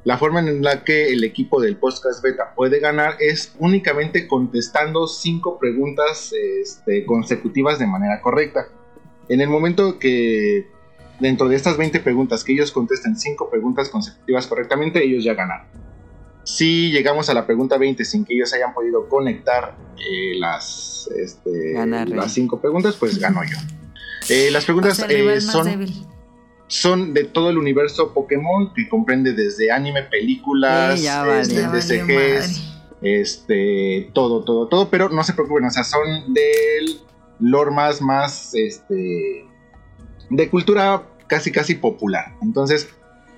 [0.04, 5.08] La forma en la que el equipo del podcast beta puede ganar es únicamente contestando
[5.08, 8.68] cinco preguntas este, consecutivas de manera correcta.
[9.28, 10.70] En el momento que
[11.20, 15.62] dentro de estas 20 preguntas que ellos contesten cinco preguntas consecutivas correctamente, ellos ya ganan.
[16.44, 21.72] Si llegamos a la pregunta 20 sin que ellos hayan podido conectar eh, las, este,
[21.72, 22.14] Gana Rey.
[22.14, 23.56] las cinco preguntas, pues gano yo.
[24.28, 25.92] Eh, las O preguntas sea, eh, son débil.
[26.68, 31.40] son de todo el universo Pokémon, que comprende desde anime, películas, vale.
[31.40, 32.38] este,
[33.02, 37.00] este, todo, todo, todo, pero no se preocupen, o sea, son del
[37.40, 39.46] lore más, más, este,
[40.30, 42.34] de cultura casi, casi popular.
[42.42, 42.88] Entonces,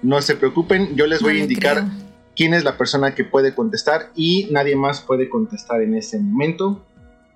[0.03, 1.89] no se preocupen, yo les voy No a indicar creo.
[2.37, 6.85] quién es la persona que puede contestar y nadie más puede contestar en ese momento.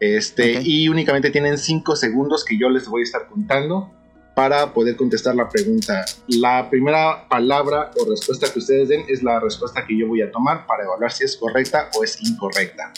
[0.00, 3.90] Este, y únicamente tienen 5 segundos que yo les voy a estar contando
[4.34, 6.04] para poder contestar la pregunta.
[6.26, 10.30] La primera palabra o respuesta que ustedes den es la respuesta que yo voy a
[10.32, 12.92] tomar para evaluar si es correcta o es incorrecta.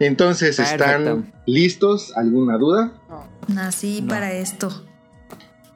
[0.00, 0.84] Entonces, Perfecto.
[0.84, 2.12] ¿están listos?
[2.16, 2.92] ¿Alguna duda?
[3.48, 4.08] Nací No.
[4.08, 4.84] para esto.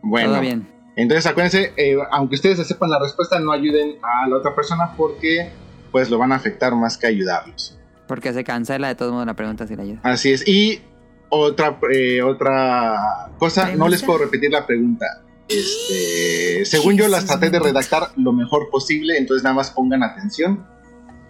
[0.03, 0.69] Bueno, Todo bien.
[0.97, 4.93] entonces acuérdense, eh, aunque ustedes se sepan la respuesta, no ayuden a la otra persona
[4.97, 5.51] porque
[5.91, 7.79] pues lo van a afectar más que ayudarlos.
[8.09, 10.01] Porque se cancela de todos modos la pregunta si la ayuda.
[10.03, 10.47] Así es.
[10.47, 10.81] Y
[11.29, 15.07] otra, eh, otra cosa, no les puedo repetir la pregunta.
[15.49, 20.67] Este, según yo las traté de redactar lo mejor posible, entonces nada más pongan atención.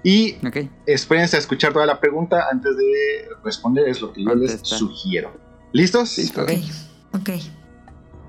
[0.04, 0.56] Y Ok.
[0.86, 5.32] espérense a escuchar toda la pregunta antes de responder, es lo que yo les sugiero.
[5.72, 6.18] ¿Listos?
[6.18, 6.42] Listo.
[6.42, 6.50] Ok.
[7.14, 7.30] Ok.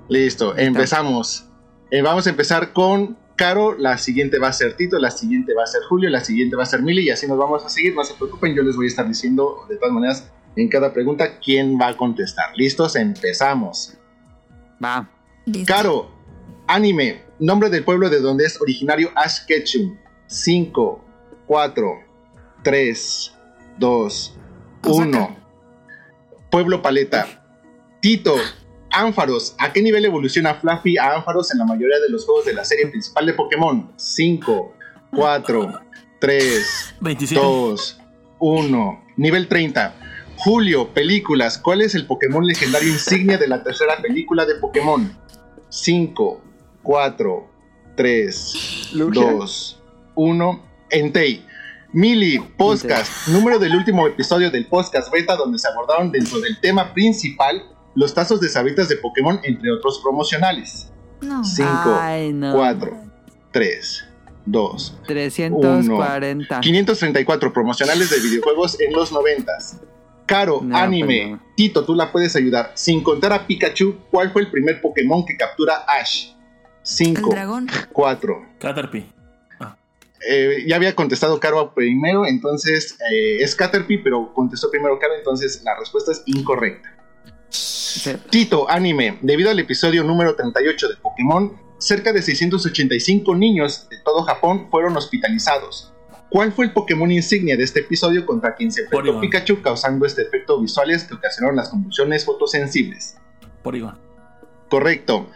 [0.08, 1.46] Listo, empezamos.
[1.90, 5.64] Eh, vamos a empezar con Caro, la siguiente va a ser Tito, la siguiente va
[5.64, 7.94] a ser Julio, la siguiente va a ser Mili y así nos vamos a seguir.
[7.94, 11.38] No se preocupen, yo les voy a estar diciendo de todas maneras en cada pregunta
[11.40, 12.56] quién va a contestar.
[12.56, 12.94] ¿Listos?
[12.94, 13.94] Empezamos.
[14.82, 15.10] Va.
[15.66, 16.10] Caro,
[16.68, 19.96] anime, nombre del pueblo de donde es originario Ash Ketchum.
[20.26, 21.04] 5,
[21.46, 21.98] 4,
[22.62, 23.34] 3,
[23.78, 24.38] 2,
[24.84, 25.08] Osaka.
[25.08, 25.36] 1.
[26.50, 27.44] Pueblo Paleta.
[28.00, 28.36] Tito,
[28.94, 29.54] Ánfaros.
[29.58, 32.64] ¿A qué nivel evoluciona Fluffy a Ánfaros en la mayoría de los juegos de la
[32.64, 33.90] serie principal de Pokémon?
[33.96, 34.74] 5,
[35.10, 35.72] 4,
[36.20, 37.44] 3, 27.
[37.44, 38.00] 2,
[38.38, 39.04] 1.
[39.16, 39.94] Nivel 30.
[40.36, 41.58] Julio, películas.
[41.58, 45.16] ¿Cuál es el Pokémon legendario insignia de la tercera película de Pokémon?
[45.68, 46.40] 5,
[46.82, 47.50] 4,
[47.96, 49.32] 3, Lugia.
[49.32, 49.82] 2,
[50.14, 50.64] 1.
[50.90, 51.44] Entei.
[51.92, 53.28] Mili, podcast.
[53.28, 57.62] Número del último episodio del podcast beta donde se abordaron dentro del tema principal
[57.94, 60.90] los tazos de sabritas de Pokémon entre otros promocionales.
[61.20, 61.44] No.
[61.44, 62.52] 5, Ay, no.
[62.54, 62.96] 4,
[63.52, 64.04] 3,
[64.46, 66.60] 2, 340.
[66.60, 69.52] 534 promocionales de videojuegos en los 90.
[70.26, 71.06] Caro, No, anime.
[71.06, 71.42] pues no.
[71.56, 72.72] Tito, tú la puedes ayudar.
[72.74, 76.30] Sin contar a Pikachu, ¿cuál fue el primer Pokémon que captura Ash?
[76.30, 76.36] El
[76.82, 77.66] 5, dragón.
[77.92, 78.46] 4.
[78.58, 79.06] Caterpie.
[80.26, 85.60] Eh, ya había contestado Caro primero, entonces eh, es Caterpie, pero contestó primero Caro, entonces
[85.64, 86.93] la respuesta es incorrecta.
[87.54, 88.12] Sí.
[88.28, 89.18] Tito, anime.
[89.22, 94.96] Debido al episodio número 38 de Pokémon, cerca de 685 niños de todo Japón fueron
[94.96, 95.92] hospitalizados.
[96.28, 99.20] ¿Cuál fue el Pokémon insignia de este episodio contra quien se enfrentó Porygon.
[99.20, 103.18] Pikachu causando este efecto visuales que ocasionaron las convulsiones fotosensibles?
[103.62, 103.96] Porygon.
[104.68, 105.28] Correcto.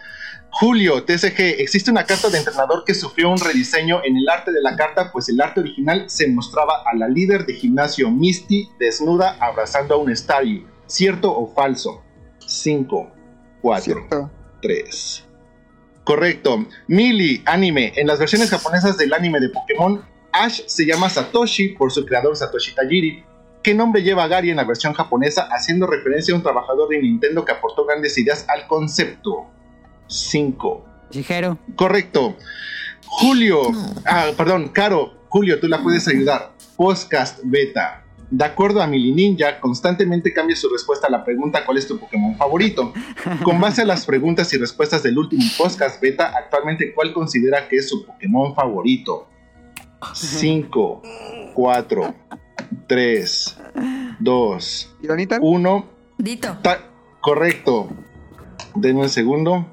[0.51, 4.61] Julio, TCG, existe una carta de entrenador que sufrió un rediseño en el arte de
[4.61, 9.37] la carta, pues el arte original se mostraba a la líder de gimnasio Misty desnuda
[9.39, 10.67] abrazando a un Staryu.
[10.87, 12.03] ¿Cierto o falso?
[12.49, 13.12] 5,
[13.60, 14.31] 4, Cierto.
[14.62, 15.25] 3.
[16.05, 16.67] Correcto.
[16.86, 17.93] Mili, anime.
[17.97, 20.02] En las versiones japonesas del anime de Pokémon,
[20.33, 23.25] Ash se llama Satoshi por su creador Satoshi Tajiri.
[23.62, 27.44] ¿Qué nombre lleva Gary en la versión japonesa haciendo referencia a un trabajador de Nintendo
[27.44, 29.47] que aportó grandes ideas al concepto?
[30.07, 30.85] 5.
[31.10, 31.59] Shigeru.
[31.77, 32.36] Correcto.
[33.05, 33.62] Julio,
[34.07, 36.52] ah, perdón, Caro, Julio, tú la puedes ayudar.
[36.77, 38.05] Podcast beta.
[38.31, 41.99] De acuerdo a Mili Ninja, constantemente cambia su respuesta a la pregunta ¿cuál es tu
[41.99, 42.93] Pokémon favorito?
[43.43, 47.77] Con base a las preguntas y respuestas del último podcast beta, actualmente ¿cuál considera que
[47.77, 49.29] es su Pokémon favorito?
[50.13, 51.03] 5,
[51.55, 52.15] 4,
[52.87, 53.57] 3,
[54.21, 55.39] 2, ¿Tiranitar?
[55.43, 55.87] 1.
[56.19, 56.59] Dito.
[56.63, 56.81] Ta-
[57.21, 57.89] correcto.
[58.75, 59.67] Denme un segundo.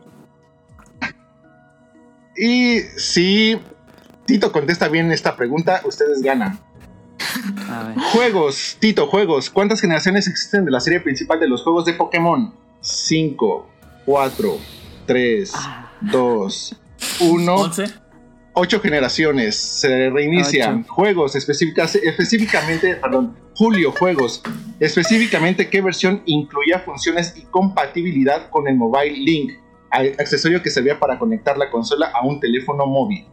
[2.37, 3.59] Y si
[4.25, 6.59] Tito contesta bien esta pregunta, ustedes ganan.
[7.69, 7.97] A ver.
[8.13, 9.49] Juegos, Tito, juegos.
[9.49, 12.53] ¿Cuántas generaciones existen de la serie principal de los juegos de Pokémon?
[12.81, 13.67] 5,
[14.05, 14.57] 4,
[15.05, 15.53] 3,
[16.01, 16.75] 2,
[17.21, 17.55] 1.
[17.55, 17.85] 11.
[18.57, 19.57] Ocho generaciones.
[19.57, 20.81] Se reinician.
[20.83, 20.93] Ocho.
[20.93, 24.41] Juegos, específicas- específicamente, perdón, Julio, juegos.
[24.79, 29.51] Específicamente, ¿qué versión incluía funciones y compatibilidad con el Mobile Link?
[29.91, 33.25] Accesorio que servía para conectar la consola a un teléfono móvil.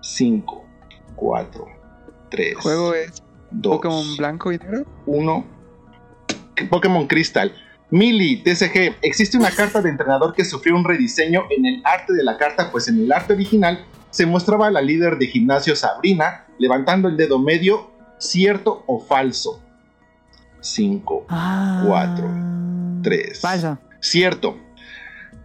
[0.00, 0.64] 5,
[1.16, 1.66] 4,
[2.30, 4.84] 3, El juego es 2, Pokémon blanco y negro.
[5.06, 5.46] 1.
[6.70, 7.52] Pokémon Crystal.
[7.90, 12.22] Mili, TCG, existe una carta de entrenador que sufrió un rediseño en el arte de
[12.22, 16.44] la carta, pues en el arte original se mostraba a la líder de gimnasio Sabrina
[16.58, 19.62] levantando el dedo medio, cierto o falso.
[20.60, 21.82] 5, Ah.
[21.86, 22.28] Cuatro,
[23.02, 23.40] tres.
[23.40, 23.78] Falso.
[24.00, 24.58] Cierto.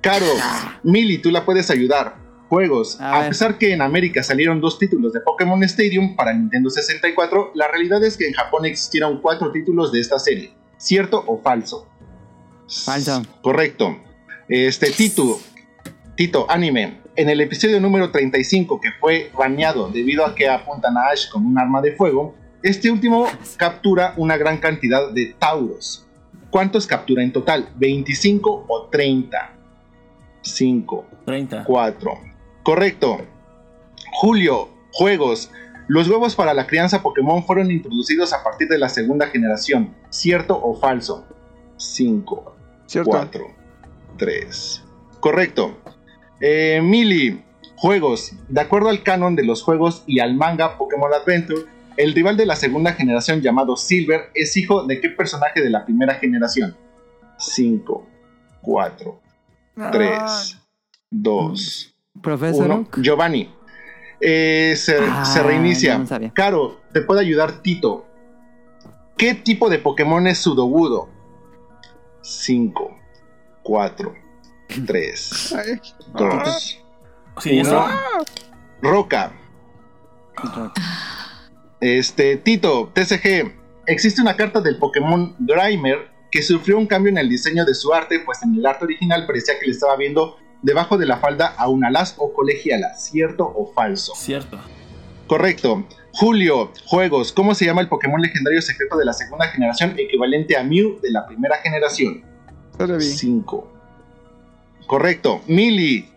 [0.02, 0.26] Caro,
[0.84, 2.16] Mili, tú la puedes ayudar.
[2.54, 3.02] Juegos.
[3.02, 7.68] A pesar que en América salieron dos títulos de Pokémon Stadium para Nintendo 64, la
[7.68, 10.54] realidad es que en Japón existieron cuatro títulos de esta serie.
[10.78, 11.88] ¿Cierto o falso?
[12.86, 13.24] Falso.
[13.42, 13.98] Correcto.
[14.48, 15.40] Este, Tito,
[16.16, 17.00] Tito, anime.
[17.16, 21.48] En el episodio número 35, que fue baneado debido a que apuntan a Ash con
[21.48, 23.26] un arma de fuego, este último
[23.58, 26.06] captura una gran cantidad de Tauros.
[26.52, 27.70] ¿Cuántos captura en total?
[27.80, 29.56] ¿25 o 30?
[30.44, 31.64] 5, 30.
[31.64, 32.33] 4.
[32.64, 33.18] Correcto.
[34.14, 35.52] Julio, juegos.
[35.88, 39.94] Los huevos para la crianza Pokémon fueron introducidos a partir de la segunda generación.
[40.10, 41.28] ¿Cierto o falso?
[41.78, 43.10] 5, ¿Cierto?
[43.10, 43.48] 4,
[44.18, 44.84] 3.
[45.20, 45.78] Correcto.
[46.40, 47.44] Eh, Mili,
[47.76, 48.32] juegos.
[48.48, 51.64] De acuerdo al canon de los juegos y al manga Pokémon Adventure,
[51.98, 55.86] el rival de la segunda generación llamado Silver es hijo de qué personaje de la
[55.86, 56.78] primera generación?
[57.38, 58.08] 5,
[58.62, 59.22] 4,
[59.92, 60.58] 3,
[61.12, 62.88] 2, Profesor 1.
[63.02, 63.54] Giovanni.
[64.22, 65.94] Eh, se, Ah, se reinicia.
[65.94, 66.32] yo no sabía.
[66.34, 68.06] Caro, te puede ayudar Tito.
[69.18, 71.10] ¿Qué tipo de Pokémon es Sudowoodo?
[72.22, 72.98] 5,
[73.64, 74.14] 4,
[74.86, 75.82] 3, Ay,
[76.14, 76.80] 2,
[77.40, 77.86] Sí, eso.
[78.82, 79.34] Roca.
[81.82, 83.52] Este, Tito, TCG.
[83.88, 87.94] Existe una carta del Pokémon Grimer que sufrió un cambio en el diseño de su
[87.94, 91.54] arte, pues en el arte original parecía que le estaba viendo debajo de la falda
[91.58, 92.96] a una las o colegiala.
[92.96, 94.14] ¿Cierto o falso?
[94.16, 94.60] Cierto.
[95.28, 95.86] Correcto.
[96.14, 97.32] Julio, juegos.
[97.32, 101.12] ¿Cómo se llama el Pokémon legendario secreto de la segunda generación equivalente a Mew de
[101.12, 102.24] la primera generación?
[102.78, 103.04] Solo vi.
[103.04, 103.68] 5.
[104.88, 105.42] Correcto.
[105.48, 106.10] Mili.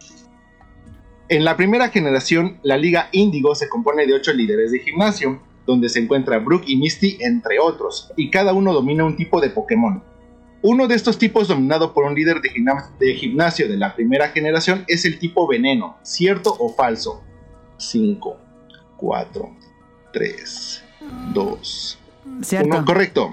[1.28, 5.88] En la primera generación, la Liga Índigo se compone de 8 líderes de gimnasio, donde
[5.88, 10.04] se encuentra Brook y Misty, entre otros, y cada uno domina un tipo de Pokémon.
[10.68, 14.28] Uno de estos tipos dominado por un líder de, gimna- de gimnasio de la primera
[14.30, 15.96] generación es el tipo veneno.
[16.02, 17.22] ¿Cierto o falso?
[17.78, 18.36] 5,
[18.96, 19.50] 4,
[20.12, 20.82] 3,
[21.34, 21.98] 2,
[22.42, 22.66] Cierto.
[22.68, 23.30] uno, correcto.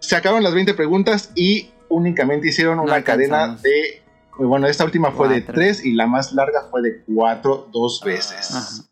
[0.00, 3.62] Se acaban las 20 preguntas y únicamente hicieron No una cadena alcanzamos.
[3.62, 4.02] de.
[4.36, 5.54] Bueno, esta última fue de Cuatro.
[5.62, 8.50] 3 y la más larga fue de 4 dos veces.
[8.54, 8.84] Ajá.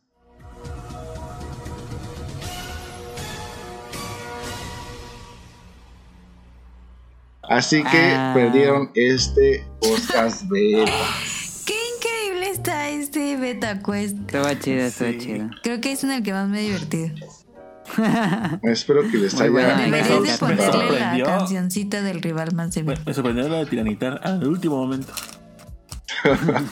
[7.52, 8.32] Así que Ah.
[8.34, 10.84] perdieron este podcast de.
[11.66, 14.16] Qué increíble está este Beta Quest.
[14.32, 15.18] Estuvo chido, Sí.
[15.18, 15.50] chido.
[15.62, 17.10] Creo que es en el que más me he divertido.
[18.62, 19.50] Espero que les haya.
[19.50, 19.76] buena.
[19.86, 21.24] Me Deberías de ponerle la sorprendió.
[21.26, 22.98] cancioncita del rival más Me, débil.
[23.04, 25.12] me sorprendió la de tiranitar al último momento.
[26.22, 26.68] Pam,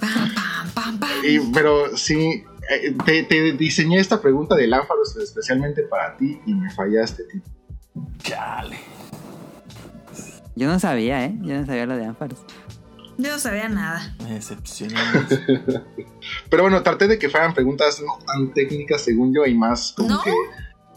[0.00, 1.10] pam, pam, pam.
[1.24, 6.54] Y- pero sí, eh, te, te diseñé esta pregunta de Lámparos especialmente para ti y
[6.54, 7.42] me fallaste, tío.
[8.22, 8.78] Chale.
[10.56, 11.36] Yo no sabía, ¿eh?
[11.42, 12.40] Yo no sabía lo de Ampharos.
[13.18, 14.14] Yo no sabía nada.
[14.24, 14.98] Me decepcionó.
[16.50, 20.08] Pero bueno, traté de que fueran preguntas no tan técnicas según yo y más como
[20.08, 20.22] ¿No?
[20.22, 20.32] que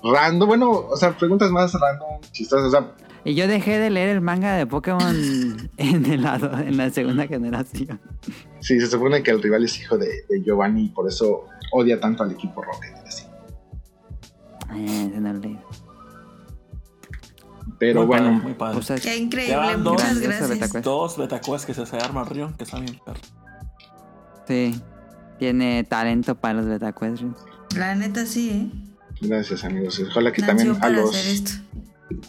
[0.03, 0.47] random.
[0.47, 2.67] Bueno, o sea, preguntas más random, chistosas.
[2.67, 2.91] O sea,
[3.25, 7.27] Y yo dejé de leer el manga de Pokémon en, el lado, en la segunda
[7.27, 7.99] generación.
[8.61, 11.99] sí, se supone que el rival es hijo de, de Giovanni y por eso odia
[11.99, 12.95] tanto al equipo Rocket.
[13.05, 13.25] así.
[14.75, 15.59] Eh, se no leí.
[17.85, 18.79] Pero Muy bueno, padre, muy padre.
[18.95, 19.55] Qué Ya increíble.
[19.57, 19.93] van dos.
[19.93, 20.73] Muchas Grandioso gracias.
[20.73, 23.19] Beta Dos betacuas que se se arma Rion, que está bien perro.
[24.47, 24.81] sí.
[25.39, 27.35] Tiene talento para los Beta Questions.
[27.75, 28.93] La neta sí, ¿eh?
[29.19, 29.99] gracias amigos.
[30.09, 31.61] Ojalá que Nació también a los,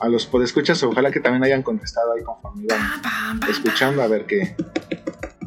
[0.01, 4.57] a los podescuchas, ojalá que también hayan contestado ahí conforme iban escuchando a ver qué.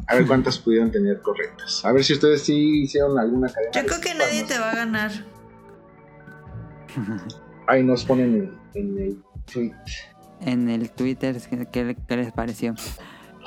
[0.06, 1.84] A ver cuántas pudieron tener correctas.
[1.84, 3.72] A ver si ustedes sí hicieron alguna cadena.
[3.74, 5.10] Yo creo que nadie te va a ganar.
[7.66, 8.34] Ahí nos ponen
[8.74, 9.72] en, en el tweet.
[10.40, 11.36] En el Twitter,
[11.72, 12.74] ¿qué, qué- les pareció?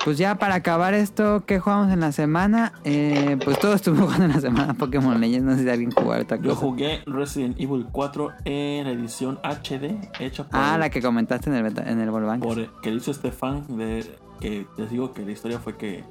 [0.04, 2.74] Pues ya para acabar esto, ¿qué jugamos en la semana?
[2.84, 5.46] Eh, pues todo estuvo jugando en la semana Pokémon Legends.
[5.46, 6.56] No sé si alguien jugó otra Yo cosa.
[6.62, 11.78] jugué Resident Evil 4 en edición HD, hecha por, Ah, la que comentaste en el,
[11.78, 12.42] en el Volvank.
[12.44, 14.04] por que dice Stefan, de,
[14.40, 16.04] que les digo que la historia fue que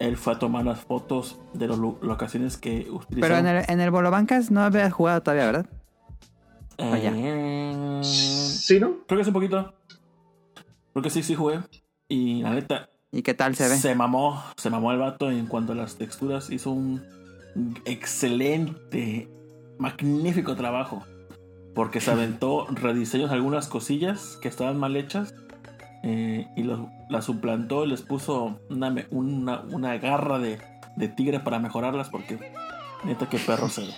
[0.00, 3.46] él fue a tomar las fotos de las lo- locaciones que Pero utilizaron.
[3.46, 5.66] en el, en el Bolobancas no habías jugado todavía, ¿verdad?
[6.82, 8.98] Eh, ¿Sí, no?
[9.06, 9.74] creo que es un poquito.
[10.92, 11.60] Creo que sí, sí jugué.
[12.08, 13.94] Y la neta, ¿Y qué tal se ve?
[13.94, 16.50] mamó, se mamó el vato en cuanto a las texturas.
[16.50, 17.02] Hizo un
[17.84, 19.28] excelente,
[19.78, 21.02] magnífico trabajo.
[21.74, 25.34] Porque se aventó rediseños de algunas cosillas que estaban mal hechas.
[26.04, 30.58] eh, y los- las suplantó y les puso una, una, una garra de,
[30.96, 32.08] de tigre para mejorarlas.
[32.10, 32.38] Porque
[33.04, 33.94] neta, que perro se ve.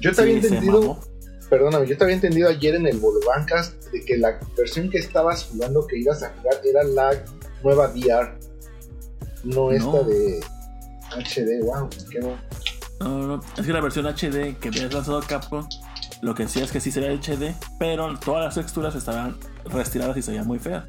[0.00, 0.98] Yo te había Sí, se entendido.
[1.48, 5.44] Perdóname, yo te había entendido ayer en el Bolobancas de que la versión que estabas
[5.44, 7.24] jugando, que ibas a jugar, era la
[7.62, 8.38] nueva VR.
[9.44, 10.40] No, esta de
[11.10, 12.38] HD, wow, qué bueno.
[13.00, 13.40] No, no, no.
[13.56, 15.66] Es que la versión HD que había lanzado Capcom,
[16.22, 20.22] lo que decía es que sí sería HD, pero todas las texturas estaban retiradas y
[20.22, 20.84] se veían muy feas.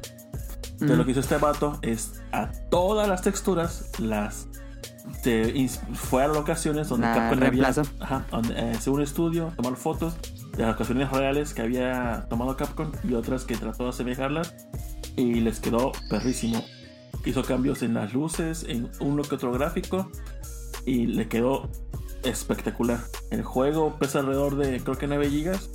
[0.72, 0.98] Entonces Mm.
[0.98, 4.48] lo que hizo este vato es a todas las texturas las
[5.22, 7.68] te fue a locaciones donde La Capcom había
[8.00, 10.16] ajá, donde, eh, un estudio, tomar fotos
[10.56, 14.54] de las locaciones reales que había tomado Capcom y otras que trató de asemejarlas
[15.16, 16.64] y les quedó perrísimo.
[17.24, 20.10] Hizo cambios en las luces, en uno que otro gráfico
[20.84, 21.68] y le quedó
[22.22, 23.00] espectacular.
[23.30, 25.70] El juego pesa alrededor de creo que 9 gigas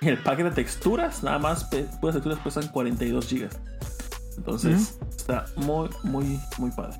[0.00, 3.60] y el pack de texturas, nada más puras texturas pesan 42 gigas.
[4.36, 6.98] Entonces está muy, muy, muy padre.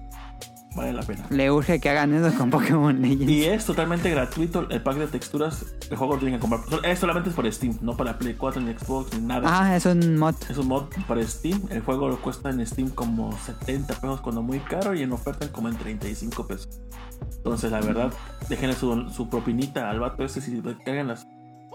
[0.75, 1.25] Vale la pena.
[1.31, 3.31] Le urge que hagan eso con Pokémon Legends.
[3.31, 5.65] Y es totalmente gratuito el pack de texturas.
[5.89, 6.85] El juego lo tienen que comprar.
[6.85, 9.47] Es solamente es por Steam, no para Play 4 ni Xbox ni nada.
[9.47, 10.35] Ah, es un mod.
[10.49, 11.63] Es un mod para Steam.
[11.71, 15.51] El juego lo cuesta en Steam como 70 pesos cuando muy caro y en oferta
[15.53, 16.69] como en 35 pesos.
[17.37, 18.13] Entonces, la verdad,
[18.49, 21.27] déjenle su, su propinita al vato ese si le cagan las,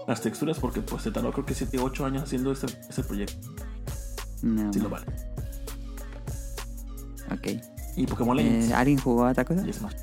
[0.06, 3.02] las texturas porque pues se tardó creo que 7 o 8 años haciendo ese, ese
[3.02, 3.48] proyecto.
[4.42, 4.70] No.
[4.72, 5.06] Si lo vale.
[7.32, 7.79] Ok.
[8.00, 8.72] Y Pokémon Eh, Legends.
[8.72, 9.62] ¿Alguien jugó otra cosa?
[9.66, 9.94] y es más.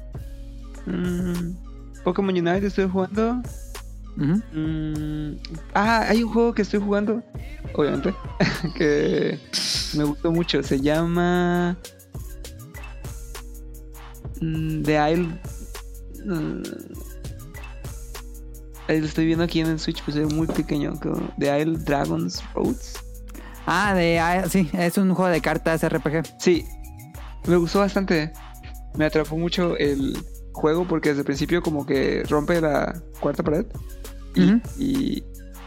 [0.85, 1.56] Mm,
[2.03, 3.42] Pokémon Unite estoy jugando.
[4.16, 5.34] Mm,
[5.74, 7.22] ah, hay un juego que estoy jugando,
[7.76, 8.14] obviamente,
[8.76, 9.40] que
[9.95, 10.64] me gustó mucho.
[10.64, 11.77] Se llama
[14.42, 15.40] mm, The Isle.
[16.26, 16.64] mm,
[18.88, 21.00] ahí lo estoy viendo aquí en el Switch, pues es muy pequeño.
[21.00, 22.93] como The Isle Dragons Roads.
[23.66, 26.24] Ah, de, ah, sí, es un juego de cartas RPG.
[26.40, 26.66] Sí,
[27.48, 28.32] me gustó bastante.
[28.95, 30.17] Me atrapó mucho el
[30.53, 33.66] juego porque desde el principio como que rompe la cuarta pared
[34.34, 34.61] y, Ujú.
[34.80, 35.24] y,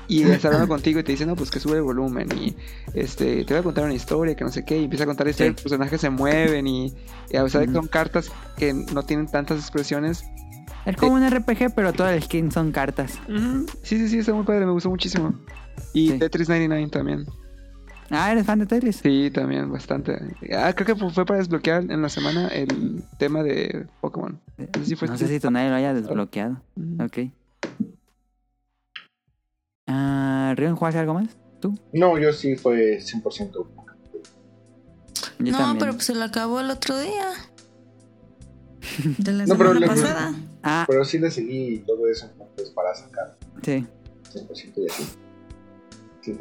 [0.09, 2.57] y está hablando contigo y te dice, no, pues que sube el volumen y
[2.95, 5.29] este te voy a contar una historia, que no sé qué, y empieza a contar
[5.29, 5.55] historia, Sí.
[5.55, 6.93] los personajes se mueven y,
[7.31, 10.25] y a pesar de que son cartas que no tienen tantas expresiones.
[10.87, 13.13] Es como un RPG, pero todo el skin son cartas.
[13.83, 15.35] Sí, sí, sí, está muy padre, me gustó muchísimo.
[15.93, 16.19] Y Sí.
[16.19, 17.27] Tetris 99 también.
[18.11, 18.97] Ah, ¿eres fan de Tetris?
[18.97, 20.19] Sí, también, bastante.
[20.57, 24.41] Ah, creo que fue para desbloquear en la semana el tema de Pokémon.
[24.59, 26.61] No sé si fue No sé si tu nadie lo haya desbloqueado.
[26.75, 27.01] Mm.
[27.03, 27.19] Ok.
[29.87, 31.29] Ah, ¿Rion jugaste algo más?
[31.61, 31.79] ¿Tú?
[31.93, 33.53] No, yo sí fue 100%.
[35.39, 35.79] Yo no, también.
[35.79, 37.29] pero pues se lo acabó el otro día.
[39.19, 40.35] De la No, pero semana le- pasada.
[40.63, 43.87] Ah, Pero sí le seguí todo eso pues, para sacar sí.
[44.33, 45.05] 100% y así.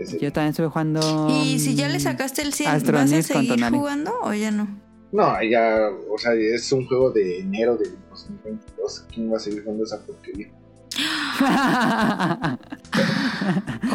[0.05, 0.17] Sí.
[0.19, 1.27] Yo también estuve jugando...
[1.43, 4.67] Y si ya le sacaste el 100, ¿vas a seguir jugando o ya no?
[5.11, 9.05] No, ya, o sea, es un juego de enero de 2022.
[9.13, 10.49] ¿Quién va a seguir jugando esa porquería?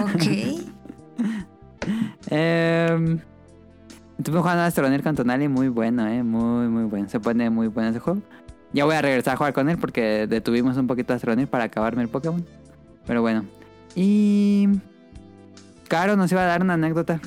[0.03, 0.25] Ok.
[2.31, 3.21] Em,
[4.19, 7.09] estuve jugando a Astroneer con Tonali, muy bueno, eh, muy, muy bueno.
[7.11, 8.23] Se pone muy bueno ese juego.
[8.73, 11.65] Ya voy a regresar a jugar con él porque detuvimos un poquito a Astroneer para
[11.65, 12.45] acabarme el Pokémon.
[13.07, 13.45] Pero bueno.
[13.95, 14.69] Y...
[15.89, 17.21] Caro nos iba a dar una anécdota.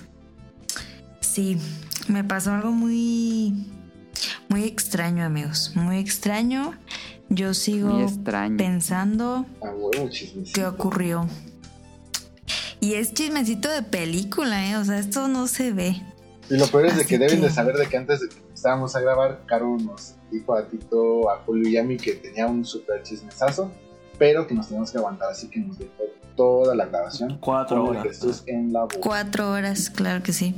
[1.19, 1.57] Sí,
[2.07, 3.67] me pasó algo muy,
[4.49, 5.71] muy extraño, amigos.
[5.75, 6.73] Muy extraño.
[7.29, 8.55] Yo sigo Muy extraño.
[8.57, 10.09] pensando A huevo,
[10.53, 11.27] qué ocurrió.
[12.79, 14.77] Y es chismecito de película, ¿eh?
[14.77, 16.01] O sea, esto no se ve.
[16.49, 18.95] Y lo peor es de que deben de saber de que antes de que estábamos
[18.95, 22.63] a grabar, Caro nos dijo a Tito, a Julio y a mí que tenía un
[22.63, 23.71] super chismesazo,
[24.17, 26.03] pero que nos teníamos que aguantar, así que nos dejó
[26.37, 27.37] toda la grabación.
[27.41, 28.03] Cuatro horas.
[28.03, 28.97] Jesús en la boca.
[29.01, 30.55] Cuatro horas, claro que sí.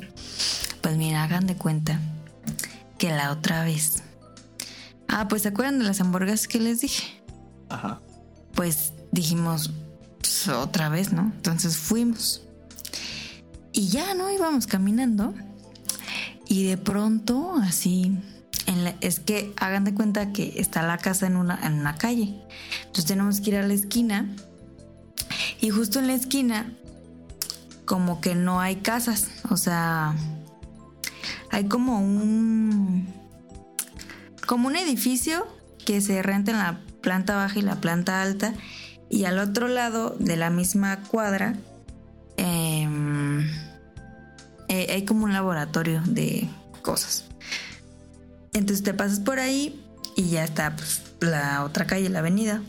[0.81, 1.99] Pues mira, hagan de cuenta
[2.99, 4.03] que la otra vez.
[5.07, 7.21] Ah, pues ¿se acuerdan de las hamburguesas que les dije?
[7.69, 7.99] Ajá.
[8.53, 9.71] Pues dijimos,
[10.21, 11.31] pues, otra vez, ¿no?
[11.35, 12.43] Entonces fuimos.
[13.71, 14.29] Y ya, ¿no?
[14.29, 15.33] Íbamos caminando.
[16.47, 18.17] Y de pronto, así,
[18.65, 21.95] en la- es que hagan de cuenta que está la casa en una, en una
[21.95, 22.35] calle.
[22.81, 24.27] Entonces tenemos que ir a la esquina.
[25.61, 26.71] Y justo en la esquina,
[27.85, 29.27] como que no hay casas.
[29.49, 30.15] O sea,
[31.51, 33.07] hay como un...
[34.45, 35.47] Como un edificio
[35.85, 38.53] que se renta en la planta baja y la planta alta.
[39.09, 41.55] Y al otro lado de la misma cuadra
[42.37, 43.41] em,
[44.67, 46.47] eh, hay como un laboratorio de
[46.81, 47.25] cosas.
[48.53, 49.83] Entonces te pasas por ahí
[50.15, 52.61] y ya está pues, la otra calle, la avenida.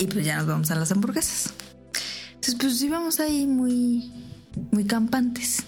[0.00, 1.52] Y pues ya nos vamos a las hamburguesas.
[2.28, 4.10] Entonces pues íbamos ahí muy,
[4.72, 5.62] muy campantes.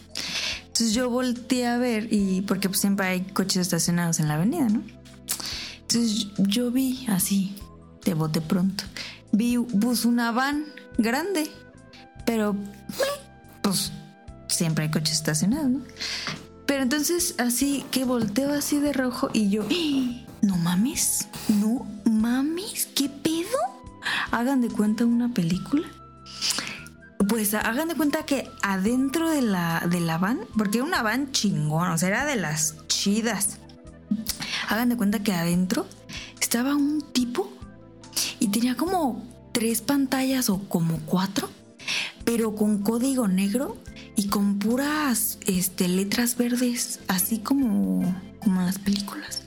[0.62, 4.70] Entonces yo volteé a ver y porque pues siempre hay coches estacionados en la avenida,
[4.70, 4.82] ¿no?
[5.82, 7.54] Entonces yo vi así,
[8.06, 8.84] de bote pronto,
[9.32, 10.64] vi pues una van
[10.96, 11.50] grande,
[12.24, 12.56] pero
[13.60, 13.92] pues
[14.48, 15.80] siempre hay coches estacionados, ¿no?
[16.64, 20.24] Pero entonces así que volteo así de rojo y yo, ¡Ah!
[20.40, 23.72] no mames, no mames, ¿qué pedo?
[24.31, 25.89] Hagan de cuenta una película.
[27.28, 31.31] Pues hagan de cuenta que adentro de la, de la van, porque era una van
[31.32, 33.58] chingón, o sea, era de las chidas.
[34.68, 35.86] Hagan de cuenta que adentro
[36.40, 37.50] estaba un tipo
[38.40, 41.48] y tenía como tres pantallas o como cuatro,
[42.24, 43.76] pero con código negro
[44.16, 49.42] y con puras este, letras verdes, así como, como las películas.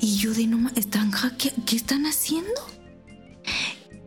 [0.00, 2.75] Y yo de no están ¿qué están haciendo?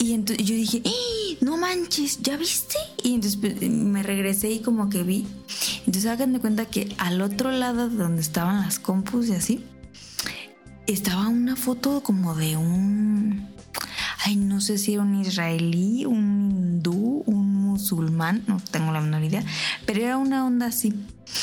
[0.10, 1.38] Y entonces yo dije, ¡Eh!
[1.42, 2.80] no manches, ¿ya viste?
[3.04, 5.28] Y entonces pues, me regresé y como que vi.
[5.86, 9.64] Entonces hagan de cuenta que al otro lado de donde estaban las compus y así,
[10.88, 13.50] estaba una foto como de un...
[14.26, 19.24] Ay, no sé si era un israelí, un hindú, un musulmán, no tengo la menor
[19.24, 19.44] idea,
[19.86, 20.88] pero era una onda así.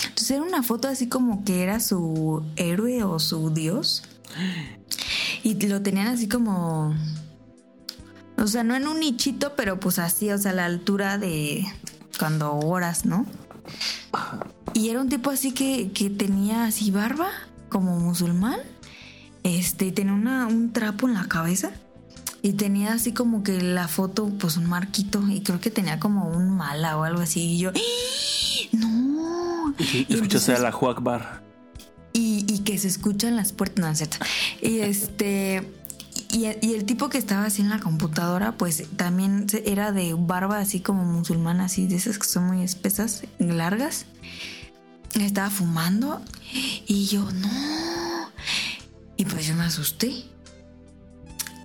[0.09, 4.03] Entonces era una foto así como que era su héroe o su dios.
[5.45, 6.97] Y lo tenían así como...
[8.39, 11.65] O sea, no en un nichito, pero pues así, o sea, a la altura de
[12.19, 13.27] cuando oras, ¿no?
[14.75, 17.29] Y era un tipo así que, que tenía así barba,
[17.71, 18.59] como musulmán.
[19.43, 21.71] Este, y tenía una- un trapo en la cabeza.
[22.43, 25.23] Y tenía así como que la foto, pues un marquito.
[25.29, 27.41] Y creo que tenía como un mala o algo así.
[27.55, 28.69] Y yo, ¡Ah!
[28.73, 29.75] ¡no!
[29.79, 31.43] Y, y Y escuchaste entonces- a la Juac Bar.
[32.13, 34.19] y, y que se escuchan las puertas, no es cierto.
[34.63, 35.73] Y este.
[36.33, 40.81] Y, el tipo que estaba así en la computadora, pues también era de barba así
[40.81, 44.07] como musulmana, así de esas que son muy espesas, largas.
[45.15, 46.21] Estaba fumando
[46.87, 47.49] y yo, no.
[49.17, 50.13] Y pues yo me asusté.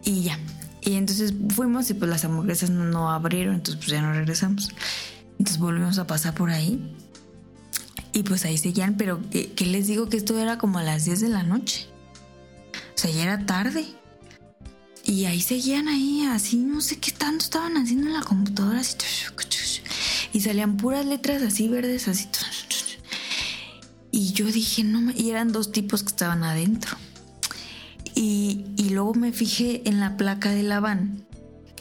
[0.03, 0.39] Y ya.
[0.81, 4.69] Y entonces fuimos y pues las hamburguesas no, abrieron, entonces pues ya no regresamos.
[5.37, 6.95] Entonces volvimos a pasar por ahí.
[8.13, 11.05] Y pues ahí seguían, pero que, que les digo que esto era como a las
[11.05, 11.87] 10 de la noche.
[12.95, 14.00] O sea, ya era tarde.
[15.03, 18.79] Y ahí seguían ahí, así, no sé qué tanto estaban haciendo en la computadora.
[18.79, 18.95] Así,
[20.33, 22.29] y salían puras letras así verdes, así.
[24.11, 26.97] Y yo dije, no, y eran dos tipos que estaban adentro.
[28.13, 31.25] Y, y luego me fijé en la placa de la van,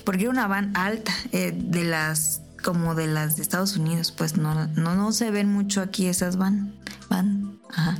[0.04, 4.36] porque era una van alta, eh, de las, como de las de Estados Unidos, pues
[4.36, 6.74] no, no, no se ven mucho aquí esas van,
[7.08, 7.98] van, ajá.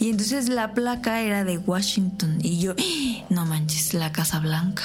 [0.00, 2.74] Y entonces la placa era de Washington, y yo,
[3.30, 4.82] no manches, la Casa Blanca.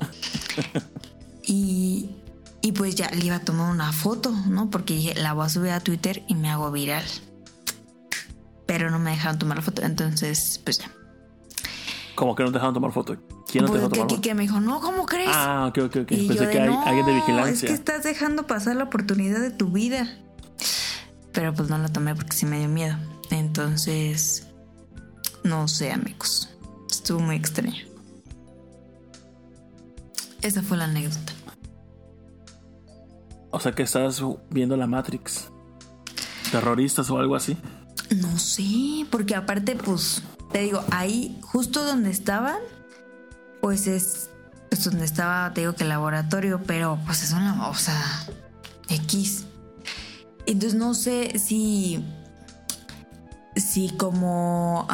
[1.42, 2.10] y,
[2.60, 4.70] y pues ya le iba a tomar una foto, ¿no?
[4.70, 7.04] Porque dije, la voy a subir a Twitter y me hago viral.
[8.66, 10.90] Pero no me dejaron tomar la foto, entonces, pues ya.
[12.14, 13.16] Como que no te dejaron tomar foto.
[13.50, 14.22] ¿Quién no te Pues dejó que, tomar que- foto?
[14.22, 15.30] que me dijo, no, ¿cómo crees?
[15.32, 16.10] Ah, ok, ok, ok.
[16.12, 17.68] Y Pensé yo que de, hay no, alguien de Es vigilancia.
[17.68, 20.08] que estás dejando pasar la oportunidad de tu vida.
[21.32, 22.96] Pero pues no la tomé porque sí me dio miedo.
[23.30, 24.46] Entonces,
[25.42, 26.48] no sé, amigos.
[26.90, 27.84] Estuvo muy extraño.
[30.42, 31.32] Esa fue la anécdota.
[33.50, 35.48] O sea que estás viendo la Matrix.
[36.50, 37.56] Terroristas o algo así.
[38.16, 40.22] No sé, porque aparte, pues,
[40.52, 42.58] te digo, ahí, justo donde estaban,
[43.60, 44.30] pues es
[44.74, 48.26] pues, donde estaba, te digo que el laboratorio, pero pues es una, o sea,
[48.88, 49.44] X.
[50.46, 52.04] Entonces no sé si,
[53.56, 54.86] si como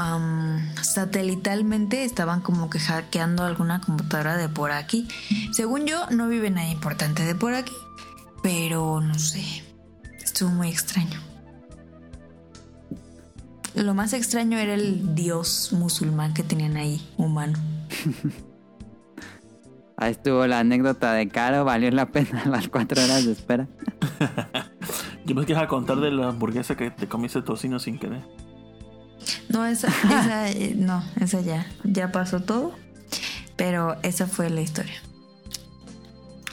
[0.82, 5.08] satelitalmente estaban como que hackeando alguna computadora de por aquí.
[5.52, 7.74] Según yo, no vive nadie importante de por aquí,
[8.42, 9.44] pero no sé,
[10.22, 11.20] estuvo muy extraño.
[13.74, 17.58] Lo más extraño era el dios musulmán que tenían ahí, humano.
[20.00, 23.68] Ahí estuvo la anécdota de Caro, valió la pena las cuatro horas de espera.
[25.26, 28.22] Yo me quería contar de la hamburguesa que te comiste tocino sin querer.
[29.48, 32.74] No, esa, esa eh, no, esa ya, ya pasó todo.
[33.56, 34.94] Pero esa fue la historia.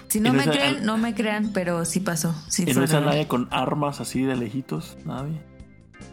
[0.09, 2.33] Si no ¿Y no me esa- creen, no me crean, pero sí pasó.
[2.49, 3.05] Sí ¿Y no real.
[3.05, 4.97] nadie con armas así de lejitos?
[5.05, 5.41] Nadie.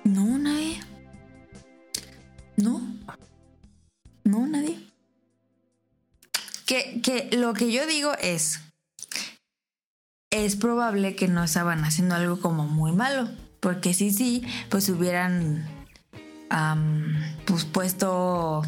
[0.05, 0.81] No, nadie.
[2.57, 2.81] No.
[4.24, 4.78] No, nadie.
[6.66, 8.60] Que, que lo que yo digo es.
[10.31, 13.28] Es probable que no estaban haciendo algo como muy malo.
[13.60, 15.66] Porque sí, sí, pues hubieran
[17.47, 18.62] pues puesto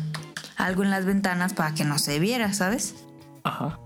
[0.56, 2.94] algo en las ventanas para que no se viera, ¿sabes?
[3.44, 3.78] Ajá.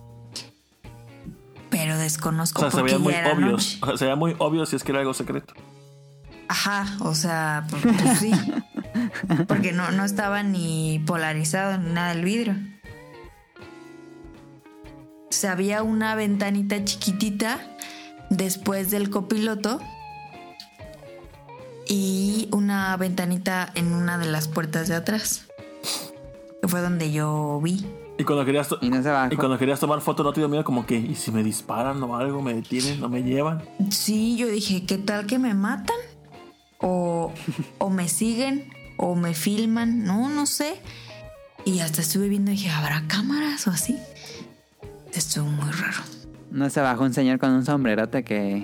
[1.70, 3.54] Pero O desconozco sea, se veía muy obvio.
[3.56, 5.54] O sea, se veía muy obvio si es que era algo secreto.
[6.48, 8.32] Ajá, o sea, pues, pues sí.
[9.46, 12.56] Porque no, no estaba ni polarizado ni nada el vidrio.
[15.28, 17.60] O sea, había una ventanita chiquitita
[18.30, 19.80] después del copiloto
[21.92, 25.46] y una ventanita en una de las puertas de atrás.
[26.62, 27.84] Que fue donde yo vi.
[28.16, 29.32] Y cuando querías, to- Y no se bajó.
[29.34, 30.62] y cuando querías tomar foto, ¿no te dio miedo?
[30.62, 32.42] Como que, ¿y si me disparan o algo?
[32.42, 33.00] ¿Me detienen?
[33.00, 33.62] ¿No me llevan?
[33.90, 35.96] Sí, yo dije, ¿qué tal que me matan?
[36.78, 37.32] O,
[37.78, 40.80] o me siguen, o me filman, no, no sé.
[41.64, 43.98] Y hasta estuve viendo y dije, ¿habrá cámaras o así?
[45.12, 46.02] Estuvo muy raro.
[46.50, 48.62] No se bajó un señor con un sombrerote que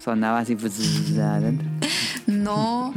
[0.00, 1.68] sonaba así pues de adentro.
[2.26, 2.92] No.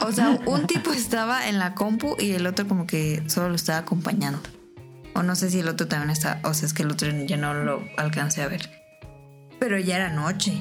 [0.00, 3.54] O sea, un tipo estaba en la compu y el otro como que solo lo
[3.54, 4.40] estaba acompañando.
[5.14, 7.36] O no sé si el otro también está, o sea, es que el otro ya
[7.36, 8.70] no lo alcancé a ver.
[9.58, 10.54] Pero ya era noche.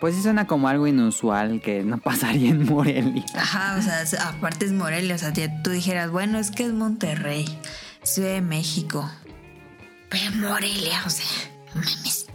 [0.00, 3.24] Pues sí suena como algo inusual que no pasaría en Morelia.
[3.34, 7.44] Ajá, o sea, aparte es Morelia, o sea, tú dijeras, bueno, es que es Monterrey,
[8.04, 9.10] Ciudad de México.
[10.08, 11.26] Pero Morelia, o sea,
[11.74, 12.27] mames.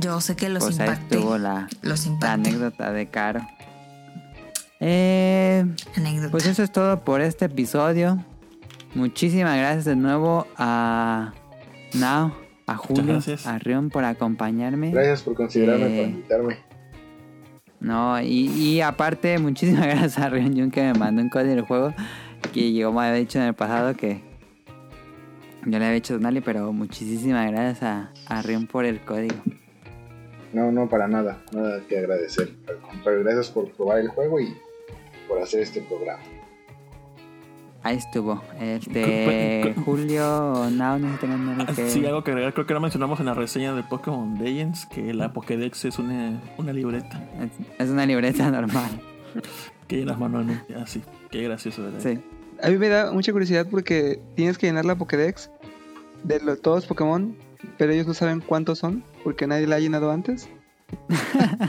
[0.00, 1.16] Yo sé que los Pues ahí impacté.
[1.16, 3.40] estuvo la, Los la anécdota de Caro.
[4.80, 5.64] Eh,
[5.96, 6.30] Anécdota.
[6.30, 8.24] pues eso es todo por este episodio.
[8.94, 11.32] Muchísimas gracias de nuevo a
[11.94, 12.32] Now,
[12.66, 14.90] a Julio, a Rion por acompañarme.
[14.90, 16.56] Gracias por considerarme, Eh, por invitarme.
[17.80, 21.62] No, y, y aparte, muchísimas gracias a Rion Jun que me mandó un código del
[21.62, 21.94] juego.
[22.54, 24.22] Y como había dicho en el pasado que
[25.66, 29.34] yo le había hecho Donali, pero muchísimas gracias a, a Rion por el código.
[30.58, 31.42] No, no, para nada.
[31.52, 32.54] Nada que agradecer.
[32.68, 34.56] Al contrario, gracias por probar el juego y
[35.28, 36.22] por hacer este programa.
[37.84, 38.42] Ahí estuvo.
[38.60, 41.88] Este Julio, no, no tengan algo que...
[41.88, 42.52] Sí, algo que agregar.
[42.52, 46.40] Creo que no mencionamos en la reseña de Pokémon Legends que la Pokédex es una,
[46.58, 47.22] una libreta
[47.78, 48.90] Es, una libreta normal.
[49.86, 50.74] que llenas manualmente.
[50.74, 51.02] Así.
[51.30, 52.00] Qué gracioso, ¿verdad?
[52.00, 52.18] Sí.
[52.62, 55.50] A mí me da mucha curiosidad porque tienes que llenar la Pokédex
[56.24, 57.36] de lo- todos los Pokémon,
[57.78, 60.48] pero ellos no saben cuántos son porque nadie la ha llenado antes.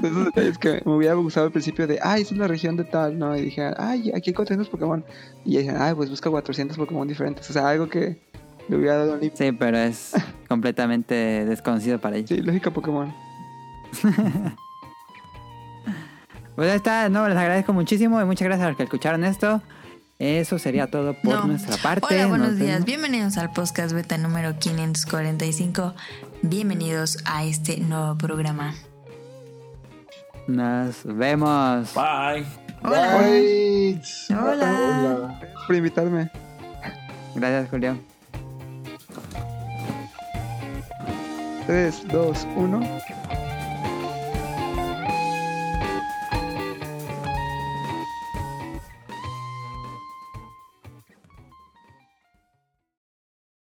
[0.00, 2.84] Esos detalles que me hubiera gustado al principio de, ay, esa es la región de
[2.84, 3.36] tal, ¿no?
[3.36, 5.04] Y dije, ay, aquí hay 400 Pokémon.
[5.44, 7.50] Y dije, ay, pues busca 400 Pokémon diferentes.
[7.50, 8.22] O sea, algo que
[8.68, 10.12] le hubiera dado un Sí, pero es
[10.48, 12.28] completamente desconocido para ellos.
[12.28, 13.12] Sí, lógica Pokémon.
[16.56, 19.62] Pues ahí está, no, les agradezco muchísimo y muchas gracias a los que escucharon esto.
[20.18, 21.44] Eso sería todo por No.
[21.46, 22.06] nuestra parte.
[22.14, 22.72] Hola, buenos Nos días.
[22.72, 22.84] vemos.
[22.84, 25.94] Bienvenidos al podcast beta número 545.
[26.42, 28.74] Bienvenidos a este nuevo programa.
[30.46, 31.92] Nos vemos.
[31.94, 32.46] Bye.
[32.82, 33.18] Hola.
[33.18, 34.00] Bye.
[34.30, 35.38] Hola.
[35.38, 36.30] Gracias por invitarme.
[37.34, 37.98] Gracias, Julio.
[41.66, 42.80] 3, 2, 1.